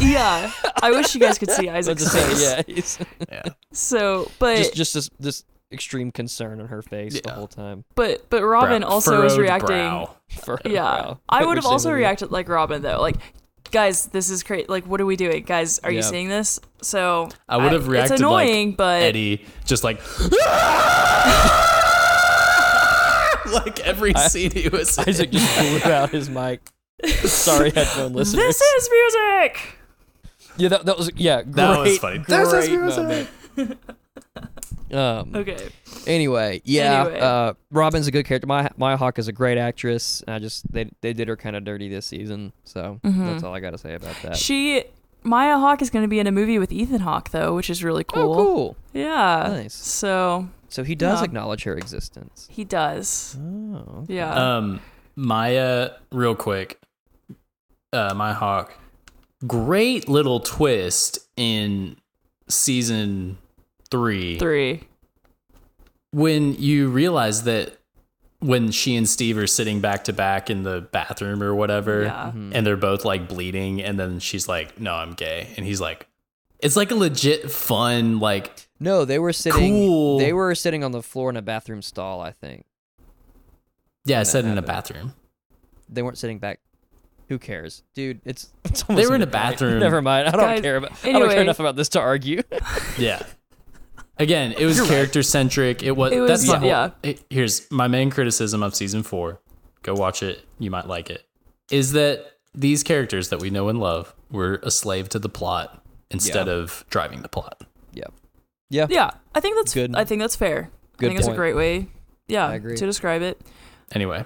yeah, 0.00 0.50
I 0.82 0.90
wish 0.90 1.14
you 1.14 1.20
guys 1.20 1.38
could 1.38 1.50
see 1.52 1.66
That's 1.70 1.88
Isaac's 1.88 2.04
the 2.04 2.10
same, 2.10 2.64
face. 2.66 2.98
yeah, 3.00 3.06
Yeah. 3.32 3.52
So, 3.72 4.30
but 4.40 4.56
just 4.56 4.74
just 4.74 4.94
this 4.94 5.10
this 5.20 5.44
extreme 5.72 6.10
concern 6.10 6.60
on 6.60 6.66
her 6.66 6.82
face 6.82 7.20
the 7.20 7.30
whole 7.30 7.46
time. 7.46 7.84
but 7.94 8.28
but 8.30 8.42
Robin 8.44 8.82
Brow- 8.82 8.90
also 8.90 9.22
was 9.22 9.38
reacting. 9.38 9.68
brow. 9.68 10.16
For 10.42 10.60
Yeah, 10.64 10.82
wow. 10.82 11.20
I 11.28 11.44
would 11.46 11.56
have 11.56 11.66
also 11.66 11.92
reacted 11.92 12.32
like 12.32 12.48
Robin 12.48 12.82
though. 12.82 13.00
Like, 13.00 13.16
guys, 13.70 14.06
this 14.06 14.30
is 14.30 14.42
crazy. 14.42 14.66
Like, 14.68 14.86
what 14.86 15.00
are 15.00 15.06
we 15.06 15.14
doing, 15.16 15.44
guys? 15.44 15.78
Are 15.84 15.92
you 15.92 16.02
seeing 16.02 16.28
this? 16.28 16.58
So 16.82 17.28
I 17.48 17.58
would 17.58 17.72
have 17.72 17.86
reacted 17.86 18.14
It's 18.14 18.20
annoying, 18.20 18.70
like 18.70 18.76
but 18.76 19.02
Eddie, 19.02 19.44
just 19.64 19.84
like 19.84 20.00
like 23.64 23.80
every 23.80 24.14
scene 24.14 24.50
he 24.50 24.68
was 24.68 24.96
in. 24.98 25.04
Isaac 25.08 25.30
just 25.30 25.58
blew 25.82 25.92
out 25.92 26.10
his 26.10 26.28
mic. 26.30 26.60
Sorry, 27.06 27.70
headphone 27.70 28.12
listeners. 28.12 28.44
this 28.44 28.60
is 28.60 28.90
music. 28.90 29.60
yeah, 30.56 30.68
that, 30.68 30.84
that 30.86 30.98
was 30.98 31.10
yeah. 31.16 31.42
Great, 31.42 31.54
That 31.54 31.78
was 31.80 31.98
funny. 31.98 32.18
This 32.26 32.52
is 32.52 32.68
Great 32.68 32.80
music. 32.80 33.28
moment. 33.56 33.78
Um. 34.90 35.32
Okay. 35.34 35.68
Anyway, 36.06 36.62
yeah. 36.64 37.02
Anyway. 37.04 37.20
Uh, 37.20 37.52
Robin's 37.70 38.06
a 38.06 38.10
good 38.10 38.24
character. 38.24 38.46
My 38.46 38.70
Maya 38.78 38.96
Hawke 38.96 39.18
is 39.18 39.28
a 39.28 39.32
great 39.32 39.58
actress. 39.58 40.22
I 40.26 40.38
just 40.38 40.70
they 40.72 40.90
they 41.02 41.12
did 41.12 41.28
her 41.28 41.36
kind 41.36 41.56
of 41.56 41.64
dirty 41.64 41.88
this 41.90 42.06
season, 42.06 42.52
so 42.64 42.98
Mhm. 43.04 43.26
that's 43.26 43.42
all 43.44 43.54
I 43.54 43.60
got 43.60 43.70
to 43.72 43.78
say 43.78 43.94
about 43.94 44.16
that. 44.22 44.36
She 44.36 44.84
Maya 45.22 45.58
Hawke 45.58 45.82
is 45.82 45.90
going 45.90 46.04
to 46.04 46.08
be 46.08 46.20
in 46.20 46.26
a 46.26 46.32
movie 46.32 46.58
with 46.58 46.72
Ethan 46.72 47.00
Hawke 47.00 47.30
though, 47.30 47.54
which 47.54 47.68
is 47.68 47.84
really 47.84 48.04
cool. 48.04 48.32
Oh, 48.32 48.34
cool. 48.34 48.76
Yeah. 48.94 49.48
Nice. 49.48 49.74
So 49.74 50.48
So 50.68 50.84
he 50.84 50.94
does 50.94 51.20
Yeah. 51.20 51.24
acknowledge 51.24 51.64
her 51.64 51.76
existence. 51.76 52.46
he 52.50 52.64
does. 52.64 53.36
Oh. 53.40 54.02
okay. 54.02 54.14
Yeah. 54.16 54.56
Um, 54.56 54.80
Maya, 55.16 55.90
real 56.12 56.34
quick. 56.34 56.80
Uh, 57.92 58.12
Maya 58.14 58.34
Hawke. 58.34 58.74
Great 59.46 60.08
little 60.08 60.40
twist 60.40 61.18
in 61.36 61.96
season 62.48 63.38
three 63.90 64.38
Three. 64.38 64.82
when 66.10 66.54
you 66.54 66.88
realize 66.88 67.44
that 67.44 67.78
when 68.40 68.70
she 68.70 68.94
and 68.96 69.08
Steve 69.08 69.36
are 69.38 69.46
sitting 69.46 69.80
back 69.80 70.04
to 70.04 70.12
back 70.12 70.48
in 70.50 70.62
the 70.62 70.80
bathroom 70.92 71.42
or 71.42 71.54
whatever, 71.54 72.04
Yeah. 72.04 72.32
Mhm. 72.34 72.52
and 72.54 72.66
they're 72.66 72.76
both 72.76 73.04
like 73.04 73.28
bleeding, 73.28 73.82
and 73.82 73.98
then 73.98 74.20
she's 74.20 74.46
like, 74.48 74.78
"No, 74.80 74.94
I'm 74.94 75.12
gay," 75.14 75.48
and 75.56 75.66
he's 75.66 75.80
like, 75.80 76.06
"It's 76.60 76.76
like 76.76 76.90
a 76.90 76.94
legit 76.94 77.50
fun 77.50 78.20
like." 78.20 78.67
No, 78.80 79.04
they 79.04 79.18
were 79.18 79.32
sitting. 79.32 79.72
Cool. 79.74 80.18
They 80.18 80.32
were 80.32 80.54
sitting 80.54 80.84
on 80.84 80.92
the 80.92 81.02
floor 81.02 81.30
in 81.30 81.36
a 81.36 81.42
bathroom 81.42 81.82
stall. 81.82 82.20
I 82.20 82.32
think 82.32 82.64
Yeah, 84.04 84.16
I 84.16 84.18
When 84.20 84.24
said 84.26 84.44
in 84.44 84.56
a 84.58 84.62
bathroom. 84.62 85.14
they 85.88 86.02
weren't 86.02 86.18
sitting 86.18 86.38
back. 86.38 86.60
Who 87.28 87.38
cares, 87.38 87.82
dude? 87.94 88.20
It's, 88.24 88.50
it's 88.64 88.82
They 88.84 88.94
were 89.06 89.14
in 89.14 89.22
a 89.22 89.26
midnight. 89.26 89.32
bathroom. 89.32 89.80
Never 89.80 90.00
mind. 90.00 90.28
I 90.28 90.30
don't 90.30 90.40
Guys, 90.40 90.60
care 90.62 90.76
about. 90.76 90.92
I 91.04 91.12
don't 91.12 91.28
care 91.28 91.42
enough 91.42 91.60
about 91.60 91.76
this 91.76 91.88
to 91.90 92.00
argue. 92.00 92.42
Yeah. 92.98 93.22
Again, 94.20 94.52
it 94.58 94.64
was 94.64 94.80
character 94.88 95.22
centric. 95.22 95.82
It 95.84 95.92
was. 95.92 96.12
It 96.12 96.18
was- 96.20 96.28
that's 96.28 96.48
my 96.48 96.58
whole. 96.58 96.68
yeah. 96.68 96.90
it- 97.04 97.22
here's 97.30 97.70
my 97.70 97.86
main 97.86 98.10
criticism 98.10 98.62
of 98.64 98.74
season 98.74 99.02
four. 99.04 99.40
Go 99.82 99.94
watch 99.94 100.22
it. 100.24 100.44
You 100.58 100.70
might 100.72 100.86
like 100.88 101.10
it. 101.10 101.24
Is 101.70 101.92
that 101.92 102.24
these 102.54 102.82
characters 102.82 103.28
that 103.28 103.38
we 103.40 103.50
know 103.50 103.68
and 103.68 103.78
love 103.78 104.14
were 104.30 104.58
a 104.64 104.70
slave 104.72 105.08
to 105.10 105.18
the 105.20 105.28
plot 105.28 105.84
instead 106.10 106.46
Yeah. 106.48 106.54
of 106.54 106.84
driving 106.90 107.22
the 107.22 107.28
plot. 107.28 107.62
yep. 107.92 108.12
Yeah. 108.12 108.27
Yeah. 108.70 108.86
Yeah. 108.90 109.10
I 109.34 109.40
think 109.40 109.56
that's 109.56 109.74
Good. 109.74 109.94
I 109.94 110.04
think 110.04 110.20
that's 110.20 110.36
fair. 110.36 110.70
Good 110.98 111.06
I 111.06 111.08
think 111.10 111.20
it's 111.20 111.28
a 111.28 111.34
great 111.34 111.56
way. 111.56 111.88
Yeah, 112.26 112.46
I 112.48 112.54
agree. 112.56 112.76
to 112.76 112.86
describe 112.86 113.22
it. 113.22 113.40
Anyway, 113.94 114.24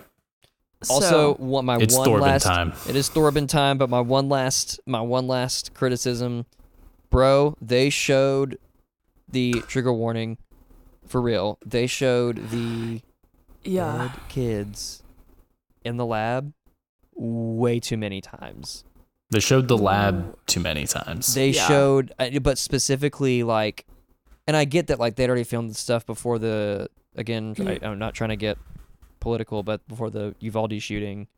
Also, 0.90 1.08
So- 1.10 1.34
one 1.34 1.64
my 1.64 1.76
it's 1.78 1.96
one 1.96 2.08
Thorben 2.08 2.20
last 2.22 2.42
time. 2.42 2.72
It 2.88 2.96
is 2.96 3.08
Thorben 3.08 3.48
time, 3.48 3.78
but 3.78 3.88
my 3.88 4.00
one 4.00 4.28
last 4.28 4.80
my 4.86 5.00
one 5.00 5.28
last 5.28 5.74
criticism, 5.74 6.46
bro. 7.10 7.54
They 7.60 7.88
showed 7.90 8.58
the 9.30 9.52
trigger 9.68 9.92
warning 9.92 10.38
for 11.06 11.20
real. 11.20 11.58
They 11.64 11.86
showed 11.86 12.50
the 12.50 13.02
yeah, 13.62 14.10
dead 14.14 14.28
kids 14.28 15.04
in 15.84 15.96
the 15.98 16.06
lab 16.06 16.52
way 17.14 17.78
too 17.78 17.96
many 17.96 18.20
times. 18.20 18.84
They 19.30 19.38
showed 19.40 19.68
the 19.68 19.78
lab 19.78 20.36
too 20.46 20.60
many 20.60 20.86
times. 20.86 21.32
They 21.34 21.50
Yeah. 21.50 21.68
showed, 21.68 22.12
uh, 22.18 22.38
but 22.40 22.58
specifically 22.58 23.42
like, 23.44 23.86
and 24.46 24.56
I 24.56 24.64
get 24.64 24.88
that 24.88 24.98
like 24.98 25.16
they'd 25.16 25.28
already 25.28 25.44
filmed 25.44 25.70
the 25.70 25.74
stuff 25.74 26.06
before 26.06 26.38
the 26.38 26.88
again. 27.16 27.54
Yeah. 27.58 27.78
I, 27.82 27.86
I'm 27.88 27.98
not 27.98 28.14
trying 28.14 28.30
to 28.30 28.36
get 28.36 28.58
political, 29.20 29.62
but 29.62 29.86
before 29.88 30.10
the 30.10 30.34
Uvalde 30.40 30.80
shooting, 30.82 31.28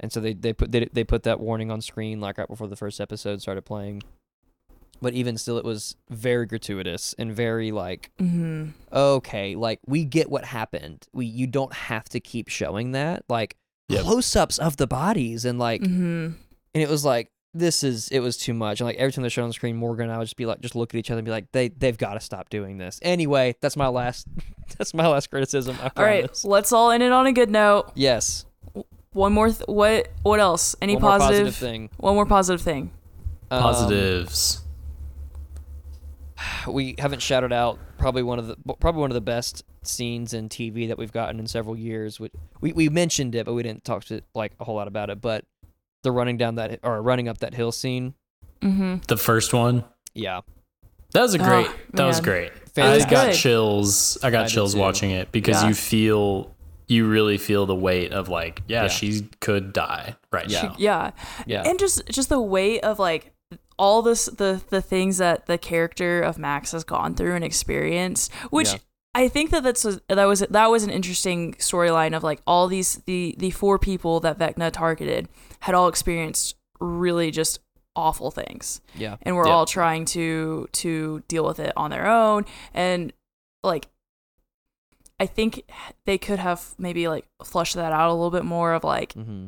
and 0.00 0.12
so 0.12 0.20
they 0.20 0.32
they 0.32 0.52
put 0.52 0.72
they, 0.72 0.88
they 0.92 1.04
put 1.04 1.22
that 1.24 1.40
warning 1.40 1.70
on 1.70 1.80
screen 1.80 2.20
like 2.20 2.38
right 2.38 2.48
before 2.48 2.68
the 2.68 2.76
first 2.76 3.00
episode 3.00 3.40
started 3.42 3.62
playing. 3.62 4.02
But 5.02 5.12
even 5.12 5.36
still, 5.36 5.58
it 5.58 5.64
was 5.64 5.96
very 6.08 6.46
gratuitous 6.46 7.14
and 7.18 7.34
very 7.34 7.70
like 7.72 8.10
hmm 8.18 8.68
okay, 8.92 9.54
like 9.54 9.80
we 9.86 10.04
get 10.04 10.30
what 10.30 10.44
happened. 10.46 11.06
We 11.12 11.26
you 11.26 11.46
don't 11.46 11.72
have 11.74 12.08
to 12.10 12.20
keep 12.20 12.48
showing 12.48 12.92
that 12.92 13.24
like 13.28 13.56
Yep. 13.88 14.02
close-ups 14.02 14.58
of 14.58 14.78
the 14.78 14.86
bodies 14.88 15.44
and 15.44 15.58
like 15.60 15.80
hmm 15.80 16.30
and 16.74 16.82
it 16.82 16.88
was 16.88 17.04
like 17.04 17.30
this 17.58 17.82
is 17.82 18.08
it 18.08 18.20
was 18.20 18.36
too 18.36 18.52
much 18.54 18.80
and 18.80 18.86
like 18.86 18.96
every 18.96 19.12
time 19.12 19.22
they 19.22 19.28
showed 19.28 19.42
on 19.42 19.48
the 19.48 19.54
screen 19.54 19.76
morgan 19.76 20.04
and 20.04 20.12
i 20.12 20.18
would 20.18 20.24
just 20.24 20.36
be 20.36 20.46
like 20.46 20.60
just 20.60 20.74
look 20.74 20.94
at 20.94 20.98
each 20.98 21.10
other 21.10 21.18
and 21.18 21.24
be 21.24 21.30
like 21.30 21.50
they 21.52 21.68
they've 21.68 21.98
got 21.98 22.14
to 22.14 22.20
stop 22.20 22.48
doing 22.50 22.78
this 22.78 22.98
anyway 23.02 23.54
that's 23.60 23.76
my 23.76 23.88
last 23.88 24.26
that's 24.78 24.92
my 24.94 25.06
last 25.06 25.30
criticism 25.30 25.76
I 25.80 25.90
All 25.96 26.04
right, 26.04 26.24
promise. 26.24 26.44
let's 26.44 26.72
all 26.72 26.90
end 26.90 27.02
it 27.02 27.12
on 27.12 27.26
a 27.26 27.32
good 27.32 27.50
note. 27.50 27.90
yes 27.94 28.44
One 29.12 29.32
more. 29.32 29.48
Th- 29.48 29.66
what? 29.66 30.08
What 30.22 30.40
else? 30.40 30.74
Any 30.82 30.94
one 30.94 31.02
more 31.02 31.10
positive? 31.18 31.46
positive 31.46 31.56
thing 31.56 31.90
One 31.96 32.14
more 32.14 32.26
positive 32.26 32.60
thing. 32.60 32.90
Um, 33.50 33.62
Positives. 33.62 34.62
we 36.68 36.94
haven't 36.98 37.22
shouted 37.22 37.52
out 37.52 37.78
probably 37.98 38.22
one 38.22 38.38
of 38.38 38.46
the 38.46 38.56
probably 38.80 39.00
one 39.00 39.10
of 39.10 39.14
the 39.14 39.20
best 39.20 39.62
scenes 39.82 40.34
in 40.34 40.48
tv 40.48 40.88
that 40.88 40.98
we've 40.98 41.12
gotten 41.12 41.38
in 41.38 41.46
several 41.46 41.76
years 41.76 42.18
we 42.18 42.28
we, 42.60 42.72
we 42.72 42.88
mentioned 42.88 43.34
it 43.36 43.46
but 43.46 43.54
we 43.54 43.62
didn't 43.62 43.84
talk 43.84 44.04
to 44.04 44.20
like 44.34 44.52
a 44.58 44.64
whole 44.64 44.74
lot 44.74 44.88
about 44.88 45.10
it 45.10 45.20
but 45.20 45.44
the 46.06 46.12
running 46.12 46.36
down 46.38 46.54
that 46.54 46.80
or 46.82 47.02
running 47.02 47.28
up 47.28 47.38
that 47.38 47.52
hill 47.54 47.72
scene 47.72 48.14
Mm-hmm. 48.62 48.96
the 49.06 49.16
first 49.18 49.52
one. 49.52 49.84
yeah 50.14 50.40
That 51.12 51.20
was 51.22 51.34
a 51.34 51.42
Oh, 51.42 51.44
great. 51.44 51.68
that 51.92 52.06
was 52.06 52.20
great. 52.20 52.52
Fantastic. 52.74 53.08
I 53.08 53.26
got 53.26 53.34
chills. 53.34 54.18
I 54.22 54.30
got 54.30 54.44
I 54.46 54.48
chills 54.48 54.74
watching 54.74 55.10
it 55.10 55.30
because 55.32 55.62
Yeah. 55.62 55.68
you 55.68 55.74
feel, 55.74 56.54
you 56.88 57.06
really 57.06 57.38
feel 57.38 57.66
the 57.66 57.74
weight 57.74 58.12
of 58.12 58.28
like, 58.28 58.62
yeah, 58.66 58.82
Yeah. 58.84 58.88
she 58.88 59.28
could 59.40 59.72
die 59.72 60.16
right 60.32 60.48
Yeah. 60.48 60.62
now. 60.62 60.74
Yeah. 60.78 61.10
yeah 61.46 61.62
and 61.68 61.78
just 61.78 62.06
just 62.08 62.28
the 62.28 62.40
weight 62.40 62.80
of 62.82 62.98
like 62.98 63.32
all 63.78 64.00
this 64.02 64.24
the 64.26 64.62
the 64.70 64.80
things 64.80 65.18
that 65.18 65.46
the 65.46 65.58
character 65.58 66.22
of 66.22 66.38
Max 66.38 66.72
has 66.72 66.82
gone 66.84 67.14
through 67.14 67.34
and 67.34 67.44
experienced, 67.44 68.32
which 68.50 68.72
Yeah. 68.72 68.78
I 69.14 69.28
think 69.28 69.50
that 69.50 69.62
that's 69.62 69.84
a, 69.86 70.00
that 70.08 70.24
was 70.26 70.40
that 70.40 70.66
was 70.70 70.82
an 70.84 70.90
interesting 70.90 71.54
storyline 71.54 72.14
of 72.16 72.22
like 72.22 72.40
all 72.46 72.68
these 72.68 72.96
the 73.06 73.34
the 73.38 73.50
four 73.50 73.78
people 73.78 74.20
that 74.20 74.38
Vecna 74.38 74.70
targeted 74.72 75.28
had 75.60 75.74
all 75.74 75.88
experienced 75.88 76.56
really 76.80 77.30
just 77.30 77.60
awful 77.94 78.30
things 78.30 78.80
yeah 78.94 79.16
and 79.22 79.34
we're 79.36 79.46
Yeah. 79.46 79.52
all 79.54 79.66
trying 79.66 80.04
to 80.06 80.68
to 80.72 81.22
deal 81.28 81.46
with 81.46 81.58
it 81.58 81.72
on 81.76 81.90
their 81.90 82.06
own 82.06 82.44
and 82.74 83.12
like 83.62 83.88
I 85.18 85.24
think 85.24 85.62
they 86.04 86.18
could 86.18 86.38
have 86.38 86.74
maybe 86.78 87.08
like 87.08 87.26
flushed 87.42 87.74
that 87.74 87.92
out 87.92 88.10
a 88.10 88.12
little 88.12 88.30
bit 88.30 88.44
more 88.44 88.74
of 88.74 88.84
like 88.84 89.14
mm-hmm. 89.14 89.46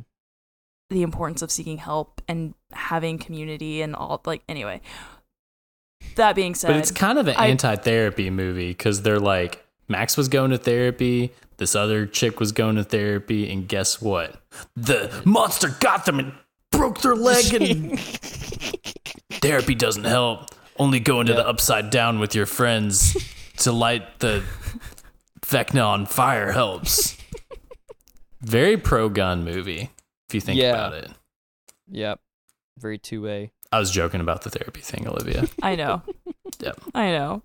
the 0.89 1.03
importance 1.03 1.43
of 1.43 1.51
seeking 1.51 1.77
help 1.77 2.21
and 2.27 2.55
having 2.71 3.19
community 3.19 3.83
and 3.83 3.95
all 3.95 4.19
like 4.25 4.41
anyway 4.49 4.81
that 6.15 6.35
being 6.35 6.55
said 6.55 6.69
But 6.69 6.77
it's 6.77 6.91
kind 6.91 7.19
of 7.19 7.27
an 7.27 7.35
I- 7.35 7.47
anti-therapy 7.47 8.29
movie 8.29 8.69
because 8.69 9.03
they're 9.03 9.19
like, 9.19 9.65
Max 9.89 10.15
was 10.15 10.27
going 10.29 10.51
to 10.51 10.57
therapy, 10.57 11.33
this 11.57 11.75
other 11.75 12.05
chick 12.05 12.39
was 12.39 12.51
going 12.53 12.75
to 12.77 12.83
therapy, 12.83 13.51
and 13.51 13.67
guess 13.67 14.01
what? 14.01 14.41
The 14.75 15.21
monster 15.25 15.69
got 15.79 16.05
them 16.05 16.19
and 16.19 16.31
broke 16.71 17.01
their 17.01 17.15
leg, 17.15 17.53
and 17.53 17.99
therapy 19.41 19.75
doesn't 19.75 20.05
help. 20.05 20.49
Only 20.77 20.99
going 21.01 21.25
to 21.27 21.33
Yeah. 21.33 21.39
the 21.39 21.47
upside 21.47 21.89
down 21.89 22.19
with 22.19 22.33
your 22.35 22.45
friends 22.45 23.17
to 23.57 23.71
light 23.73 24.19
the 24.19 24.43
Vecna 25.41 25.85
on 25.85 26.05
fire 26.05 26.51
helps. 26.53 27.17
Very 28.41 28.77
pro-gun 28.77 29.43
movie, 29.43 29.89
if 30.29 30.35
you 30.35 30.39
think 30.39 30.59
Yeah. 30.61 30.69
about 30.71 30.93
it. 30.93 31.11
Yep. 31.91 32.19
Very 32.77 32.97
two 32.97 33.21
way. 33.21 33.51
I 33.71 33.79
was 33.79 33.91
joking 33.91 34.21
about 34.21 34.43
the 34.43 34.49
therapy 34.49 34.79
thing, 34.81 35.07
Olivia. 35.07 35.45
I 35.61 35.75
know 35.75 36.03
Yep. 36.61 36.79
I 36.95 37.09
know 37.11 37.43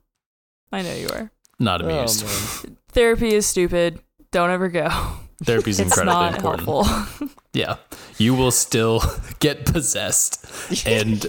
I 0.71 0.83
know 0.83 0.95
you 0.95 1.09
are 1.09 1.31
Not 1.59 1.83
Oh, 1.83 1.89
amused. 1.89 2.25
man. 2.65 2.77
therapy 2.93 3.35
is 3.35 3.47
stupid 3.47 4.01
don't 4.33 4.51
ever 4.51 4.69
go 4.69 4.89
Therapy's 5.45 5.79
it's 5.81 5.91
incredibly 5.97 6.15
not 6.15 6.35
important. 6.37 6.69
helpful 6.69 7.29
Yeah. 7.53 7.77
You 8.19 8.35
will 8.35 8.51
still 8.51 9.01
get 9.39 9.65
possessed 9.67 10.45
and 10.87 11.25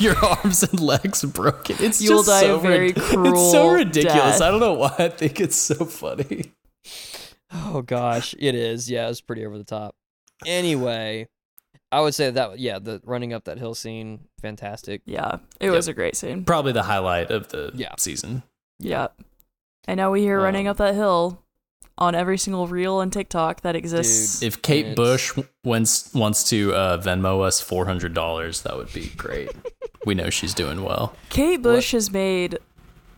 your 0.00 0.16
arms 0.22 0.62
and 0.62 0.78
legs 0.80 1.24
broken. 1.24 1.76
It's 1.80 2.00
You 2.02 2.12
will 2.12 2.22
just 2.24 2.28
die 2.42 2.46
so 2.46 2.56
a 2.56 2.60
very 2.60 2.88
rid- 2.88 2.98
It's 2.98 3.50
so 3.52 3.72
ridiculous. 3.72 4.38
death. 4.38 4.42
I 4.42 4.50
don't 4.50 4.60
know 4.60 4.74
why 4.74 4.94
I 4.98 5.08
think 5.08 5.40
it's 5.40 5.56
so 5.56 5.84
funny. 5.86 6.52
Oh 7.52 7.80
gosh, 7.82 8.34
it 8.38 8.54
is. 8.54 8.90
Yeah, 8.90 9.08
it's 9.08 9.20
pretty 9.22 9.46
over 9.46 9.56
the 9.56 9.64
top. 9.64 9.94
Anyway, 10.44 11.28
I 11.90 12.00
would 12.00 12.14
say 12.14 12.30
that 12.30 12.58
yeah, 12.58 12.78
the 12.78 13.00
running 13.04 13.32
up 13.32 13.44
that 13.44 13.58
hill 13.58 13.74
scene, 13.74 14.20
fantastic. 14.42 15.02
yeah 15.06 15.38
it 15.60 15.70
was 15.70 15.88
a 15.88 15.94
great 15.94 16.16
scene 16.16 16.44
Probably 16.44 16.72
the 16.72 16.82
highlight 16.82 17.30
of 17.30 17.48
the 17.48 17.70
Yeah. 17.74 17.94
season. 17.98 18.42
yeah 18.78 19.08
and 19.86 19.96
now 19.98 20.10
we 20.10 20.20
hear 20.22 20.40
running 20.40 20.66
Um, 20.66 20.72
up 20.72 20.76
that 20.78 20.94
hill 20.94 21.42
on 21.98 22.14
every 22.14 22.36
single 22.36 22.66
reel 22.66 23.00
and 23.00 23.10
TikTok 23.12 23.62
that 23.62 23.74
exists 23.74 24.42
If 24.42 24.60
Kate 24.62 24.80
It's- 24.86 24.96
Bush 24.96 25.32
wants 25.64 26.12
wants 26.14 26.44
to 26.50 26.74
uh, 26.74 26.98
Venmo 26.98 27.42
us 27.42 27.60
four 27.60 27.86
hundred 27.86 28.12
dollars, 28.14 28.62
that 28.62 28.76
would 28.76 28.92
be 28.92 29.08
great. 29.16 29.50
we 30.04 30.14
know 30.14 30.28
she's 30.30 30.54
doing 30.54 30.82
well. 30.84 31.14
Kate 31.30 31.62
Bush 31.62 31.92
has 31.92 32.10
made 32.10 32.58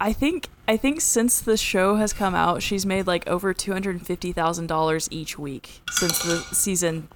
I 0.01 0.13
think 0.13 0.49
I 0.69 0.77
think 0.77 1.01
since 1.01 1.41
the 1.41 1.57
show 1.57 1.97
has 1.97 2.13
come 2.13 2.35
out, 2.35 2.63
she's 2.63 2.87
made 2.87 3.07
like 3.09 3.27
over 3.27 3.53
two 3.53 3.73
hundred 3.73 3.97
and 3.97 4.07
fifty 4.07 4.33
thousand 4.33 4.69
dollars 4.69 5.09
each 5.11 5.39
week 5.39 5.81
since 5.91 6.23
the 6.23 6.37
season 6.55 7.09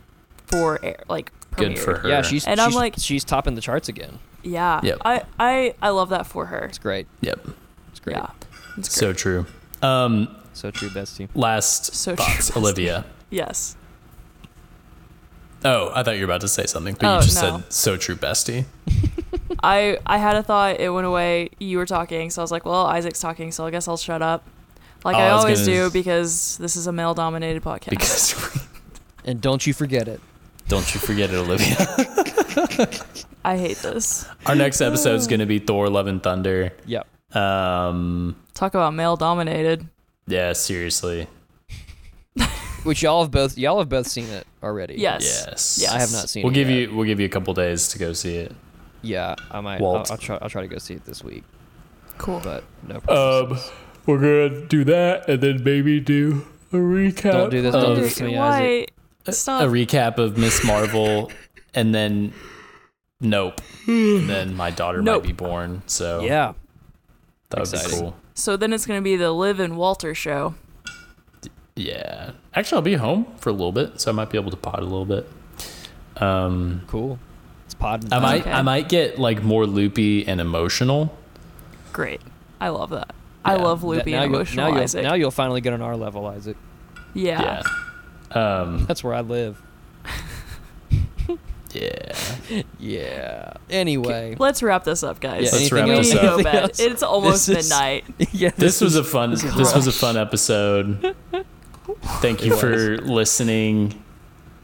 four 0.46 0.80
air 0.84 1.04
like 1.08 1.30
Good 1.54 1.78
for 1.78 1.98
her. 1.98 2.08
Yeah, 2.08 2.22
she's 2.22 2.46
And 2.46 2.58
I'm 2.60 2.72
like- 2.72 2.94
she's 2.98 3.24
topping 3.24 3.54
the 3.54 3.60
charts 3.60 3.88
again. 3.88 4.18
Yeah, 4.42 4.80
Yep. 4.82 4.98
I, 5.04 5.22
I 5.38 5.74
I 5.80 5.90
love 5.90 6.08
that 6.08 6.26
for 6.26 6.46
her. 6.46 6.64
It's 6.64 6.78
great. 6.78 7.06
Yep. 7.20 7.46
It's 7.90 8.00
great. 8.00 8.16
Yeah, 8.16 8.30
it's 8.76 8.88
great. 8.88 8.92
So 8.92 9.12
true. 9.12 9.46
Um, 9.82 10.28
So 10.52 10.70
true, 10.70 10.88
bestie. 10.90 11.28
last 11.34 11.94
So 11.94 12.14
thoughts, 12.16 12.50
true. 12.50 12.60
Olivia. 12.60 13.04
yes, 13.30 13.76
Oh, 15.64 15.92
I 15.94 16.02
thought 16.02 16.16
you 16.16 16.22
were 16.22 16.32
about 16.32 16.40
to 16.40 16.48
say 16.48 16.66
something, 16.66 16.96
but 16.98 17.06
Oh, 17.06 17.16
you 17.18 17.22
just 17.22 17.40
no. 17.40 17.58
said 17.60 17.72
so 17.72 17.96
true, 17.96 18.16
bestie. 18.16 18.64
I 19.62 19.98
I 20.04 20.18
had 20.18 20.34
a 20.34 20.42
thought. 20.42 20.80
It 20.80 20.88
went 20.90 21.06
away. 21.06 21.50
You 21.60 21.78
were 21.78 21.86
talking, 21.86 22.30
so 22.30 22.42
I 22.42 22.44
was 22.44 22.50
like, 22.50 22.64
well, 22.64 22.86
Isaac's 22.86 23.20
talking, 23.20 23.52
so 23.52 23.64
I 23.64 23.70
guess 23.70 23.86
I'll 23.86 23.96
shut 23.96 24.22
up. 24.22 24.44
Like 25.04 25.14
Oh, 25.14 25.20
I 25.20 25.26
I 25.26 25.30
always 25.30 25.60
gonna- 25.60 25.72
do 25.72 25.90
because 25.90 26.58
this 26.58 26.74
is 26.74 26.86
a 26.88 26.92
male-dominated 26.92 27.62
podcast. 27.62 27.90
Because 27.90 28.66
And 29.24 29.40
don't 29.40 29.64
you 29.64 29.72
forget 29.72 30.08
it. 30.08 30.20
don't 30.66 30.92
you 30.94 30.98
forget 31.00 31.30
it, 31.30 31.36
Olivia. 31.36 31.76
I 33.44 33.56
hate 33.56 33.78
this. 33.78 34.26
Our 34.46 34.54
next 34.56 34.80
episode 34.80 35.14
is 35.14 35.26
going 35.28 35.40
to 35.40 35.46
be 35.46 35.58
Thor: 35.60 35.88
Love 35.88 36.06
and 36.08 36.20
Thunder. 36.22 36.72
Yep. 36.86 37.06
Um, 37.34 38.36
Talk 38.54 38.74
about 38.74 38.94
male-dominated. 38.94 39.86
yeah, 40.26 40.52
seriously. 40.52 41.26
Which 42.84 43.02
y'all 43.02 43.22
have 43.22 43.30
both 43.30 43.56
y'all 43.56 43.78
have 43.78 43.88
both 43.88 44.06
seen 44.08 44.26
it 44.26 44.46
already. 44.62 44.94
Yes. 44.98 45.44
Yes. 45.46 45.78
Yes. 45.80 45.92
I 45.92 45.98
have 46.00 46.12
not 46.12 46.28
seen 46.28 46.42
We'll 46.42 46.52
it. 46.52 46.54
give 46.54 46.68
yet. 46.68 46.76
you 46.90 46.94
we'll 46.96 47.06
give 47.06 47.20
you 47.20 47.26
a 47.26 47.28
couple 47.28 47.54
days 47.54 47.88
to 47.88 47.98
go 47.98 48.12
see 48.12 48.34
it. 48.36 48.52
Yeah, 49.02 49.34
I 49.50 49.60
might. 49.60 49.80
I'll, 49.80 50.04
I'll 50.10 50.16
try. 50.16 50.38
I'll 50.42 50.48
try 50.50 50.62
to 50.62 50.68
go 50.68 50.78
see 50.78 50.94
it 50.94 51.04
this 51.04 51.22
week. 51.22 51.44
Cool. 52.18 52.40
But 52.42 52.64
no. 52.86 53.00
Problem. 53.00 53.52
Um, 53.52 53.58
we're 54.06 54.18
gonna 54.48 54.66
do 54.66 54.84
that 54.84 55.28
and 55.28 55.40
then 55.40 55.62
maybe 55.62 56.00
do 56.00 56.44
a 56.72 56.76
recap. 56.76 57.32
Don't 57.32 57.50
do 57.50 57.62
this, 57.62 57.74
Of, 57.74 57.82
don't 57.82 57.90
do 57.90 58.00
Dude, 58.00 58.04
this 58.04 58.14
to 58.16 58.24
me, 58.24 58.36
why? 58.36 58.86
a 59.26 59.32
Stop. 59.32 59.62
recap 59.68 60.18
of 60.18 60.36
Miss 60.36 60.64
Marvel, 60.64 61.30
and 61.74 61.94
then 61.94 62.32
nope. 63.20 63.60
and 63.86 64.28
then 64.28 64.56
my 64.56 64.70
daughter 64.70 65.00
Nope. 65.02 65.22
might 65.22 65.28
be 65.28 65.32
born. 65.32 65.82
So 65.86 66.22
yeah. 66.22 66.54
That 67.52 67.60
would 67.60 67.90
be 67.90 67.96
cool. 67.98 68.16
So 68.34 68.56
then 68.56 68.72
it's 68.72 68.86
gonna 68.86 69.02
be 69.02 69.16
the 69.16 69.30
Liv 69.32 69.60
and 69.60 69.76
Walter 69.76 70.14
show. 70.14 70.54
Yeah. 71.76 72.32
Actually, 72.54 72.76
I'll 72.76 72.82
be 72.82 72.94
home 72.94 73.26
for 73.38 73.48
a 73.48 73.52
little 73.52 73.72
bit, 73.72 74.00
so 74.00 74.10
I 74.10 74.14
might 74.14 74.30
be 74.30 74.38
able 74.38 74.50
to 74.50 74.56
pod 74.56 74.80
a 74.80 74.84
little 74.84 75.06
bit. 75.06 75.28
Um, 76.18 76.82
Cool. 76.86 77.18
It's 77.64 77.74
pod. 77.74 78.12
I 78.12 78.18
might 78.18 78.40
Okay. 78.42 78.52
I 78.52 78.62
might 78.62 78.88
get 78.88 79.18
like 79.18 79.42
more 79.42 79.66
loopy 79.66 80.26
and 80.26 80.40
emotional. 80.40 81.16
Great. 81.92 82.20
I 82.60 82.68
love 82.68 82.90
that. 82.90 83.14
I 83.44 83.56
Yeah. 83.56 83.62
love 83.62 83.80
That- 83.80 83.86
loopy 83.86 84.12
now 84.12 84.22
and 84.22 84.30
you'll, 84.30 84.40
emotional 84.40 84.70
now, 84.72 84.80
you'll, 84.80 85.02
now 85.02 85.14
you'll 85.14 85.30
finally 85.30 85.60
get 85.60 85.72
on 85.72 85.80
our 85.82 85.96
level, 85.96 86.26
Isaac. 86.26 86.56
yeah. 87.14 87.62
Yeah. 88.34 88.38
Um, 88.60 88.84
That's 88.86 89.02
where 89.02 89.14
I 89.14 89.20
live. 89.22 89.60
Yeah. 91.72 92.12
Yeah. 92.78 93.52
Anyway. 93.70 94.36
Let's 94.38 94.62
wrap 94.62 94.84
this 94.84 95.02
up, 95.02 95.20
guys. 95.20 95.44
Yeah, 95.52 95.58
Let's 95.58 95.72
wrap 95.72 95.86
we 95.86 95.92
else? 95.94 96.06
need 96.08 96.14
to 96.14 96.20
this 96.20 96.30
go 96.30 96.36
up. 96.38 96.42
bed. 96.44 96.62
Else? 96.64 96.80
It's 96.80 97.02
almost 97.02 97.46
This 97.46 97.58
is- 97.66 97.70
midnight. 97.70 98.04
yeah. 98.32 98.50
This 98.56 98.80
was 98.80 98.96
a 98.96 99.04
fun. 99.04 99.30
this 99.30 99.42
This 99.42 99.74
was 99.74 99.86
a 99.86 99.92
fun 99.92 100.16
episode. 100.16 101.14
Thank 102.20 102.44
you 102.44 102.56
for 102.56 102.98
listening. 102.98 104.02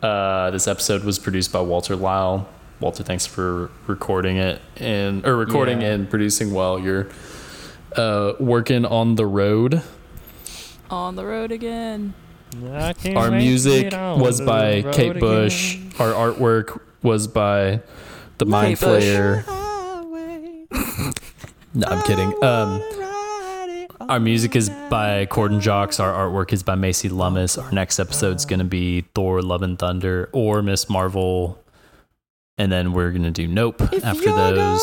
Uh, 0.03 0.51
this 0.51 0.69
episode 0.69 1.05
was 1.05 1.19
produced 1.19 1.53
by 1.53 1.61
Walter 1.61 1.97
Lyle. 1.97 2.49
Walter, 2.81 3.03
thanks 3.03 3.27
for 3.27 3.71
recording 3.89 4.37
it 4.37 4.61
and 4.77 5.27
or 5.27 5.37
recording 5.37 5.81
Yeah. 5.81 5.93
and 5.95 6.09
producing 6.11 6.53
while 6.53 6.79
you're 6.79 7.09
uh, 7.97 8.35
working 8.39 8.85
on 8.85 9.17
the 9.17 9.27
road. 9.27 9.83
On 10.91 11.17
the 11.17 11.25
road 11.25 11.51
again. 11.53 12.15
Our 13.15 13.31
music 13.33 13.93
was 13.93 14.41
by 14.41 14.83
Kate 14.93 15.19
Bush. 15.19 15.75
again. 15.77 15.93
Our 15.99 16.13
artwork 16.33 16.81
was 17.03 17.27
by 17.29 17.81
the 18.39 18.47
Mind 18.47 18.77
Flayer. 18.77 19.45
No, 21.75 21.87
I'm 21.87 22.03
kidding. 22.03 22.33
Um, 22.43 22.83
our 24.09 24.19
music 24.19 24.57
is 24.57 24.71
by 24.89 25.27
Corden 25.27 25.61
Jocks. 25.61 26.01
Our 26.01 26.13
artwork 26.13 26.53
is 26.53 26.63
by 26.63 26.75
Macy 26.77 27.11
Lummis. 27.11 27.59
Our 27.59 27.71
next 27.71 28.01
episode's 28.01 28.47
going 28.47 28.59
to 28.59 28.65
be 28.65 29.03
Thor, 29.15 29.43
Love 29.43 29.63
and 29.63 29.79
Thunder, 29.79 30.31
or 30.33 30.63
Miss 30.63 30.89
Marvel. 30.89 31.63
And 32.57 32.73
then 32.73 32.95
we're 32.95 33.11
going 33.11 33.23
to 33.23 33.31
do 33.31 33.47
Nope 33.47 33.83
after 34.03 34.33
those. 34.33 34.81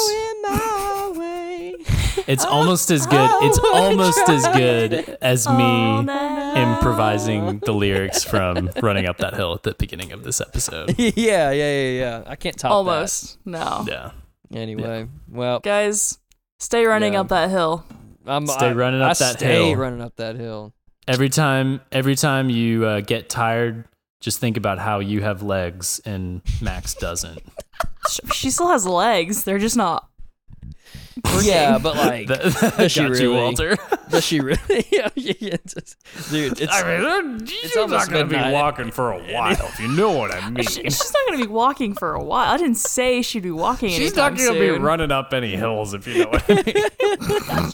It's 2.27 2.45
almost 2.57 2.91
as 2.91 3.05
good. 3.05 3.29
It's 3.43 3.59
almost 3.73 4.29
as 4.29 4.47
good 4.49 5.17
as 5.21 5.47
All 5.47 5.55
me 5.57 6.03
night. 6.03 6.57
improvising 6.57 7.59
the 7.59 7.73
lyrics 7.73 8.23
from 8.23 8.69
Running 8.81 9.05
Up 9.05 9.17
That 9.17 9.33
Hill 9.35 9.53
at 9.53 9.63
the 9.63 9.75
beginning 9.77 10.11
of 10.11 10.23
this 10.23 10.39
episode. 10.41 10.95
yeah, 10.99 11.11
yeah, 11.15 11.51
yeah, 11.51 11.89
yeah. 11.99 12.23
I 12.25 12.35
can't 12.35 12.57
top 12.57 12.71
Almost. 12.71 13.37
No. 13.45 13.85
Yeah. 13.87 14.11
that. 14.51 14.57
Anyway, 14.57 15.07
well, 15.29 15.59
Guys, 15.59 16.19
stay 16.59 16.85
running 16.85 17.13
Yeah. 17.13 17.21
up 17.21 17.29
that 17.29 17.49
hill. 17.49 17.83
I'm 18.27 18.47
Stay 18.47 18.67
I, 18.69 18.73
running 18.73 19.01
up 19.01 19.11
I 19.11 19.13
that 19.13 19.37
stay 19.37 19.67
hill. 19.69 19.75
running 19.75 20.01
up 20.01 20.15
that 20.15 20.35
hill. 20.35 20.73
Every 21.07 21.29
time, 21.29 21.81
every 21.91 22.15
time 22.15 22.49
you 22.49 22.85
uh, 22.85 23.01
get 23.01 23.29
tired, 23.29 23.85
just 24.21 24.39
think 24.39 24.57
about 24.57 24.79
how 24.79 24.99
you 24.99 25.21
have 25.21 25.43
legs 25.43 26.01
and 26.05 26.41
Max 26.61 26.93
doesn't. 26.95 27.41
She 28.33 28.51
still 28.51 28.67
has 28.69 28.85
legs. 28.85 29.43
They're 29.45 29.57
just 29.57 29.75
not. 29.75 30.07
Yeah, 31.41 31.77
but 31.77 31.95
like, 31.95 32.27
That, 32.27 32.41
that 32.43 32.77
Does 32.77 32.91
she 32.91 32.99
got 33.01 33.19
you, 33.19 33.29
really? 33.29 33.35
Walter. 33.43 33.77
does 34.09 34.23
she 34.25 34.39
really? 34.41 34.59
yeah, 34.91 35.09
yeah, 35.15 35.33
yeah, 35.39 35.53
it's- 35.53 35.95
dude, 36.29 36.59
it's 36.59 36.83
mean, 36.83 37.05
uh, 37.05 37.21
it's 37.41 37.77
almost 37.77 38.11
midnight. 38.11 38.53
walking 38.53 38.91
for 38.91 39.11
a 39.11 39.19
while, 39.33 39.51
if 39.53 39.79
you 39.79 39.87
know 39.87 40.11
what 40.11 40.31
I 40.33 40.49
mean. 40.49 40.63
She- 40.65 40.83
she's 40.83 41.13
not 41.13 41.27
going 41.27 41.39
to 41.39 41.45
be 41.47 41.51
walking 41.51 41.93
for 41.93 42.13
a 42.13 42.23
while. 42.23 42.53
I 42.53 42.57
didn't 42.57 42.75
say 42.77 43.21
she'd 43.21 43.43
be 43.43 43.51
walking 43.51 43.89
She's 43.89 44.15
not 44.15 44.35
going 44.35 44.53
to 44.53 44.59
be 44.59 44.69
running 44.71 45.11
up 45.11 45.33
any 45.33 45.55
hills, 45.55 45.93
if 45.93 46.05
you 46.07 46.23
know 46.23 46.29
what 46.29 46.43
I 46.49 46.63
mean. 47.61 47.71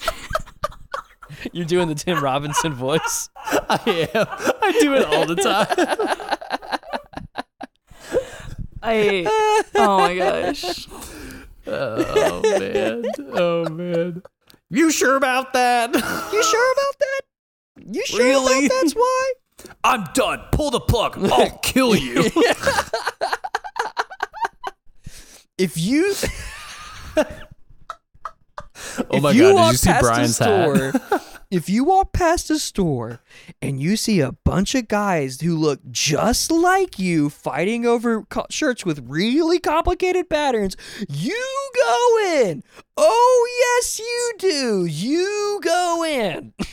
you're 1.53 1.65
doing 1.65 1.88
the 1.88 1.95
Tim 1.95 2.23
Robinson 2.23 2.73
voice. 2.73 3.30
I 3.35 4.10
am. 4.14 4.27
I 4.61 4.77
do 4.80 4.93
it 4.95 5.06
all 5.06 5.26
the 5.26 5.35
time. 5.35 5.68
I. 8.84 9.26
Oh 9.76 9.98
my 9.99 10.15
gosh. 10.18 10.88
Oh 11.67 12.41
man. 12.59 13.03
Oh 13.33 13.69
man. 13.69 14.23
You 14.69 14.91
sure 14.91 15.15
about 15.15 15.53
that? 15.53 15.93
You 15.93 16.43
sure 16.43 16.71
about 16.73 16.95
that? 16.99 17.21
You 17.93 18.05
sure 18.05 18.19
Really? 18.19 18.65
about 18.65 18.77
that's 18.81 18.93
why? 18.93 19.33
I'm 19.83 20.05
done. 20.13 20.41
Pull 20.51 20.71
the 20.71 20.79
plug. 20.79 21.17
I'll 21.31 21.57
kill 21.59 21.95
you. 21.95 22.23
If 25.57 25.77
you 25.77 26.13
Oh 27.17 27.23
if 29.11 29.21
my 29.21 29.31
you 29.31 29.53
god, 29.53 29.65
did 29.65 29.71
you 29.71 29.77
see 29.77 29.93
Brian's 29.99 30.41
a 30.41 30.45
hat? 30.45 31.21
Store, 31.52 31.57
if 31.57 31.69
you 31.69 31.84
walk 31.84 32.14
past 32.14 32.49
a 32.49 32.60
store 32.60 33.19
and 33.61 33.80
you 33.82 33.95
see 33.98 34.19
a 34.19 34.32
bunch 34.32 34.76
of 34.76 34.88
guys 34.88 35.41
who 35.41 35.56
look 35.56 35.80
just 35.91 36.52
like 36.52 36.98
you 36.99 37.30
fighting 37.30 37.86
over 37.86 38.23
co- 38.23 38.45
shirts 38.49 38.86
with 38.86 39.06
really 39.07 39.60
complicated 39.60 40.30
patterns, 40.30 40.76
you 41.10 41.40
go 41.86 42.19
in. 42.49 42.64
Oh 42.98 43.48
yes, 43.82 43.99
you 43.99 44.34
do. 44.38 44.86
You 44.86 45.60
go 45.64 46.03
in. 46.06 46.53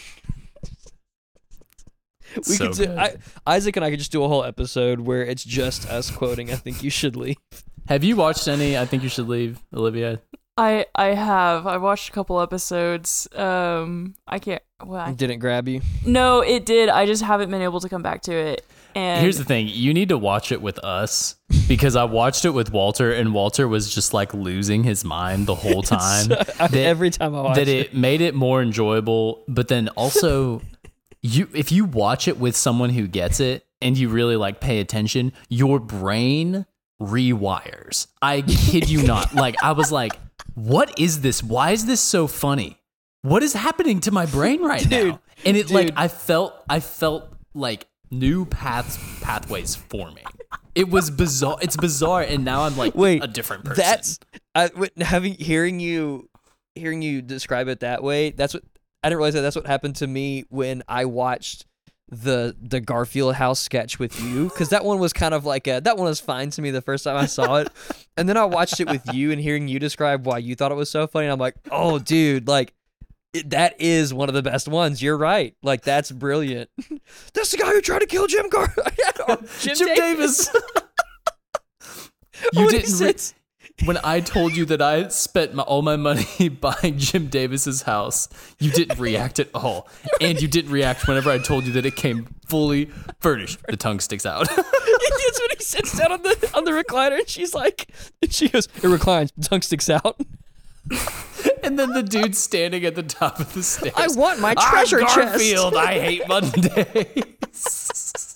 We 2.36 2.42
So 2.42 2.68
could 2.68 2.76
do, 2.76 2.86
good. 2.86 2.98
I, 2.98 3.16
Isaac 3.46 3.76
and 3.76 3.84
I 3.84 3.90
could 3.90 3.98
just 3.98 4.12
do 4.12 4.22
a 4.22 4.28
whole 4.28 4.44
episode 4.44 5.00
where 5.00 5.24
it's 5.24 5.42
just 5.42 5.88
us 5.88 6.10
quoting. 6.10 6.50
I 6.52 6.56
think 6.56 6.82
you 6.82 6.90
should 6.90 7.16
leave. 7.16 7.38
Have 7.88 8.04
you 8.04 8.16
watched 8.16 8.46
any? 8.46 8.76
I 8.76 8.84
think 8.84 9.02
you 9.02 9.08
should 9.08 9.28
leave, 9.28 9.58
Olivia. 9.74 10.20
I 10.58 10.84
I 10.94 11.14
have. 11.14 11.66
I 11.66 11.76
watched 11.78 12.08
a 12.08 12.12
couple 12.12 12.40
episodes. 12.40 13.28
Um, 13.34 14.14
I 14.26 14.38
can't. 14.40 14.62
Well, 14.84 15.00
I, 15.00 15.12
Didn't 15.12 15.38
grab 15.38 15.68
you. 15.68 15.80
no, 16.04 16.40
it 16.40 16.66
did. 16.66 16.88
I 16.88 17.06
just 17.06 17.22
haven't 17.22 17.50
been 17.50 17.62
able 17.62 17.80
to 17.80 17.88
come 17.88 18.02
back 18.02 18.22
to 18.22 18.32
it. 18.32 18.64
And 18.94 19.20
Here's 19.22 19.38
the 19.38 19.44
thing: 19.44 19.68
you 19.70 19.94
need 19.94 20.08
to 20.08 20.18
watch 20.18 20.50
it 20.50 20.60
with 20.60 20.78
us 20.80 21.36
because 21.68 21.94
I 21.96 22.04
watched 22.04 22.44
it 22.44 22.50
with 22.50 22.72
Walter, 22.72 23.12
and 23.12 23.32
Walter 23.32 23.68
was 23.68 23.92
just 23.94 24.12
like 24.12 24.34
losing 24.34 24.82
his 24.82 25.04
mind 25.04 25.46
the 25.46 25.54
whole 25.54 25.82
time. 25.98 26.28
that- 26.28 26.74
Every 26.74 27.10
time 27.10 27.34
I 27.34 27.40
watch 27.42 27.56
that 27.56 27.68
it. 27.68 27.86
it 27.86 27.94
made 27.94 28.20
it 28.20 28.34
more 28.34 28.60
enjoyable, 28.60 29.44
but 29.46 29.68
then 29.68 29.88
also 29.96 30.60
you 31.22 31.48
if 31.54 31.70
you 31.70 31.84
watch 31.84 32.26
it 32.28 32.38
with 32.38 32.56
someone 32.56 32.90
who 32.90 33.06
gets 33.06 33.38
it 33.40 33.64
and 33.80 33.96
you 33.96 34.08
really 34.08 34.36
like 34.36 34.58
pay 34.60 34.80
attention, 34.80 35.32
your 35.48 35.78
brain 35.78 36.66
rewires. 37.00 38.06
I 38.22 38.42
kid 38.42 38.88
you 38.88 39.02
not. 39.02 39.34
Like 39.34 39.62
I 39.62 39.72
was 39.72 39.92
like, 39.92 40.18
what 40.54 40.98
is 40.98 41.20
this? 41.20 41.42
Why 41.42 41.70
is 41.72 41.86
this 41.86 42.00
so 42.00 42.26
funny? 42.26 42.78
What 43.22 43.42
is 43.42 43.52
happening 43.52 44.00
to 44.00 44.10
my 44.10 44.26
brain 44.26 44.62
right 44.62 44.80
Dude, 44.88 45.08
now? 45.08 45.20
And 45.44 45.56
it 45.56 45.70
like. 45.70 45.92
I 45.96 46.08
felt 46.08 46.54
I 46.68 46.80
felt 46.80 47.32
like 47.54 47.86
new 48.10 48.44
paths 48.46 48.98
pathways 49.20 49.76
forming. 49.76 50.24
It 50.74 50.88
was 50.88 51.10
bizarre. 51.10 51.58
It's 51.60 51.76
bizarre, 51.76 52.22
and 52.22 52.44
now 52.44 52.62
I'm 52.62 52.76
like 52.76 52.94
Wait, 52.94 53.22
a 53.22 53.26
different 53.26 53.64
person. 53.64 53.82
That's 53.82 54.20
I, 54.54 54.70
having 55.00 55.34
hearing 55.34 55.80
you 55.80 56.28
hearing 56.74 57.02
you 57.02 57.22
describe 57.22 57.68
it 57.68 57.80
that 57.80 58.02
way. 58.02 58.30
That's 58.30 58.54
what 58.54 58.62
I 59.02 59.08
didn't 59.08 59.18
realize 59.18 59.34
that 59.34 59.42
that's 59.42 59.56
what 59.56 59.66
happened 59.66 59.96
to 59.96 60.06
me 60.06 60.44
when 60.48 60.82
I 60.88 61.04
watched 61.04 61.66
the 62.10 62.56
the 62.60 62.80
Garfield 62.80 63.34
House 63.34 63.60
sketch 63.60 63.98
with 63.98 64.20
you 64.20 64.44
because 64.44 64.70
that 64.70 64.84
one 64.84 64.98
was 64.98 65.12
kind 65.12 65.34
of 65.34 65.44
like 65.44 65.66
a 65.66 65.80
that 65.80 65.96
one 65.96 66.06
was 66.06 66.20
fine 66.20 66.50
to 66.50 66.62
me 66.62 66.70
the 66.70 66.80
first 66.80 67.04
time 67.04 67.16
I 67.16 67.26
saw 67.26 67.56
it, 67.56 67.68
and 68.16 68.28
then 68.28 68.36
I 68.36 68.44
watched 68.44 68.80
it 68.80 68.88
with 68.88 69.02
you 69.12 69.30
and 69.30 69.40
hearing 69.40 69.68
you 69.68 69.78
describe 69.78 70.26
why 70.26 70.38
you 70.38 70.54
thought 70.54 70.72
it 70.72 70.76
was 70.76 70.90
so 70.90 71.06
funny. 71.06 71.26
And 71.26 71.32
I'm 71.32 71.38
like, 71.38 71.54
oh, 71.70 71.98
dude, 71.98 72.48
like. 72.48 72.74
It, 73.34 73.50
that 73.50 73.78
is 73.78 74.14
one 74.14 74.30
of 74.30 74.34
the 74.34 74.42
best 74.42 74.68
ones. 74.68 75.02
You're 75.02 75.18
right. 75.18 75.54
Like 75.62 75.82
that's 75.82 76.10
brilliant. 76.10 76.70
that's 77.34 77.50
the 77.50 77.58
guy 77.58 77.72
who 77.72 77.82
tried 77.82 77.98
to 77.98 78.06
kill 78.06 78.26
Jim 78.26 78.48
Gar. 78.48 78.74
Jim, 79.60 79.76
Jim 79.76 79.88
Davis. 79.88 80.48
Davis. 80.48 80.50
you 82.54 82.62
oh, 82.62 82.64
When 82.64 82.68
didn't. 82.70 83.00
Re- 83.00 83.37
when 83.84 83.98
I 84.02 84.20
told 84.20 84.56
you 84.56 84.64
that 84.66 84.82
I 84.82 85.08
spent 85.08 85.54
my, 85.54 85.62
all 85.62 85.82
my 85.82 85.96
money 85.96 86.48
buying 86.48 86.98
Jim 86.98 87.28
Davis's 87.28 87.82
house, 87.82 88.28
you 88.58 88.70
didn't 88.70 88.98
react 88.98 89.38
at 89.38 89.48
all, 89.54 89.88
and 90.20 90.40
you 90.40 90.48
didn't 90.48 90.72
react 90.72 91.06
whenever 91.06 91.30
I 91.30 91.38
told 91.38 91.64
you 91.64 91.72
that 91.74 91.86
it 91.86 91.96
came 91.96 92.34
fully 92.46 92.86
furnished. 93.20 93.60
The 93.68 93.76
tongue 93.76 94.00
sticks 94.00 94.26
out. 94.26 94.48
That's 94.56 95.40
when 95.40 95.50
he 95.56 95.64
sits 95.64 95.96
down 95.98 96.12
on 96.12 96.22
the 96.22 96.50
on 96.54 96.64
the 96.64 96.70
recliner 96.72 97.18
and 97.18 97.28
she's 97.28 97.54
like, 97.54 97.88
and 98.22 98.32
she 98.32 98.48
goes, 98.48 98.68
it 98.82 98.88
reclines, 98.88 99.32
tongue 99.42 99.62
sticks 99.62 99.88
out. 99.90 100.20
and 101.62 101.78
then 101.78 101.92
the 101.92 102.02
dude 102.02 102.34
standing 102.34 102.84
at 102.84 102.94
the 102.94 103.02
top 103.02 103.40
of 103.40 103.52
the 103.52 103.62
stairs. 103.62 103.94
I 103.96 104.08
want 104.18 104.40
my 104.40 104.54
"I'm 104.56 104.70
treasure 104.70 105.00
chest. 105.00 105.16
Garfield. 105.16 105.76
I 105.76 106.00
hate 106.00 106.28
Mondays. 106.28 108.27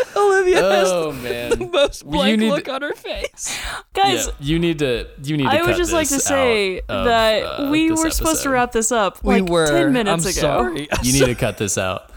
Olivia 0.16 0.60
oh 0.62 1.10
has 1.10 1.50
the 1.58 1.68
most 1.72 2.04
blank 2.06 2.40
need 2.40 2.48
look 2.50 2.64
to- 2.64 2.72
on 2.74 2.82
her 2.82 2.94
face. 2.94 3.58
guys, 3.94 4.26
yeah, 4.26 4.32
you 4.40 4.58
need 4.58 4.78
to. 4.80 5.08
You 5.22 5.36
need 5.36 5.44
to. 5.44 5.50
I 5.50 5.62
would 5.62 5.76
just 5.76 5.92
like 5.92 6.08
to 6.08 6.20
say 6.20 6.80
of, 6.80 7.04
that 7.06 7.42
uh, 7.42 7.70
we 7.70 7.88
this 7.88 8.02
were 8.02 8.10
supposed 8.10 8.42
to 8.44 8.50
wrap 8.50 8.72
this 8.72 8.90
up 8.92 9.22
We 9.24 9.40
were. 9.42 9.66
ten 9.66 9.92
minutes 9.92 10.24
I'm 10.24 10.30
ago. 10.30 10.40
sorry. 10.40 10.88
You 11.02 11.12
need 11.12 11.26
to 11.26 11.34
cut 11.34 11.58
this 11.58 11.76
out. 11.78 12.10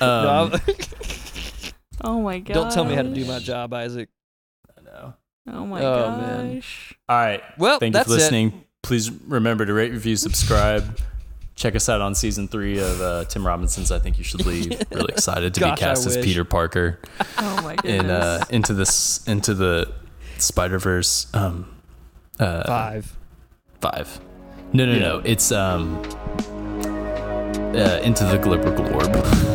Um, 0.00 0.08
I'm- 0.08 0.60
Oh 2.02 2.22
my 2.22 2.38
god! 2.38 2.54
don't 2.54 2.72
tell 2.72 2.84
me 2.84 2.94
how 2.94 3.02
to 3.02 3.12
do 3.12 3.24
my 3.26 3.38
job, 3.40 3.74
Isaac. 3.74 4.08
no. 4.82 5.12
Oh 5.52 5.66
my 5.66 5.82
Oh, 5.84 6.10
man. 6.16 6.62
All 7.08 7.16
right. 7.18 7.42
Well, 7.58 7.78
Thank 7.78 7.94
you 7.94 8.04
for 8.04 8.10
listening. 8.10 8.64
Please 8.82 9.10
remember 9.10 9.66
to 9.66 9.72
rate, 9.74 9.92
review, 9.92 10.16
subscribe. 10.16 10.98
Check 11.60 11.76
us 11.76 11.90
out 11.90 12.00
on 12.00 12.14
season 12.14 12.48
three 12.48 12.78
of 12.78 13.02
uh, 13.02 13.24
Tim 13.26 13.46
Robinson's 13.46 13.92
I 13.92 13.98
Think 13.98 14.16
You 14.16 14.24
Should 14.24 14.46
Leave. 14.46 14.82
Really 14.90 15.12
excited 15.12 15.52
to 15.52 15.60
Gosh, 15.60 15.78
be 15.78 15.84
cast 15.84 16.06
as. 16.06 16.16
Peter 16.16 16.42
Parker 16.42 16.98
Oh 17.38 17.60
my 17.62 17.76
goodness! 17.76 18.02
in 18.02 18.08
uh, 18.10 18.44
into 18.48 18.72
this 18.72 19.22
into 19.28 19.52
the 19.52 19.92
Spider 20.38 20.78
Verse 20.78 21.26
um, 21.34 21.70
uh. 22.38 22.66
Five. 22.66 23.14
five. 23.82 24.20
No, 24.72 24.86
no, 24.86 24.98
no. 24.98 25.18
It's 25.18 25.52
um, 25.52 25.98
uh, 27.74 28.00
into 28.02 28.24
the 28.24 28.38
Glibber 28.42 28.74
Glorb. 28.74 29.49